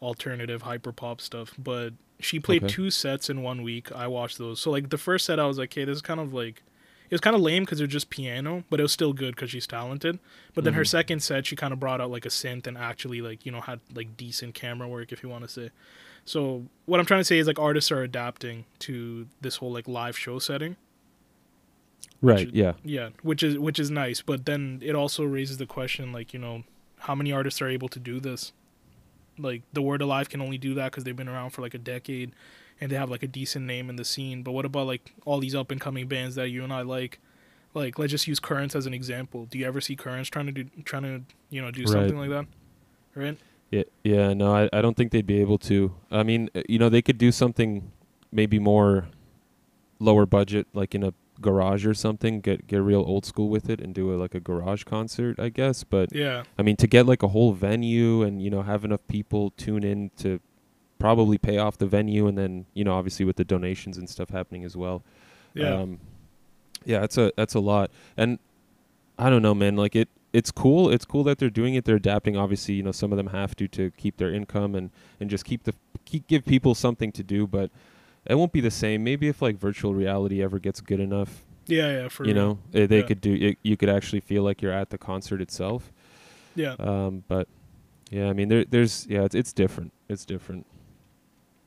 alternative 0.02 0.62
hyper 0.62 0.92
pop 0.92 1.20
stuff. 1.22 1.54
But 1.58 1.94
she 2.20 2.40
played 2.40 2.64
Okay. 2.66 2.74
two 2.74 2.92
sets 2.92 3.28
in 3.30 3.42
one 3.42 3.64
week. 3.64 3.92
I 3.92 4.06
watched 4.08 4.38
those. 4.38 4.60
So 4.62 4.70
like 4.70 4.90
the 4.92 4.98
first 5.00 5.26
set, 5.26 5.40
I 5.40 5.46
was 5.48 5.58
like, 5.58 5.72
okay, 5.72 5.86
this 5.86 5.96
is 5.96 6.02
kind 6.04 6.20
of 6.20 6.32
like 6.34 6.62
it 7.10 7.12
was 7.14 7.22
kind 7.22 7.36
of 7.36 7.42
lame 7.42 7.64
because 7.64 7.80
it 7.80 7.84
was 7.86 7.92
just 7.94 8.10
piano, 8.10 8.64
but 8.70 8.80
it 8.80 8.84
was 8.84 8.92
still 8.92 9.14
good 9.14 9.36
because 9.36 9.50
she's 9.50 9.66
talented. 9.68 10.20
But 10.54 10.64
then 10.66 10.74
her 10.74 10.82
Mhm. 10.84 10.88
second 10.88 11.24
set, 11.24 11.46
she 11.46 11.56
kind 11.56 11.72
of 11.74 11.80
brought 11.80 12.02
out 12.02 12.12
like 12.12 12.26
a 12.26 12.30
synth 12.30 12.68
and 12.68 12.78
actually 12.78 13.22
like 13.22 13.46
you 13.46 13.52
know 13.52 13.62
had 13.62 13.80
like 13.94 14.18
decent 14.18 14.54
camera 14.56 14.88
work, 14.88 15.12
if 15.12 15.24
you 15.24 15.30
want 15.30 15.44
to 15.44 15.48
say. 15.48 15.70
So 16.26 16.66
what 16.86 17.00
I'm 17.00 17.06
trying 17.06 17.22
to 17.22 17.26
say 17.26 17.38
is 17.40 17.48
like 17.48 17.60
artists 17.60 17.92
are 17.92 18.04
adapting 18.04 18.66
to 18.80 19.28
this 19.42 19.56
whole 19.58 19.72
like 19.72 19.88
live 19.88 20.18
show 20.18 20.40
setting. 20.40 20.76
Right. 22.22 22.40
Should- 22.40 22.56
Yeah. 22.56 22.74
Yeah, 22.84 23.10
which 23.22 23.44
is 23.44 23.58
which 23.60 23.80
is 23.80 23.92
nice, 23.92 24.22
but 24.22 24.46
then 24.46 24.80
it 24.84 24.96
also 24.96 25.24
raises 25.24 25.58
the 25.58 25.66
question 25.68 26.12
like, 26.12 26.34
you 26.34 26.40
know, 26.40 26.64
how 27.00 27.16
many 27.16 27.32
artists 27.32 27.62
are 27.62 27.68
able 27.70 27.90
to 27.90 28.00
do 28.00 28.20
this? 28.20 28.54
Like 29.38 29.62
the 29.72 29.84
Word 29.84 30.02
Alive 30.02 30.30
can 30.30 30.42
only 30.42 30.58
do 30.58 30.74
that 30.74 30.92
cuz 30.92 31.04
they've 31.04 31.16
been 31.16 31.30
around 31.30 31.52
for 31.52 31.62
like 31.62 31.76
a 31.76 31.78
decade 31.80 32.32
and 32.80 32.92
they 32.92 32.96
have 32.96 33.10
like 33.10 33.24
a 33.24 33.28
decent 33.28 33.66
name 33.66 33.90
in 33.90 33.96
the 33.96 34.06
scene. 34.06 34.44
But 34.44 34.52
what 34.52 34.66
about 34.66 34.88
like 34.88 35.14
all 35.26 35.40
these 35.40 35.56
up 35.56 35.72
and 35.72 35.80
coming 35.82 36.08
bands 36.08 36.36
that 36.36 36.50
you 36.50 36.64
and 36.64 36.72
I 36.74 36.82
like? 36.82 37.20
Like 37.74 38.00
let's 38.00 38.12
just 38.12 38.28
use 38.28 38.40
Currents 38.40 38.76
as 38.76 38.86
an 38.86 38.94
example. 38.94 39.46
Do 39.46 39.58
you 39.58 39.66
ever 39.66 39.82
see 39.82 39.96
Currents 39.96 40.30
trying 40.30 40.48
to 40.48 40.52
do 40.52 40.66
trying 40.84 41.04
to, 41.04 41.22
you 41.50 41.62
know, 41.62 41.72
do 41.72 41.82
Right. 41.82 41.90
something 41.90 42.18
like 42.18 42.30
that? 42.30 42.46
Right? 43.16 43.38
Yeah. 43.72 43.84
Yeah. 44.04 44.34
No, 44.34 44.56
I, 44.56 44.70
I 44.74 44.82
don't 44.82 44.96
think 44.96 45.12
they'd 45.12 45.26
be 45.28 45.42
able 45.42 45.58
to. 45.60 45.94
I 46.12 46.24
mean, 46.24 46.50
uh, 46.56 46.62
you 46.70 46.80
know, 46.80 46.90
they 46.90 47.02
could 47.02 47.18
do 47.18 47.32
something 47.32 47.92
maybe 48.32 48.60
more 48.60 49.08
lower 50.00 50.26
budget, 50.26 50.68
like 50.74 50.94
in 50.96 51.04
a 51.04 51.14
garage 51.42 51.86
or 51.86 51.94
something. 51.94 52.40
Get 52.42 52.68
get 52.68 52.78
real 52.78 53.02
old 53.06 53.26
school 53.26 53.50
with 53.50 53.70
it 53.70 53.82
and 53.82 53.94
do 53.94 54.14
a, 54.14 54.16
like 54.16 54.34
a 54.34 54.40
garage 54.40 54.84
concert, 54.84 55.40
I 55.40 55.50
guess. 55.50 55.84
But 55.84 56.14
Yeah. 56.16 56.44
I 56.58 56.62
mean, 56.64 56.78
to 56.78 56.88
get 56.88 57.06
like 57.06 57.22
a 57.24 57.28
whole 57.30 57.54
venue 57.54 58.24
and 58.24 58.42
you 58.42 58.50
know 58.50 58.62
have 58.64 58.86
enough 58.86 59.02
people 59.08 59.52
tune 59.58 59.84
in 59.84 60.12
to 60.18 60.40
probably 61.00 61.38
pay 61.38 61.58
off 61.58 61.78
the 61.78 61.86
venue, 61.88 62.28
and 62.28 62.38
then 62.38 62.66
you 62.74 62.84
know 62.84 62.94
obviously 62.94 63.26
with 63.26 63.36
the 63.36 63.46
donations 63.46 63.98
and 63.98 64.10
stuff 64.10 64.30
happening 64.30 64.64
as 64.64 64.76
well. 64.76 65.04
Yeah. 65.54 65.74
Um, 65.74 66.00
yeah, 66.86 67.00
that's 67.02 67.18
a 67.18 67.32
that's 67.36 67.54
a 67.56 67.60
lot, 67.60 67.92
and 68.16 68.40
I 69.18 69.30
don't 69.30 69.42
know, 69.42 69.56
man. 69.56 69.76
Like 69.76 69.96
it, 69.96 70.10
it's 70.34 70.52
cool. 70.52 70.90
It's 70.90 71.06
cool 71.06 71.24
that 71.26 71.38
they're 71.40 71.50
doing 71.50 71.74
it. 71.76 71.86
They're 71.86 71.96
adapting. 71.96 72.38
Obviously, 72.38 72.76
you 72.76 72.84
know, 72.84 72.92
some 72.92 73.12
of 73.12 73.18
them 73.18 73.28
have 73.28 73.56
to 73.58 73.68
to 73.70 73.92
keep 73.98 74.18
their 74.18 74.34
income 74.34 74.76
and 74.76 74.92
and 75.20 75.30
just 75.30 75.44
keep 75.46 75.64
the 75.64 75.74
keep 76.06 76.28
give 76.28 76.46
people 76.46 76.76
something 76.76 77.12
to 77.14 77.24
do. 77.24 77.48
But 77.48 77.72
it 78.26 78.36
won't 78.36 78.52
be 78.54 78.62
the 78.62 78.72
same. 78.72 79.04
Maybe 79.04 79.28
if 79.28 79.42
like 79.42 79.58
virtual 79.58 79.94
reality 79.96 80.42
ever 80.44 80.60
gets 80.60 80.80
good 80.80 81.00
enough, 81.00 81.44
yeah, 81.66 82.04
yeah, 82.04 82.08
for 82.10 82.26
you 82.26 82.34
know, 82.34 82.60
eh, 82.74 82.86
they 82.86 83.00
Yeah. 83.00 83.04
could 83.06 83.22
do. 83.22 83.34
It, 83.34 83.58
you 83.64 83.76
could 83.76 83.90
actually 83.90 84.20
feel 84.22 84.44
like 84.44 84.62
you're 84.62 84.72
at 84.72 84.90
the 84.92 84.98
concert 84.98 85.42
itself. 85.42 85.92
Yeah. 86.56 86.76
Um, 86.80 87.24
but 87.28 87.48
yeah, 88.12 88.30
I 88.30 88.34
mean, 88.34 88.48
there, 88.50 88.64
there's 88.66 89.06
yeah, 89.10 89.24
it's 89.24 89.36
it's 89.36 89.52
different. 89.52 89.92
It's 90.08 90.26
different. 90.26 90.66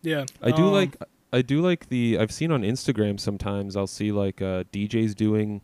Yeah. 0.02 0.24
I 0.42 0.50
do 0.50 0.64
um, 0.66 0.72
like 0.72 0.96
I 1.32 1.42
do 1.42 1.60
like 1.60 1.88
the 1.88 2.18
I've 2.18 2.32
seen 2.32 2.50
on 2.50 2.62
Instagram 2.62 3.18
sometimes 3.20 3.76
I'll 3.76 3.86
see 3.86 4.12
like 4.12 4.40
uh, 4.42 4.64
DJs 4.72 5.14
doing 5.14 5.60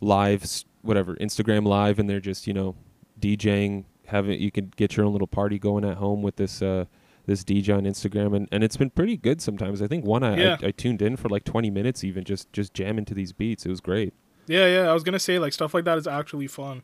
lives 0.00 0.64
whatever 0.82 1.16
Instagram 1.16 1.66
live 1.66 1.98
and 1.98 2.08
they're 2.08 2.20
just 2.20 2.46
you 2.46 2.52
know 2.52 2.76
DJing 3.20 3.84
having 4.06 4.40
you 4.40 4.50
can 4.50 4.70
get 4.76 4.96
your 4.96 5.06
own 5.06 5.12
little 5.12 5.26
party 5.26 5.58
going 5.58 5.84
at 5.84 5.96
home 5.96 6.22
with 6.22 6.36
this 6.36 6.60
uh 6.60 6.84
this 7.26 7.42
DJ 7.42 7.74
on 7.74 7.84
Instagram 7.84 8.36
and, 8.36 8.48
and 8.52 8.62
it's 8.62 8.76
been 8.76 8.90
pretty 8.90 9.16
good 9.16 9.40
sometimes 9.40 9.80
I 9.80 9.86
think 9.86 10.04
one 10.04 10.22
I, 10.22 10.36
Yeah. 10.36 10.56
I 10.62 10.66
I 10.66 10.70
tuned 10.72 11.00
in 11.00 11.16
for 11.16 11.28
like 11.30 11.44
20 11.44 11.70
minutes 11.70 12.04
even 12.04 12.22
just 12.24 12.52
just 12.52 12.74
jamming 12.74 13.06
to 13.06 13.14
these 13.14 13.32
beats 13.32 13.64
it 13.64 13.70
was 13.70 13.80
great 13.80 14.12
Yeah, 14.46 14.66
yeah. 14.66 14.90
I 14.90 14.92
was 14.92 15.02
gonna 15.02 15.18
say 15.18 15.38
like 15.38 15.54
stuff 15.54 15.72
like 15.72 15.84
that 15.84 15.96
is 15.96 16.06
actually 16.06 16.48
fun. 16.48 16.82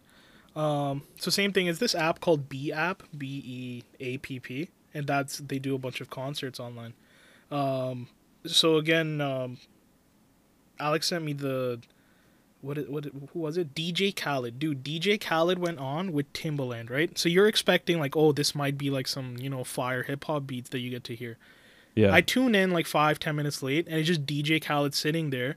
Um, 0.56 1.02
so 1.16 1.30
same 1.30 1.52
thing 1.52 1.66
is 1.66 1.78
this 1.78 1.94
app 1.94 2.20
called 2.20 2.48
B 2.48 2.72
App, 2.72 3.02
B 3.16 3.42
E 3.44 3.82
A 4.00 4.18
P 4.18 4.40
P, 4.40 4.68
and 4.94 5.06
that's 5.06 5.38
they 5.38 5.58
do 5.58 5.74
a 5.74 5.78
bunch 5.78 6.00
of 6.00 6.10
concerts 6.10 6.60
online. 6.60 6.94
Um, 7.50 8.08
so 8.46 8.76
again, 8.76 9.20
um, 9.20 9.58
Alex 10.78 11.08
sent 11.08 11.24
me 11.24 11.32
the 11.32 11.80
what 12.60 12.88
what 12.90 13.04
who 13.32 13.38
was 13.38 13.56
it? 13.56 13.74
DJ 13.74 14.14
Khaled, 14.14 14.58
dude. 14.58 14.84
DJ 14.84 15.20
Khaled 15.20 15.58
went 15.58 15.78
on 15.78 16.12
with 16.12 16.32
Timbaland, 16.32 16.90
right? 16.90 17.16
So 17.18 17.28
you're 17.28 17.48
expecting 17.48 17.98
like, 17.98 18.16
oh, 18.16 18.32
this 18.32 18.54
might 18.54 18.76
be 18.76 18.90
like 18.90 19.08
some 19.08 19.36
you 19.38 19.48
know 19.48 19.64
fire 19.64 20.02
hip 20.02 20.24
hop 20.24 20.46
beats 20.46 20.70
that 20.70 20.80
you 20.80 20.90
get 20.90 21.04
to 21.04 21.14
hear. 21.14 21.38
yeah 21.94 22.12
I 22.12 22.20
tune 22.20 22.54
in 22.54 22.70
like 22.70 22.86
five, 22.86 23.18
ten 23.18 23.36
minutes 23.36 23.62
late, 23.62 23.86
and 23.86 23.98
it's 23.98 24.08
just 24.08 24.26
DJ 24.26 24.62
Khaled 24.62 24.94
sitting 24.94 25.30
there, 25.30 25.56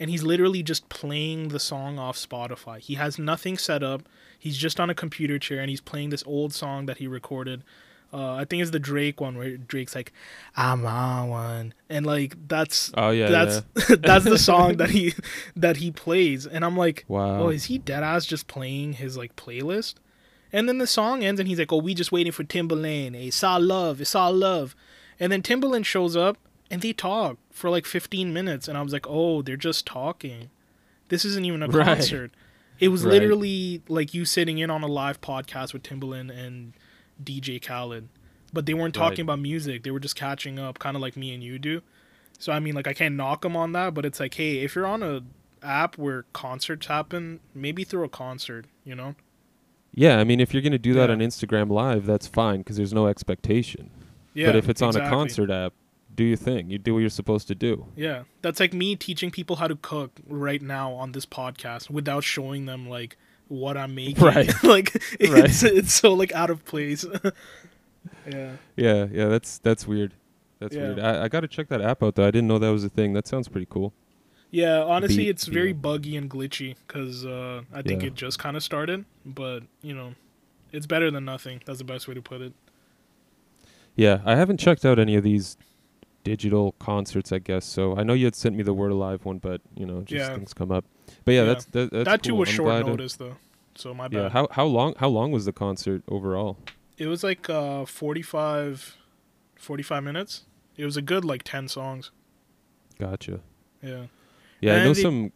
and 0.00 0.10
he's 0.10 0.22
literally 0.22 0.62
just 0.62 0.88
playing 0.88 1.48
the 1.48 1.60
song 1.60 1.98
off 1.98 2.16
Spotify. 2.16 2.80
He 2.80 2.94
has 2.94 3.18
nothing 3.18 3.56
set 3.56 3.82
up. 3.82 4.02
He's 4.36 4.56
just 4.56 4.80
on 4.80 4.90
a 4.90 4.94
computer 4.94 5.38
chair, 5.38 5.60
and 5.60 5.70
he's 5.70 5.80
playing 5.80 6.10
this 6.10 6.24
old 6.26 6.52
song 6.52 6.86
that 6.86 6.98
he 6.98 7.06
recorded. 7.06 7.62
Uh, 8.14 8.34
I 8.36 8.44
think 8.44 8.62
it's 8.62 8.70
the 8.70 8.78
Drake 8.78 9.20
one 9.20 9.36
where 9.36 9.56
Drake's 9.56 9.94
like, 9.94 10.12
"I'm 10.56 10.86
on 10.86 11.28
one," 11.30 11.74
and 11.90 12.06
like 12.06 12.36
that's 12.48 12.92
oh 12.96 13.10
yeah 13.10 13.28
that's 13.28 13.62
yeah. 13.90 13.96
that's 14.00 14.24
the 14.24 14.38
song 14.38 14.76
that 14.76 14.90
he 14.90 15.14
that 15.56 15.78
he 15.78 15.90
plays, 15.90 16.46
and 16.46 16.64
I'm 16.64 16.76
like, 16.76 17.04
wow 17.08 17.42
oh, 17.42 17.48
is 17.48 17.64
he 17.64 17.78
dead 17.78 18.04
ass 18.04 18.24
just 18.24 18.46
playing 18.46 18.94
his 18.94 19.16
like 19.16 19.34
playlist? 19.34 19.94
And 20.52 20.68
then 20.68 20.78
the 20.78 20.86
song 20.86 21.24
ends 21.24 21.40
and 21.40 21.48
he's 21.48 21.58
like, 21.58 21.72
oh, 21.72 21.78
we 21.78 21.94
just 21.94 22.12
waiting 22.12 22.30
for 22.30 22.44
Timbaland. 22.44 23.16
It's 23.16 23.42
all 23.42 23.58
love. 23.60 24.00
It's 24.00 24.14
all 24.14 24.32
love. 24.32 24.76
And 25.18 25.32
then 25.32 25.42
Timbaland 25.42 25.84
shows 25.84 26.16
up 26.16 26.38
and 26.70 26.80
they 26.80 26.92
talk 26.92 27.38
for 27.50 27.68
like 27.70 27.86
15 27.86 28.32
minutes. 28.32 28.68
And 28.68 28.78
I 28.78 28.82
was 28.82 28.92
like, 28.92 29.04
oh, 29.08 29.42
they're 29.42 29.56
just 29.56 29.84
talking. 29.84 30.50
This 31.08 31.24
isn't 31.24 31.44
even 31.44 31.64
a 31.64 31.66
Right. 31.66 31.84
concert. 31.84 32.30
It 32.78 32.88
was 32.88 33.02
Right. 33.04 33.14
literally 33.14 33.82
like 33.88 34.14
you 34.14 34.24
sitting 34.24 34.58
in 34.58 34.70
on 34.70 34.84
a 34.84 34.86
live 34.86 35.20
podcast 35.20 35.72
with 35.72 35.82
Timbaland 35.82 36.30
and 36.30 36.72
DJ 37.22 37.60
Khaled. 37.62 38.08
But 38.52 38.66
they 38.66 38.74
weren't 38.74 38.94
talking 38.94 39.26
Right. 39.26 39.34
about 39.34 39.40
music. 39.40 39.82
They 39.82 39.90
were 39.90 40.00
just 40.00 40.14
catching 40.16 40.58
up, 40.58 40.78
kind 40.78 40.94
of 40.96 41.02
like 41.02 41.16
me 41.16 41.34
and 41.34 41.42
you 41.42 41.58
do. 41.58 41.82
So 42.38 42.52
I 42.52 42.60
mean, 42.60 42.74
like 42.74 42.86
I 42.86 42.92
can't 42.92 43.14
knock 43.16 43.42
them 43.42 43.56
on 43.56 43.72
that, 43.72 43.94
but 43.94 44.04
it's 44.04 44.20
like, 44.20 44.34
hey, 44.34 44.58
if 44.60 44.74
you're 44.74 44.86
on 44.86 45.02
a 45.02 45.22
app 45.62 45.96
where 45.98 46.24
concerts 46.32 46.86
happen, 46.86 47.40
maybe 47.54 47.84
through 47.84 48.04
a 48.04 48.08
concert, 48.08 48.66
you 48.84 48.94
know? 48.94 49.14
yeah 49.96 50.18
I 50.18 50.24
mean 50.24 50.40
if 50.40 50.52
you're 50.52 50.60
gonna 50.62 50.76
do 50.76 50.92
that 50.94 51.08
Yeah. 51.08 51.14
on 51.14 51.20
Instagram 51.20 51.70
live 51.70 52.04
that's 52.04 52.26
fine 52.26 52.58
because 52.58 52.76
there's 52.76 52.92
no 52.92 53.06
expectation 53.06 53.90
Yeah. 54.34 54.46
but 54.46 54.56
if 54.56 54.68
it's 54.68 54.82
on 54.82 54.96
a 54.96 55.08
concert 55.08 55.50
app 55.50 55.72
do 56.12 56.24
your 56.24 56.36
thing 56.36 56.68
you 56.68 56.78
do 56.78 56.94
what 56.94 56.98
you're 57.00 57.08
supposed 57.10 57.46
to 57.46 57.54
do 57.54 57.86
Yeah, 57.94 58.24
that's 58.42 58.58
like 58.58 58.72
me 58.74 58.96
teaching 58.96 59.30
people 59.30 59.54
how 59.56 59.68
to 59.68 59.76
cook 59.76 60.10
right 60.26 60.60
now 60.60 60.92
on 60.94 61.12
this 61.12 61.24
podcast 61.26 61.90
without 61.90 62.24
showing 62.24 62.66
them 62.66 62.88
like 62.88 63.16
what 63.48 63.76
I'm 63.76 63.94
making. 63.94 64.22
Right. 64.24 64.50
like 64.64 64.94
Right. 65.20 65.44
it's 65.44 65.62
it's 65.62 65.92
so 65.94 66.12
like 66.14 66.32
out 66.32 66.50
of 66.50 66.64
place. 66.64 67.04
yeah. 68.30 68.52
Yeah, 68.76 69.06
yeah, 69.10 69.26
that's 69.28 69.58
that's 69.58 69.86
weird. 69.86 70.14
That's 70.58 70.74
Yeah. 70.74 70.82
weird. 70.82 70.98
I, 71.00 71.24
I 71.24 71.28
got 71.28 71.40
to 71.40 71.48
check 71.48 71.68
that 71.68 71.80
app 71.80 72.02
out 72.02 72.14
though. 72.14 72.26
I 72.26 72.30
didn't 72.30 72.48
know 72.48 72.58
that 72.58 72.70
was 72.70 72.84
a 72.84 72.88
thing. 72.88 73.12
That 73.12 73.26
sounds 73.26 73.48
pretty 73.48 73.66
cool. 73.70 73.92
Yeah, 74.50 74.82
honestly, 74.84 75.24
Be- 75.24 75.28
it's 75.30 75.46
very 75.46 75.72
like- 75.72 75.82
buggy 75.82 76.16
and 76.16 76.30
glitchy 76.30 76.76
because 76.86 77.26
uh, 77.26 77.62
I 77.72 77.82
think 77.82 78.02
Yeah. 78.02 78.08
it 78.08 78.14
just 78.14 78.38
kind 78.38 78.56
of 78.56 78.62
started. 78.62 79.04
But 79.26 79.64
you 79.82 79.94
know, 79.94 80.14
it's 80.72 80.86
better 80.86 81.10
than 81.10 81.24
nothing. 81.24 81.60
That's 81.66 81.78
the 81.78 81.84
best 81.84 82.06
way 82.08 82.14
to 82.14 82.22
put 82.22 82.40
it. 82.40 82.52
Yeah, 83.96 84.20
I 84.24 84.34
haven't 84.36 84.58
checked 84.58 84.84
out 84.84 84.98
any 84.98 85.14
of 85.16 85.22
these 85.24 85.56
digital 86.24 86.72
concerts. 86.80 87.30
I 87.30 87.38
guess 87.38 87.64
so. 87.64 87.96
I 87.96 88.02
know 88.02 88.12
you 88.14 88.24
had 88.24 88.34
sent 88.34 88.56
me 88.56 88.62
the 88.64 88.74
Word 88.74 88.90
Alive 88.90 89.24
one, 89.24 89.38
but 89.38 89.60
you 89.76 89.86
know, 89.86 90.00
just 90.02 90.28
Yeah. 90.28 90.34
things 90.34 90.52
come 90.52 90.72
up. 90.72 90.84
But 91.24 91.32
yeah, 91.32 91.40
Yeah. 91.40 91.44
that's 91.46 91.64
that, 91.66 91.90
that's 91.92 92.04
that 92.06 92.22
too 92.22 92.30
cool. 92.30 92.38
was 92.40 92.48
I'm 92.48 92.54
short 92.56 92.86
notice 92.86 93.16
though, 93.16 93.36
so 93.76 93.94
my 93.94 94.08
bad. 94.08 94.18
Yeah, 94.18 94.28
how 94.30 94.48
how 94.50 94.64
long 94.64 94.94
how 94.98 95.08
long 95.08 95.30
was 95.30 95.44
the 95.44 95.52
concert 95.52 96.02
overall? 96.08 96.58
it 96.96 97.06
was 97.08 97.24
like 97.24 97.48
uh 97.50 97.84
45, 97.84 98.96
45 99.56 100.02
minutes. 100.04 100.44
It 100.76 100.84
was 100.84 100.96
a 100.96 101.02
good 101.02 101.24
like 101.24 101.42
ten 101.44 101.68
songs. 101.68 102.10
Gotcha. 102.98 103.40
Yeah. 103.82 104.06
Yeah, 104.60 104.76
I 104.76 104.84
know 104.84 104.92
they- 104.94 105.02
some. 105.02 105.32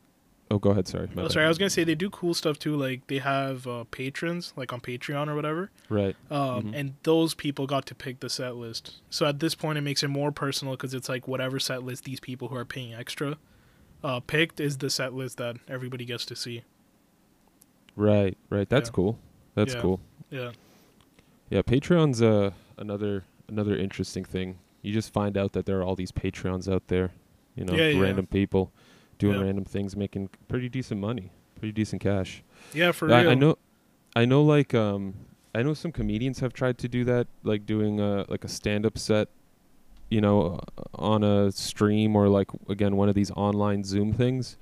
Oh, 0.51 0.59
go 0.59 0.71
ahead. 0.71 0.89
Sorry. 0.89 1.09
my 1.15 1.23
Oh, 1.23 1.25
bad. 1.27 1.33
sorry, 1.33 1.45
I 1.45 1.49
was 1.49 1.59
gonna 1.59 1.69
say 1.69 1.85
they 1.85 1.95
do 1.95 2.09
cool 2.09 2.33
stuff 2.33 2.59
too. 2.59 2.75
Like 2.75 3.07
they 3.09 3.19
have 3.19 3.67
uh, 3.67 3.85
patrons, 3.91 4.55
like 4.57 4.73
on 4.73 4.81
Patreon 4.81 5.29
or 5.29 5.35
whatever, 5.35 5.71
Right. 5.91 6.17
um, 6.31 6.65
Mhm. 6.65 6.75
and 6.75 6.95
those 7.03 7.35
people 7.35 7.67
got 7.67 7.85
to 7.87 7.95
pick 7.95 8.21
the 8.21 8.31
set 8.31 8.57
list. 8.57 8.97
So 9.11 9.27
at 9.27 9.41
this 9.41 9.55
point, 9.55 9.77
it 9.77 9.83
makes 9.83 10.03
it 10.03 10.09
more 10.09 10.33
personal 10.33 10.75
because 10.75 10.95
it's 10.95 11.09
like 11.09 11.29
whatever 11.29 11.59
set 11.59 11.83
list 11.83 12.05
these 12.05 12.21
people 12.21 12.49
who 12.49 12.57
are 12.57 12.65
paying 12.65 12.95
extra 12.95 13.37
uh, 14.03 14.21
picked 14.21 14.59
is 14.61 14.79
the 14.79 14.89
set 14.89 15.13
list 15.13 15.37
that 15.39 15.57
everybody 15.69 16.05
gets 16.05 16.25
to 16.27 16.37
see. 16.37 16.63
Right. 17.97 18.37
Right. 18.49 18.69
That's 18.69 18.89
Yeah. 18.89 18.93
cool. 18.95 19.19
That's 19.55 19.75
Yeah. 19.75 19.81
cool. 19.81 20.01
Yeah, 20.31 20.53
Yeah, 21.51 21.63
Patreon's 21.63 22.21
uh, 22.23 22.51
another 22.77 23.25
another 23.49 23.77
interesting 23.77 24.25
thing. 24.25 24.59
You 24.83 24.93
just 24.93 25.13
find 25.13 25.37
out 25.39 25.53
that 25.55 25.65
there 25.67 25.79
are 25.81 25.83
all 25.83 25.97
these 25.97 26.13
Patreons 26.13 26.71
out 26.71 26.89
there, 26.89 27.13
you 27.57 27.65
know, 27.65 27.73
Yeah, 27.75 27.89
yeah. 27.89 28.01
random 28.01 28.27
people 28.27 28.71
doing 29.19 29.39
Yeah. 29.39 29.45
random 29.47 29.65
things, 29.65 29.97
making 29.97 30.31
pretty 30.49 30.69
decent 30.69 31.01
money, 31.01 31.31
pretty 31.59 31.73
decent 31.73 32.01
cash. 32.03 32.43
yeah, 32.73 32.93
for 32.93 33.13
I, 33.13 33.23
real. 33.23 33.31
I 33.31 33.35
know, 33.35 33.59
I 34.17 34.25
know, 34.25 34.43
like 34.43 34.75
um, 34.75 35.15
I 35.55 35.63
know 35.63 35.75
some 35.75 35.93
comedians 35.93 36.41
have 36.41 36.53
tried 36.53 36.79
to 36.79 36.89
do 36.89 37.05
that, 37.05 37.27
like 37.43 37.67
doing 37.67 38.01
a 38.01 38.25
like 38.29 38.45
a 38.45 38.49
stand 38.49 38.85
up 38.87 38.97
set, 38.99 39.29
you 40.11 40.21
know, 40.21 40.61
uh, 40.79 40.83
on 40.95 41.23
a 41.25 41.51
stream 41.53 42.15
or 42.17 42.29
like 42.29 42.49
again 42.69 42.97
one 42.97 43.09
of 43.09 43.15
these 43.15 43.31
online 43.33 43.85
Zoom 43.85 44.13
things. 44.13 44.57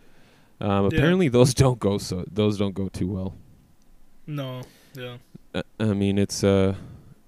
Um, 0.61 0.69
Yeah. 0.91 0.99
apparently 0.99 1.29
those 1.29 1.53
don't 1.55 1.79
go 1.79 1.99
so 1.99 2.25
those 2.33 2.57
don't 2.59 2.75
go 2.75 2.89
too 2.89 3.09
well. 3.09 3.35
No, 4.27 4.63
Yeah. 4.95 5.19
Uh, 5.55 5.63
I 5.79 5.85
mean, 5.95 6.19
it's 6.19 6.43
uh, 6.43 6.75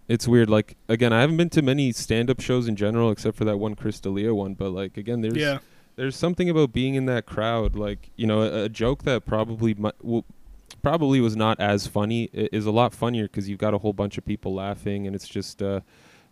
it's 0.09 0.27
weird. 0.27 0.49
Like 0.51 0.77
again, 0.89 1.13
I 1.13 1.21
haven't 1.21 1.37
been 1.37 1.51
to 1.51 1.63
many 1.63 1.93
stand-up 1.93 2.41
shows 2.41 2.67
in 2.69 2.77
general, 2.77 3.11
except 3.11 3.37
for 3.37 3.45
that 3.45 3.59
one 3.59 3.75
Chris 3.75 4.01
D'Elia 4.01 4.35
one. 4.35 4.55
But 4.55 4.71
like 4.71 4.97
again, 4.97 5.21
there's 5.21 5.37
yeah. 5.37 5.59
There's 5.99 6.17
something 6.17 6.49
about 6.49 6.73
being 6.73 6.95
in 6.95 7.05
that 7.07 7.27
crowd. 7.27 7.77
Like 7.77 8.11
you 8.17 8.27
know, 8.27 8.43
a, 8.43 8.65
a 8.65 8.69
joke 8.69 9.03
that 9.03 9.27
probably 9.27 9.75
will, 10.03 10.25
probably 10.83 11.21
was 11.21 11.37
not 11.37 11.61
as 11.61 11.87
funny 11.87 12.31
is 12.33 12.65
a 12.67 12.71
lot 12.71 12.95
funnier 12.95 13.25
because 13.25 13.49
you've 13.49 13.59
got 13.59 13.75
a 13.75 13.79
whole 13.79 13.93
bunch 13.93 14.17
of 14.19 14.25
people 14.25 14.55
laughing, 14.55 15.07
and 15.07 15.15
it's 15.15 15.29
just 15.29 15.61
uh, 15.63 15.81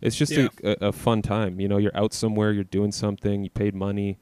it's 0.01 0.15
just 0.15 0.31
Yeah. 0.31 0.49
a, 0.63 0.85
a, 0.85 0.87
a 0.87 0.91
fun 0.91 1.21
time. 1.21 1.59
You 1.59 1.67
know, 1.67 1.77
you're 1.77 1.95
out 1.95 2.13
somewhere, 2.13 2.51
you're 2.51 2.63
doing 2.63 2.91
something, 2.91 3.43
you 3.43 3.49
paid 3.51 3.75
money. 3.75 4.17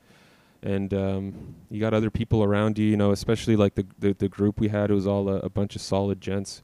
And 0.64 0.92
um, 0.96 1.56
you 1.70 1.80
got 1.80 1.94
other 1.94 2.10
people 2.10 2.44
around 2.44 2.80
you, 2.80 2.88
you 2.88 2.98
know, 2.98 3.12
especially 3.12 3.56
like 3.56 3.76
the 3.76 3.86
the, 4.00 4.14
the 4.14 4.28
group 4.28 4.60
we 4.60 4.70
had. 4.70 4.90
It 4.90 4.96
was 4.96 5.06
all 5.06 5.30
a, 5.30 5.36
a 5.42 5.50
bunch 5.50 5.76
of 5.76 5.82
solid 5.82 6.20
gents. 6.20 6.64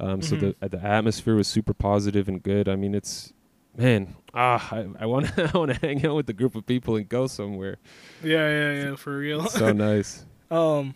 Um, 0.00 0.20
So 0.20 0.34
Mhm. 0.34 0.54
the 0.60 0.68
the 0.68 0.84
atmosphere 0.84 1.36
was 1.36 1.46
super 1.46 1.72
positive 1.72 2.26
and 2.28 2.42
good. 2.42 2.68
I 2.68 2.74
mean, 2.74 2.92
it's 2.92 3.32
man, 3.76 4.14
ah, 4.34 4.68
I 4.74 4.86
I 5.00 5.06
want 5.06 5.38
I 5.54 5.56
want 5.56 5.72
to 5.74 5.78
hang 5.86 6.04
out 6.06 6.16
with 6.16 6.28
a 6.30 6.32
group 6.32 6.54
of 6.54 6.66
people 6.66 6.96
and 6.96 7.08
go 7.08 7.26
somewhere. 7.26 7.76
Yeah, 8.22 8.48
yeah, 8.48 8.72
yeah, 8.90 8.96
for 8.96 9.16
real. 9.18 9.46
So 9.48 9.72
nice. 9.88 10.24
um 10.50 10.94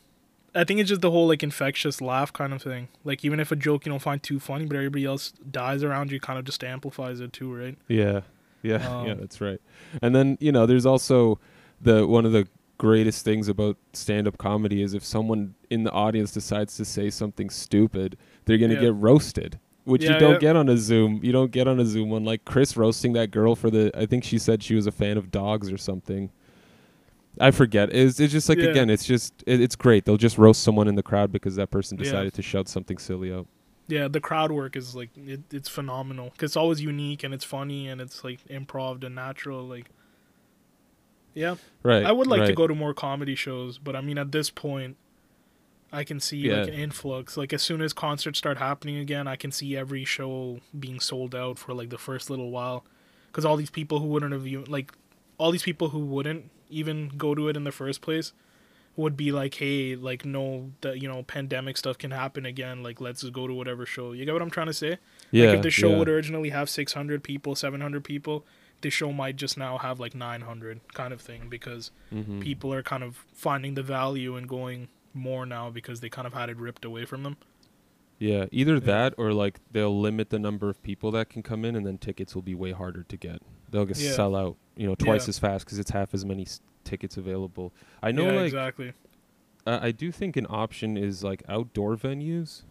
I 0.54 0.64
think 0.64 0.80
it's 0.80 0.88
just 0.88 1.00
the 1.00 1.10
whole 1.12 1.28
like 1.28 1.42
infectious 1.44 2.00
laugh 2.00 2.32
kind 2.32 2.52
of 2.52 2.60
thing. 2.62 2.88
Like 3.04 3.24
even 3.24 3.38
if 3.38 3.52
a 3.52 3.56
joke 3.56 3.86
you 3.86 3.90
don't 3.90 4.02
find 4.02 4.20
too 4.22 4.40
funny, 4.40 4.66
but 4.66 4.76
everybody 4.76 5.04
else 5.04 5.32
dies 5.48 5.84
around 5.84 6.10
you, 6.10 6.18
kind 6.20 6.38
of 6.40 6.44
just 6.44 6.64
amplifies 6.64 7.20
it 7.20 7.32
too, 7.32 7.54
right? 7.54 7.78
Yeah, 7.86 8.22
yeah, 8.62 8.78
yeah. 9.04 9.12
Um, 9.12 9.18
That's 9.20 9.40
right. 9.40 9.60
And 10.02 10.14
then 10.14 10.36
you 10.40 10.50
know, 10.52 10.66
there's 10.66 10.86
also 10.86 11.38
the 11.80 12.06
one 12.06 12.26
of 12.26 12.32
the 12.32 12.48
greatest 12.78 13.24
things 13.26 13.46
about 13.48 13.76
stand-up 13.92 14.38
comedy 14.38 14.82
is 14.82 14.94
if 14.94 15.04
someone 15.04 15.54
in 15.68 15.84
the 15.84 15.92
audience 15.92 16.32
decides 16.32 16.76
to 16.78 16.84
say 16.84 17.10
something 17.10 17.50
stupid, 17.50 18.16
they're 18.46 18.56
gonna 18.58 18.74
Yeah. 18.74 18.80
get 18.80 18.94
roasted. 18.94 19.60
Which 19.84 20.02
you 20.02 20.10
don't 20.18 20.32
yeah. 20.34 20.38
get 20.38 20.56
on 20.56 20.68
a 20.68 20.76
Zoom. 20.76 21.20
You 21.22 21.32
don't 21.32 21.50
get 21.50 21.66
on 21.66 21.80
a 21.80 21.84
Zoom 21.86 22.10
one 22.10 22.24
like 22.24 22.44
Chris 22.44 22.76
roasting 22.76 23.12
that 23.14 23.30
girl 23.30 23.56
for 23.56 23.70
the. 23.70 23.90
I 23.94 24.06
think 24.06 24.24
she 24.24 24.38
said 24.38 24.62
she 24.62 24.74
was 24.74 24.86
a 24.86 24.92
fan 24.92 25.16
of 25.16 25.30
dogs 25.30 25.72
or 25.72 25.78
something. 25.78 26.30
I 27.40 27.50
forget. 27.50 27.94
It's, 27.94 28.20
it's 28.20 28.32
just 28.32 28.48
like 28.48 28.58
Yeah. 28.58 28.66
again, 28.70 28.90
it's 28.90 29.04
just 29.06 29.42
it, 29.46 29.60
it's 29.60 29.76
great. 29.76 30.04
They'll 30.04 30.16
just 30.18 30.36
roast 30.36 30.62
someone 30.62 30.86
in 30.88 30.96
the 30.96 31.02
crowd 31.02 31.32
because 31.32 31.56
that 31.56 31.70
person 31.70 31.96
Yeah. 31.98 32.04
decided 32.04 32.34
to 32.34 32.42
shout 32.42 32.68
something 32.68 32.98
silly 32.98 33.32
out. 33.32 33.46
Yeah, 33.88 34.06
the 34.08 34.20
crowd 34.20 34.52
work 34.52 34.76
is 34.76 34.94
like 34.94 35.10
it, 35.16 35.40
it's 35.52 35.68
phenomenal. 35.68 36.26
'Cause 36.30 36.50
it's 36.50 36.56
always 36.56 36.80
unique 36.82 37.24
and 37.24 37.32
it's 37.32 37.44
funny 37.44 37.88
and 37.88 38.00
it's 38.00 38.22
like 38.22 38.46
improv 38.48 39.02
and 39.02 39.14
natural. 39.14 39.66
Like, 39.66 39.90
yeah, 41.34 41.56
Right. 41.82 42.04
I 42.04 42.12
would 42.12 42.26
like 42.26 42.46
to 42.46 42.52
go 42.52 42.66
to 42.66 42.74
more 42.74 42.92
comedy 42.94 43.34
shows, 43.34 43.78
but 43.78 43.96
I 43.96 44.00
mean, 44.00 44.18
at 44.18 44.32
this 44.32 44.50
point, 44.50 44.96
I 45.92 46.04
can 46.04 46.20
see 46.20 46.52
like 46.54 46.68
an 46.68 46.74
influx. 46.74 47.36
Like 47.36 47.52
as 47.52 47.62
soon 47.62 47.80
as 47.82 47.92
concerts 47.92 48.38
start 48.38 48.58
happening 48.58 48.96
again, 48.96 49.26
I 49.26 49.36
can 49.36 49.50
see 49.50 49.76
every 49.76 50.04
show 50.04 50.60
being 50.78 51.00
sold 51.00 51.34
out 51.34 51.58
for 51.58 51.74
like 51.74 51.90
the 51.90 51.98
first 51.98 52.30
little 52.30 52.50
while, 52.50 52.84
because 53.26 53.44
all 53.44 53.56
these 53.56 53.70
people 53.70 53.98
who 54.00 54.06
wouldn't 54.06 54.32
have 54.32 54.46
even 54.46 54.64
like, 54.70 54.92
all 55.38 55.50
these 55.50 55.62
people 55.64 55.88
who 55.88 56.00
wouldn't 56.00 56.50
even 56.70 57.08
go 57.16 57.34
to 57.34 57.48
it 57.48 57.56
in 57.56 57.64
the 57.64 57.72
first 57.72 58.00
place, 58.02 58.32
would 58.96 59.16
be 59.16 59.32
like, 59.32 59.54
hey, 59.54 59.96
like 59.96 60.24
no, 60.24 60.70
that 60.82 61.00
you 61.00 61.08
know, 61.08 61.22
pandemic 61.22 61.76
stuff 61.76 61.96
can 61.98 62.10
happen 62.10 62.44
again. 62.46 62.82
Like 62.82 63.00
let's 63.00 63.22
just 63.22 63.32
go 63.32 63.46
to 63.46 63.54
whatever 63.54 63.84
show. 63.86 64.12
You 64.12 64.24
get 64.24 64.32
what 64.32 64.42
I'm 64.42 64.50
trying 64.50 64.66
to 64.68 64.72
say? 64.74 64.98
Yeah. 65.32 65.46
like 65.46 65.56
if 65.56 65.62
the 65.62 65.70
show 65.70 65.90
yeah. 65.90 65.98
would 65.98 66.08
originally 66.08 66.50
have 66.50 66.68
600 66.70 67.22
people, 67.24 67.54
700 67.54 68.04
people, 68.04 68.44
the 68.82 68.90
show 68.90 69.12
might 69.12 69.36
just 69.36 69.56
now 69.58 69.78
have 69.78 69.98
like 70.00 70.14
900 70.14 70.80
kind 70.94 71.12
of 71.12 71.20
thing 71.20 71.48
because 71.48 71.90
Mhm. 72.14 72.40
people 72.40 72.72
are 72.72 72.82
kind 72.82 73.02
of 73.02 73.24
finding 73.34 73.74
the 73.74 73.82
value 73.82 74.36
and 74.36 74.48
going 74.48 74.88
more 75.14 75.44
now 75.46 75.70
because 75.70 76.00
they 76.00 76.08
kind 76.08 76.26
of 76.26 76.32
had 76.34 76.48
it 76.50 76.56
ripped 76.56 76.84
away 76.84 77.04
from 77.04 77.22
them. 77.22 77.36
Yeah, 78.18 78.46
either 78.52 78.74
Yeah. 78.74 78.80
that 78.80 79.14
or 79.16 79.32
like 79.32 79.60
they'll 79.72 79.98
limit 79.98 80.30
the 80.30 80.38
number 80.38 80.68
of 80.68 80.82
people 80.82 81.10
that 81.12 81.28
can 81.30 81.42
come 81.42 81.64
in, 81.64 81.74
and 81.74 81.86
then 81.86 81.96
tickets 81.98 82.34
will 82.34 82.42
be 82.42 82.54
way 82.54 82.72
harder 82.72 83.02
to 83.04 83.16
get. 83.16 83.40
They'll 83.70 83.86
just 83.86 84.02
Yeah. 84.02 84.12
sell 84.12 84.36
out, 84.36 84.56
you 84.76 84.86
know, 84.86 84.94
twice 84.94 85.26
Yeah. 85.26 85.30
as 85.30 85.38
fast 85.38 85.64
because 85.64 85.78
it's 85.78 85.90
half 85.90 86.12
as 86.12 86.24
many 86.24 86.42
s- 86.42 86.60
tickets 86.84 87.16
available. 87.16 87.72
I 88.02 88.12
know, 88.12 88.26
yeah, 88.26 88.36
like, 88.36 88.44
exactly. 88.46 88.92
uh, 89.66 89.78
I 89.80 89.90
do 89.92 90.10
think 90.12 90.36
an 90.36 90.46
option 90.50 90.96
is 90.98 91.24
like 91.24 91.42
outdoor 91.48 91.96
venues, 91.96 92.62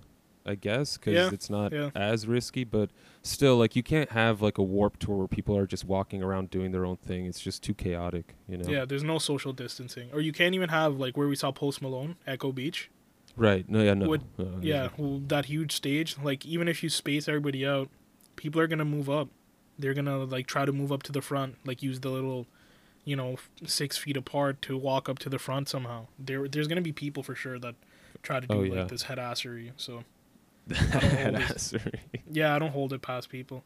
I 0.49 0.55
guess, 0.55 0.97
because 0.97 1.13
Yeah, 1.13 1.29
it's 1.31 1.49
not 1.49 1.71
yeah. 1.71 1.91
as 1.95 2.27
risky. 2.27 2.63
But 2.63 2.89
still, 3.21 3.57
like, 3.57 3.75
you 3.75 3.83
can't 3.83 4.11
have 4.11 4.41
like 4.41 4.57
a 4.57 4.63
Warped 4.63 4.99
Tour 5.01 5.17
where 5.17 5.27
people 5.27 5.55
are 5.55 5.67
just 5.67 5.85
walking 5.85 6.23
around 6.23 6.49
doing 6.49 6.71
their 6.71 6.85
own 6.85 6.97
thing. 6.97 7.25
It's 7.25 7.39
just 7.39 7.61
too 7.63 7.73
chaotic, 7.73 8.35
you 8.47 8.57
know. 8.57 8.69
Yeah, 8.69 8.85
there's 8.85 9.03
no 9.03 9.19
social 9.19 9.53
distancing, 9.53 10.09
or 10.11 10.19
you 10.21 10.31
can't 10.33 10.55
even 10.55 10.69
have 10.69 10.97
like 10.97 11.15
where 11.15 11.27
we 11.27 11.35
saw 11.35 11.51
Post 11.51 11.81
Malone, 11.81 12.15
Echo 12.27 12.51
Beach. 12.51 12.89
Right. 13.37 13.69
No. 13.69 13.81
Yeah. 13.83 13.93
No. 13.93 14.07
Would- 14.09 14.23
uh, 14.39 14.43
Yeah, 14.61 14.89
well, 14.97 15.21
that 15.27 15.45
huge 15.45 15.71
stage. 15.73 16.17
Like 16.21 16.45
even 16.45 16.67
if 16.67 16.81
you 16.83 16.89
space 16.89 17.27
everybody 17.29 17.65
out, 17.65 17.89
people 18.35 18.59
are 18.59 18.67
gonna 18.67 18.83
move 18.85 19.09
up. 19.09 19.29
They're 19.77 19.93
gonna 19.93 20.17
like 20.25 20.47
try 20.47 20.65
to 20.65 20.73
move 20.73 20.91
up 20.91 21.03
to 21.03 21.11
the 21.11 21.21
front, 21.21 21.55
like 21.65 21.81
use 21.83 22.01
the 22.01 22.09
little, 22.09 22.47
you 23.05 23.15
know, 23.15 23.37
six 23.65 23.97
feet 23.97 24.17
apart 24.17 24.61
to 24.63 24.75
walk 24.77 25.07
up 25.07 25.19
to 25.19 25.29
the 25.29 25.39
front 25.39 25.69
somehow. 25.69 26.07
There, 26.17 26.47
there's 26.49 26.67
gonna 26.67 26.81
be 26.81 26.91
people 26.91 27.23
for 27.23 27.33
sure 27.35 27.57
that 27.59 27.75
try 28.23 28.41
to 28.41 28.47
do 28.47 28.55
Oh, 28.55 28.59
like 28.59 28.89
this 28.89 29.03
head 29.03 29.17
assery. 29.19 29.71
So 29.77 30.03
Badassery. 30.93 31.99
yeah, 32.31 32.55
I 32.55 32.59
don't 32.59 32.71
hold 32.71 32.93
it 32.93 33.01
past 33.01 33.29
people. 33.29 33.63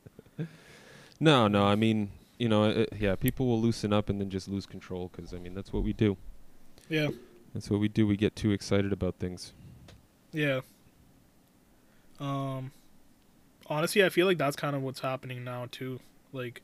No, 1.19 1.47
no. 1.47 1.63
I 1.65 1.75
mean, 1.75 2.11
you 2.37 2.49
know, 2.49 2.63
uh, 2.65 2.85
yeah, 2.99 3.15
people 3.15 3.45
will 3.47 3.61
loosen 3.61 3.93
up 3.93 4.09
and 4.09 4.19
then 4.19 4.29
just 4.29 4.47
lose 4.47 4.65
control 4.65 5.09
because 5.15 5.33
I 5.33 5.37
mean 5.39 5.53
that's 5.53 5.71
what 5.71 5.83
we 5.83 5.93
do. 5.93 6.17
Yeah, 6.89 7.09
That's 7.53 7.69
what 7.69 7.79
we 7.79 7.87
do. 7.87 8.05
We 8.05 8.17
get 8.17 8.35
too 8.35 8.51
excited 8.51 8.91
about 8.91 9.15
things. 9.15 9.53
yeah. 10.33 10.61
Um, 12.19 12.71
honestly, 13.67 14.03
I 14.03 14.09
feel 14.09 14.27
like 14.27 14.37
that's 14.37 14.55
kind 14.55 14.75
of 14.75 14.81
what's 14.81 14.99
happening 14.99 15.43
now 15.43 15.67
too. 15.71 15.99
Like, 16.31 16.61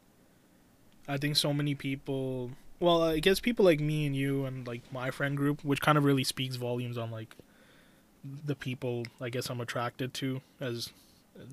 I 1.08 1.18
think 1.18 1.36
so 1.36 1.54
many 1.54 1.76
people. 1.76 2.52
Well, 2.80 3.02
I 3.04 3.20
guess 3.20 3.40
people 3.40 3.66
like 3.66 3.80
me 3.80 4.06
and 4.06 4.16
you 4.16 4.46
and 4.46 4.66
like 4.68 4.82
my 4.92 5.12
friend 5.12 5.36
group, 5.36 5.64
which 5.64 5.82
kind 5.82 5.98
of 5.98 6.04
really 6.04 6.24
speaks 6.24 6.56
volumes 6.56 6.98
on 6.98 7.12
like 7.12 7.36
the 8.24 8.56
people 8.56 9.06
I 9.22 9.30
guess 9.30 9.50
I'm 9.50 9.62
attracted 9.62 10.14
to 10.16 10.42
as 10.60 10.92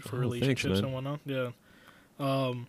for 0.01 0.17
Oh, 0.17 0.21
relationships 0.21 0.81
and 0.81 0.93
whatnot. 0.93 1.21
Yeah. 1.25 1.51
Um, 2.19 2.67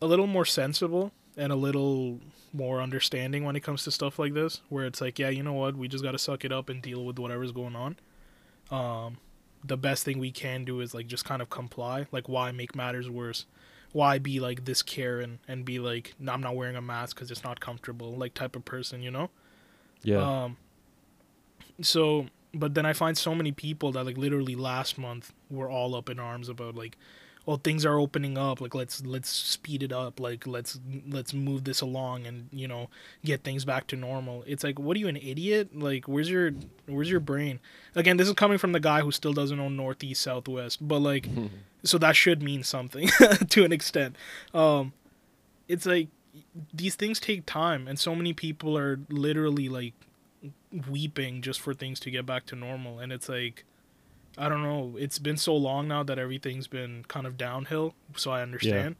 a 0.00 0.06
little 0.06 0.26
more 0.26 0.44
sensible 0.44 1.12
and 1.36 1.52
a 1.52 1.56
little 1.56 2.20
more 2.52 2.80
understanding 2.80 3.44
when 3.44 3.56
it 3.56 3.60
comes 3.60 3.84
to 3.84 3.90
stuff 3.90 4.18
like 4.18 4.34
this, 4.34 4.60
where 4.68 4.86
it's 4.86 5.00
like, 5.00 5.18
yeah, 5.18 5.28
you 5.28 5.42
know 5.42 5.52
what, 5.52 5.76
we 5.76 5.88
just 5.88 6.02
got 6.02 6.12
to 6.12 6.18
suck 6.18 6.44
it 6.44 6.52
up 6.52 6.68
and 6.68 6.82
deal 6.82 7.04
with 7.04 7.18
whatever's 7.18 7.52
going 7.52 7.76
on. 7.76 7.96
Um, 8.70 9.18
the 9.64 9.76
best 9.76 10.04
thing 10.04 10.18
we 10.18 10.30
can 10.30 10.64
do 10.64 10.80
is 10.80 10.94
like 10.94 11.06
just 11.06 11.24
kind 11.24 11.42
of 11.42 11.50
comply. 11.50 12.06
Like, 12.10 12.28
why 12.28 12.50
make 12.52 12.74
matters 12.74 13.08
worse? 13.10 13.46
Why 13.92 14.18
be 14.18 14.40
like 14.40 14.64
this 14.64 14.82
Karen 14.82 15.38
and 15.48 15.64
be 15.64 15.78
like, 15.78 16.14
no, 16.18 16.32
I'm 16.32 16.40
not 16.40 16.56
wearing 16.56 16.76
a 16.76 16.82
mask 16.82 17.16
because 17.16 17.30
it's 17.30 17.44
not 17.44 17.60
comfortable, 17.60 18.14
like 18.14 18.34
type 18.34 18.56
of 18.56 18.64
person, 18.64 19.02
you 19.02 19.10
know? 19.10 19.30
Yeah. 20.02 20.44
Um, 20.44 20.56
so, 21.80 22.26
but 22.54 22.74
then 22.74 22.86
I 22.86 22.92
find 22.92 23.16
so 23.16 23.34
many 23.34 23.52
people 23.52 23.92
that 23.92 24.04
like 24.04 24.16
literally 24.16 24.56
last 24.56 24.98
month 24.98 25.32
were 25.50 25.70
all 25.70 25.94
up 25.94 26.08
in 26.08 26.18
arms 26.18 26.48
about 26.48 26.74
like, 26.74 26.96
well, 27.46 27.56
things 27.56 27.86
are 27.86 27.98
opening 27.98 28.36
up. 28.36 28.60
Like 28.60 28.74
let's 28.74 29.04
let's 29.04 29.30
speed 29.30 29.82
it 29.82 29.92
up. 29.92 30.20
Like 30.20 30.46
let's 30.46 30.78
let's 31.08 31.32
move 31.32 31.64
this 31.64 31.80
along 31.80 32.26
and 32.26 32.48
you 32.52 32.68
know 32.68 32.90
get 33.24 33.42
things 33.42 33.64
back 33.64 33.86
to 33.88 33.96
normal. 33.96 34.44
It's 34.46 34.62
like, 34.62 34.78
what 34.78 34.96
are 34.96 35.00
you 35.00 35.08
an 35.08 35.16
idiot? 35.16 35.70
Like 35.74 36.06
where's 36.06 36.30
your 36.30 36.52
where's 36.86 37.10
your 37.10 37.20
brain? 37.20 37.60
Again, 37.94 38.18
this 38.18 38.28
is 38.28 38.34
coming 38.34 38.58
from 38.58 38.72
the 38.72 38.80
guy 38.80 39.00
who 39.00 39.10
still 39.10 39.32
doesn't 39.32 39.58
own 39.58 39.76
Northeast 39.76 40.20
Southwest, 40.20 40.86
but 40.86 41.00
like, 41.00 41.26
so 41.84 41.96
that 41.98 42.16
should 42.16 42.42
mean 42.42 42.62
something 42.62 43.08
to 43.48 43.64
an 43.64 43.72
extent. 43.72 44.16
Um, 44.52 44.92
it's 45.68 45.86
like 45.86 46.08
these 46.72 46.96
things 46.96 47.18
take 47.18 47.46
time, 47.46 47.88
and 47.88 47.98
so 47.98 48.14
many 48.14 48.32
people 48.32 48.76
are 48.76 49.00
literally 49.08 49.68
like 49.68 49.94
weeping 50.88 51.42
just 51.42 51.60
for 51.60 51.74
things 51.74 51.98
to 52.00 52.10
get 52.10 52.24
back 52.26 52.46
to 52.46 52.56
normal 52.56 52.98
and 52.98 53.12
it's 53.12 53.28
like 53.28 53.64
i 54.36 54.48
don't 54.48 54.62
know 54.62 54.94
it's 54.98 55.18
been 55.18 55.36
so 55.36 55.54
long 55.56 55.88
now 55.88 56.02
that 56.02 56.18
everything's 56.18 56.66
been 56.66 57.04
kind 57.08 57.26
of 57.26 57.36
downhill 57.36 57.94
so 58.16 58.30
i 58.30 58.40
understand 58.42 58.94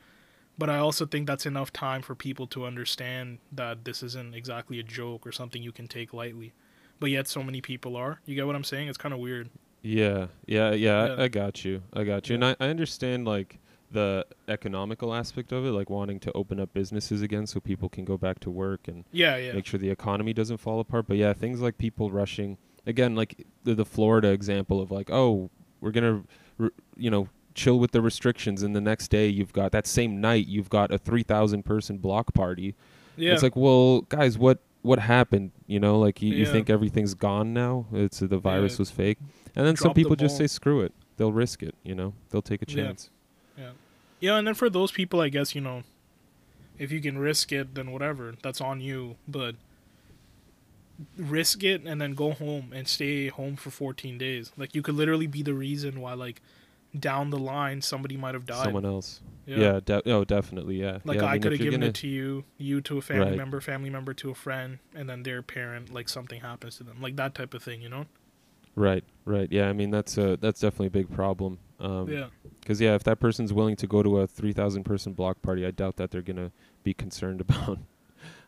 but 0.56 0.68
i 0.68 0.78
also 0.78 1.06
think 1.06 1.26
that's 1.26 1.46
enough 1.46 1.72
time 1.72 2.02
for 2.02 2.14
people 2.14 2.46
to 2.46 2.64
understand 2.64 3.38
that 3.52 3.84
this 3.84 4.02
isn't 4.02 4.34
exactly 4.34 4.80
a 4.80 4.82
joke 4.82 5.26
or 5.26 5.32
something 5.32 5.62
you 5.62 5.72
can 5.72 5.86
take 5.86 6.12
lightly 6.12 6.52
but 6.98 7.10
yet 7.10 7.28
so 7.28 7.42
many 7.42 7.60
people 7.60 7.94
are 7.94 8.20
you 8.26 8.34
get 8.34 8.46
what 8.46 8.56
i'm 8.56 8.64
saying 8.64 8.88
it's 8.88 8.98
kind 8.98 9.14
of 9.14 9.20
weird 9.20 9.48
yeah. 9.82 10.26
Yeah. 10.46 10.72
Yeah. 10.72 10.72
Yeah. 10.72 11.14
I, 11.14 11.24
I 11.24 11.28
got 11.28 11.64
you. 11.64 11.82
I 11.92 12.04
got 12.04 12.28
you. 12.28 12.34
And 12.34 12.44
I, 12.44 12.56
I 12.60 12.68
understand 12.68 13.26
like 13.26 13.58
the 13.90 14.26
economical 14.48 15.14
aspect 15.14 15.52
of 15.52 15.64
it, 15.64 15.70
like 15.70 15.88
wanting 15.90 16.20
to 16.20 16.32
open 16.32 16.60
up 16.60 16.72
businesses 16.74 17.22
again 17.22 17.46
so 17.46 17.58
people 17.60 17.88
can 17.88 18.04
go 18.04 18.16
back 18.18 18.38
to 18.40 18.50
work 18.50 18.86
and 18.88 19.04
yeah 19.12 19.36
yeah 19.36 19.52
make 19.52 19.64
sure 19.66 19.78
the 19.80 19.90
economy 19.90 20.32
doesn't 20.32 20.58
fall 20.58 20.80
apart. 20.80 21.06
But 21.08 21.16
yeah, 21.16 21.32
things 21.32 21.60
like 21.60 21.78
people 21.78 22.10
rushing 22.10 22.58
again, 22.86 23.14
like 23.16 23.46
the, 23.64 23.74
the 23.74 23.84
Florida 23.84 24.28
example 24.28 24.80
of 24.80 24.90
like, 24.90 25.10
oh, 25.10 25.50
we're 25.80 25.90
gonna, 25.90 26.22
r- 26.60 26.72
you 26.96 27.10
know, 27.10 27.28
chill 27.54 27.78
with 27.78 27.92
the 27.92 28.00
restrictions, 28.02 28.62
and 28.62 28.74
the 28.76 28.80
next 28.80 29.08
day 29.08 29.26
you've 29.28 29.52
got 29.52 29.72
that 29.72 29.86
same 29.86 30.20
night 30.20 30.46
you've 30.46 30.70
got 30.70 30.92
a 30.92 30.98
three 30.98 31.22
thousand 31.22 31.64
person 31.64 31.98
block 31.98 32.34
party. 32.34 32.74
yeah 33.16 33.32
It's 33.32 33.42
like, 33.42 33.56
well, 33.56 34.02
guys, 34.02 34.36
what 34.38 34.58
what 34.82 34.98
happened? 35.00 35.50
You 35.66 35.80
know, 35.80 35.98
like 35.98 36.22
you, 36.22 36.32
you 36.34 36.46
think 36.46 36.70
everything's 36.70 37.14
gone 37.14 37.52
now? 37.52 37.86
It's 37.92 38.20
the 38.20 38.38
virus 38.38 38.74
Yeah. 38.74 38.78
was 38.78 38.90
fake, 38.90 39.18
and 39.56 39.66
then 39.66 39.76
some 39.76 39.88
Drop 39.88 39.96
people 39.96 40.14
just 40.16 40.36
say 40.36 40.46
screw 40.46 40.80
it. 40.82 40.92
they'll 41.16 41.32
risk 41.32 41.62
it. 41.62 41.74
You 41.82 41.94
know, 41.94 42.14
they'll 42.30 42.42
take 42.42 42.62
a 42.62 42.66
Yeah. 42.68 42.84
chance. 42.86 43.10
Yeah, 44.20 44.36
and 44.36 44.46
then 44.46 44.54
for 44.54 44.68
those 44.68 44.90
people, 44.90 45.20
I 45.20 45.28
guess 45.28 45.54
you 45.54 45.60
know, 45.60 45.82
if 46.78 46.90
you 46.92 47.00
can 47.00 47.18
risk 47.18 47.52
it, 47.52 47.74
then 47.74 47.90
whatever, 47.92 48.34
that's 48.42 48.60
on 48.60 48.80
you. 48.80 49.16
But 49.26 49.54
risk 51.16 51.62
it 51.62 51.82
and 51.84 52.00
then 52.00 52.14
go 52.14 52.32
home 52.32 52.72
and 52.74 52.88
stay 52.88 53.28
home 53.28 53.54
for 53.56 53.70
14 53.70 54.18
days. 54.18 54.52
Like 54.56 54.74
you 54.74 54.82
could 54.82 54.94
literally 54.96 55.26
be 55.28 55.42
the 55.42 55.54
reason 55.54 56.00
why, 56.00 56.14
like, 56.14 56.40
down 56.98 57.30
the 57.30 57.38
line 57.38 57.82
somebody 57.82 58.16
might 58.16 58.34
have 58.34 58.46
died. 58.46 58.64
Someone 58.64 58.86
else. 58.86 59.20
Yeah. 59.46 59.80
de- 59.84 60.10
oh, 60.10 60.24
definitely. 60.24 60.80
Yeah. 60.80 60.98
Like 61.04 61.18
yeah, 61.18 61.26
I, 61.26 61.32
mean, 61.34 61.42
could 61.42 61.52
have 61.52 61.60
given 61.60 61.80
gonna- 61.80 61.90
it 61.90 61.94
to 61.96 62.08
you, 62.08 62.44
you 62.56 62.80
to 62.82 62.98
a 62.98 63.02
family 63.02 63.28
Right. 63.28 63.36
member, 63.36 63.60
family 63.60 63.90
member 63.90 64.14
to 64.14 64.30
a 64.30 64.34
friend, 64.34 64.78
and 64.94 65.08
then 65.08 65.22
their 65.22 65.42
parent, 65.42 65.92
like 65.92 66.08
something 66.08 66.40
happens 66.40 66.76
to 66.78 66.84
them, 66.84 67.00
like 67.00 67.16
that 67.16 67.34
type 67.34 67.54
of 67.54 67.62
thing, 67.62 67.80
you 67.82 67.88
know? 67.88 68.06
Right. 68.74 69.04
Right. 69.24 69.50
Yeah. 69.52 69.68
I 69.68 69.72
mean, 69.74 69.90
that's 69.90 70.16
a 70.18 70.36
that's 70.38 70.60
definitely 70.60 70.86
a 70.88 70.90
big 70.90 71.10
problem. 71.12 71.58
Um, 71.80 72.08
yeah, 72.10 72.26
Because 72.60 72.80
yeah, 72.80 72.94
if 72.96 73.04
that 73.04 73.20
person's 73.20 73.52
willing 73.52 73.76
to 73.76 73.86
go 73.86 74.02
to 74.02 74.18
a 74.18 74.26
three 74.26 74.52
thousand 74.52 74.84
person 74.84 75.12
block 75.12 75.40
party, 75.42 75.64
I 75.64 75.70
doubt 75.70 75.96
that 75.96 76.10
they're 76.10 76.22
gonna 76.22 76.50
be 76.82 76.92
concerned 76.94 77.40
about 77.48 77.78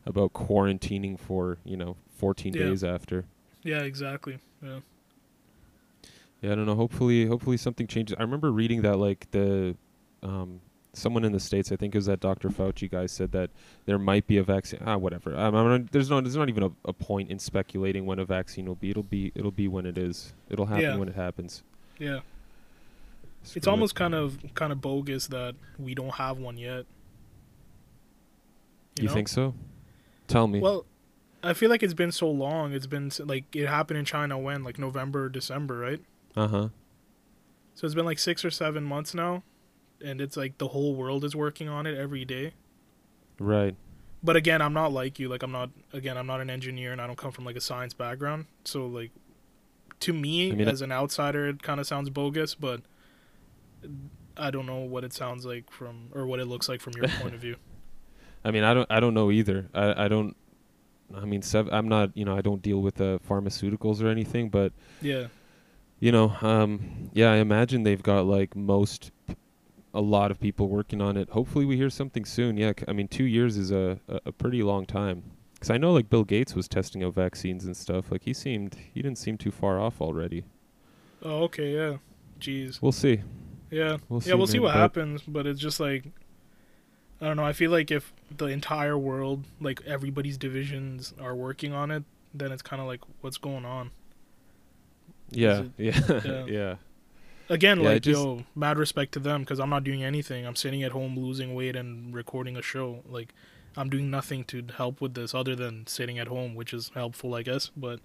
about 0.07 0.33
quarantining 0.33 1.19
for 1.19 1.59
you 1.65 1.77
know 1.77 1.97
fourteen 2.17 2.55
Yeah. 2.55 2.65
days 2.67 2.83
after. 2.83 3.25
yeah, 3.63 3.83
exactly. 3.83 4.39
Yeah, 4.63 4.81
Yeah, 6.43 6.53
I 6.53 6.55
don't 6.55 6.67
know. 6.67 6.75
Hopefully, 6.75 7.27
hopefully 7.27 7.57
something 7.57 7.87
changes. 7.87 8.17
I 8.19 8.23
remember 8.23 8.51
reading 8.51 8.83
that 8.83 8.97
like 8.99 9.31
the 9.31 9.77
um, 10.23 10.61
someone 10.93 11.25
in 11.25 11.33
the 11.33 11.41
states, 11.41 11.71
I 11.71 11.77
think 11.77 11.95
it 11.95 11.99
was 11.99 12.07
that 12.07 12.21
Dr. 12.21 12.49
Fauci 12.51 12.91
guy, 12.91 13.07
said 13.07 13.31
that 13.33 13.51
there 13.87 13.99
might 13.99 14.27
be 14.27 14.39
a 14.39 14.43
vaccine. 14.43 14.81
Ah, 14.85 14.97
whatever. 14.97 15.35
I'm, 15.37 15.55
I'm 15.55 15.87
there's 15.93 16.11
no, 16.11 16.21
there's 16.21 16.37
not 16.37 16.49
even 16.49 16.65
a, 16.65 16.71
a 16.85 16.93
point 16.93 17.31
in 17.31 17.39
speculating 17.39 18.07
when 18.07 18.19
a 18.19 18.25
vaccine 18.25 18.67
will 18.67 18.75
be. 18.75 18.91
It'll 18.91 19.03
be, 19.05 19.31
it'll 19.35 19.51
be 19.53 19.69
when 19.69 19.87
it 19.87 19.97
is. 19.97 20.33
It'll 20.51 20.67
happen 20.67 20.83
Yeah. 20.85 20.97
when 20.97 21.09
it 21.09 21.15
happens. 21.15 21.63
yeah. 21.99 22.21
It's 23.43 23.51
Screw 23.51 23.61
it. 23.61 23.69
almost 23.69 23.95
kind 23.95 24.15
of 24.15 24.39
kind 24.55 24.73
of 24.73 24.81
bogus 24.81 25.29
that 25.29 25.55
we 25.79 25.95
don't 25.95 26.15
have 26.15 26.39
one 26.39 26.57
yet. 26.57 26.87
You, 28.99 29.09
know? 29.09 29.15
think 29.15 29.29
so? 29.29 29.55
Tell 30.29 30.47
me. 30.47 30.61
Well, 30.61 30.85
I 31.43 31.55
feel 31.55 31.71
like 31.71 31.83
it's 31.83 31.95
been 31.95 32.13
so 32.13 32.31
long. 32.31 32.73
It's 32.73 32.87
been 32.87 33.11
like 33.21 33.57
it 33.57 33.67
happened 33.67 33.99
in 33.99 34.05
China 34.05 34.39
when 34.39 34.63
like 34.63 34.79
November, 34.79 35.29
December, 35.29 35.79
right? 35.79 36.01
uh 36.37 36.49
huh. 36.49 36.69
So 37.75 37.87
it's 37.87 37.95
been 37.95 38.05
like 38.05 38.19
six 38.19 38.45
or 38.45 38.51
seven 38.51 38.85
months 38.85 39.15
now, 39.15 39.43
and 40.05 40.21
it's 40.21 40.37
like 40.37 40.59
the 40.59 40.69
whole 40.69 40.95
world 40.95 41.25
is 41.25 41.35
working 41.35 41.69
on 41.69 41.87
it 41.87 41.97
every 41.97 42.25
day. 42.25 42.53
Right. 43.39 43.75
But 44.23 44.37
again, 44.37 44.61
I'm 44.61 44.75
not 44.75 44.93
like 44.93 45.19
you. 45.19 45.29
Like 45.29 45.43
I'm 45.43 45.53
not 45.53 45.71
again, 45.93 46.19
I'm 46.19 46.27
not 46.27 46.43
an 46.43 46.51
engineer, 46.51 46.93
and 46.93 47.01
I 47.01 47.07
don't 47.07 47.17
come 47.17 47.33
from 47.33 47.45
like 47.47 47.57
a 47.57 47.61
science 47.61 47.95
background. 47.95 48.47
So 48.65 48.87
like, 48.87 49.13
to 50.01 50.13
me 50.13 50.53
I 50.53 50.55
mean, 50.55 50.69
as 50.69 50.83
an 50.83 50.93
outsider, 50.93 51.49
it 51.49 51.63
kind 51.63 51.81
of 51.81 51.87
sounds 51.87 52.11
bogus, 52.11 52.55
but 52.55 52.83
I 54.37 54.51
don't 54.51 54.67
know 54.67 54.79
what 54.81 55.05
it 55.05 55.13
sounds 55.13 55.45
like 55.45 55.71
from 55.71 56.09
or 56.15 56.27
what 56.27 56.41
it 56.41 56.47
looks 56.47 56.69
like 56.69 56.81
from 56.81 56.95
your 56.95 57.09
point 57.21 57.35
of 57.35 57.41
view. 57.41 57.57
I 58.45 58.51
mean, 58.51 58.65
I 58.65 58.73
don't, 58.73 58.91
I 58.91 59.01
don't 59.01 59.13
know 59.15 59.31
either. 59.31 59.69
I, 59.75 60.05
I 60.05 60.09
don't. 60.09 60.35
I 61.15 61.25
mean, 61.25 61.43
sev- 61.43 61.69
I'm 61.73 61.89
not, 61.89 62.17
you 62.17 62.25
know, 62.25 62.37
I 62.37 62.41
don't 62.41 62.63
deal 62.63 62.81
with 62.81 63.01
uh, 63.01 63.19
pharmaceuticals 63.29 64.01
or 64.03 64.07
anything, 64.09 64.49
but 64.49 64.73
Yeah, 65.03 65.27
you 65.99 66.13
know, 66.13 66.37
um, 66.41 67.11
yeah, 67.13 67.33
I 67.33 67.37
imagine 67.37 67.83
they've 67.83 68.03
got 68.03 68.27
like 68.27 68.55
most, 68.55 69.11
a 69.93 70.01
lot 70.01 70.31
of 70.31 70.41
people 70.41 70.69
working 70.69 71.03
on 71.03 71.17
it. 71.17 71.29
Hopefully, 71.31 71.65
we 71.65 71.77
hear 71.77 71.91
something 71.91 72.25
soon. 72.25 72.57
Yeah, 72.57 72.73
I 72.87 72.93
mean, 72.93 73.09
two 73.09 73.25
years 73.25 73.57
is 73.57 73.71
a 73.73 73.99
a, 74.09 74.21
a 74.27 74.33
pretty 74.33 74.63
long 74.63 74.87
time. 74.87 75.25
Because 75.55 75.71
I 75.71 75.77
know 75.77 75.93
like 75.93 76.09
Bill 76.09 76.25
Gates 76.25 76.55
was 76.55 76.67
testing 76.69 77.05
out 77.05 77.13
vaccines 77.13 77.67
and 77.67 77.77
stuff. 77.77 78.11
Like 78.11 78.23
he 78.23 78.33
seemed, 78.33 78.77
he 78.95 79.03
didn't 79.03 79.19
seem 79.19 79.37
too 79.37 79.51
far 79.51 79.79
off 79.79 80.01
already. 80.01 80.45
Oh, 81.23 81.43
okay, 81.43 81.75
yeah. 81.75 81.97
Jeez. 82.41 82.81
We'll 82.81 82.93
see. 82.93 83.21
Yeah. 83.71 83.99
We'll 84.09 84.23
yeah, 84.25 84.35
we'll 84.35 84.47
see 84.47 84.59
what 84.59 84.73
but- 84.75 84.79
happens, 84.81 85.23
but 85.27 85.47
it's 85.47 85.61
just 85.61 85.81
like 85.81 86.05
I 87.21 87.27
don't 87.27 87.37
know, 87.37 87.45
I 87.45 87.53
feel 87.53 87.71
like 87.71 87.91
if 87.91 88.13
the 88.35 88.47
entire 88.47 88.97
world, 88.97 89.45
like 89.61 89.83
everybody's 89.87 90.39
divisions 90.39 91.13
are 91.21 91.35
working 91.35 91.73
on 91.75 91.91
it, 91.91 92.05
then 92.33 92.51
it's 92.51 92.63
kind 92.63 92.81
of 92.81 92.89
like 92.89 93.01
what's 93.21 93.37
going 93.37 93.65
on. 93.67 93.91
Yeah, 95.31 95.65
it- 95.79 95.95
yeah, 96.09 96.21
yeah. 96.25 96.45
yeah. 96.47 96.75
Again, 97.49 97.81
Yeah, 97.81 97.89
like 97.89 98.03
just- 98.03 98.19
yo, 98.21 98.45
mad 98.55 98.79
respect 98.79 99.13
to 99.13 99.19
them 99.21 99.45
cuz 99.45 99.61
I'm 99.61 99.71
not 99.71 99.85
doing 99.85 100.03
anything. 100.03 100.47
I'm 100.47 100.57
sitting 100.57 100.83
at 100.83 100.93
home 100.93 101.19
losing 101.19 101.55
weight 101.55 101.77
and 101.77 102.15
recording 102.15 102.57
a 102.57 102.63
show. 102.63 103.03
Like 103.09 103.35
I'm 103.77 103.89
doing 103.91 104.11
nothing 104.11 104.45
to 104.45 104.65
help 104.77 105.01
with 105.01 105.15
this 105.15 105.35
other 105.35 105.55
than 105.55 105.87
sitting 105.87 106.19
at 106.19 106.27
home, 106.29 106.55
which 106.55 106.73
is 106.73 106.91
helpful, 106.95 107.35
I 107.35 107.43
guess, 107.43 107.71
but 107.77 108.01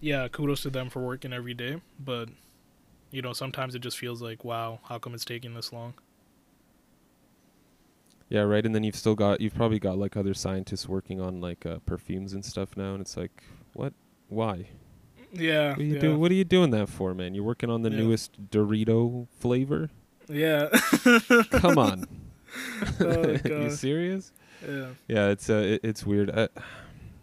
yeah, 0.00 0.26
kudos 0.28 0.62
to 0.62 0.70
them 0.70 0.90
for 0.90 1.04
working 1.04 1.32
every 1.32 1.54
day, 1.54 1.80
but 1.98 2.28
you 3.10 3.22
know, 3.22 3.32
sometimes 3.32 3.74
it 3.74 3.80
just 3.80 3.98
feels 3.98 4.20
like, 4.22 4.44
wow, 4.44 4.80
how 4.84 4.98
come 4.98 5.14
it's 5.14 5.24
taking 5.24 5.54
this 5.54 5.72
long? 5.72 5.94
Yeah, 8.28 8.42
right. 8.42 8.64
And 8.64 8.74
then 8.74 8.84
you've 8.84 8.96
still 8.96 9.14
got 9.14 9.40
you've 9.40 9.54
probably 9.54 9.78
got 9.78 9.96
like 9.98 10.16
other 10.16 10.34
scientists 10.34 10.86
working 10.86 11.20
on 11.20 11.40
like 11.40 11.64
uh, 11.64 11.78
perfumes 11.86 12.34
and 12.34 12.44
stuff 12.44 12.76
now, 12.76 12.92
and 12.92 13.00
it's 13.00 13.16
like, 13.16 13.42
what? 13.72 13.94
Why? 14.28 14.68
Yeah. 15.32 15.70
What 15.70 15.78
are 15.78 15.82
you 15.82 15.94
yeah. 15.94 16.00
doing? 16.00 16.20
What 16.20 16.30
are 16.30 16.34
you 16.34 16.44
doing 16.44 16.70
that 16.70 16.88
for, 16.88 17.14
man? 17.14 17.34
You're 17.34 17.44
working 17.44 17.70
on 17.70 17.82
the 17.82 17.90
Yeah. 17.90 17.98
newest 17.98 18.50
Dorito 18.50 19.28
flavor. 19.38 19.90
Yeah. 20.28 20.68
Come 21.50 21.78
on. 21.78 22.06
Oh, 22.98 23.36
you 23.44 23.70
serious? 23.70 24.32
yeah. 24.66 24.86
Yeah, 25.06 25.28
it's 25.28 25.50
uh, 25.50 25.56
it, 25.56 25.80
it's 25.84 26.06
weird. 26.06 26.30
I, 26.30 26.48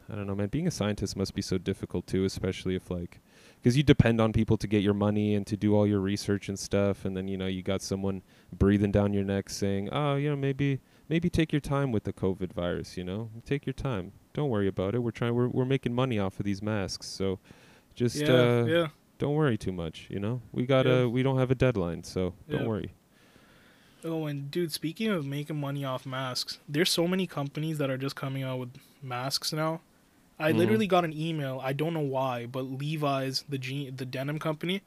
I 0.07 0.15
don't 0.15 0.27
know, 0.27 0.35
man. 0.35 0.49
Being 0.49 0.67
a 0.67 0.71
scientist 0.71 1.17
must 1.17 1.33
be 1.33 1.41
so 1.41 1.57
difficult 1.57 2.05
too, 2.05 2.25
especially 2.25 2.75
if 2.75 2.91
like, 2.91 3.21
because 3.65 3.75
you 3.75 3.81
depend 3.81 4.21
on 4.21 4.31
people 4.31 4.57
to 4.57 4.67
get 4.67 4.83
your 4.83 4.93
money 4.93 5.33
and 5.33 5.47
to 5.47 5.57
do 5.57 5.75
all 5.75 5.87
your 5.87 5.99
research 5.99 6.49
and 6.49 6.59
stuff, 6.59 7.03
and 7.03 7.17
then 7.17 7.27
you 7.27 7.35
know 7.35 7.47
you 7.47 7.63
got 7.63 7.81
someone 7.81 8.21
breathing 8.55 8.91
down 8.91 9.11
your 9.11 9.23
neck 9.23 9.49
saying, 9.49 9.89
"Oh, 9.91 10.17
you 10.17 10.29
know, 10.29 10.35
maybe 10.35 10.81
maybe 11.09 11.31
take 11.31 11.51
your 11.51 11.59
time 11.61 11.91
with 11.91 12.03
the 12.03 12.13
COVID 12.13 12.53
virus. 12.53 12.95
You 12.95 13.03
know, 13.03 13.31
take 13.43 13.65
your 13.65 13.73
time. 13.73 14.11
Don't 14.35 14.51
worry 14.51 14.67
about 14.67 14.93
it. 14.93 14.99
We're 14.99 15.09
trying. 15.09 15.33
We're 15.33 15.47
we're 15.47 15.65
making 15.65 15.95
money 15.95 16.19
off 16.19 16.39
of 16.39 16.45
these 16.45 16.61
masks, 16.61 17.07
so 17.07 17.39
just 17.95 18.17
Yeah. 18.17 18.27
uh, 18.33 18.65
yeah. 18.65 18.87
don't 19.17 19.33
worry 19.33 19.57
too 19.57 19.71
much. 19.71 20.05
You 20.11 20.19
know, 20.19 20.43
we 20.51 20.67
got 20.67 20.85
Yeah. 20.85 21.07
we 21.07 21.23
don't 21.23 21.39
have 21.39 21.49
a 21.49 21.55
deadline, 21.55 22.03
so 22.03 22.35
don't 22.47 22.67
worry. 22.67 22.93
Oh, 24.03 24.27
and 24.27 24.51
dude, 24.51 24.71
speaking 24.73 25.09
of 25.09 25.25
making 25.25 25.59
money 25.59 25.83
off 25.83 26.05
masks, 26.05 26.59
there's 26.69 26.91
so 26.91 27.07
many 27.07 27.25
companies 27.25 27.79
that 27.79 27.89
are 27.89 27.97
just 27.97 28.15
coming 28.15 28.43
out 28.43 28.59
with 28.59 28.73
masks 29.01 29.51
now. 29.51 29.81
I 30.37 30.51
Mhm. 30.51 30.57
literally 30.57 30.87
got 30.87 31.05
an 31.05 31.13
email. 31.13 31.61
I 31.63 31.71
don't 31.73 31.93
know 31.93 31.99
why, 32.01 32.45
but 32.45 32.63
Levi's, 32.63 33.43
the 33.47 33.57
je- 33.57 33.89
the 33.89 34.05
denim 34.05 34.37
company, 34.39 34.81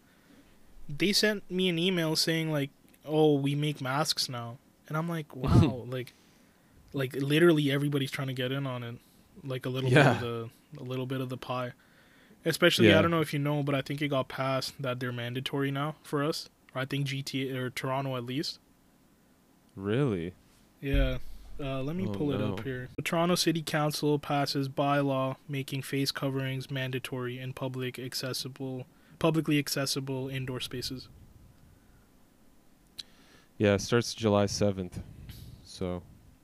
they 0.89 1.13
sent 1.13 1.51
me 1.51 1.69
an 1.69 1.79
email 1.79 2.17
saying 2.17 2.51
like, 2.53 2.71
"Oh, 3.05 3.35
we 3.35 3.55
make 3.55 3.81
masks 3.81 4.29
now," 4.29 4.59
and 4.89 4.97
I'm 4.97 5.09
like, 5.09 5.35
"Wow!" 5.37 5.85
like, 5.89 6.13
like 6.93 7.15
literally 7.17 7.71
everybody's 7.71 8.11
trying 8.11 8.29
to 8.29 8.35
get 8.35 8.53
in 8.53 8.67
on 8.67 8.83
it, 8.83 8.97
like 9.43 9.65
a 9.65 9.69
little 9.71 9.91
Yeah. 9.91 10.15
bit 10.15 10.23
of 10.23 10.51
the 10.75 10.81
a 10.81 10.85
little 10.85 11.07
bit 11.07 11.21
of 11.23 11.29
the 11.31 11.39
pie. 11.39 11.73
Especially, 12.45 12.89
Yeah. 12.89 12.99
I 12.99 13.03
don't 13.03 13.11
know 13.11 13.21
if 13.23 13.33
you 13.33 13.39
know, 13.39 13.63
but 13.63 13.75
I 13.75 13.81
think 13.83 14.01
it 14.03 14.09
got 14.09 14.29
passed 14.29 14.81
that 14.81 15.01
they're 15.01 15.13
mandatory 15.13 15.71
now 15.71 15.97
for 16.03 16.23
us. 16.23 16.49
I 16.75 16.85
think 16.85 17.07
GTA 17.07 17.57
or 17.57 17.71
Toronto 17.71 18.17
at 18.17 18.25
least. 18.25 18.59
Really? 19.75 20.35
Yeah. 20.81 21.19
Uh, 21.61 21.83
let 21.83 21.97
me 21.97 22.07
Oh, 22.07 22.13
pull 22.13 22.33
it 22.33 22.41
up 22.41 22.63
here. 22.63 22.89
The 22.97 23.03
Toronto 23.03 23.35
City 23.35 23.63
Council 23.63 24.19
passes 24.19 24.69
bylaw 24.69 25.37
making 25.49 25.83
face 25.83 26.13
coverings 26.13 26.71
mandatory 26.71 27.39
in 27.39 27.53
public 27.53 27.99
accessible, 27.99 28.87
publicly 29.19 29.59
accessible 29.59 30.29
indoor 30.29 30.61
spaces. 30.61 31.09
Yeah, 33.57 33.75
it 33.75 33.81
starts 33.81 34.15
July 34.15 34.47
seventh. 34.47 35.01
So 35.65 36.03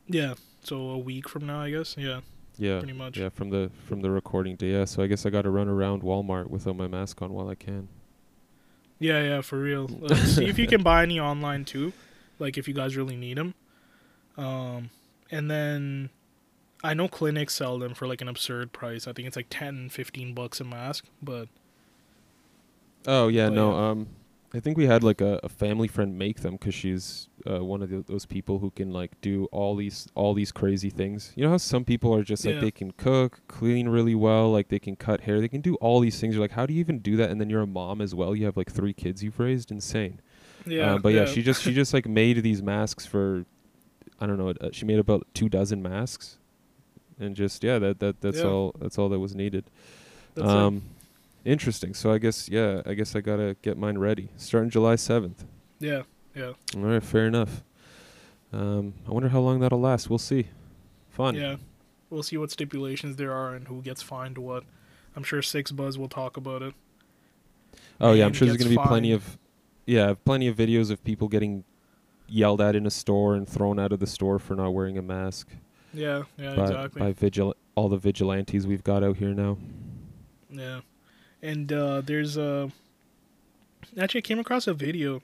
Yeah. 0.09 0.35
So 0.63 0.77
a 0.91 0.99
week 0.99 1.29
from 1.29 1.47
now, 1.47 1.61
I 1.61 1.71
guess. 1.71 1.95
Yeah. 1.97 2.21
yeah, 2.57 2.79
Pretty 2.79 2.95
much. 2.95 3.17
yeah, 3.19 3.29
from 3.29 3.51
the 3.51 3.71
from 3.87 4.01
the 4.01 4.11
recording 4.11 4.57
day. 4.57 4.73
Yeah, 4.73 4.85
so 4.85 5.03
I 5.03 5.07
guess 5.07 5.25
I 5.27 5.31
got 5.31 5.43
to 5.43 5.51
run 5.51 5.69
around 5.69 6.03
Walmart 6.03 6.49
without 6.51 6.77
my 6.77 6.89
mask 6.89 7.21
on 7.23 7.33
while 7.33 7.49
I 7.49 7.55
can. 7.55 7.89
Yeah, 8.99 9.23
yeah, 9.23 9.41
for 9.43 9.59
real. 9.61 9.89
Uh, 10.11 10.15
see 10.17 10.47
if 10.47 10.59
you 10.59 10.67
can 10.67 10.83
buy 10.83 11.03
any 11.03 11.21
online 11.21 11.65
too, 11.65 11.93
like 12.39 12.57
if 12.59 12.67
you 12.67 12.75
guys 12.75 12.97
really 12.97 13.17
need 13.17 13.37
them. 13.37 13.55
Um, 14.37 14.91
and 15.37 15.51
then 15.51 16.11
I 16.83 16.95
know 16.95 17.09
clinics 17.09 17.55
sell 17.55 17.79
them 17.79 17.95
for 17.95 18.07
like 18.07 18.21
an 18.21 18.29
absurd 18.29 18.73
price. 18.73 19.07
I 19.09 19.13
think 19.13 19.27
it's 19.29 19.37
like 19.37 19.47
10, 19.51 19.89
15 19.89 20.35
bucks 20.35 20.61
a 20.61 20.65
mask, 20.65 21.05
but 21.23 21.49
Oh 23.07 23.29
yeah, 23.29 23.49
But 23.49 23.55
no. 23.55 23.71
yeah. 23.73 23.91
Um, 23.91 24.07
I 24.55 24.61
think 24.61 24.79
we 24.79 24.87
had 24.87 25.03
like 25.03 25.21
a, 25.21 25.41
a 25.43 25.49
family 25.49 25.89
friend 25.89 26.17
make 26.17 26.41
them 26.43 26.53
because 26.55 26.75
she's 26.75 27.29
uh, 27.45 27.65
one 27.65 27.83
of 27.83 27.91
the, 27.91 28.05
those 28.07 28.25
people 28.25 28.61
who 28.61 28.71
can 28.71 28.93
like 28.93 29.21
do 29.21 29.47
all 29.51 29.75
these 29.75 30.07
all 30.15 30.33
these 30.33 30.53
crazy 30.53 30.91
things. 30.91 31.33
You 31.35 31.45
know 31.45 31.51
how 31.51 31.57
some 31.57 31.85
people 31.85 32.15
are 32.15 32.23
just 32.23 32.45
like 32.47 32.55
Yeah. 32.57 32.61
they 32.61 32.71
can 32.71 32.93
cook, 32.93 33.41
clean 33.49 33.89
really 33.89 34.15
well, 34.15 34.53
like 34.53 34.69
they 34.69 34.79
can 34.79 34.95
cut 34.95 35.23
hair, 35.23 35.41
they 35.41 35.49
can 35.49 35.61
do 35.61 35.75
all 35.77 35.99
these 35.99 36.21
things. 36.21 36.35
You're 36.35 36.41
like, 36.45 36.53
how 36.53 36.67
do 36.67 36.73
you 36.73 36.81
even 36.81 37.01
do 37.01 37.17
that? 37.17 37.31
And 37.31 37.41
then 37.41 37.51
you're 37.51 37.63
a 37.63 37.67
mom 37.67 38.01
as 38.01 38.15
well. 38.15 38.37
You 38.37 38.45
have 38.47 38.57
like 38.57 38.71
three 38.71 38.93
kids 38.95 39.25
you've 39.25 39.41
raised. 39.41 39.73
Insane. 39.73 40.21
yeah. 40.67 40.95
Uh, 40.95 40.99
but 40.99 41.13
yeah. 41.15 41.25
she 41.27 41.43
just 41.43 41.61
she 41.63 41.75
just 41.75 41.93
like 41.93 42.07
made 42.07 42.41
these 42.45 42.63
masks 42.63 43.05
for, 43.05 43.47
I 44.21 44.27
don't 44.27 44.39
know. 44.39 44.51
Uh, 44.61 44.71
she 44.73 44.85
made 44.85 44.99
about 44.99 45.27
two 45.35 45.49
dozen 45.49 45.83
masks, 45.83 46.39
and 47.19 47.35
just 47.35 47.63
yeah, 47.65 47.79
that 47.79 48.01
that 48.01 48.21
that's 48.21 48.39
Yeah. 48.39 48.45
all 48.47 48.75
that's 48.79 48.99
all 48.99 49.09
that 49.09 49.19
was 49.19 49.35
needed. 49.35 49.65
That's 50.35 50.49
it. 50.49 50.55
um, 50.55 50.83
Interesting. 51.45 51.93
So 51.93 52.11
I 52.13 52.19
guess 52.19 52.49
yeah, 52.49 52.81
I 52.87 52.95
guess 52.95 53.15
I 53.15 53.21
gotta 53.21 53.57
get 53.61 53.77
mine 53.77 53.99
ready. 53.99 54.31
Starting 54.37 54.71
July 54.71 54.97
seventh. 54.97 55.45
Yeah, 55.79 56.03
yeah, 56.35 56.53
All 56.75 56.81
right, 56.83 57.03
fair 57.03 57.27
enough. 57.27 57.63
Um, 58.53 58.95
I 59.07 59.11
wonder 59.11 59.29
how 59.29 59.41
long 59.41 59.61
that'll 59.61 59.81
last. 59.81 60.09
We'll 60.09 60.19
see. 60.19 60.47
Fun. 61.11 61.35
yeah. 61.35 61.57
We'll 62.09 62.23
see 62.23 62.37
what 62.37 62.51
stipulations 62.51 63.17
there 63.17 63.33
are 63.33 63.55
and 63.55 63.67
who 63.69 63.83
gets 63.83 64.01
fined 64.01 64.39
what. 64.39 64.63
I'm 65.17 65.23
sure 65.25 65.41
6ixBuzz 65.43 65.99
will 65.99 66.09
talk 66.09 66.37
about 66.37 66.63
it. 66.63 66.75
Oh 68.01 68.13
yeah, 68.13 68.25
I'm 68.25 68.33
sure 68.33 68.47
there's 68.47 68.57
gonna 68.59 68.71
be 68.71 68.77
plenty 68.77 69.13
of, 69.13 69.37
yeah, 69.87 70.15
plenty 70.25 70.47
of 70.49 70.57
videos 70.57 70.91
of 70.91 71.03
people 71.05 71.29
getting 71.29 71.65
yelled 72.35 72.61
at 72.61 72.75
in 72.75 72.85
a 72.87 72.91
store 72.91 73.35
and 73.37 73.49
thrown 73.49 73.79
out 73.79 73.93
of 73.93 74.01
the 74.01 74.07
store 74.07 74.39
for 74.39 74.55
not 74.57 74.71
wearing 74.71 74.99
a 74.99 75.03
mask 75.03 75.49
Yeah, 75.93 76.25
yeah, 76.37 76.55
by 76.57 76.63
exactly. 76.65 77.01
by 77.01 77.13
vigil 77.13 77.55
all 77.77 77.89
the 77.89 77.97
vigilantes 77.97 78.67
we've 78.67 78.85
got 78.85 79.03
out 79.05 79.17
here 79.17 79.33
now. 79.35 79.57
Yeah, 80.51 80.81
and 81.43 81.73
uh, 81.73 82.01
there's 82.03 82.37
a. 82.37 82.71
Actually, 83.99 84.19
I 84.19 84.23
came 84.23 84.39
across 84.39 84.67
a 84.67 84.75
video 84.75 85.23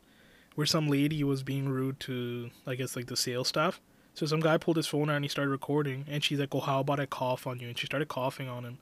where 0.54 0.66
some 0.66 0.88
lady 0.88 1.22
was 1.24 1.42
being 1.42 1.68
rude 1.68 1.98
to, 2.00 2.50
I 2.66 2.74
guess, 2.74 2.94
like 2.96 3.06
the 3.06 3.16
sales 3.16 3.48
staff. 3.48 3.80
So 4.14 4.26
some 4.26 4.40
guy 4.40 4.58
pulled 4.58 4.76
his 4.76 4.86
phone 4.86 5.08
out 5.08 5.16
and 5.16 5.24
he 5.24 5.28
started 5.28 5.50
recording, 5.50 6.04
and 6.08 6.22
she's 6.22 6.38
like, 6.38 6.54
"Oh, 6.54 6.60
how 6.60 6.80
about 6.80 7.00
I 7.00 7.06
cough 7.06 7.46
on 7.46 7.58
you?" 7.60 7.68
And 7.68 7.78
she 7.78 7.86
started 7.86 8.08
coughing 8.08 8.48
on 8.48 8.64
him. 8.64 8.78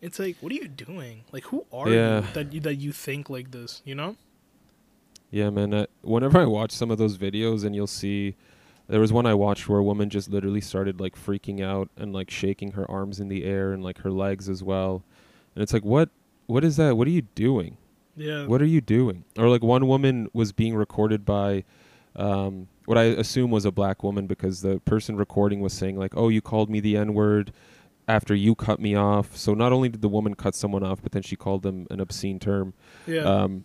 It's 0.00 0.18
like, 0.18 0.36
what 0.40 0.50
are 0.50 0.54
you 0.54 0.66
doing? 0.68 1.24
Like, 1.30 1.44
who 1.44 1.66
are 1.72 1.90
Yeah. 1.90 2.20
you 2.20 2.26
that 2.32 2.52
you 2.54 2.60
that 2.60 2.76
you 2.76 2.92
think 2.92 3.28
like 3.28 3.50
this? 3.50 3.82
You 3.84 3.94
know? 3.94 4.16
Yeah, 5.30 5.50
man. 5.50 5.72
I, 5.74 5.86
whenever 6.02 6.38
I 6.38 6.44
watch 6.46 6.72
some 6.72 6.90
of 6.90 6.98
those 6.98 7.16
videos, 7.16 7.64
and 7.64 7.74
you'll 7.74 7.86
see, 7.86 8.34
there 8.88 9.00
was 9.00 9.12
one 9.12 9.26
I 9.26 9.34
watched 9.34 9.68
where 9.68 9.78
a 9.78 9.84
woman 9.84 10.10
just 10.10 10.28
literally 10.28 10.60
started 10.60 11.00
like 11.00 11.14
freaking 11.16 11.62
out 11.62 11.88
and 11.96 12.12
like 12.12 12.30
shaking 12.30 12.72
her 12.72 12.90
arms 12.90 13.20
in 13.20 13.28
the 13.28 13.44
air 13.44 13.72
and 13.72 13.82
like 13.84 13.98
her 13.98 14.10
legs 14.10 14.48
as 14.48 14.62
well, 14.62 15.04
and 15.54 15.62
it's 15.62 15.72
like, 15.72 15.84
what, 15.84 16.10
what 16.46 16.64
is 16.64 16.76
that? 16.76 16.96
What 16.96 17.06
are 17.06 17.12
you 17.12 17.22
doing? 17.22 17.76
Yeah. 18.16 18.46
What 18.46 18.60
are 18.60 18.66
you 18.66 18.80
doing? 18.80 19.24
Or 19.38 19.48
like 19.48 19.62
one 19.62 19.86
woman 19.86 20.28
was 20.32 20.52
being 20.52 20.74
recorded 20.74 21.24
by, 21.24 21.64
um, 22.16 22.68
what 22.86 22.98
I 22.98 23.04
assume 23.04 23.52
was 23.52 23.64
a 23.64 23.70
black 23.70 24.02
woman 24.02 24.26
because 24.26 24.62
the 24.62 24.80
person 24.80 25.16
recording 25.16 25.60
was 25.60 25.72
saying 25.72 25.96
like, 25.96 26.16
"Oh, 26.16 26.28
you 26.28 26.40
called 26.40 26.68
me 26.68 26.80
the 26.80 26.96
N 26.96 27.14
word." 27.14 27.52
After 28.08 28.34
you 28.34 28.56
cut 28.56 28.80
me 28.80 28.96
off, 28.96 29.36
so 29.36 29.54
not 29.54 29.72
only 29.72 29.88
did 29.88 30.02
the 30.02 30.08
woman 30.08 30.34
cut 30.34 30.56
someone 30.56 30.82
off, 30.82 31.00
but 31.00 31.12
then 31.12 31.22
she 31.22 31.36
called 31.36 31.62
them 31.62 31.86
an 31.90 32.00
obscene 32.00 32.40
term. 32.40 32.74
Yeah. 33.06 33.20
Um, 33.20 33.62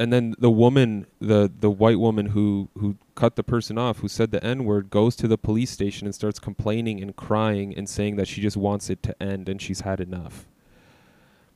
and 0.00 0.12
then 0.12 0.34
the 0.38 0.50
woman, 0.50 1.06
the 1.20 1.50
the 1.60 1.70
white 1.70 1.98
woman 1.98 2.26
who 2.26 2.68
who 2.78 2.96
cut 3.14 3.36
the 3.36 3.42
person 3.44 3.78
off, 3.78 3.98
who 3.98 4.08
said 4.08 4.30
the 4.32 4.42
n 4.44 4.64
word, 4.64 4.90
goes 4.90 5.14
to 5.16 5.28
the 5.28 5.38
police 5.38 5.70
station 5.70 6.06
and 6.06 6.14
starts 6.14 6.38
complaining 6.38 7.00
and 7.00 7.14
crying 7.16 7.74
and 7.76 7.88
saying 7.88 8.16
that 8.16 8.26
she 8.28 8.40
just 8.40 8.56
wants 8.56 8.90
it 8.90 9.02
to 9.04 9.22
end 9.22 9.48
and 9.48 9.60
she's 9.62 9.80
had 9.80 10.00
enough. 10.00 10.46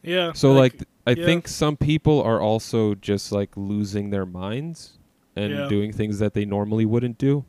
yeah. 0.02 0.32
So 0.32 0.52
like, 0.52 0.72
th- 0.72 0.84
I 1.06 1.10
yeah. 1.12 1.24
think 1.24 1.48
some 1.48 1.76
people 1.76 2.22
are 2.22 2.40
also 2.40 2.94
just 2.94 3.32
like 3.32 3.50
losing 3.56 4.10
their 4.10 4.26
minds 4.26 4.98
and 5.34 5.52
Yeah. 5.52 5.68
doing 5.68 5.92
things 5.92 6.18
that 6.20 6.32
they 6.34 6.44
normally 6.44 6.84
wouldn't 6.86 7.18
do. 7.18 7.44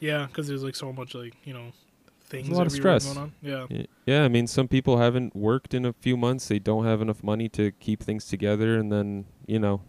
yeah, 0.00 0.26
because 0.26 0.46
there's 0.48 0.62
like 0.62 0.76
so 0.76 0.92
much 0.92 1.14
like 1.14 1.34
you 1.44 1.54
know 1.54 1.72
things 2.26 2.48
lot 2.50 2.66
of 2.66 2.72
stress. 2.72 3.06
going 3.06 3.18
on. 3.18 3.32
Yeah. 3.42 3.66
Yeah, 4.04 4.24
I 4.24 4.28
mean, 4.28 4.46
some 4.46 4.68
people 4.68 4.98
haven't 4.98 5.34
worked 5.34 5.74
in 5.74 5.84
a 5.84 5.92
few 5.92 6.16
months. 6.16 6.48
They 6.48 6.58
don't 6.58 6.84
have 6.84 7.00
enough 7.00 7.22
money 7.22 7.48
to 7.50 7.72
keep 7.72 8.02
things 8.02 8.26
together, 8.26 8.76
and 8.78 8.90
then 8.92 9.26
you 9.46 9.58
know, 9.58 9.80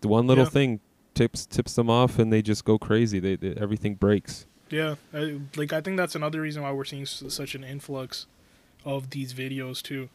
the 0.00 0.08
one 0.08 0.26
little 0.26 0.44
Yeah. 0.44 0.50
thing 0.50 0.80
tips 1.14 1.46
tips 1.46 1.74
them 1.74 1.88
off, 1.90 2.18
and 2.18 2.32
they 2.32 2.42
just 2.42 2.64
go 2.64 2.78
crazy. 2.78 3.20
They, 3.20 3.36
they 3.36 3.54
everything 3.54 3.94
breaks. 3.94 4.46
Yeah, 4.70 4.96
I, 5.12 5.38
like 5.56 5.72
I 5.72 5.80
think 5.80 5.96
that's 5.96 6.14
another 6.14 6.40
reason 6.40 6.62
why 6.62 6.72
we're 6.72 6.84
seeing 6.84 7.02
s- 7.02 7.22
such 7.28 7.54
an 7.54 7.62
influx 7.64 8.26
of 8.84 9.10
these 9.10 9.32
videos 9.34 9.80
too, 9.82 10.08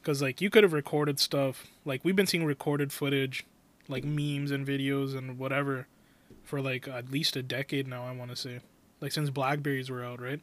because 0.00 0.22
like 0.22 0.40
you 0.40 0.48
could 0.50 0.62
have 0.62 0.72
recorded 0.72 1.18
stuff 1.18 1.66
like 1.84 2.04
we've 2.04 2.14
been 2.16 2.26
seeing 2.26 2.44
recorded 2.44 2.92
footage, 2.92 3.44
like 3.88 4.04
memes 4.04 4.50
and 4.50 4.66
videos 4.66 5.16
and 5.16 5.38
whatever, 5.38 5.86
for 6.44 6.60
like 6.60 6.86
at 6.86 7.10
least 7.10 7.36
a 7.36 7.42
decade 7.42 7.88
now. 7.88 8.04
I 8.06 8.12
want 8.12 8.30
to 8.30 8.36
say, 8.36 8.60
like 9.00 9.12
since 9.12 9.30
Blackberries 9.30 9.90
were 9.90 10.04
out, 10.04 10.20
right? 10.20 10.40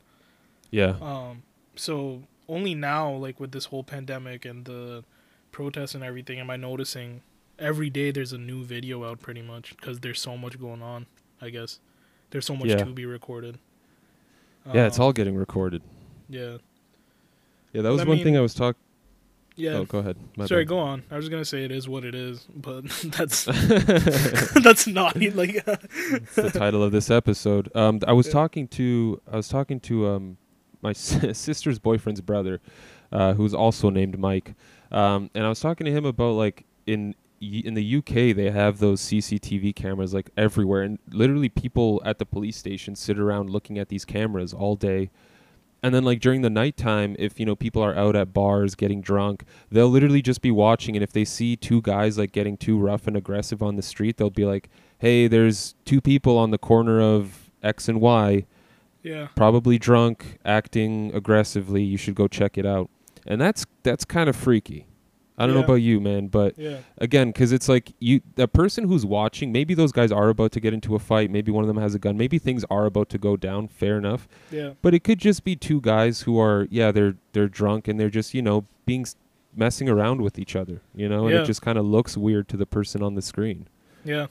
Yeah, 0.73 0.95
Um, 1.01 1.43
so 1.75 2.23
only 2.49 2.73
now, 2.73 3.11
like 3.13 3.39
with 3.39 3.51
this 3.51 3.65
whole 3.65 3.83
pandemic 3.83 4.43
and 4.43 4.65
the 4.65 5.03
protests 5.51 5.93
and 5.93 6.03
everything, 6.03 6.39
am 6.39 6.49
I 6.49 6.57
noticing 6.57 7.21
every 7.59 7.91
day 7.91 8.09
there's 8.09 8.33
a 8.33 8.37
new 8.39 8.63
video 8.63 9.03
out 9.07 9.21
pretty 9.21 9.43
much 9.43 9.77
because 9.77 9.99
there's 9.99 10.19
so 10.19 10.35
much 10.35 10.59
going 10.59 10.81
on. 10.81 11.05
I 11.39 11.51
guess 11.51 11.79
there's 12.31 12.45
so 12.47 12.55
much 12.55 12.69
Yeah. 12.69 12.77
to 12.77 12.85
be 12.87 13.05
recorded. 13.05 13.59
yeah, 14.73 14.87
it's 14.87 14.97
Um, 14.97 15.05
all 15.05 15.13
getting 15.13 15.35
recorded. 15.35 15.83
Yeah, 16.27 16.57
Yeah, 17.73 17.83
that 17.83 17.91
was 17.91 18.01
I 18.01 18.05
one 18.05 18.17
thing 18.17 18.25
mean- 18.33 18.37
I 18.37 18.41
was 18.41 18.55
talking. 18.55 18.79
yeah. 19.55 19.73
Oh, 19.73 19.85
go 19.85 19.99
ahead. 19.99 20.17
My 20.37 20.47
Sorry, 20.47 20.63
bad. 20.63 20.69
go 20.69 20.79
on. 20.79 21.03
I 21.11 21.17
was 21.17 21.29
gonna 21.29 21.45
say 21.45 21.63
it 21.65 21.71
is 21.71 21.87
what 21.87 22.03
it 22.03 22.15
is, 22.15 22.47
but 22.55 22.85
that's 23.03 23.45
that's 24.63 24.87
not 24.87 25.15
like. 25.35 25.63
The 25.65 26.51
title 26.53 26.81
of 26.81 26.91
this 26.91 27.11
episode. 27.11 27.69
Um, 27.75 27.99
I 28.07 28.13
was 28.13 28.25
Yeah. 28.27 28.33
talking 28.33 28.67
to 28.69 29.21
I 29.31 29.35
was 29.35 29.47
talking 29.49 29.79
to 29.81 30.07
um 30.07 30.37
my 30.83 30.93
sister's 30.93 31.79
boyfriend's 31.79 32.21
brother, 32.21 32.61
uh, 33.11 33.33
who's 33.33 33.53
also 33.53 33.89
named 33.89 34.19
Mike, 34.19 34.53
um, 34.91 35.29
and 35.33 35.45
I 35.45 35.49
was 35.49 35.59
talking 35.59 35.85
to 35.85 35.91
him 35.91 36.05
about 36.05 36.33
like 36.33 36.65
in 36.85 37.15
in 37.41 37.73
the 37.73 37.97
UK 37.97 38.35
they 38.35 38.49
have 38.51 38.79
those 38.79 39.01
CCTV 39.01 39.75
cameras 39.75 40.13
like 40.13 40.29
everywhere, 40.37 40.83
and 40.83 40.99
literally 41.09 41.49
people 41.49 42.01
at 42.05 42.19
the 42.19 42.25
police 42.25 42.57
station 42.57 42.95
sit 42.95 43.19
around 43.19 43.49
looking 43.49 43.77
at 43.77 43.89
these 43.89 44.05
cameras 44.05 44.53
all 44.53 44.75
day. 44.75 45.09
And 45.81 45.93
then 45.93 46.05
like 46.05 46.21
during 46.21 46.43
the 46.43 46.49
nighttime, 46.49 47.17
if 47.19 47.41
you 47.41 47.45
know 47.45 47.57
people 47.57 47.81
are 47.81 47.93
out 47.95 48.15
at 48.15 48.33
bars 48.33 48.73
getting 48.73 49.01
drunk, 49.01 49.43
they'll 49.69 49.89
literally 49.89 50.21
just 50.21 50.41
be 50.41 50.51
watching. 50.51 50.95
And 50.95 51.03
if 51.03 51.11
they 51.11 51.25
see 51.25 51.57
two 51.57 51.81
guys 51.81 52.17
like 52.17 52.31
getting 52.31 52.55
too 52.55 52.77
rough 52.79 53.05
and 53.05 53.17
aggressive 53.17 53.61
on 53.61 53.75
the 53.75 53.81
street, 53.81 54.15
they'll 54.15 54.29
be 54.29 54.45
like, 54.45 54.69
"Hey, 54.99 55.27
there's 55.27 55.75
two 55.83 55.99
people 55.99 56.37
on 56.37 56.51
the 56.51 56.57
corner 56.57 57.01
of 57.01 57.51
X 57.61 57.89
and 57.89 57.99
Y, 57.99 58.45
yeah, 59.03 59.27
probably 59.35 59.77
drunk, 59.77 60.39
acting 60.45 61.11
aggressively. 61.13 61.83
You 61.83 61.97
should 61.97 62.15
go 62.15 62.27
check 62.27 62.57
it 62.57 62.65
out." 62.65 62.89
And 63.27 63.39
that's 63.39 63.65
that's 63.83 64.05
kind 64.05 64.29
of 64.29 64.35
freaky. 64.35 64.87
I 65.35 65.47
don't 65.47 65.55
know 65.55 65.63
about 65.63 65.75
you, 65.81 65.99
man, 65.99 66.27
but 66.27 66.57
yeah, 66.59 66.77
again 66.99 67.29
because 67.31 67.51
it's 67.51 67.67
like 67.67 67.93
you 67.99 68.21
the 68.35 68.47
person 68.47 68.87
who's 68.87 69.03
watching 69.03 69.51
maybe 69.51 69.73
those 69.73 69.91
guys 69.91 70.11
are 70.11 70.29
about 70.29 70.51
to 70.51 70.59
get 70.59 70.75
into 70.75 70.93
a 70.93 70.99
fight 70.99 71.31
maybe 71.31 71.51
one 71.51 71.63
of 71.63 71.67
them 71.67 71.77
has 71.77 71.95
a 71.95 71.99
gun 71.99 72.15
maybe 72.15 72.37
things 72.37 72.63
are 72.69 72.85
about 72.85 73.09
to 73.09 73.17
go 73.17 73.35
down 73.35 73.67
fair 73.67 73.97
enough 73.97 74.27
yeah, 74.51 74.73
but 74.83 74.93
it 74.93 75.03
could 75.03 75.17
just 75.17 75.43
be 75.43 75.55
two 75.55 75.81
guys 75.81 76.21
who 76.21 76.39
are 76.39 76.67
yeah 76.69 76.91
they're 76.91 77.15
they're 77.31 77.47
drunk 77.47 77.87
and 77.87 77.99
they're 77.99 78.11
just 78.11 78.35
you 78.35 78.43
know 78.43 78.63
being 78.85 79.07
messing 79.55 79.89
around 79.89 80.21
with 80.21 80.37
each 80.37 80.55
other 80.55 80.81
you 80.95 81.09
know 81.09 81.25
and 81.25 81.33
Yeah. 81.33 81.41
it 81.41 81.45
just 81.45 81.63
kind 81.63 81.79
of 81.79 81.85
looks 81.85 82.15
weird 82.15 82.47
to 82.49 82.55
the 82.57 82.67
person 82.67 83.01
on 83.01 83.15
the 83.15 83.21
screen 83.23 83.67
yeah, 84.05 84.27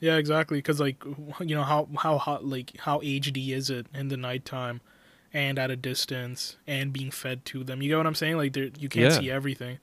yeah. 0.00 0.16
Exactly, 0.16 0.58
because 0.58 0.80
like 0.80 1.02
you 1.40 1.54
know 1.54 1.64
how 1.64 1.88
how 1.98 2.18
hot 2.18 2.44
like 2.44 2.72
how 2.80 3.00
HD 3.00 3.50
is 3.50 3.70
it 3.70 3.86
in 3.94 4.08
the 4.08 4.16
nighttime, 4.16 4.80
and 5.32 5.58
at 5.58 5.70
a 5.70 5.76
distance, 5.76 6.56
and 6.66 6.92
being 6.92 7.10
fed 7.10 7.44
to 7.46 7.64
them. 7.64 7.82
You 7.82 7.88
get 7.90 7.96
what 7.98 8.06
I'm 8.06 8.14
saying? 8.14 8.36
Like 8.36 8.56
you 8.56 8.88
can't 8.88 9.12
Yeah. 9.12 9.18
see 9.20 9.30
everything. 9.30 9.78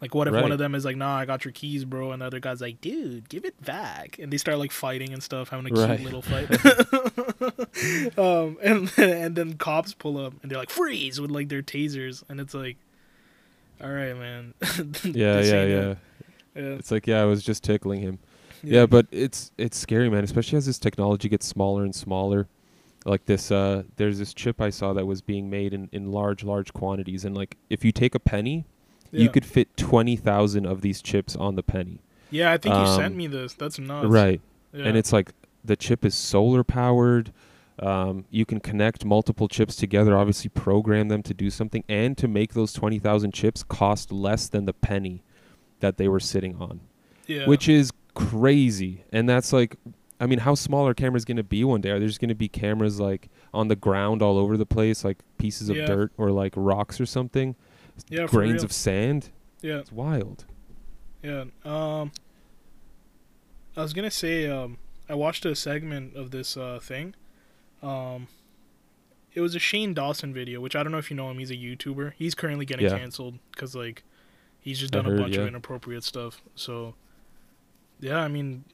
Like 0.00 0.14
what 0.14 0.28
if 0.28 0.34
one 0.34 0.52
of 0.52 0.58
them 0.58 0.74
is 0.74 0.84
like, 0.84 0.96
"Nah, 0.96 1.16
I 1.16 1.24
got 1.24 1.44
your 1.46 1.52
keys, 1.52 1.84
bro," 1.86 2.12
and 2.12 2.20
the 2.20 2.26
other 2.26 2.40
guy's 2.40 2.60
like, 2.60 2.80
"Dude, 2.82 3.26
give 3.30 3.44
it 3.46 3.62
back," 3.64 4.18
and 4.18 4.30
they 4.30 4.36
start 4.36 4.58
like 4.58 4.72
fighting 4.72 5.12
and 5.14 5.22
stuff, 5.22 5.48
having 5.48 5.72
a 5.72 5.74
Right. 5.74 5.98
cute 5.98 6.04
little 6.04 6.20
fight. 6.20 6.50
um, 8.18 8.58
and 8.62 8.92
and 8.98 9.36
then 9.36 9.54
cops 9.54 9.94
pull 9.94 10.18
up 10.18 10.34
and 10.42 10.50
they're 10.50 10.58
like, 10.58 10.68
"Freeze!" 10.70 11.20
with 11.20 11.30
like 11.30 11.48
their 11.48 11.62
tasers, 11.62 12.22
and 12.28 12.38
it's 12.40 12.52
like, 12.54 12.76
"All 13.80 13.90
right, 13.90 14.16
man." 14.16 14.52
yeah 15.04 15.40
yeah 15.40 15.64
yeah 15.64 15.94
yeah, 16.56 16.62
it's 16.78 16.90
like 16.90 17.06
yeah 17.06 17.20
i 17.20 17.24
was 17.24 17.42
just 17.42 17.64
tickling 17.64 18.00
him 18.00 18.18
yeah. 18.62 18.86
but 18.86 19.06
it's 19.10 19.50
it's 19.58 19.76
scary 19.76 20.08
man 20.08 20.24
especially 20.24 20.56
as 20.56 20.66
this 20.66 20.78
technology 20.78 21.28
gets 21.28 21.46
smaller 21.46 21.82
and 21.84 21.94
smaller 21.94 22.46
like 23.04 23.26
this 23.26 23.50
uh 23.50 23.82
there's 23.96 24.18
this 24.18 24.32
chip 24.32 24.60
i 24.60 24.70
saw 24.70 24.92
that 24.92 25.06
was 25.06 25.20
being 25.20 25.50
made 25.50 25.74
in 25.74 25.88
in 25.92 26.10
large 26.10 26.42
large 26.44 26.72
quantities 26.72 27.24
and 27.24 27.36
like 27.36 27.56
if 27.68 27.84
you 27.84 27.92
take 27.92 28.14
a 28.14 28.20
penny 28.20 28.64
you 29.12 29.28
could 29.28 29.44
fit 29.44 29.76
20,000 29.76 30.66
of 30.66 30.80
these 30.80 31.00
chips 31.00 31.36
on 31.36 31.54
the 31.54 31.62
penny 31.62 32.00
Yeah, 32.32 32.50
I 32.50 32.56
think 32.56 32.74
you 32.74 32.86
sent 32.86 33.12
um, 33.12 33.16
me 33.16 33.28
this. 33.28 33.54
That's 33.54 33.78
nuts. 33.78 34.08
right 34.08 34.40
Yeah. 34.72 34.86
and 34.86 34.96
it's 34.96 35.12
like 35.12 35.32
the 35.64 35.76
chip 35.76 36.04
is 36.04 36.14
solar 36.14 36.64
powered 36.64 37.32
um, 37.78 38.24
you 38.30 38.44
can 38.46 38.60
connect 38.60 39.04
multiple 39.04 39.48
chips 39.48 39.76
together 39.76 40.16
obviously 40.16 40.48
program 40.48 41.08
them 41.08 41.22
to 41.22 41.34
do 41.34 41.50
something 41.50 41.84
and 41.88 42.16
to 42.18 42.28
make 42.28 42.54
those 42.54 42.72
20,000 42.72 43.32
chips 43.32 43.62
cost 43.62 44.10
less 44.12 44.48
than 44.48 44.64
the 44.64 44.72
penny 44.72 45.22
that 45.80 45.96
they 45.96 46.08
were 46.08 46.20
sitting 46.20 46.56
on 46.56 46.80
yeah. 47.26 47.46
which 47.46 47.68
is 47.68 47.92
crazy. 48.14 49.04
And 49.12 49.28
that's 49.28 49.52
like, 49.52 49.76
I 50.20 50.26
mean, 50.26 50.38
how 50.40 50.54
small 50.54 50.86
are 50.86 50.94
cameras 50.94 51.24
going 51.24 51.36
to 51.36 51.42
be 51.44 51.64
one 51.64 51.80
day? 51.80 51.90
Are 51.90 51.98
there 51.98 52.08
just 52.08 52.20
going 52.20 52.28
to 52.28 52.34
be 52.34 52.48
cameras 52.48 53.00
like 53.00 53.28
on 53.52 53.68
the 53.68 53.76
ground 53.76 54.22
all 54.22 54.38
over 54.38 54.56
the 54.56 54.66
place, 54.66 55.04
like 55.04 55.18
pieces 55.38 55.68
of 55.68 55.76
Yeah. 55.76 55.86
dirt 55.86 56.12
or 56.16 56.30
like 56.30 56.52
rocks 56.56 57.00
or 57.00 57.06
something? 57.06 57.56
yeah, 58.08 58.26
Grains 58.26 58.62
of 58.64 58.72
sand? 58.72 59.30
yeah, 59.62 59.78
It's 59.78 59.92
wild. 59.92 60.44
yeah. 61.22 61.44
Um, 61.64 62.12
I 63.76 63.82
was 63.82 63.92
gonna 63.92 64.10
say, 64.10 64.48
um, 64.48 64.78
I 65.08 65.14
watched 65.14 65.44
a 65.44 65.54
segment 65.54 66.14
of 66.16 66.30
this 66.30 66.56
uh 66.56 66.78
thing. 66.80 67.14
Um, 67.82 68.28
it 69.34 69.40
was 69.40 69.54
a 69.54 69.58
Shane 69.58 69.94
Dawson 69.94 70.32
video, 70.32 70.60
which 70.60 70.76
I 70.76 70.82
don't 70.82 70.92
know 70.92 70.98
if 70.98 71.10
you 71.10 71.16
know 71.16 71.28
him. 71.30 71.38
He's 71.38 71.50
a 71.50 71.56
YouTuber. 71.56 72.12
He's 72.16 72.34
currently 72.34 72.64
getting 72.64 72.86
Yeah. 72.86 72.98
canceled 72.98 73.38
because 73.52 73.74
like 73.74 74.02
He's 74.60 74.78
just 74.78 74.92
done 74.94 75.04
a 75.04 75.14
bunch 75.14 75.34
yeah. 75.36 75.42
of 75.42 75.48
inappropriate 75.48 76.04
stuff. 76.04 76.40
So, 76.54 76.94
yeah, 78.00 78.18
I 78.18 78.28
mean, 78.28 78.64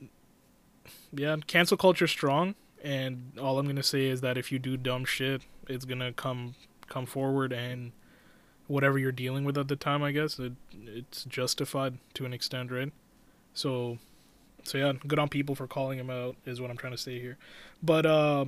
yeah, 1.13 1.37
cancel 1.47 1.77
culture 1.77 2.07
strong, 2.07 2.55
and 2.83 3.33
all 3.41 3.59
I'm 3.59 3.67
gonna 3.67 3.83
say 3.83 4.07
is 4.07 4.21
that 4.21 4.37
if 4.39 4.51
you 4.53 4.59
do 4.59 4.77
dumb 4.77 5.05
shit, 5.05 5.43
it's 5.69 5.85
gonna 5.85 6.13
come 6.13 6.55
come 6.89 7.07
forward, 7.07 7.53
and 7.53 7.93
whatever 8.67 8.99
you're 8.99 9.13
dealing 9.13 9.45
with 9.45 9.59
at 9.59 9.69
the 9.69 9.77
time, 9.77 10.03
I 10.03 10.13
guess 10.13 10.39
it 10.39 10.53
it's 10.87 11.25
justified 11.25 11.99
to 12.15 12.25
an 12.25 12.33
extent, 12.33 12.71
right? 12.71 12.93
So, 13.53 13.99
so 14.63 14.79
yeah, 14.79 14.93
good 15.07 15.19
on 15.19 15.29
people 15.29 15.55
for 15.55 15.67
calling 15.67 15.99
him 15.99 16.11
out 16.11 16.37
is 16.47 16.61
what 16.61 16.71
I'm 16.71 16.77
trying 16.77 16.93
to 16.93 16.99
say 16.99 17.21
here. 17.21 17.37
But 17.83 18.07
uh, 18.07 18.47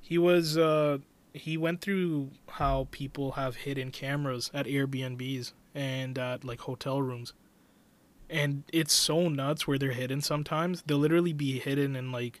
he 0.00 0.18
was 0.18 0.58
uh 0.58 0.98
he 1.32 1.56
went 1.56 1.80
through 1.80 2.30
how 2.46 2.88
people 2.90 3.32
have 3.32 3.56
hidden 3.56 3.90
cameras 3.90 4.50
at 4.52 4.66
Airbnbs 4.66 5.52
and 5.74 6.18
at 6.18 6.44
like 6.44 6.60
hotel 6.60 7.00
rooms. 7.00 7.32
And 8.32 8.64
it's 8.72 8.92
so 8.94 9.28
nuts 9.28 9.66
where 9.66 9.78
they're 9.78 9.92
hidden 9.92 10.20
sometimes. 10.22 10.82
They'll 10.82 10.98
literally 10.98 11.32
be 11.32 11.58
hidden 11.58 11.94
in 11.94 12.10
like 12.10 12.40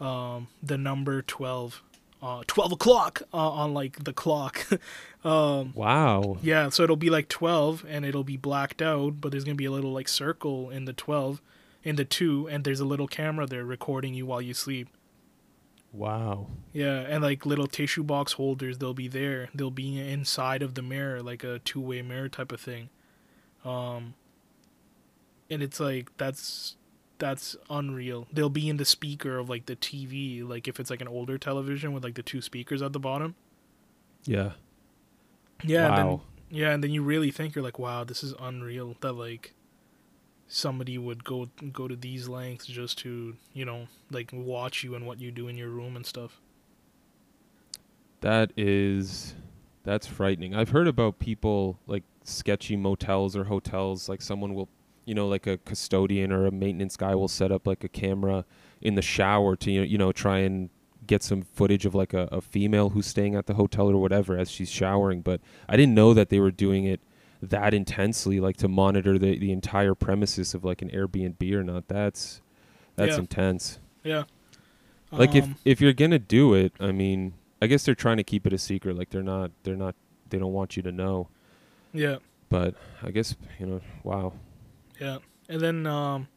um 0.00 0.48
the 0.62 0.76
number 0.76 1.22
12 1.22 1.82
uh 2.20 2.42
12 2.46 2.72
o'clock 2.72 3.22
uh, 3.32 3.50
on 3.50 3.72
like 3.72 4.04
the 4.04 4.12
clock. 4.12 4.66
um 5.24 5.72
Wow. 5.74 6.36
yeah, 6.42 6.68
so 6.68 6.82
it'll 6.82 6.96
be 6.96 7.10
like 7.10 7.28
12 7.28 7.84
and 7.88 8.04
it'll 8.04 8.24
be 8.24 8.36
blacked 8.36 8.82
out, 8.82 9.20
but 9.20 9.30
there's 9.30 9.44
going 9.44 9.56
to 9.56 9.62
be 9.62 9.64
a 9.64 9.70
little 9.70 9.92
like 9.92 10.08
circle 10.08 10.68
in 10.70 10.84
the 10.84 10.92
12 10.92 11.40
in 11.82 11.96
the 11.96 12.04
2 12.04 12.48
and 12.48 12.64
there's 12.64 12.80
a 12.80 12.84
little 12.84 13.08
camera 13.08 13.46
there 13.46 13.64
recording 13.64 14.14
you 14.14 14.26
while 14.26 14.42
you 14.42 14.52
sleep. 14.54 14.88
Wow. 15.92 16.48
Yeah, 16.72 17.00
and 17.08 17.22
like 17.22 17.46
little 17.46 17.68
tissue 17.68 18.02
box 18.02 18.32
holders, 18.32 18.78
they'll 18.78 18.94
be 18.94 19.06
there. 19.06 19.48
They'll 19.54 19.70
be 19.70 20.00
inside 20.00 20.60
of 20.62 20.74
the 20.74 20.82
mirror, 20.82 21.22
like 21.22 21.44
a 21.44 21.60
two-way 21.60 22.02
mirror 22.02 22.28
type 22.28 22.50
of 22.50 22.60
thing. 22.60 22.88
Um, 23.64 24.14
and 25.50 25.62
it's 25.62 25.80
like 25.80 26.16
that's 26.16 26.76
that's 27.18 27.56
unreal. 27.70 28.26
They'll 28.32 28.48
be 28.48 28.68
in 28.68 28.76
the 28.76 28.84
speaker 28.84 29.38
of 29.38 29.48
like 29.48 29.66
the 29.66 29.76
TV, 29.76 30.46
like 30.46 30.68
if 30.68 30.80
it's 30.80 30.90
like 30.90 31.00
an 31.00 31.08
older 31.08 31.38
television 31.38 31.92
with 31.92 32.04
like 32.04 32.14
the 32.14 32.22
two 32.22 32.40
speakers 32.40 32.82
at 32.82 32.92
the 32.92 33.00
bottom. 33.00 33.34
Yeah. 34.24 34.52
Yeah, 35.62 35.86
and 35.86 35.96
then, 35.96 36.20
yeah, 36.50 36.70
and 36.72 36.82
then 36.84 36.90
you 36.90 37.02
really 37.02 37.30
think 37.30 37.54
you're 37.54 37.64
like, 37.64 37.78
wow, 37.78 38.04
this 38.04 38.22
is 38.22 38.34
unreal 38.40 38.96
that 39.00 39.12
like 39.12 39.54
somebody 40.46 40.98
would 40.98 41.24
go 41.24 41.48
go 41.72 41.88
to 41.88 41.96
these 41.96 42.28
lengths 42.28 42.66
just 42.66 42.98
to 42.98 43.34
you 43.54 43.64
know 43.64 43.86
like 44.10 44.30
watch 44.32 44.84
you 44.84 44.94
and 44.94 45.06
what 45.06 45.18
you 45.18 45.30
do 45.30 45.48
in 45.48 45.56
your 45.56 45.70
room 45.70 45.96
and 45.96 46.04
stuff. 46.04 46.40
That 48.20 48.52
is 48.56 49.34
that's 49.84 50.06
frightening. 50.06 50.54
I've 50.54 50.70
heard 50.70 50.88
about 50.88 51.18
people 51.18 51.78
like 51.86 52.02
sketchy 52.24 52.76
motels 52.76 53.36
or 53.36 53.44
hotels 53.44 54.08
like 54.08 54.22
someone 54.22 54.54
will 54.54 54.68
you 55.04 55.14
know 55.14 55.26
like 55.28 55.46
a 55.46 55.58
custodian 55.58 56.32
or 56.32 56.46
a 56.46 56.50
maintenance 56.50 56.96
guy 56.96 57.14
will 57.14 57.28
set 57.28 57.50
up 57.52 57.66
like 57.66 57.84
a 57.84 57.88
camera 57.88 58.44
in 58.80 58.94
the 58.94 59.02
shower 59.02 59.56
to 59.56 59.70
you 59.70 59.80
know, 59.80 59.86
you 59.86 59.98
know 59.98 60.12
try 60.12 60.38
and 60.38 60.70
get 61.06 61.22
some 61.22 61.42
footage 61.42 61.84
of 61.84 61.94
like 61.94 62.14
a, 62.14 62.28
a 62.32 62.40
female 62.40 62.90
who's 62.90 63.06
staying 63.06 63.34
at 63.34 63.46
the 63.46 63.54
hotel 63.54 63.88
or 63.90 63.98
whatever 63.98 64.38
as 64.38 64.50
she's 64.50 64.70
showering 64.70 65.20
but 65.20 65.40
I 65.68 65.76
didn't 65.76 65.94
know 65.94 66.14
that 66.14 66.28
they 66.30 66.40
were 66.40 66.50
doing 66.50 66.84
it 66.84 67.00
that 67.42 67.74
intensely 67.74 68.40
like 68.40 68.56
to 68.58 68.68
monitor 68.68 69.18
the 69.18 69.38
the 69.38 69.52
entire 69.52 69.94
premises 69.94 70.54
of 70.54 70.64
like 70.64 70.80
an 70.80 70.88
Airbnb 70.90 71.52
or 71.52 71.62
not 71.62 71.88
that's 71.88 72.40
that's 72.96 73.12
Yeah. 73.12 73.18
intense 73.18 73.78
Yeah. 74.02 74.24
like 75.12 75.34
if 75.34 75.44
Um, 75.44 75.56
if 75.64 75.80
you're 75.80 75.92
gonna 75.92 76.18
do 76.18 76.54
it 76.54 76.72
i 76.80 76.90
mean 76.90 77.34
i 77.60 77.66
guess 77.66 77.84
they're 77.84 77.94
trying 77.94 78.16
to 78.16 78.24
keep 78.24 78.46
it 78.46 78.52
a 78.54 78.58
secret 78.58 78.96
like 78.96 79.10
they're 79.10 79.22
not 79.22 79.50
they're 79.62 79.76
not 79.76 79.94
they 80.30 80.38
don't 80.38 80.52
want 80.54 80.76
you 80.76 80.82
to 80.84 80.90
know 80.92 81.28
yeah. 81.92 82.16
but 82.48 82.74
i 83.02 83.10
guess 83.10 83.36
you 83.60 83.66
know 83.66 83.80
wow 84.04 84.32
Yeah. 85.00 85.18
And 85.48 85.60
then 85.60 85.86
um 85.86 86.28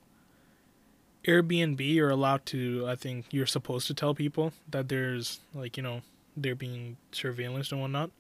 Airbnb 1.25 1.99
are 1.99 2.09
allowed 2.09 2.45
to 2.47 2.85
I 2.87 2.95
think 2.95 3.25
you're 3.31 3.45
supposed 3.45 3.87
to 3.87 3.93
tell 3.93 4.13
people 4.13 4.53
that 4.69 4.87
there's 4.89 5.39
like, 5.53 5.75
you 5.77 5.83
know, 5.83 6.01
they're 6.35 6.55
being 6.55 6.97
surveillanced 7.11 7.71
and 7.71 7.81
whatnot. 7.81 8.11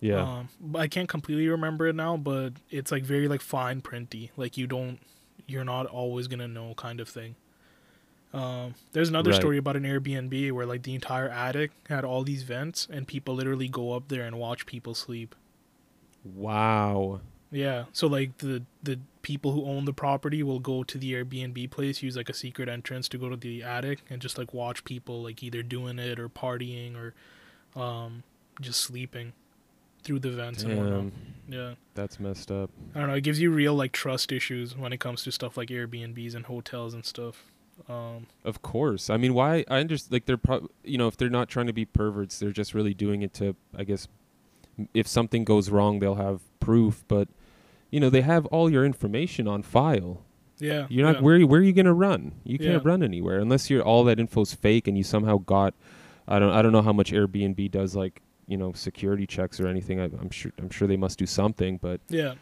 yeah 0.00 0.22
Um 0.22 0.48
but 0.60 0.80
I 0.80 0.88
can't 0.88 1.08
completely 1.08 1.48
remember 1.48 1.86
it 1.86 1.94
now, 1.94 2.16
but 2.16 2.54
it's 2.70 2.90
like 2.92 3.04
very 3.04 3.28
like 3.28 3.40
fine 3.40 3.80
printy. 3.80 4.30
Like 4.36 4.56
you 4.56 4.66
don't 4.66 4.98
you're 5.46 5.64
not 5.64 5.86
always 5.86 6.28
gonna 6.28 6.48
know 6.48 6.74
kind 6.74 7.00
of 7.00 7.08
thing. 7.08 7.36
Um 8.32 8.74
there's 8.92 9.08
another 9.10 9.30
Right. 9.30 9.36
story 9.40 9.58
about 9.58 9.76
an 9.76 9.84
Airbnb 9.84 10.52
where 10.52 10.66
like 10.66 10.82
the 10.82 10.94
entire 10.94 11.28
attic 11.28 11.70
had 11.88 12.04
all 12.04 12.24
these 12.24 12.42
vents 12.42 12.88
and 12.90 13.06
people 13.06 13.34
literally 13.34 13.68
go 13.68 13.92
up 13.92 14.08
there 14.08 14.24
and 14.24 14.38
watch 14.38 14.66
people 14.66 14.94
sleep. 14.94 15.34
wow 16.24 17.20
Yeah. 17.50 17.84
So 17.92 18.06
like 18.06 18.38
the 18.38 18.62
the 18.82 18.98
people 19.22 19.52
who 19.52 19.64
own 19.64 19.84
the 19.84 19.92
property 19.92 20.42
will 20.42 20.58
go 20.58 20.82
to 20.84 20.98
the 20.98 21.12
Airbnb 21.14 21.70
place, 21.70 22.02
use 22.02 22.16
like 22.16 22.28
a 22.28 22.34
secret 22.34 22.68
entrance 22.68 23.08
to 23.08 23.18
go 23.18 23.28
to 23.28 23.36
the 23.36 23.62
attic 23.62 24.00
and 24.10 24.20
just 24.20 24.36
like 24.36 24.52
watch 24.52 24.84
people 24.84 25.22
like 25.22 25.42
either 25.42 25.62
doing 25.62 25.98
it 25.98 26.18
or 26.18 26.28
partying 26.28 26.94
or 26.96 27.14
um 27.80 28.22
just 28.60 28.80
sleeping 28.80 29.32
through 30.02 30.18
the 30.18 30.30
vents 30.30 30.62
and 30.64 30.76
whatnot. 30.76 31.12
Yeah. 31.48 31.74
that's 31.94 32.18
messed 32.20 32.50
up 32.50 32.70
I 32.94 32.98
don't 33.00 33.08
know, 33.08 33.14
it 33.14 33.22
gives 33.22 33.40
you 33.40 33.50
real 33.50 33.74
like 33.74 33.92
trust 33.92 34.32
issues 34.32 34.76
when 34.76 34.92
it 34.92 35.00
comes 35.00 35.22
to 35.24 35.32
stuff 35.32 35.56
like 35.56 35.68
Airbnbs 35.68 36.34
and 36.34 36.46
hotels 36.46 36.92
and 36.92 37.04
stuff. 37.04 37.44
Um 37.88 38.26
of 38.44 38.60
course 38.60 39.08
i 39.08 39.16
mean 39.16 39.32
why 39.32 39.64
i 39.68 39.78
understand 39.80 40.12
like 40.12 40.26
they're 40.26 40.36
pro- 40.36 40.68
you 40.84 40.98
know 40.98 41.08
if 41.08 41.16
they're 41.16 41.30
not 41.30 41.48
trying 41.48 41.66
to 41.68 41.72
be 41.72 41.84
perverts 41.86 42.38
they're 42.38 42.52
just 42.52 42.74
really 42.74 42.92
doing 42.92 43.22
it 43.22 43.32
to 43.34 43.56
i 43.76 43.82
guess 43.82 44.08
if 44.92 45.08
something 45.08 45.42
goes 45.42 45.70
wrong 45.70 45.98
they'll 45.98 46.16
have 46.16 46.42
proof 46.60 47.02
but 47.08 47.28
you 47.92 48.00
know 48.00 48.10
they 48.10 48.22
have 48.22 48.44
all 48.46 48.68
your 48.68 48.84
information 48.84 49.46
on 49.46 49.62
file 49.62 50.24
yeah. 50.58 50.86
You're 50.88 51.04
not 51.06 51.16
yeah. 51.16 51.22
where 51.22 51.40
where 51.40 51.60
are 51.60 51.64
you 51.64 51.72
gonna 51.72 51.92
run? 51.92 52.32
You 52.44 52.56
can't 52.56 52.84
Yeah. 52.84 52.88
run 52.90 53.02
anywhere 53.02 53.40
unless 53.40 53.68
you're 53.68 53.82
all 53.82 54.04
that 54.04 54.20
info's 54.20 54.54
fake 54.54 54.86
and 54.86 54.96
you 54.96 55.02
somehow 55.02 55.38
got. 55.38 55.74
I 56.28 56.38
don't 56.38 56.52
I 56.52 56.62
don't 56.62 56.70
know 56.70 56.82
how 56.82 56.92
much 56.92 57.10
Airbnb 57.10 57.68
does 57.72 57.96
like 57.96 58.22
you 58.46 58.56
know 58.56 58.72
security 58.72 59.26
checks 59.26 59.58
or 59.58 59.66
anything. 59.66 59.98
I, 59.98 60.04
I'm 60.04 60.30
sure 60.30 60.52
I'm 60.58 60.70
sure 60.70 60.86
they 60.86 60.96
must 60.96 61.18
do 61.18 61.26
something, 61.26 61.78
but 61.78 62.00
Yeah. 62.08 62.34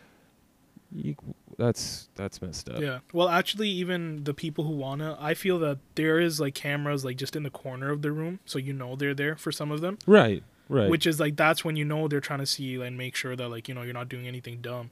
you, 0.92 1.14
that's 1.56 2.10
that's 2.14 2.42
messed 2.42 2.68
up. 2.68 2.80
Yeah. 2.82 2.98
Well, 3.14 3.28
actually, 3.30 3.70
even 3.70 4.24
the 4.24 4.34
people 4.34 4.64
who 4.64 4.74
wanna, 4.74 5.16
I 5.18 5.32
feel 5.32 5.58
that 5.60 5.78
there 5.94 6.20
is 6.20 6.40
like 6.40 6.54
cameras 6.54 7.06
like 7.06 7.16
just 7.16 7.36
in 7.36 7.42
the 7.42 7.50
corner 7.50 7.90
of 7.90 8.02
the 8.02 8.12
room, 8.12 8.40
so 8.44 8.58
you 8.58 8.74
know 8.74 8.96
they're 8.96 9.14
there 9.14 9.36
for 9.36 9.50
some 9.50 9.70
of 9.70 9.80
them. 9.80 9.96
Right. 10.06 10.42
Right. 10.68 10.90
Which 10.90 11.06
is 11.06 11.18
like 11.18 11.36
that's 11.36 11.64
when 11.64 11.76
you 11.76 11.84
know 11.86 12.06
they're 12.06 12.20
trying 12.20 12.38
to 12.40 12.46
see 12.46 12.74
and 12.80 12.98
make 12.98 13.16
sure 13.16 13.34
that 13.34 13.48
like 13.48 13.66
you 13.66 13.74
know 13.74 13.82
you're 13.82 13.94
not 13.94 14.08
doing 14.10 14.26
anything 14.28 14.60
dumb. 14.60 14.90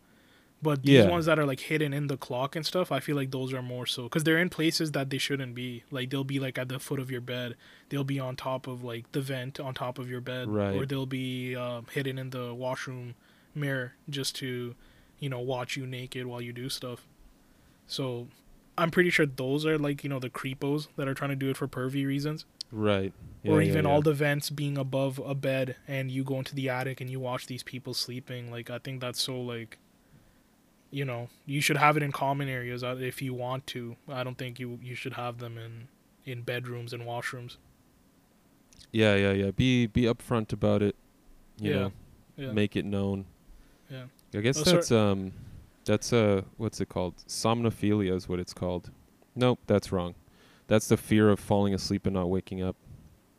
But 0.61 0.83
these 0.83 1.05
Yeah. 1.05 1.11
ones 1.11 1.27
that 1.27 1.39
are 1.39 1.47
like 1.47 1.61
hidden 1.61 1.93
in 1.93 2.09
the 2.09 2.17
clock 2.17 2.57
and 2.57 2.67
stuff, 2.67 2.91
I 2.91 2.99
feel 2.99 3.15
like 3.15 3.31
those 3.31 3.53
are 3.53 3.63
more 3.63 3.87
so 3.87 4.05
because 4.05 4.25
they're 4.25 4.39
in 4.39 4.49
places 4.49 4.91
that 4.93 5.09
they 5.11 5.19
shouldn't 5.19 5.55
be. 5.55 5.85
Like 5.91 6.11
they'll 6.11 6.25
be 6.25 6.41
like 6.41 6.59
at 6.59 6.69
the 6.69 6.81
foot 6.81 6.99
of 6.99 7.11
your 7.13 7.21
bed, 7.21 7.55
they'll 7.91 8.03
be 8.03 8.19
on 8.19 8.35
top 8.35 8.67
of 8.67 8.83
like 8.83 9.11
the 9.13 9.21
vent 9.21 9.61
on 9.61 9.73
top 9.75 9.99
of 10.01 10.11
your 10.11 10.21
bed, 10.21 10.49
Right. 10.49 10.75
or 10.75 10.85
they'll 10.85 11.07
be 11.07 11.55
uh, 11.55 11.83
hidden 11.93 12.19
in 12.19 12.31
the 12.31 12.53
washroom 12.53 13.15
mirror 13.55 13.93
just 14.11 14.35
to, 14.37 14.75
you 15.21 15.29
know, 15.29 15.39
watch 15.39 15.77
you 15.77 15.87
naked 15.87 16.27
while 16.27 16.41
you 16.41 16.53
do 16.53 16.69
stuff. 16.69 17.07
So, 17.87 18.29
I'm 18.77 18.91
pretty 18.91 19.11
sure 19.11 19.27
those 19.27 19.65
are 19.67 19.79
like 19.79 20.05
you 20.05 20.11
know 20.11 20.19
the 20.21 20.31
creepos 20.31 20.89
that 20.97 21.09
are 21.09 21.15
trying 21.15 21.31
to 21.31 21.37
do 21.37 21.51
it 21.51 21.57
for 21.57 21.67
pervy 21.67 22.07
reasons 22.07 22.45
right. 22.71 23.13
or 23.45 23.61
Yeah, 23.61 23.65
yeah, 23.67 23.71
even 23.73 23.85
yeah. 23.85 23.91
all 23.91 24.03
the 24.03 24.13
vents 24.13 24.51
being 24.51 24.79
above 24.79 25.19
a 25.19 25.35
bed 25.35 25.75
and 25.89 26.11
you 26.13 26.23
go 26.23 26.39
into 26.39 26.55
the 26.55 26.69
attic 26.69 27.01
and 27.01 27.11
you 27.11 27.19
watch 27.19 27.47
these 27.49 27.65
people 27.65 27.93
sleeping 27.93 28.53
like 28.53 28.71
i 28.71 28.79
think 28.79 29.01
that's 29.01 29.21
so 29.21 29.41
like 29.41 29.79
you 30.91 31.05
know 31.05 31.29
you 31.47 31.61
should 31.61 31.77
have 31.77 31.97
it 31.97 32.03
in 32.03 32.11
common 32.13 32.49
areas 32.49 32.83
uh, 32.83 32.97
if 32.99 33.21
you 33.21 33.35
want 33.35 33.67
to 33.67 33.95
i 34.09 34.25
don't 34.25 34.39
think 34.39 34.59
you 34.59 34.79
you 34.83 34.95
should 34.95 35.13
have 35.15 35.39
them 35.39 35.59
in 35.59 35.89
in 36.25 36.43
bedrooms 36.43 36.93
and 36.93 37.03
washrooms 37.05 37.57
Yeah, 38.93 39.17
yeah, 39.17 39.33
yeah. 39.33 39.51
Be 39.51 39.87
be 39.87 40.03
upfront 40.03 40.53
about 40.53 40.83
it. 40.83 40.97
You 41.61 41.71
Yeah, 41.71 41.77
know, 41.79 41.93
yeah 42.37 42.53
make 42.53 42.77
it 42.77 42.85
known. 42.85 43.27
Yeah. 43.91 44.05
I 44.35 44.41
guess 44.41 44.59
Oh, 44.61 44.63
sorry. 44.65 44.77
that's 44.77 44.93
um, 44.93 45.33
that's 45.85 46.13
uh, 46.13 46.43
what's 46.57 46.81
it 46.81 46.89
called? 46.89 47.15
Somnophilia 47.27 48.15
is 48.15 48.29
what 48.29 48.39
it's 48.41 48.55
called. 48.55 48.91
Nope, 49.35 49.61
that's 49.67 49.93
wrong. 49.93 50.15
That's 50.67 50.89
the 50.89 50.97
fear 50.97 51.31
of 51.31 51.39
falling 51.41 51.75
asleep 51.75 52.07
and 52.07 52.15
not 52.15 52.29
waking 52.31 52.63
up. 52.63 52.77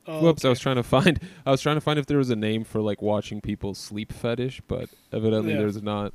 oh, 0.08 0.22
Whoops, 0.22 0.44
I 0.46 0.50
was 0.50 0.60
trying 0.60 0.76
to 0.78 0.84
find 0.84 1.20
I 1.46 1.52
was 1.52 1.62
trying 1.62 1.78
to 1.78 1.82
find 1.82 1.98
if 2.00 2.06
there 2.06 2.18
was 2.18 2.30
a 2.30 2.36
name 2.36 2.64
for 2.64 2.82
like 2.82 3.02
watching 3.02 3.42
people 3.42 3.74
sleep 3.74 4.12
fetish, 4.12 4.62
but 4.68 4.90
evidently 5.12 5.54
Yeah. 5.54 5.60
there's 5.60 5.82
not. 5.82 6.14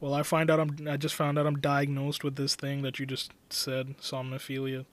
Well 0.00 0.14
i 0.14 0.22
find 0.22 0.50
out 0.50 0.60
i'm 0.60 0.76
i 0.88 0.96
just 0.96 1.14
found 1.14 1.38
out 1.38 1.46
i'm 1.46 1.58
diagnosed 1.58 2.22
with 2.24 2.36
this 2.36 2.54
thing 2.54 2.82
that 2.82 2.98
you 2.98 3.06
just 3.06 3.32
said 3.50 3.96
somnophilia 3.98 4.84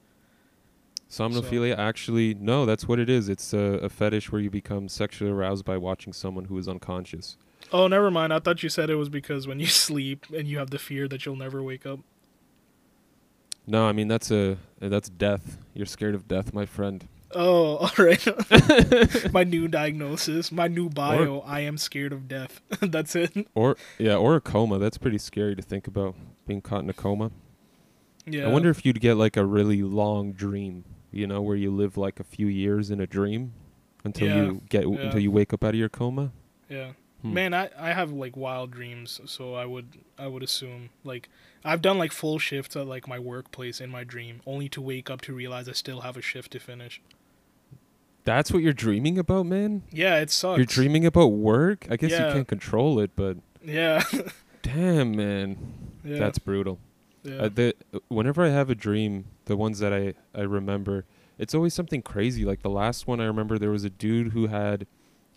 Somnophilia 1.08 1.78
actually 1.78 2.34
no, 2.34 2.66
that's 2.66 2.88
what 2.88 2.98
it 3.00 3.10
is. 3.12 3.30
It's 3.30 3.54
a, 3.54 3.80
a 3.84 3.90
fetish 3.90 4.32
where 4.32 4.42
you 4.42 4.50
become 4.50 4.90
sexually 4.90 5.32
aroused 5.32 5.64
by 5.64 5.78
watching 5.78 6.14
someone 6.14 6.46
who 6.46 6.58
is 6.58 6.68
unconscious. 6.68 7.38
oh 7.72 7.88
never 7.88 8.10
mind 8.10 8.34
i 8.34 8.40
thought 8.40 8.64
you 8.64 8.70
said 8.70 8.90
it 8.90 8.96
was 8.96 9.08
because 9.08 9.48
when 9.48 9.60
you 9.60 9.68
sleep 9.86 10.26
and 10.36 10.48
you 10.48 10.58
have 10.58 10.72
the 10.72 10.80
fear 10.80 11.08
that 11.08 11.24
you'll 11.26 11.36
never 11.36 11.62
wake 11.62 11.86
up 11.86 12.00
No, 13.68 13.88
I 13.88 13.92
mean 13.94 14.08
that's 14.08 14.32
a 14.32 14.58
that's 14.80 15.10
death. 15.10 15.58
You're 15.76 15.86
scared 15.86 16.16
of 16.16 16.28
death, 16.28 16.54
my 16.54 16.66
friend. 16.66 17.08
Oh, 17.36 17.76
all 17.78 17.92
right. 18.06 18.26
my 19.34 19.44
new 19.44 19.68
diagnosis, 19.68 20.52
my 20.52 20.68
new 20.68 20.90
bio. 20.90 21.42
I 21.46 21.60
am 21.62 21.78
scared 21.78 22.14
of 22.14 22.28
death. 22.28 22.62
That's 22.82 23.16
it. 23.16 23.48
Or 23.54 23.76
yeah, 23.98 24.16
or 24.16 24.36
a 24.36 24.42
coma. 24.42 24.80
That's 24.80 24.98
pretty 24.98 25.18
scary 25.18 25.56
to 25.56 25.62
think 25.62 25.88
about 25.88 26.16
being 26.48 26.62
caught 26.62 26.84
in 26.84 26.90
a 26.90 26.94
coma. 26.94 27.32
Yeah. 28.26 28.48
I 28.48 28.52
wonder 28.52 28.70
if 28.70 28.86
you'd 28.86 29.02
get 29.02 29.16
like 29.16 29.38
a 29.38 29.46
really 29.46 29.84
long 29.84 30.32
dream, 30.32 30.84
you 31.12 31.28
know, 31.28 31.42
where 31.42 31.56
you 31.56 31.70
live 31.72 31.98
like 31.98 32.20
a 32.20 32.24
few 32.24 32.48
years 32.48 32.90
in 32.90 33.00
a 33.00 33.06
dream 33.06 33.54
until 34.04 34.28
Yeah, 34.28 34.36
you 34.36 34.62
get 34.70 34.88
yeah. 34.90 35.00
until 35.00 35.20
you 35.20 35.32
wake 35.32 35.54
up 35.54 35.64
out 35.64 35.70
of 35.72 35.76
your 35.76 35.90
coma. 35.90 36.32
Yeah. 36.70 36.94
Hmm. 37.22 37.34
Man, 37.34 37.54
I, 37.54 37.70
I 37.78 37.92
have 37.94 38.12
like 38.12 38.36
wild 38.36 38.72
dreams, 38.72 39.20
so 39.26 39.54
I 39.54 39.66
would 39.66 39.98
I 40.18 40.28
would 40.28 40.42
assume 40.42 40.90
like 41.04 41.30
I've 41.64 41.82
done 41.82 41.98
like 41.98 42.12
full 42.12 42.40
shifts 42.40 42.76
at 42.76 42.88
like 42.88 43.08
my 43.08 43.20
workplace 43.20 43.82
in 43.82 43.90
my 43.90 44.04
dream, 44.04 44.42
only 44.46 44.70
to 44.70 44.82
wake 44.82 45.10
up 45.10 45.22
to 45.22 45.34
realize 45.34 45.68
I 45.68 45.74
still 45.74 46.02
have 46.02 46.18
a 46.18 46.22
shift 46.22 46.52
to 46.54 46.60
finish. 46.60 47.02
That's 48.26 48.52
what 48.52 48.62
you're 48.64 48.74
dreaming 48.74 49.18
about, 49.18 49.46
man? 49.46 49.84
Yeah, 49.92 50.18
it 50.20 50.30
sucks. 50.32 50.58
You're 50.58 50.66
dreaming 50.66 51.06
about 51.06 51.28
work? 51.28 51.88
I 51.90 51.96
guess 51.96 52.12
Yeah. 52.12 52.28
you 52.28 52.34
can't 52.34 52.48
control 52.48 53.00
it, 53.00 53.12
but 53.16 53.38
Yeah. 53.64 54.04
damn, 54.64 55.16
man. 55.16 55.58
yeah. 56.04 56.20
That's 56.20 56.40
brutal. 56.40 56.80
yeah. 57.24 57.36
Uh, 57.44 57.50
the 57.54 57.74
whenever 58.10 58.44
I 58.44 58.50
have 58.50 58.70
a 58.70 58.76
dream, 58.76 59.26
the 59.46 59.56
ones 59.56 59.80
that 59.80 59.94
I 59.94 60.16
I 60.38 60.42
remember, 60.42 61.06
it's 61.38 61.54
always 61.56 61.74
something 61.74 62.02
crazy. 62.02 62.44
Like 62.46 62.62
the 62.64 62.70
last 62.70 63.08
one 63.08 63.20
I 63.22 63.26
remember, 63.26 63.58
there 63.58 63.72
was 63.72 63.84
a 63.84 63.90
dude 63.90 64.32
who 64.34 64.48
had, 64.48 64.88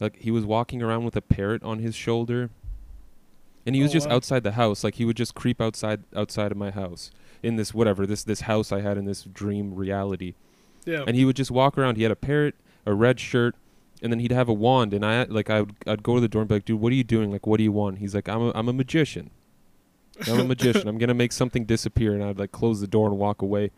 like, 0.00 0.16
he 0.16 0.30
was 0.30 0.44
walking 0.46 0.82
around 0.82 1.04
with 1.04 1.16
a 1.16 1.20
parrot 1.22 1.62
on 1.62 1.78
his 1.80 1.94
shoulder, 1.94 2.50
and 3.66 3.74
he 3.74 3.82
was 3.82 3.90
Oh, 3.90 3.94
just 3.94 4.08
wow. 4.08 4.16
outside 4.16 4.42
the 4.44 4.52
house. 4.52 4.82
Like 4.84 4.94
he 4.94 5.04
would 5.04 5.16
just 5.16 5.34
creep 5.34 5.60
outside 5.60 6.04
outside 6.16 6.52
of 6.52 6.58
my 6.58 6.70
house 6.70 7.10
in 7.42 7.56
this 7.56 7.74
whatever 7.74 8.06
this 8.06 8.24
this 8.24 8.42
house 8.42 8.72
I 8.72 8.80
had 8.80 8.96
in 8.96 9.04
this 9.04 9.24
dream 9.24 9.74
reality, 9.74 10.34
yeah. 10.86 11.04
and 11.06 11.16
he 11.16 11.24
would 11.26 11.36
just 11.36 11.50
walk 11.50 11.76
around. 11.76 11.96
He 11.96 12.02
had 12.02 12.12
a 12.12 12.16
parrot, 12.16 12.54
a 12.88 12.94
red 12.94 13.20
shirt. 13.20 13.54
And 14.00 14.12
then 14.12 14.20
he'd 14.20 14.30
have 14.30 14.48
a 14.48 14.52
wand, 14.52 14.94
and 14.94 15.04
I 15.04 15.24
like 15.24 15.50
I 15.50 15.62
would 15.62 15.74
I'd 15.84 16.04
go 16.04 16.14
to 16.14 16.20
the 16.20 16.28
door 16.28 16.42
and 16.42 16.48
be 16.48 16.54
like, 16.54 16.64
"Dude, 16.64 16.80
what 16.80 16.92
are 16.92 16.94
you 16.94 17.02
doing? 17.02 17.32
Like, 17.32 17.48
what 17.48 17.56
do 17.56 17.64
you 17.64 17.72
want?" 17.72 17.98
He's 17.98 18.14
like, 18.14 18.28
"I'm 18.28 18.40
a 18.40 18.52
I'm 18.54 18.68
a 18.68 18.72
magician. 18.72 19.30
I'm 20.28 20.38
a 20.38 20.44
magician. 20.44 20.86
I'm 20.86 20.98
gonna 20.98 21.14
make 21.14 21.32
something 21.32 21.64
disappear, 21.64 22.14
and 22.14 22.22
I'd 22.22 22.38
like 22.38 22.52
close 22.52 22.80
the 22.80 22.86
door 22.86 23.08
and 23.08 23.18
walk 23.18 23.42
away. 23.42 23.72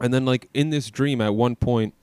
And 0.00 0.12
then 0.12 0.26
like 0.26 0.50
in 0.52 0.68
this 0.68 0.90
dream, 0.90 1.22
at 1.22 1.34
one 1.34 1.56
point, 1.56 1.94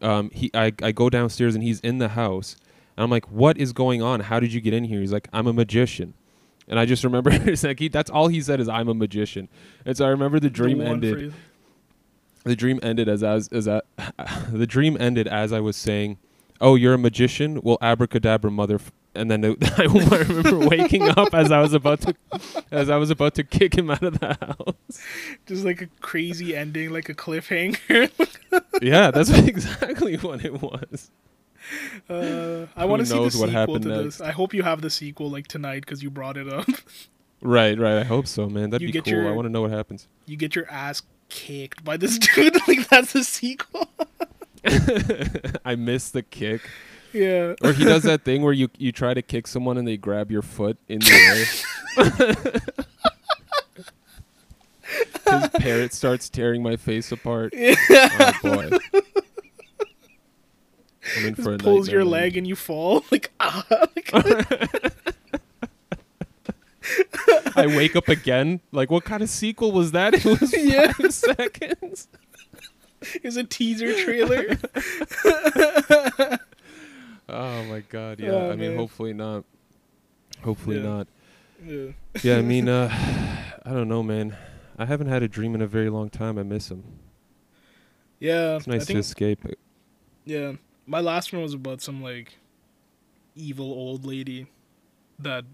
um, 0.00 0.30
he 0.32 0.48
I 0.54 0.72
I 0.80 0.92
go 0.92 1.10
downstairs 1.10 1.56
and 1.56 1.64
he's 1.64 1.80
in 1.80 1.98
the 1.98 2.10
house, 2.10 2.54
and 2.96 3.02
I'm 3.02 3.10
like, 3.10 3.28
what 3.28 3.58
is 3.58 3.72
going 3.72 4.00
on? 4.00 4.20
How 4.20 4.38
did 4.38 4.52
you 4.52 4.60
get 4.60 4.74
in 4.74 4.84
here? 4.84 5.00
He's 5.00 5.12
like, 5.12 5.26
I'm 5.32 5.48
a 5.48 5.52
magician. 5.52 6.14
And 6.68 6.78
I 6.78 6.86
just 6.86 7.02
remember 7.02 7.30
it's 7.32 7.64
like 7.64 7.80
he, 7.80 7.88
that's 7.88 8.10
all 8.10 8.28
he 8.28 8.40
said 8.40 8.60
is 8.60 8.68
I'm 8.68 8.88
a 8.88 8.94
magician. 8.94 9.48
And 9.84 9.96
so 9.96 10.06
I 10.06 10.10
remember 10.10 10.38
the 10.38 10.48
The 10.48 10.50
dream 10.50 10.78
one 10.78 10.86
ended. 10.86 11.34
The 12.44 12.56
dream 12.56 12.80
ended 12.82 13.08
as 13.08 13.22
as 13.22 13.48
as 13.48 13.68
I, 13.68 13.82
the 14.50 14.66
dream 14.66 14.96
ended 15.00 15.28
as 15.28 15.52
I 15.52 15.60
was 15.60 15.76
saying, 15.76 16.18
"Oh, 16.60 16.74
you're 16.74 16.94
a 16.94 16.98
magician? 16.98 17.60
Well, 17.62 17.78
abracadabra, 17.80 18.50
mother." 18.50 18.76
F-. 18.76 18.92
And 19.14 19.30
then 19.30 19.44
it- 19.44 19.78
I 19.78 19.82
remember 19.84 20.58
waking 20.66 21.02
up 21.08 21.34
as 21.34 21.52
I 21.52 21.60
was 21.60 21.74
about 21.74 22.00
to, 22.00 22.14
as 22.72 22.88
I 22.88 22.96
was 22.96 23.10
about 23.10 23.34
to 23.34 23.44
kick 23.44 23.76
him 23.76 23.90
out 23.90 24.02
of 24.02 24.18
the 24.20 24.38
house. 24.40 25.00
Just 25.46 25.64
like 25.66 25.82
a 25.82 25.88
crazy 26.00 26.56
ending, 26.56 26.90
like 26.90 27.08
a 27.10 27.14
cliffhanger. 27.14 28.10
yeah, 28.80 29.10
that's 29.10 29.28
exactly 29.30 30.16
what 30.16 30.44
it 30.44 30.62
was. 30.62 31.10
Uh, 32.08 32.66
I 32.76 32.84
want 32.86 33.00
to 33.00 33.06
see 33.06 33.14
the 33.14 33.20
what 33.20 33.32
sequel 33.50 33.80
to 33.80 33.88
next? 33.88 34.18
this. 34.18 34.20
I 34.20 34.32
hope 34.32 34.52
you 34.54 34.62
have 34.62 34.80
the 34.80 34.90
sequel 34.90 35.30
like 35.30 35.46
tonight 35.46 35.80
because 35.80 36.02
you 36.02 36.10
brought 36.10 36.36
it 36.36 36.48
up. 36.52 36.66
Right, 37.40 37.78
right. 37.78 37.98
I 37.98 38.04
hope 38.04 38.26
so, 38.26 38.48
man. 38.48 38.70
That'd 38.70 38.86
You 38.86 38.92
be 39.02 39.10
cool. 39.10 39.26
I 39.28 39.32
want 39.32 39.46
to 39.46 39.50
know 39.50 39.62
what 39.62 39.70
happens. 39.72 40.08
you 40.26 40.36
get 40.36 40.54
your 40.56 40.70
ass 40.70 41.02
kicked 41.32 41.82
by 41.82 41.96
this 41.96 42.18
dude. 42.34 42.56
like 42.68 42.88
that's 42.88 43.12
the 43.12 43.24
sequel. 43.24 43.88
I 45.64 45.74
miss 45.74 46.10
the 46.10 46.22
kick. 46.22 46.60
yeah. 47.12 47.54
Or 47.64 47.72
he 47.72 47.84
does 47.84 48.04
that 48.04 48.24
thing 48.24 48.42
where 48.42 48.52
you 48.52 48.68
you 48.78 48.92
try 48.92 49.14
to 49.14 49.22
kick 49.22 49.46
someone 49.46 49.78
and 49.78 49.88
they 49.88 49.96
grab 49.96 50.30
your 50.30 50.42
foot 50.42 50.78
in 50.88 51.00
the 51.00 51.12
air. 51.12 52.60
His 55.40 55.48
parrot 55.48 55.94
starts 55.94 56.28
tearing 56.28 56.62
my 56.62 56.76
face 56.76 57.10
apart. 57.10 57.54
Oh 57.56 58.32
boy. 58.42 58.70
I'm 61.16 61.26
in 61.26 61.34
for 61.34 61.54
a 61.54 61.58
pulls 61.58 61.88
your 61.88 62.04
leg 62.04 62.36
and 62.36 62.46
you 62.46 62.54
fall. 62.54 63.04
Like 63.10 63.32
ah. 63.40 63.66
Like, 63.96 64.92
I 67.56 67.66
wake 67.66 67.96
up 67.96 68.08
again. 68.08 68.60
Like, 68.72 68.90
what 68.90 69.04
kind 69.04 69.22
of 69.22 69.28
sequel 69.28 69.72
was 69.72 69.92
that? 69.92 70.14
It 70.24 70.24
was 70.40 70.52
Yeah. 70.56 70.92
five 70.92 71.12
seconds. 71.14 72.08
Here's 73.22 73.36
a 73.36 73.44
teaser 73.44 73.92
trailer. 74.04 74.56
Oh 77.28 77.64
my 77.64 77.80
god. 77.88 78.20
Yeah. 78.20 78.30
Oh, 78.32 78.50
I 78.50 78.56
mean, 78.56 78.70
man. 78.70 78.76
hopefully 78.76 79.12
not. 79.14 79.44
Hopefully 80.42 80.76
Yeah. 80.76 80.82
not. 80.82 81.06
yeah. 81.64 81.86
Yeah. 82.22 82.36
I 82.38 82.42
mean, 82.42 82.68
uh, 82.68 82.88
I 83.64 83.70
don't 83.72 83.88
know, 83.88 84.02
man. 84.02 84.36
I 84.78 84.84
haven't 84.86 85.06
had 85.06 85.22
a 85.22 85.28
dream 85.28 85.54
in 85.54 85.62
a 85.62 85.66
very 85.66 85.88
long 85.88 86.10
time. 86.10 86.36
I 86.38 86.42
miss 86.42 86.70
him. 86.70 86.82
Yeah. 88.18 88.56
It's 88.56 88.66
nice 88.66 88.86
to 88.86 88.98
escape. 88.98 89.44
yeah. 90.24 90.52
My 90.84 91.00
last 91.00 91.32
one 91.32 91.42
was 91.42 91.54
about 91.54 91.80
some 91.80 92.02
like 92.02 92.38
evil 93.36 93.66
old 93.72 94.04
lady 94.04 94.48
that 95.20 95.44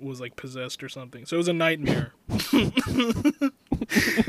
was 0.00 0.20
like 0.20 0.36
possessed 0.36 0.82
or 0.82 0.88
something. 0.88 1.26
So 1.26 1.36
it 1.36 1.38
was 1.38 1.48
a 1.48 1.52
nightmare. 1.52 2.12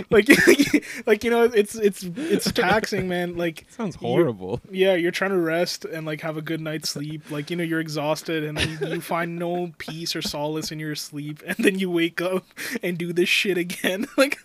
like 0.09 0.27
like 1.05 1.23
you 1.23 1.29
know 1.29 1.43
it's 1.43 1.75
it's 1.75 2.03
it's 2.03 2.51
taxing 2.51 3.07
man 3.07 3.37
like 3.37 3.65
Sounds 3.69 3.95
horrible. 3.95 4.59
yeah 4.69 4.95
you're 4.95 5.11
trying 5.11 5.31
to 5.31 5.37
rest 5.37 5.85
and 5.85 6.05
like 6.05 6.21
have 6.21 6.35
a 6.35 6.41
good 6.41 6.59
night's 6.61 6.89
sleep 6.89 7.29
like 7.31 7.49
you 7.49 7.55
know 7.55 7.63
you're 7.63 7.79
exhausted 7.79 8.43
and 8.43 8.57
then 8.57 8.69
you, 8.69 8.95
you 8.95 9.01
find 9.01 9.37
no 9.37 9.71
peace 9.77 10.15
or 10.15 10.21
solace 10.21 10.71
in 10.71 10.79
your 10.79 10.95
sleep 10.95 11.41
and 11.45 11.57
then 11.57 11.79
you 11.79 11.89
wake 11.89 12.21
up 12.21 12.45
and 12.83 12.97
do 12.97 13.13
this 13.13 13.29
shit 13.29 13.57
again 13.57 14.05
like 14.17 14.37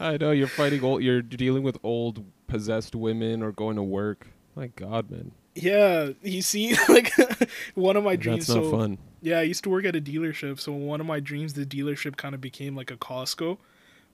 I 0.00 0.16
know 0.16 0.32
you're 0.32 0.48
fighting 0.48 0.82
old. 0.82 1.02
You're 1.02 1.22
dealing 1.22 1.62
with 1.62 1.78
old 1.84 2.24
possessed 2.48 2.96
women 2.96 3.40
or 3.42 3.52
going 3.52 3.76
to 3.76 3.82
work. 3.82 4.26
My 4.56 4.66
God, 4.66 5.10
man, 5.10 5.32
yeah 5.54 6.10
you 6.22 6.42
see 6.42 6.74
like 6.88 7.12
one 7.74 7.96
of 7.96 8.04
my 8.04 8.16
dreams 8.16 8.46
that's 8.46 8.56
not 8.56 8.64
so 8.64 8.70
fun. 8.70 8.98
Yeah 9.22 9.38
i 9.38 9.42
used 9.42 9.64
to 9.64 9.70
work 9.70 9.84
at 9.86 9.96
a 9.96 10.00
dealership 10.00 10.60
so 10.60 10.72
one 10.72 11.00
of 11.00 11.06
my 11.06 11.20
dreams 11.20 11.54
the 11.54 11.64
dealership 11.64 12.16
kind 12.16 12.34
of 12.34 12.40
became 12.40 12.76
like 12.76 12.90
a 12.90 12.96
costco 12.96 13.56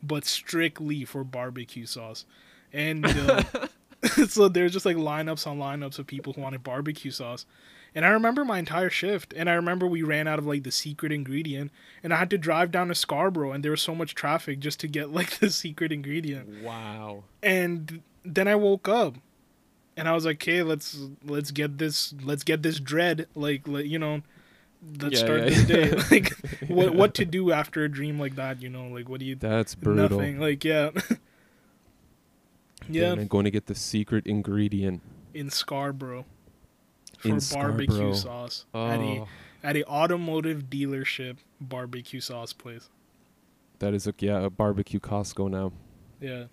but 0.03 0.25
strictly 0.25 1.05
for 1.05 1.25
barbecue 1.25 1.87
sauce. 1.87 2.25
And 2.73 3.07
uh, 3.07 3.43
so 4.29 4.49
there's 4.49 4.73
just 4.73 4.87
like 4.87 4.97
lineups 4.97 5.47
on 5.47 5.59
lineups 5.59 5.99
of 5.99 6.07
people 6.07 6.33
who 6.33 6.43
wanted 6.43 6.63
barbecue 6.63 7.11
sauce. 7.11 7.47
And 7.95 8.05
i 8.05 8.11
remember 8.11 8.45
my 8.45 8.59
entire 8.59 8.91
shift 8.91 9.33
and 9.35 9.49
i 9.49 9.55
remember 9.55 9.87
we 9.87 10.03
ran 10.03 10.29
out 10.29 10.39
of 10.39 10.47
like 10.47 10.63
the 10.63 10.71
secret 10.71 11.11
ingredient 11.11 11.73
and 12.03 12.13
i 12.13 12.17
had 12.17 12.29
to 12.31 12.39
drive 12.39 12.71
down 12.71 12.89
to 12.89 12.95
scarborough 12.95 13.51
and 13.51 13.65
there 13.65 13.71
was 13.71 13.81
so 13.81 13.95
much 13.95 14.15
traffic 14.15 14.61
just 14.61 14.79
to 14.81 14.89
get 14.89 15.11
like 15.13 15.39
the 15.39 15.49
secret 15.51 15.91
ingredient. 15.91 16.63
Wow. 16.63 17.25
and 17.43 18.03
then 18.25 18.47
I 18.47 18.57
woke 18.57 18.89
up, 18.89 19.15
and 19.97 20.07
I 20.07 20.13
was 20.13 20.27
like, 20.27 20.37
"Okay, 20.37 20.63
let's 20.63 20.99
let's 21.25 21.51
get 21.51 21.79
this 21.79 22.15
let's 22.23 22.45
get 22.45 22.63
this 22.63 22.79
dread 22.79 23.27
like 23.35 23.67
let, 23.67 23.87
you 23.87 23.99
know, 23.99 24.21
let's 25.01 25.15
Yeah, 25.15 25.19
start 25.21 25.41
yeah, 25.41 25.49
this 25.49 25.65
day. 25.67 25.89
yeah. 25.91 26.03
like, 26.11 26.33
what 26.69 26.95
what 26.95 27.15
to 27.15 27.25
do 27.37 27.53
after 27.53 27.85
a 27.85 27.89
dream 27.89 28.19
like 28.19 28.37
that? 28.37 28.63
You 28.63 28.69
know, 28.69 28.89
like 28.89 29.09
what 29.09 29.21
do 29.21 29.27
you 29.27 29.35
That's 29.37 29.75
brutal. 29.75 30.19
nothing 30.19 30.39
like 30.41 30.65
yeah, 30.65 30.91
yeah, 32.89 33.13
I'm 33.13 33.27
going 33.27 33.45
to 33.45 33.51
get 33.51 33.67
the 33.67 33.75
secret 33.75 34.27
ingredient. 34.27 35.03
in 35.35 35.51
Scarborough 35.51 36.25
for 37.19 37.29
In 37.29 37.41
barbecue 37.53 38.13
Scarborough. 38.13 38.13
sauce 38.15 38.65
at 38.75 39.01
a 39.01 39.03
Oh, 39.21 39.29
at 39.63 39.77
a 39.77 39.85
automotive 39.87 40.65
dealership 40.71 41.39
barbecue 41.61 42.21
sauce 42.21 42.53
place. 42.53 42.89
that 43.81 43.93
is 43.95 44.07
a 44.07 44.15
yeah 44.19 44.41
a 44.41 44.51
barbecue 44.51 45.01
Costco 45.01 45.51
now. 45.51 45.73
Yeah, 46.21 46.45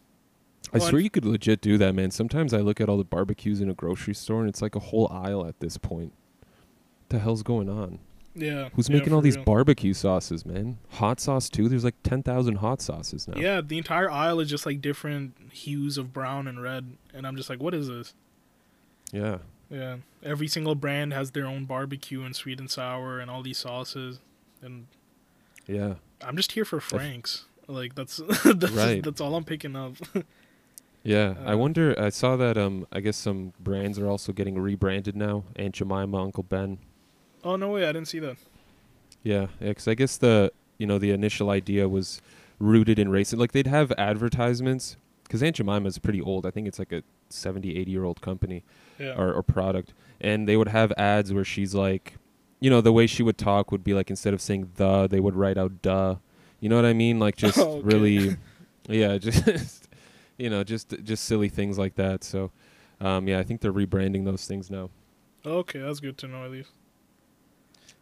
I 0.73 0.79
Well, 0.79 0.89
swear 0.89 1.01
you 1.01 1.09
could 1.09 1.25
legit 1.25 1.61
do 1.61 1.77
that, 1.77 1.93
man. 1.95 2.11
Sometimes 2.11 2.53
I 2.53 2.59
look 2.59 2.81
at 2.81 2.89
all 2.89 2.97
the 2.97 3.03
barbecues 3.03 3.61
in 3.61 3.69
a 3.69 3.73
grocery 3.73 4.13
store 4.15 4.39
and 4.41 4.49
it's 4.49 4.61
like 4.61 4.75
a 4.75 4.79
whole 4.79 5.07
aisle 5.11 5.45
at 5.45 5.59
this 5.59 5.77
point. 5.77 6.13
What 6.41 7.09
the 7.09 7.19
hell's 7.19 7.43
going 7.43 7.69
on? 7.69 7.99
Yeah. 8.35 8.69
Who's 8.73 8.89
yeah, 8.89 8.97
making 8.97 9.13
all 9.13 9.21
these 9.21 9.35
real. 9.37 9.45
barbecue 9.45 9.93
sauces, 9.93 10.45
man? 10.45 10.77
Hot 10.91 11.19
sauce 11.19 11.49
too. 11.49 11.69
There's 11.69 11.83
like 11.83 11.95
ten 12.03 12.21
thousand 12.23 12.55
hot 12.57 12.81
sauces 12.81 13.27
now. 13.27 13.39
Yeah, 13.39 13.61
the 13.61 13.77
entire 13.77 14.11
aisle 14.11 14.39
is 14.39 14.49
just 14.49 14.65
like 14.65 14.81
different 14.81 15.35
hues 15.51 15.97
of 15.97 16.13
brown 16.13 16.47
and 16.47 16.61
red, 16.61 16.97
and 17.13 17.25
I'm 17.25 17.35
just 17.35 17.49
like, 17.49 17.61
what 17.61 17.73
is 17.73 17.87
this? 17.87 18.13
Yeah. 19.11 19.37
Yeah, 19.69 19.97
every 20.23 20.47
single 20.47 20.75
brand 20.75 21.11
has 21.13 21.31
their 21.31 21.47
own 21.47 21.65
barbecue 21.65 22.21
and 22.21 22.35
sweet 22.35 22.59
and 22.59 22.69
sour 22.69 23.19
and 23.19 23.31
all 23.31 23.41
these 23.41 23.57
sauces, 23.57 24.19
and 24.61 24.85
Yeah. 25.67 25.95
I'm 26.21 26.37
just 26.37 26.51
here 26.51 26.65
for 26.65 26.79
Frank's. 26.79 27.45
Like 27.67 27.95
that's 27.95 28.17
that's, 28.45 28.71
Right. 28.73 29.01
that's 29.03 29.19
all 29.21 29.35
I'm 29.35 29.43
picking 29.45 29.75
up. 29.75 29.93
Yeah. 31.03 31.35
I 31.45 31.53
Uh, 31.53 31.57
wonder. 31.57 31.93
I 32.01 32.09
saw 32.09 32.35
that. 32.35 32.57
Um. 32.57 32.87
I 32.91 32.99
guess 32.99 33.15
some 33.15 33.53
brands 33.59 33.99
are 33.99 34.07
also 34.07 34.33
getting 34.33 34.57
rebranded 34.57 35.15
now. 35.15 35.43
Aunt 35.55 35.75
Jemima, 35.75 36.17
Uncle 36.21 36.41
Ben. 36.41 36.79
Oh 37.45 37.55
no 37.55 37.69
way, 37.69 37.83
I 37.83 37.93
didn't 37.93 38.07
see 38.09 38.19
that. 38.19 38.35
Yeah. 39.23 39.47
Yeah. 39.61 39.69
Because 39.69 39.87
I 39.87 39.93
guess 39.93 40.17
the 40.17 40.51
you 40.77 40.85
know 40.87 40.97
the 40.99 41.11
initial 41.11 41.49
idea 41.49 41.87
was 41.87 42.21
rooted 42.59 42.99
in 42.99 43.07
racism. 43.09 43.37
Like 43.39 43.53
they'd 43.53 43.67
have 43.67 43.91
advertisements 43.97 44.97
because 45.23 45.41
Aunt 45.41 45.55
Jemima 45.55 45.87
is 45.87 45.97
pretty 45.97 46.21
old. 46.21 46.45
I 46.45 46.51
think 46.51 46.67
it's 46.67 46.79
like 46.79 46.91
a 46.91 47.01
70, 47.29 47.77
80 47.77 47.91
year 47.91 48.03
old 48.03 48.21
company 48.21 48.63
Yeah. 48.99 49.15
or, 49.17 49.33
or 49.33 49.41
product, 49.43 49.93
and 50.21 50.47
they 50.47 50.55
would 50.57 50.67
have 50.69 50.91
ads 50.97 51.33
where 51.33 51.43
she's 51.45 51.73
like, 51.73 52.15
you 52.59 52.69
know, 52.69 52.81
the 52.81 52.93
way 52.93 53.07
she 53.07 53.23
would 53.23 53.37
talk 53.37 53.71
would 53.71 53.83
be 53.83 53.93
like 53.93 54.09
instead 54.09 54.33
of 54.33 54.41
saying 54.41 54.71
the, 54.75 55.07
they 55.07 55.19
would 55.19 55.35
write 55.35 55.57
out 55.57 55.81
duh. 55.81 56.15
You 56.59 56.69
know 56.69 56.75
what 56.75 56.85
I 56.85 56.93
mean? 56.93 57.19
Like 57.19 57.35
just 57.35 57.57
Okay. 57.59 57.81
really, 57.83 58.37
yeah, 58.87 59.17
just 59.27 59.87
you 60.37 60.49
know, 60.49 60.63
just 60.63 60.93
just 61.03 61.23
silly 61.25 61.49
things 61.49 61.77
like 61.77 61.95
that. 61.95 62.23
So, 62.23 62.51
um, 63.01 63.27
yeah, 63.27 63.39
I 63.39 63.43
think 63.43 63.61
they're 63.61 63.73
rebranding 63.73 64.25
those 64.25 64.45
things 64.47 64.69
now. 64.69 64.89
okay, 65.45 65.79
that's 65.79 65.99
good 65.99 66.17
to 66.19 66.27
know 66.27 66.43
at 66.45 66.51
least. 66.51 66.69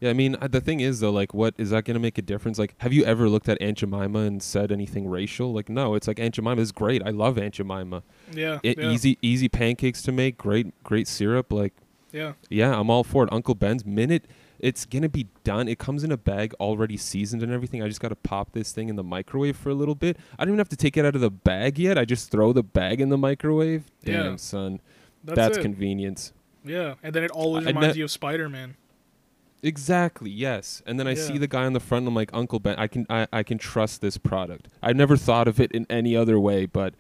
Yeah, 0.04 0.10
I 0.10 0.14
mean, 0.14 0.36
uh, 0.42 0.50
the 0.50 0.60
thing 0.60 0.82
is 0.82 1.00
though, 1.00 1.12
like, 1.12 1.34
what 1.34 1.54
is 1.58 1.70
that 1.70 1.86
going 1.86 1.94
to 1.96 2.00
make 2.02 2.18
a 2.18 2.22
difference? 2.22 2.60
Like, 2.60 2.76
have 2.80 2.92
you 2.92 3.06
ever 3.06 3.30
looked 3.30 3.48
at 3.48 3.58
Aunt 3.62 3.78
Jemima 3.78 4.20
and 4.20 4.44
said 4.44 4.70
anything 4.70 5.08
racial? 5.08 5.54
Like, 5.54 5.70
no, 5.70 5.96
it's 5.96 6.08
like 6.10 6.20
Aunt 6.20 6.36
Jemima 6.36 6.60
is 6.62 6.74
great. 6.74 7.02
I 7.06 7.12
love 7.12 7.38
Aunt 7.38 7.54
Jemima. 7.54 8.04
Yeah. 8.34 8.60
It, 8.64 8.78
yeah. 8.80 8.90
Easy, 8.92 9.18
easy 9.22 9.48
pancakes 9.48 10.02
to 10.02 10.12
make. 10.12 10.38
Great, 10.38 10.74
great 10.84 11.08
syrup. 11.08 11.54
Like, 11.54 11.74
Yeah. 12.12 12.34
yeah, 12.50 12.78
I'm 12.78 12.90
all 12.90 13.06
for 13.06 13.24
it. 13.24 13.30
Uncle 13.32 13.56
Ben's 13.56 13.86
minute 13.86 14.26
it's 14.60 14.86
gonna 14.86 15.10
be 15.10 15.28
done. 15.44 15.68
It 15.68 15.78
comes 15.78 16.06
in 16.06 16.12
a 16.12 16.16
bag 16.16 16.54
already 16.58 16.96
seasoned 16.96 17.44
and 17.44 17.52
everything. 17.52 17.84
I 17.84 17.88
just 17.90 18.00
gotta 18.00 18.16
pop 18.16 18.54
this 18.54 18.72
thing 18.72 18.88
in 18.88 18.96
the 18.96 19.04
microwave 19.04 19.58
for 19.58 19.70
a 19.70 19.74
little 19.74 19.96
bit. 19.96 20.16
I 20.40 20.46
don't 20.46 20.52
even 20.54 20.60
have 20.60 20.70
to 20.70 20.78
take 20.78 20.96
it 20.96 21.04
out 21.04 21.16
of 21.16 21.22
the 21.22 21.30
bag 21.32 21.78
yet. 21.78 21.98
I 21.98 22.06
just 22.06 22.32
throw 22.32 22.54
the 22.54 22.64
bag 22.64 23.02
in 23.02 23.10
the 23.10 23.18
microwave. 23.18 23.84
Damn, 24.06 24.14
Yeah. 24.32 24.36
son, 24.38 24.80
That's, 25.22 25.36
that's 25.36 25.58
convenience. 25.58 26.32
yeah, 26.64 26.94
and 27.04 27.14
then 27.14 27.24
it 27.26 27.32
always 27.32 27.66
reminds 27.66 27.96
ne- 27.96 28.00
you 28.00 28.04
of 28.06 28.12
Spider 28.12 28.48
Man. 28.48 28.76
Exactly. 29.64 30.30
Yes. 30.30 30.84
And 30.86 31.00
then 31.00 31.08
I 31.08 31.14
see 31.14 31.38
the 31.38 31.48
guy 31.48 31.66
on 31.66 31.72
the 31.72 31.80
front. 31.80 32.04
And 32.04 32.10
I'm 32.10 32.16
like, 32.16 32.30
Uncle 32.34 32.60
Ben, 32.60 32.76
I 32.78 32.88
can 32.88 33.06
I, 33.10 33.28
I 33.32 33.44
can 33.44 33.58
trust 33.58 34.02
this 34.02 34.18
product. 34.18 34.68
I've 34.82 34.98
never 34.98 35.16
thought 35.16 35.48
of 35.48 35.60
it 35.60 35.72
in 35.72 35.88
any 35.90 36.16
other 36.18 36.38
way, 36.38 36.66
but 36.66 36.94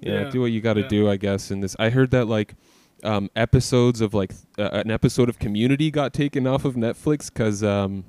yeah, 0.00 0.20
Yeah, 0.22 0.30
do 0.30 0.40
what 0.40 0.52
you 0.52 0.60
got 0.60 0.74
to 0.74 0.82
yeah. 0.82 0.88
do, 0.88 1.10
I 1.10 1.16
guess. 1.16 1.50
In 1.50 1.60
this, 1.60 1.74
I 1.78 1.90
heard 1.90 2.12
that 2.12 2.26
like 2.26 2.54
um, 3.02 3.30
episodes 3.34 4.00
of 4.00 4.14
like 4.14 4.32
uh, 4.58 4.70
an 4.72 4.90
episode 4.92 5.28
of 5.28 5.40
Community 5.40 5.90
got 5.90 6.12
taken 6.12 6.46
off 6.46 6.64
of 6.64 6.74
Netflix 6.76 7.32
because 7.32 7.64
um, 7.64 8.04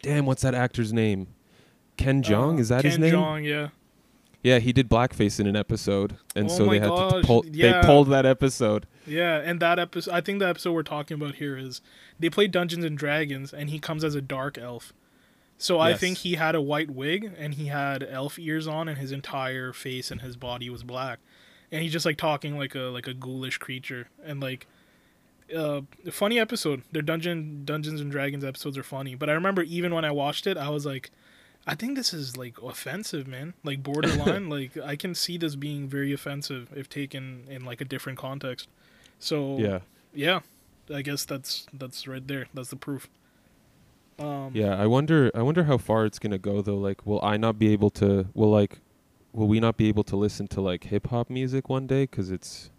damn, 0.00 0.26
what's 0.26 0.42
that 0.42 0.54
actor's 0.54 0.92
name? 0.92 1.26
Ken 1.96 2.22
Jeong 2.22 2.56
Uh, 2.56 2.60
is 2.60 2.68
that 2.68 2.82
Ken 2.82 2.90
his 2.92 2.98
name? 3.00 3.10
Ken 3.12 3.20
Jeong, 3.20 3.44
yeah. 3.44 3.68
Yeah, 4.44 4.58
he 4.58 4.74
did 4.74 4.90
blackface 4.90 5.40
in 5.40 5.46
an 5.46 5.56
episode, 5.56 6.18
and 6.36 6.50
Oh 6.50 6.54
so 6.56 6.66
they 6.66 6.78
had 6.78 6.88
to 6.88 7.22
pull. 7.24 7.46
yeah. 7.50 7.80
They 7.80 7.86
pulled 7.86 8.08
that 8.10 8.26
episode. 8.26 8.86
Yeah, 9.06 9.38
and 9.38 9.58
that 9.60 9.78
episode, 9.78 10.12
I 10.12 10.20
think 10.20 10.38
the 10.38 10.46
episode 10.46 10.72
we're 10.72 10.82
talking 10.82 11.14
about 11.14 11.36
here 11.36 11.56
is 11.56 11.80
they 12.20 12.28
play 12.28 12.46
Dungeons 12.46 12.84
and 12.84 12.96
Dragons, 12.96 13.54
and 13.54 13.70
he 13.70 13.78
comes 13.78 14.04
as 14.04 14.14
a 14.14 14.20
dark 14.20 14.58
elf. 14.58 14.92
So 15.56 15.80
I 15.80 15.94
think 15.94 16.18
he 16.18 16.34
had 16.34 16.54
a 16.54 16.60
white 16.60 16.90
wig 16.90 17.32
and 17.38 17.54
he 17.54 17.66
had 17.66 18.02
elf 18.02 18.38
ears 18.38 18.66
on, 18.66 18.86
and 18.86 18.98
his 18.98 19.12
entire 19.12 19.72
face 19.72 20.10
and 20.10 20.20
his 20.20 20.36
body 20.36 20.68
was 20.68 20.82
black, 20.82 21.20
and 21.72 21.82
he's 21.82 21.92
just 21.92 22.04
like 22.04 22.18
talking 22.18 22.58
like 22.58 22.74
a 22.74 22.90
like 22.92 23.06
a 23.06 23.14
ghoulish 23.14 23.56
creature, 23.56 24.08
and 24.22 24.42
like, 24.42 24.66
uh, 25.56 25.80
funny 26.10 26.38
episode. 26.38 26.82
Their 26.92 27.00
Dungeon 27.00 27.64
Dungeons 27.64 27.98
and 27.98 28.10
Dragons 28.10 28.44
episodes 28.44 28.76
are 28.76 28.82
funny, 28.82 29.14
but 29.14 29.30
I 29.30 29.32
remember 29.32 29.62
even 29.62 29.94
when 29.94 30.04
I 30.04 30.10
watched 30.10 30.46
it, 30.46 30.58
I 30.58 30.68
was 30.68 30.84
like. 30.84 31.10
I 31.66 31.74
think 31.74 31.96
this 31.96 32.12
is 32.12 32.36
like 32.36 32.60
offensive, 32.62 33.26
man. 33.26 33.54
Like 33.62 33.82
borderline. 33.82 34.48
like 34.48 34.76
I 34.76 34.96
can 34.96 35.14
see 35.14 35.38
this 35.38 35.56
being 35.56 35.88
very 35.88 36.12
offensive 36.12 36.68
if 36.74 36.88
taken 36.88 37.44
in 37.48 37.64
like 37.64 37.80
a 37.80 37.84
different 37.84 38.18
context. 38.18 38.68
So 39.18 39.58
Yeah, 39.58 39.80
yeah, 40.12 40.40
I 40.92 41.02
guess 41.02 41.24
that's 41.24 41.66
that's 41.72 42.06
right 42.06 42.26
there. 42.26 42.46
That's 42.52 42.70
the 42.70 42.76
proof. 42.76 43.08
Um, 44.18 44.52
yeah. 44.54 44.76
I 44.76 44.86
wonder. 44.86 45.30
I 45.34 45.42
wonder 45.42 45.64
how 45.64 45.78
far 45.78 46.04
it's 46.04 46.18
gonna 46.18 46.38
go 46.38 46.62
though. 46.62 46.78
Like, 46.78 47.04
will 47.06 47.24
I 47.24 47.36
not 47.36 47.58
be 47.58 47.72
able 47.72 47.90
to? 47.90 48.26
Will 48.34 48.50
like, 48.50 48.78
will 49.32 49.48
we 49.48 49.60
not 49.60 49.76
be 49.76 49.88
able 49.88 50.04
to 50.04 50.16
listen 50.16 50.46
to 50.48 50.60
like 50.60 50.84
hip 50.84 51.08
hop 51.08 51.30
music 51.30 51.68
one 51.68 51.86
day? 51.86 52.04
Because 52.04 52.30
it's 52.30 52.70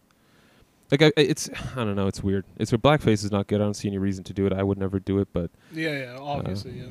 like 0.91 1.01
I, 1.01 1.11
it's 1.17 1.49
I 1.75 1.83
don't 1.83 1.95
know. 1.95 2.07
It's 2.07 2.23
weird. 2.23 2.45
It's 2.57 2.71
where 2.71 2.79
blackface 2.79 3.23
is 3.25 3.31
not 3.31 3.47
good. 3.47 3.59
I 3.59 3.63
don't 3.63 3.73
see 3.73 3.87
any 3.87 3.97
reason 3.97 4.23
to 4.25 4.33
do 4.33 4.45
it. 4.45 4.53
I 4.53 4.63
would 4.63 4.77
never 4.77 4.99
do 4.99 5.19
it, 5.19 5.27
but 5.33 5.49
yeah, 5.73 5.97
yeah, 5.97 6.17
obviously, 6.19 6.73
yeah. 6.73 6.85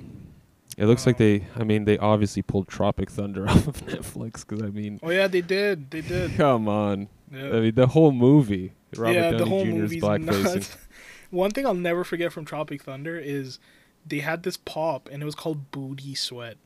It 0.77 0.87
looks 0.87 1.07
like 1.07 1.17
Oh. 1.17 1.19
they. 1.19 1.47
I 1.57 1.65
mean, 1.65 1.85
they 1.85 1.99
obviously 1.99 2.43
pulled 2.43 2.69
Tropic 2.69 3.11
Thunder 3.11 3.49
off 3.49 3.67
of 3.69 3.85
Netflix. 3.87 4.47
Because 4.47 4.63
I 4.63 4.71
mean, 4.71 5.01
Oh 5.03 5.11
yeah, 5.11 5.27
they 5.29 5.41
did, 5.41 5.91
they 5.91 6.01
did. 6.01 6.35
come 6.37 6.69
on. 6.69 7.09
Yeah, 7.33 7.49
I 7.49 7.61
mean, 7.61 7.75
the 7.75 7.87
whole 7.89 8.13
movie. 8.13 8.73
Robert 8.97 9.15
yeah, 9.15 9.31
Downey 9.33 9.39
the 9.39 9.47
whole 9.47 9.65
Jr.'s 9.65 9.75
movie's 9.75 10.03
blackfacing. 10.03 10.55
nuts. 10.55 10.77
One 11.31 11.51
thing 11.51 11.67
I'll 11.67 11.75
never 11.75 12.05
forget 12.05 12.33
from 12.33 12.45
Tropic 12.45 12.83
Thunder 12.85 13.19
is 13.19 13.59
they 14.07 14.21
had 14.21 14.45
this 14.45 14.57
pop 14.57 15.09
and 15.11 15.21
it 15.23 15.27
was 15.27 15.35
called 15.35 15.71
Booty 15.73 16.15
Sweat. 16.15 16.57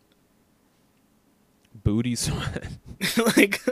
Booty 1.84 2.16
sweat. 2.16 2.66
like, 3.36 3.62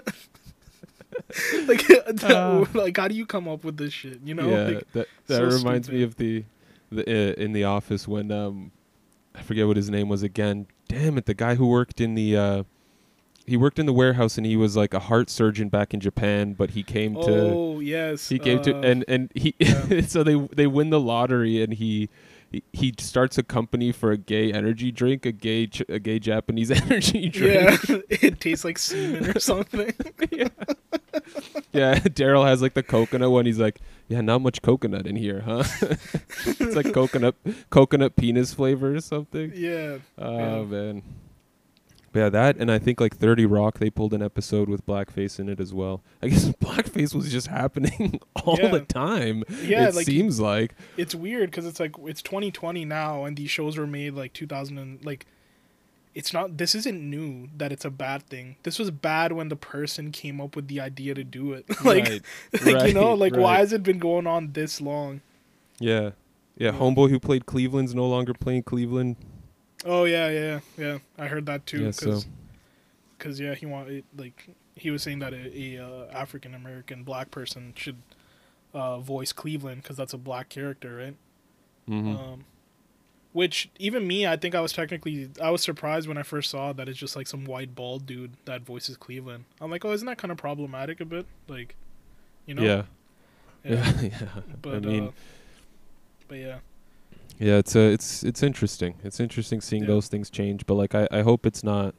like, 1.67 1.91
Uh. 2.25 2.65
like, 2.73 2.97
how 2.97 3.09
do 3.09 3.15
you 3.15 3.27
come 3.27 3.49
up 3.49 3.65
with 3.65 3.77
this 3.77 3.93
shit? 3.93 4.21
You 4.25 4.35
know, 4.35 4.49
yeah, 4.49 4.65
like, 4.77 4.93
that 4.93 5.09
that 5.27 5.37
so 5.39 5.45
reminds 5.59 5.91
me 5.91 6.03
of 6.03 6.17
the 6.17 6.45
the 6.91 7.03
uh, 7.03 7.35
in 7.35 7.53
the 7.53 7.65
office 7.65 8.07
when 8.07 8.31
um 8.31 8.71
I 9.37 9.43
forget 9.43 9.67
what 9.67 9.77
his 9.77 9.91
name 9.91 10.09
was 10.09 10.23
again. 10.23 10.67
Damn 10.89 11.19
it, 11.19 11.27
the 11.27 11.35
guy 11.35 11.57
who 11.57 11.67
worked 11.67 12.01
in 12.01 12.15
the 12.15 12.37
uh 12.37 12.63
he 13.47 13.57
worked 13.57 13.79
in 13.79 13.87
the 13.87 13.93
warehouse 13.93 14.37
and 14.37 14.45
he 14.45 14.57
was 14.57 14.77
like 14.77 14.93
a 14.93 14.99
heart 14.99 15.31
surgeon 15.31 15.69
back 15.69 15.95
in 15.95 16.01
Japan, 16.01 16.55
but 16.55 16.71
he 16.71 16.83
came 16.83 17.15
to 17.15 17.53
oh 17.53 17.81
yes, 17.81 18.29
he 18.29 18.39
came 18.39 18.61
to 18.63 18.77
uh, 18.77 18.81
and 18.81 19.05
and 19.07 19.31
he 19.35 19.55
yeah. 19.59 20.01
so 20.07 20.23
they 20.23 20.35
they 20.55 20.67
win 20.67 20.91
the 20.91 21.01
lottery 21.01 21.63
and 21.63 21.75
he 21.75 22.09
he- 22.73 22.95
starts 22.99 23.39
a 23.39 23.43
company 23.43 23.93
for 23.93 24.11
a 24.13 24.17
gay 24.17 24.53
energy 24.53 24.91
drink, 24.93 25.25
a 25.27 25.33
gay 25.33 25.67
Ch- 25.67 25.83
a 25.89 25.99
gay 25.99 26.19
Japanese 26.19 26.71
energy 26.83 27.29
drink. 27.29 27.89
yeah, 27.89 27.97
it 28.11 28.41
tastes 28.41 28.65
like 28.65 28.79
semen 28.79 29.31
or 29.31 29.39
something. 29.41 29.93
yeah, 30.31 30.49
yeah. 31.73 31.95
Darryl 32.01 32.45
has 32.47 32.63
like 32.63 32.75
the 32.75 32.83
coconut 32.83 33.31
one. 33.31 33.47
He's 33.47 33.59
like, 33.59 33.81
yeah, 34.09 34.21
not 34.21 34.41
much 34.43 34.63
coconut 34.63 35.07
in 35.07 35.17
here, 35.17 35.41
huh? 35.41 35.65
it's 35.81 36.77
like 36.77 36.93
coconut 36.93 37.35
coconut 37.71 38.17
penis 38.17 38.55
flavor 38.55 38.95
or 38.95 39.01
something. 39.01 39.53
yeah, 39.55 39.99
Oh 40.19 40.37
Yeah. 40.39 40.63
man. 40.65 41.03
But 42.17 42.23
yeah, 42.23 42.29
that 42.31 42.57
and 42.57 42.73
I 42.73 42.79
think 42.79 42.99
like 42.99 43.15
Thirty 43.15 43.45
Rock, 43.45 43.79
they 43.79 43.91
pulled 43.91 44.15
an 44.15 44.23
episode 44.23 44.71
with 44.71 44.87
blackface 44.87 45.39
in 45.39 45.51
it 45.51 45.61
as 45.61 45.75
well. 45.75 46.03
I 46.23 46.29
guess 46.29 46.47
blackface 46.49 47.15
was 47.15 47.31
just 47.31 47.49
happening 47.49 48.21
all 48.37 48.57
Yeah. 48.59 48.71
the 48.71 48.81
time. 48.81 49.45
yeah. 49.63 49.89
it 49.89 49.95
like 49.95 50.07
seems 50.07 50.41
like. 50.41 50.75
it's 50.97 51.15
weird 51.15 51.51
because 51.51 51.67
it's 51.67 51.79
like 51.79 51.95
it's 52.05 52.23
2020 52.23 52.87
now, 52.87 53.25
and 53.27 53.37
these 53.37 53.51
shows 53.51 53.77
were 53.77 53.87
made 53.87 54.15
like 54.15 54.33
2000 54.33 54.79
and 54.79 55.05
like. 55.05 55.27
It's 56.15 56.33
not. 56.33 56.57
This 56.57 56.75
isn't 56.75 56.99
new 56.99 57.49
that 57.59 57.71
it's 57.73 57.85
a 57.85 57.91
bad 57.91 58.23
thing. 58.23 58.57
This 58.63 58.79
was 58.79 58.91
bad 58.91 59.33
when 59.33 59.51
the 59.51 59.57
person 59.57 60.11
came 60.11 60.41
up 60.41 60.57
with 60.57 60.69
the 60.69 60.81
idea 60.81 61.13
to 61.13 61.23
do 61.23 61.53
it. 61.53 61.67
like, 61.85 62.09
right, 62.09 62.23
like 62.65 62.89
you 62.89 62.95
know, 62.95 63.11
right, 63.11 63.19
like 63.19 63.37
why 63.37 63.59
has 63.59 63.75
it 63.75 63.83
been 63.83 63.99
going 63.99 64.27
on 64.27 64.53
this 64.53 64.81
long? 64.81 65.21
Yeah. 65.79 66.13
Yeah, 66.57 66.71
Yeah. 66.71 66.73
homeboy 66.73 67.11
who 67.11 67.21
played 67.21 67.45
Cleveland's 67.45 67.95
no 67.95 68.07
longer 68.07 68.33
playing 68.33 68.63
Cleveland. 68.63 69.17
Oh 69.89 70.05
yeah, 70.05 70.29
yeah, 70.29 70.61
yeah. 70.77 70.99
I 71.17 71.27
heard 71.29 71.47
that 71.47 71.65
too. 71.65 71.79
Yeah, 71.81 71.87
Because, 73.17 73.39
so- 73.39 73.43
yeah, 73.45 73.55
he 73.55 73.65
wanted 73.67 74.05
like 74.17 74.49
he 74.75 74.91
was 74.91 75.03
saying 75.03 75.21
that 75.21 75.33
a, 75.33 75.59
a 75.79 75.79
uh, 75.87 76.07
African 76.13 76.55
American 76.55 77.03
black 77.05 77.31
person 77.31 77.73
should 77.77 77.97
uh, 78.75 78.99
voice 78.99 79.33
Cleveland 79.33 79.83
because 79.83 79.97
that's 79.97 80.13
a 80.13 80.19
black 80.19 80.49
character, 80.49 80.97
right? 80.97 81.17
Mhm. 81.89 82.19
Um, 82.19 82.45
which 83.33 83.69
even 83.79 84.07
me, 84.07 84.27
I 84.27 84.37
think 84.37 84.55
I 84.55 84.61
was 84.61 84.73
technically 84.73 85.31
I 85.41 85.51
was 85.51 85.63
surprised 85.63 86.09
when 86.09 86.19
I 86.19 86.23
first 86.25 86.51
saw 86.51 86.73
that 86.73 86.89
it's 86.89 86.99
just 86.99 87.15
like 87.17 87.27
some 87.27 87.45
white 87.45 87.75
bald 87.75 88.07
dude 88.07 88.33
that 88.47 88.63
voices 88.63 88.97
Cleveland. 88.97 89.45
I'm 89.61 89.71
like, 89.71 89.85
oh, 89.85 89.93
isn't 89.93 90.07
that 90.07 90.19
kind 90.19 90.33
of 90.33 90.39
problematic 90.39 91.01
a 91.01 91.05
bit? 91.05 91.27
Like, 91.47 91.77
you 92.47 92.55
know? 92.55 92.63
Yeah. 92.63 92.83
Yeah. 93.65 93.93
Yeah. 94.01 94.01
yeah. 94.03 94.29
But 94.63 94.75
I 94.75 94.79
mean, 94.81 95.05
uh, 95.09 95.11
but 96.29 96.39
yeah, 96.39 96.59
Yeah, 97.39 97.57
it's 97.57 97.77
uh, 97.77 97.81
it's 97.81 98.23
it's 98.23 98.43
interesting. 98.43 98.95
It's 99.05 99.21
interesting 99.21 99.61
seeing 99.61 99.83
Yeah. 99.83 99.89
those 99.89 100.09
things 100.09 100.31
change, 100.31 100.67
but 100.67 100.75
like 100.75 100.95
I, 100.95 101.07
I 101.11 101.23
hope 101.23 101.47
it's 101.47 101.63
not 101.63 101.95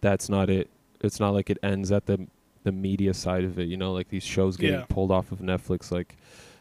that's 0.00 0.28
not 0.28 0.50
it. 0.50 0.68
It's 1.00 1.20
not 1.20 1.30
like 1.30 1.50
it 1.50 1.58
ends 1.62 1.92
at 1.92 2.06
the 2.06 2.26
the 2.64 2.72
media 2.72 3.14
side 3.14 3.44
of 3.44 3.58
it, 3.58 3.64
you 3.68 3.76
know, 3.76 3.92
like 3.92 4.08
these 4.08 4.24
shows 4.24 4.56
getting 4.56 4.80
Yeah. 4.80 4.86
pulled 4.88 5.10
off 5.10 5.32
of 5.32 5.38
Netflix 5.38 5.90
like 5.90 6.16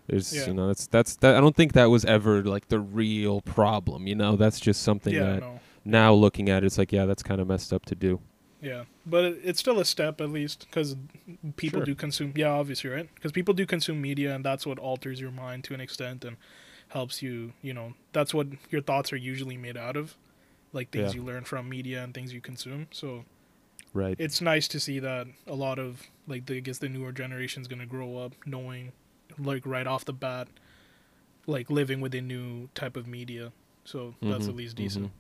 there's 0.08 0.34
Yeah. 0.36 0.48
you 0.48 0.54
know, 0.54 0.68
that's 0.68 0.88
that's 0.88 1.16
that 1.18 1.36
I 1.36 1.42
don't 1.42 1.56
think 1.56 1.74
that 1.74 1.86
was 1.90 2.06
ever 2.06 2.44
like 2.44 2.68
the 2.70 2.80
real 2.80 3.42
problem, 3.42 4.08
you 4.08 4.16
know. 4.16 4.36
That's 4.36 4.60
just 4.60 4.82
something 4.84 5.14
that 5.16 5.40
no. 5.42 5.60
now 5.84 6.14
looking 6.14 6.50
at 6.50 6.64
it, 6.64 6.68
it's 6.68 6.78
like, 6.78 6.92
yeah, 6.92 7.06
that's 7.06 7.24
kind 7.24 7.42
of 7.42 7.48
messed 7.48 7.74
up 7.74 7.86
to 7.86 7.96
do. 7.96 8.20
Yeah, 8.62 8.84
but 9.06 9.24
it, 9.26 9.40
it's 9.44 9.60
still 9.60 9.80
a 9.80 9.86
step 9.86 10.20
at 10.20 10.30
least 10.30 10.68
because 10.70 10.96
people 11.56 11.80
Sure. 11.80 11.86
do 11.86 11.96
consume. 11.96 12.34
Yeah, 12.36 12.50
obviously, 12.50 12.90
right? 12.90 13.10
Because 13.16 13.32
people 13.32 13.54
do 13.54 13.66
consume 13.66 14.02
media, 14.02 14.36
and 14.36 14.44
that's 14.44 14.66
what 14.66 14.78
alters 14.80 15.20
your 15.22 15.32
mind 15.32 15.64
to 15.66 15.74
an 15.74 15.80
extent 15.82 16.26
and 16.26 16.36
helps 16.90 17.22
you. 17.22 17.54
You 17.62 17.74
know, 17.74 17.94
that's 18.14 18.34
what 18.34 18.48
your 18.70 18.82
thoughts 18.82 19.12
are 19.14 19.18
usually 19.18 19.58
made 19.58 19.78
out 19.78 19.96
of, 19.96 20.16
like 20.74 20.92
things 20.92 21.14
Yeah. 21.14 21.22
you 21.22 21.26
learn 21.26 21.44
from 21.46 21.70
media 21.70 22.04
and 22.04 22.14
things 22.14 22.34
you 22.34 22.42
consume. 22.42 22.88
So 22.92 23.26
Right. 23.94 24.16
it's 24.20 24.40
nice 24.42 24.68
to 24.70 24.80
see 24.80 25.00
that 25.00 25.28
a 25.48 25.56
lot 25.56 25.80
of 25.80 26.04
like 26.28 26.46
the, 26.46 26.58
I 26.58 26.60
guess 26.60 26.78
the 26.78 26.90
newer 26.90 27.12
generation's 27.12 27.68
gonna 27.68 27.86
grow 27.88 28.18
up 28.18 28.34
knowing, 28.46 28.92
like 29.40 29.66
right 29.66 29.88
off 29.88 30.06
the 30.06 30.14
bat, 30.14 30.48
like 31.48 31.70
living 31.70 32.02
with 32.02 32.14
a 32.14 32.22
new 32.22 32.70
type 32.76 32.96
of 32.96 33.08
media. 33.08 33.52
So 33.84 34.14
that's 34.22 34.46
Mhm, 34.46 34.50
at 34.50 34.56
least 34.56 34.76
decent. 34.76 35.06
mhm. 35.08 35.12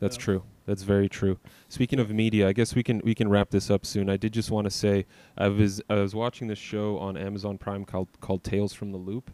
That's 0.00 0.16
Yeah. 0.16 0.22
true. 0.22 0.42
That's 0.66 0.84
very 0.84 1.08
true. 1.08 1.38
Speaking 1.68 1.98
of 1.98 2.10
media, 2.10 2.46
I 2.46 2.52
guess 2.52 2.74
we 2.76 2.84
can 2.84 3.00
we 3.04 3.14
can 3.16 3.28
wrap 3.28 3.50
this 3.50 3.68
up 3.68 3.84
soon. 3.84 4.08
I 4.08 4.16
did 4.16 4.32
just 4.32 4.48
want 4.50 4.66
to 4.66 4.70
say 4.70 5.06
I 5.36 5.48
was 5.48 5.82
I 5.90 5.96
was 5.96 6.14
watching 6.14 6.46
this 6.46 6.58
show 6.58 6.98
on 6.98 7.16
Amazon 7.16 7.58
Prime 7.58 7.84
called 7.84 8.08
called 8.20 8.44
Tales 8.44 8.72
from 8.72 8.92
the 8.92 8.98
Loop. 8.98 9.32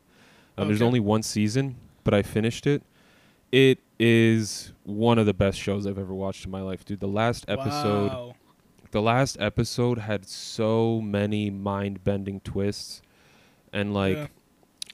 Um, 0.57 0.69
There's 0.69 0.83
only 0.83 1.01
one 1.01 1.23
season, 1.23 1.77
but 2.05 2.15
I 2.15 2.23
finished 2.23 2.67
it. 2.67 2.83
It 3.53 3.79
is 3.99 4.73
one 4.85 5.19
of 5.19 5.27
the 5.27 5.35
best 5.35 5.59
shows 5.59 5.87
I've 5.87 5.99
ever 5.99 6.15
watched 6.15 6.45
in 6.45 6.51
my 6.51 6.61
life, 6.63 6.85
dude. 6.85 7.01
The 7.01 7.09
last 7.09 7.45
episode, 7.49 8.11
Wow. 8.13 8.35
the 8.91 9.03
last 9.03 9.37
episode 9.41 9.99
had 9.99 10.27
so 10.27 11.01
many 11.01 11.51
mind-bending 11.51 12.41
twists, 12.41 13.03
and 13.73 13.93
like 13.95 14.17
Yeah. 14.17 14.27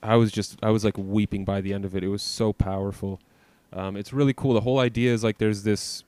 I 0.02 0.16
was 0.16 0.32
just 0.32 0.58
I 0.62 0.70
was 0.70 0.84
like 0.84 0.96
weeping 0.96 1.44
by 1.44 1.60
the 1.60 1.72
end 1.74 1.84
of 1.84 1.94
it. 1.94 2.02
It 2.04 2.08
was 2.08 2.22
so 2.22 2.52
powerful. 2.52 3.20
Um, 3.72 3.96
it's 3.96 4.12
really 4.12 4.32
cool. 4.32 4.54
The 4.54 4.62
whole 4.62 4.78
idea 4.78 5.12
is 5.12 5.22
like 5.22 5.38
there's 5.38 5.62
this 5.62 6.04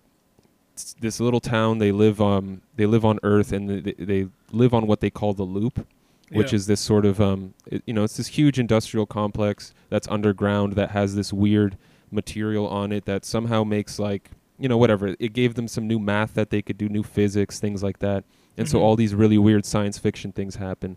this 1.00 1.20
little 1.20 1.40
town. 1.40 1.78
They 1.78 1.92
live 1.92 2.20
um 2.20 2.62
they 2.76 2.86
live 2.86 3.05
on 3.05 3.18
Earth 3.22 3.53
and 3.53 3.68
they, 3.84 3.92
they 3.92 4.28
live 4.50 4.72
on 4.74 4.86
what 4.86 5.00
they 5.00 5.11
call 5.11 5.34
the 5.34 5.42
loop, 5.44 5.86
which 6.33 6.53
Yeah. 6.53 6.57
is 6.57 6.66
this 6.66 6.80
sort 6.80 7.05
of 7.05 7.20
um 7.20 7.55
it, 7.66 7.83
you 7.87 7.93
know 7.95 8.05
it's 8.05 8.16
this 8.16 8.26
huge 8.28 8.59
industrial 8.59 9.07
complex 9.07 9.74
that's 9.91 10.09
underground 10.09 10.72
that 10.74 10.91
has 10.91 11.14
this 11.14 11.33
weird 11.33 11.76
material 12.11 12.66
on 12.68 12.93
it 12.93 13.05
that 13.05 13.24
somehow 13.24 13.64
makes 13.64 13.99
like 13.99 14.30
you 14.59 14.68
know 14.68 14.76
whatever 14.78 15.14
it 15.18 15.33
gave 15.33 15.55
them 15.55 15.66
some 15.68 15.87
new 15.87 15.99
math 15.99 16.35
that 16.35 16.51
they 16.51 16.62
could 16.62 16.78
do 16.78 16.89
new 16.89 17.03
physics 17.03 17.59
things 17.61 17.83
like 17.83 17.99
that 18.01 18.24
and 18.57 18.68
so 18.68 18.78
Mhm. 18.78 18.83
all 18.83 18.97
these 18.97 19.14
really 19.14 19.39
weird 19.39 19.64
science 19.64 19.99
fiction 19.99 20.30
things 20.33 20.57
happen 20.57 20.97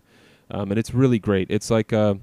um, 0.50 0.70
and 0.70 0.78
it's 0.78 0.92
really 0.94 1.18
great 1.18 1.50
it's 1.50 1.70
like 1.70 1.92
uh 1.92 2.14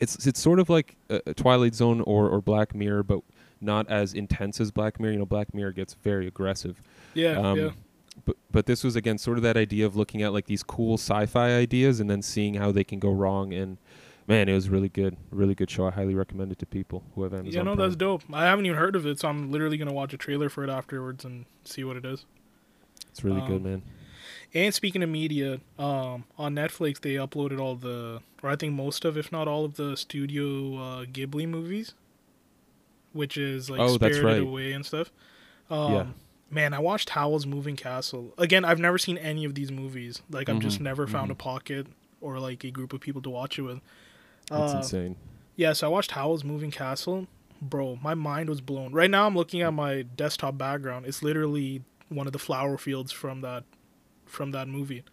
it's 0.00 0.26
it's 0.26 0.40
sort 0.40 0.58
of 0.60 0.68
like 0.68 0.96
a, 1.08 1.20
a 1.26 1.34
twilight 1.34 1.74
zone 1.74 2.00
or 2.02 2.28
or 2.28 2.40
black 2.40 2.74
mirror 2.74 3.02
but 3.02 3.20
not 3.60 3.88
as 3.90 4.14
intense 4.14 4.60
as 4.60 4.70
black 4.70 4.98
mirror 5.00 5.12
you 5.12 5.18
know 5.18 5.26
black 5.26 5.52
mirror 5.54 5.72
gets 5.72 5.94
very 5.94 6.26
aggressive 6.26 6.80
Yeah. 7.14 7.38
um, 7.38 7.58
yeah. 7.58 7.70
But 8.24 8.36
but 8.50 8.66
this 8.66 8.82
was 8.84 8.96
again 8.96 9.18
sort 9.18 9.36
of 9.38 9.42
that 9.42 9.56
idea 9.56 9.86
of 9.86 9.96
looking 9.96 10.22
at 10.22 10.32
like 10.32 10.46
these 10.46 10.62
cool 10.62 10.94
sci-fi 10.94 11.52
ideas 11.54 12.00
and 12.00 12.08
then 12.10 12.22
seeing 12.22 12.54
how 12.54 12.70
they 12.72 12.84
can 12.84 12.98
go 12.98 13.10
wrong 13.10 13.52
and 13.52 13.78
man 14.26 14.48
it 14.48 14.54
was 14.54 14.68
really 14.68 14.88
good 14.88 15.16
really 15.30 15.54
good 15.54 15.70
show 15.70 15.86
i 15.86 15.90
highly 15.90 16.14
recommend 16.14 16.52
it 16.52 16.58
to 16.58 16.66
people 16.66 17.02
who 17.14 17.22
have 17.22 17.32
amazon 17.32 17.52
Yeah, 17.52 17.62
no, 17.62 17.74
Prime. 17.74 17.88
that's 17.88 17.96
dope. 17.96 18.22
I 18.32 18.44
haven't 18.44 18.66
even 18.66 18.78
heard 18.78 18.94
of 18.96 19.06
it, 19.06 19.18
so 19.20 19.28
I'm 19.28 19.50
literally 19.50 19.76
gonna 19.78 19.92
watch 19.92 20.12
a 20.12 20.16
trailer 20.16 20.48
for 20.48 20.62
it 20.64 20.70
afterwards 20.70 21.24
and 21.24 21.46
see 21.64 21.84
what 21.84 21.96
it 21.96 22.04
is. 22.04 22.24
it's 23.10 23.24
really 23.24 23.40
good 23.42 23.56
um, 23.56 23.62
man 23.64 23.82
And 24.52 24.74
speaking 24.74 25.02
of 25.02 25.08
media, 25.08 25.60
um, 25.78 26.24
on 26.36 26.54
Netflix 26.54 27.00
they 27.00 27.14
uploaded 27.14 27.60
all 27.60 27.76
the, 27.76 28.20
or 28.42 28.50
I 28.50 28.56
think 28.56 28.74
most 28.74 29.04
of, 29.04 29.16
if 29.16 29.30
not 29.32 29.46
all 29.48 29.64
of 29.64 29.74
the 29.74 29.96
Studio 29.96 30.76
uh, 30.76 31.04
Ghibli 31.04 31.48
movies, 31.48 31.94
which 33.12 33.36
is 33.36 33.70
like 33.70 33.80
Oh, 33.80 33.94
Spirited 33.94 34.24
right. 34.24 34.40
Away 34.42 34.72
and 34.72 34.84
stuff. 34.84 35.10
Um, 35.70 35.92
Yeah. 35.92 36.04
Man, 36.50 36.74
I 36.74 36.80
watched 36.80 37.10
Howl's 37.10 37.46
Moving 37.46 37.76
Castle. 37.76 38.34
Again, 38.36 38.64
I've 38.64 38.80
never 38.80 38.98
seen 38.98 39.16
any 39.18 39.44
of 39.44 39.54
these 39.54 39.70
movies. 39.70 40.20
Like, 40.30 40.48
I've 40.48 40.58
just 40.58 40.78
Mhm, 40.80 40.82
never 40.82 41.06
found 41.06 41.28
mhm. 41.28 41.32
a 41.32 41.36
pocket 41.36 41.86
or 42.20 42.38
like 42.40 42.64
a 42.64 42.70
group 42.70 42.92
of 42.92 43.00
people 43.00 43.22
to 43.22 43.30
watch 43.30 43.58
it 43.58 43.62
with. 43.62 43.80
that's 44.48 44.74
Uh, 44.74 44.78
insane 44.78 45.16
Yeah, 45.56 45.72
so 45.74 45.86
I 45.86 45.90
watched 45.90 46.10
Howl's 46.12 46.42
Moving 46.42 46.70
Castle. 46.72 47.28
Bro, 47.62 47.98
my 48.02 48.14
mind 48.14 48.48
was 48.48 48.60
blown. 48.60 48.92
Right 48.92 49.10
now 49.10 49.26
I'm 49.26 49.36
looking 49.36 49.60
at 49.62 49.72
my 49.74 50.02
desktop 50.02 50.56
background. 50.58 51.06
It's 51.06 51.22
literally 51.22 51.82
one 52.08 52.26
of 52.26 52.32
the 52.32 52.38
flower 52.38 52.76
fields 52.78 53.12
from 53.12 53.42
that 53.42 53.64
from 54.26 54.50
that 54.52 54.66
movie. 54.68 55.04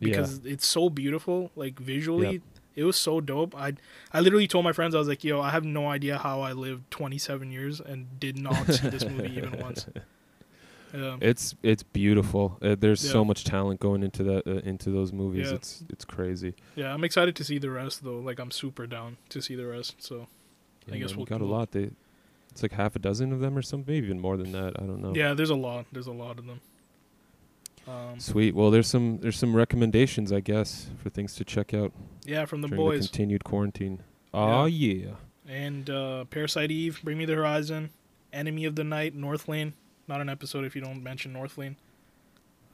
Because 0.00 0.40
it's 0.46 0.66
so 0.66 0.88
beautiful, 0.90 1.50
like 1.54 1.78
visually. 1.78 2.32
Yep. 2.32 2.42
It 2.76 2.84
was 2.84 2.96
so 2.96 3.20
dope. 3.20 3.54
I 3.54 3.74
I 4.12 4.20
literally 4.20 4.46
told 4.48 4.64
my 4.64 4.72
friends 4.72 4.94
I 4.94 4.98
was 4.98 5.08
like, 5.08 5.22
"Yo, 5.22 5.40
I 5.40 5.50
have 5.50 5.64
no 5.64 5.88
idea 5.88 6.16
how 6.18 6.40
I 6.40 6.52
lived 6.52 6.90
27 6.90 7.52
years 7.52 7.80
and 7.80 8.18
did 8.18 8.38
not 8.38 8.66
see 8.72 8.88
this 8.88 9.04
movie 9.04 9.36
even 9.36 9.58
once." 9.60 9.86
Um, 10.92 11.18
it's 11.20 11.54
it's 11.62 11.82
beautiful 11.82 12.58
uh, 12.62 12.74
there's 12.78 13.00
so 13.00 13.24
much 13.24 13.44
talent 13.44 13.78
going 13.80 14.02
into 14.02 14.22
that 14.24 14.46
uh, 14.46 14.68
into 14.68 14.90
those 14.90 15.12
movies 15.12 15.48
Yeah. 15.48 15.54
it's 15.56 15.84
it's 15.88 16.04
crazy 16.04 16.54
yeah, 16.74 16.92
I'm 16.92 17.04
excited 17.04 17.36
to 17.36 17.44
see 17.44 17.58
the 17.58 17.70
rest 17.70 18.02
though. 18.02 18.18
Like 18.18 18.38
I'm 18.40 18.50
super 18.50 18.86
down 18.86 19.16
to 19.28 19.40
see 19.40 19.54
the 19.54 19.66
rest. 19.66 20.02
So 20.02 20.26
I 20.90 20.98
guess 20.98 21.10
man, 21.10 21.18
we'll- 21.18 21.26
got 21.26 21.40
a 21.40 21.44
lot 21.44 21.70
they 21.72 21.90
it's 22.50 22.62
like 22.62 22.72
half 22.72 22.96
a 22.96 22.98
dozen 22.98 23.32
of 23.32 23.40
them 23.40 23.56
or 23.56 23.62
something 23.62 23.94
maybe 23.94 24.06
even 24.06 24.18
more 24.18 24.36
than 24.36 24.50
that 24.50 24.72
i 24.80 24.84
don't 24.84 25.00
know 25.00 25.14
yeah, 25.14 25.34
there's 25.34 25.50
a 25.50 25.54
lot. 25.54 25.86
There's 25.92 26.08
a 26.08 26.12
lot 26.12 26.38
of 26.38 26.46
them. 26.46 26.60
Um, 27.88 28.18
sweet 28.20 28.54
well 28.54 28.70
there's 28.70 28.86
some 28.88 29.18
there's 29.18 29.38
some 29.38 29.54
recommendations 29.56 30.32
i 30.32 30.40
guess 30.40 30.90
for 30.98 31.08
things 31.08 31.34
to 31.36 31.44
check 31.44 31.72
out 31.72 31.92
yeah, 32.24 32.44
from 32.44 32.60
the 32.60 32.68
boys. 32.68 33.02
the 33.02 33.08
continued 33.08 33.42
quarantine 33.44 34.02
oh 34.34 34.66
yeah. 34.66 35.12
and 35.48 35.88
uh, 35.88 36.24
Parasite 36.26 36.70
Eve, 36.70 37.00
Bring 37.02 37.18
Me 37.18 37.24
the 37.24 37.34
Horizon, 37.34 37.90
Enemy 38.32 38.64
of 38.66 38.76
the 38.76 38.84
Night, 38.84 39.16
Northlane. 39.16 39.72
Not 40.10 40.20
an 40.20 40.28
episode 40.28 40.64
if 40.64 40.74
you 40.74 40.82
don't 40.82 41.02
mention 41.04 41.32
Northlane. 41.32 41.76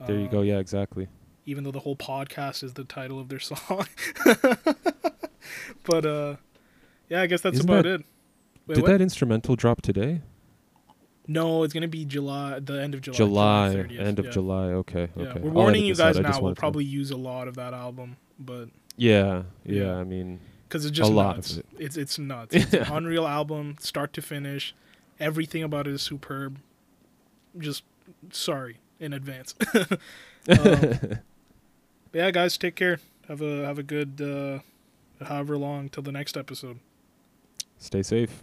there 0.06 0.16
you 0.16 0.24
Um, 0.24 0.30
go 0.30 0.40
yeah 0.40 0.58
exactly 0.58 1.06
Even 1.44 1.64
though 1.64 1.70
the 1.70 1.80
whole 1.80 1.94
podcast 1.96 2.62
is 2.64 2.72
the 2.72 2.84
title 2.84 3.20
of 3.20 3.28
their 3.28 3.38
song. 3.50 3.86
but 5.84 6.06
uh, 6.06 6.36
yeah, 7.10 7.20
I 7.20 7.26
guess 7.26 7.42
that's 7.42 7.58
Isn't 7.58 7.68
about 7.70 7.84
that- 7.84 8.00
it. 8.00 8.06
Wait, 8.66 8.74
did 8.76 8.82
what? 8.82 8.88
that 8.90 9.00
instrumental 9.00 9.54
drop 9.54 9.80
today 9.82 10.22
No, 11.28 11.62
it's 11.62 11.72
gonna 11.74 11.86
be 11.86 12.04
July, 12.04 12.58
the 12.58 12.82
end 12.82 12.94
of 12.94 13.00
July. 13.02 13.16
july, 13.16 13.74
30th, 13.76 14.00
end 14.00 14.18
of 14.18 14.24
yeah. 14.24 14.30
july 14.32 14.64
okay 14.82 15.08
Yeah, 15.14 15.22
okay 15.26 15.40
we're 15.40 15.50
warning 15.50 15.84
you 15.84 15.94
guys 15.94 16.18
now. 16.18 16.30
We'll 16.32 16.40
wanted 16.40 16.54
to- 16.56 16.58
probably 16.60 16.84
use 16.84 17.10
a 17.12 17.16
lot 17.16 17.46
of 17.48 17.54
that 17.56 17.74
album, 17.74 18.16
but 18.40 18.70
yeah, 18.96 19.42
yeah 19.64 19.82
Yeah. 19.84 19.96
i 19.98 20.04
mean 20.04 20.40
because 20.68 20.84
it's 20.84 20.96
just 20.96 21.10
A 21.10 21.14
lot 21.14 21.36
nuts. 21.36 21.58
it. 21.58 21.66
It's 21.78 21.96
it's 21.96 22.18
nuts. 22.18 22.54
It's 22.56 22.72
an 22.72 22.86
unreal 22.90 23.24
album, 23.26 23.76
start 23.78 24.12
to 24.14 24.22
finish. 24.22 24.74
Everything 25.20 25.62
about 25.62 25.86
it 25.86 25.92
is 25.94 26.02
superb. 26.02 26.58
Just 27.58 27.84
sorry 28.30 28.78
in 29.00 29.12
advance. 29.12 29.54
um, 30.48 31.18
yeah, 32.12 32.30
guys, 32.30 32.56
take 32.56 32.76
care. 32.76 32.98
Have 33.28 33.40
a 33.40 33.64
have 33.64 33.78
a 33.78 33.82
good 33.82 34.20
uh, 34.20 35.24
however 35.24 35.56
long 35.56 35.88
till 35.88 36.02
the 36.02 36.12
next 36.12 36.36
episode. 36.36 36.78
stay 37.78 38.02
safe 38.02 38.42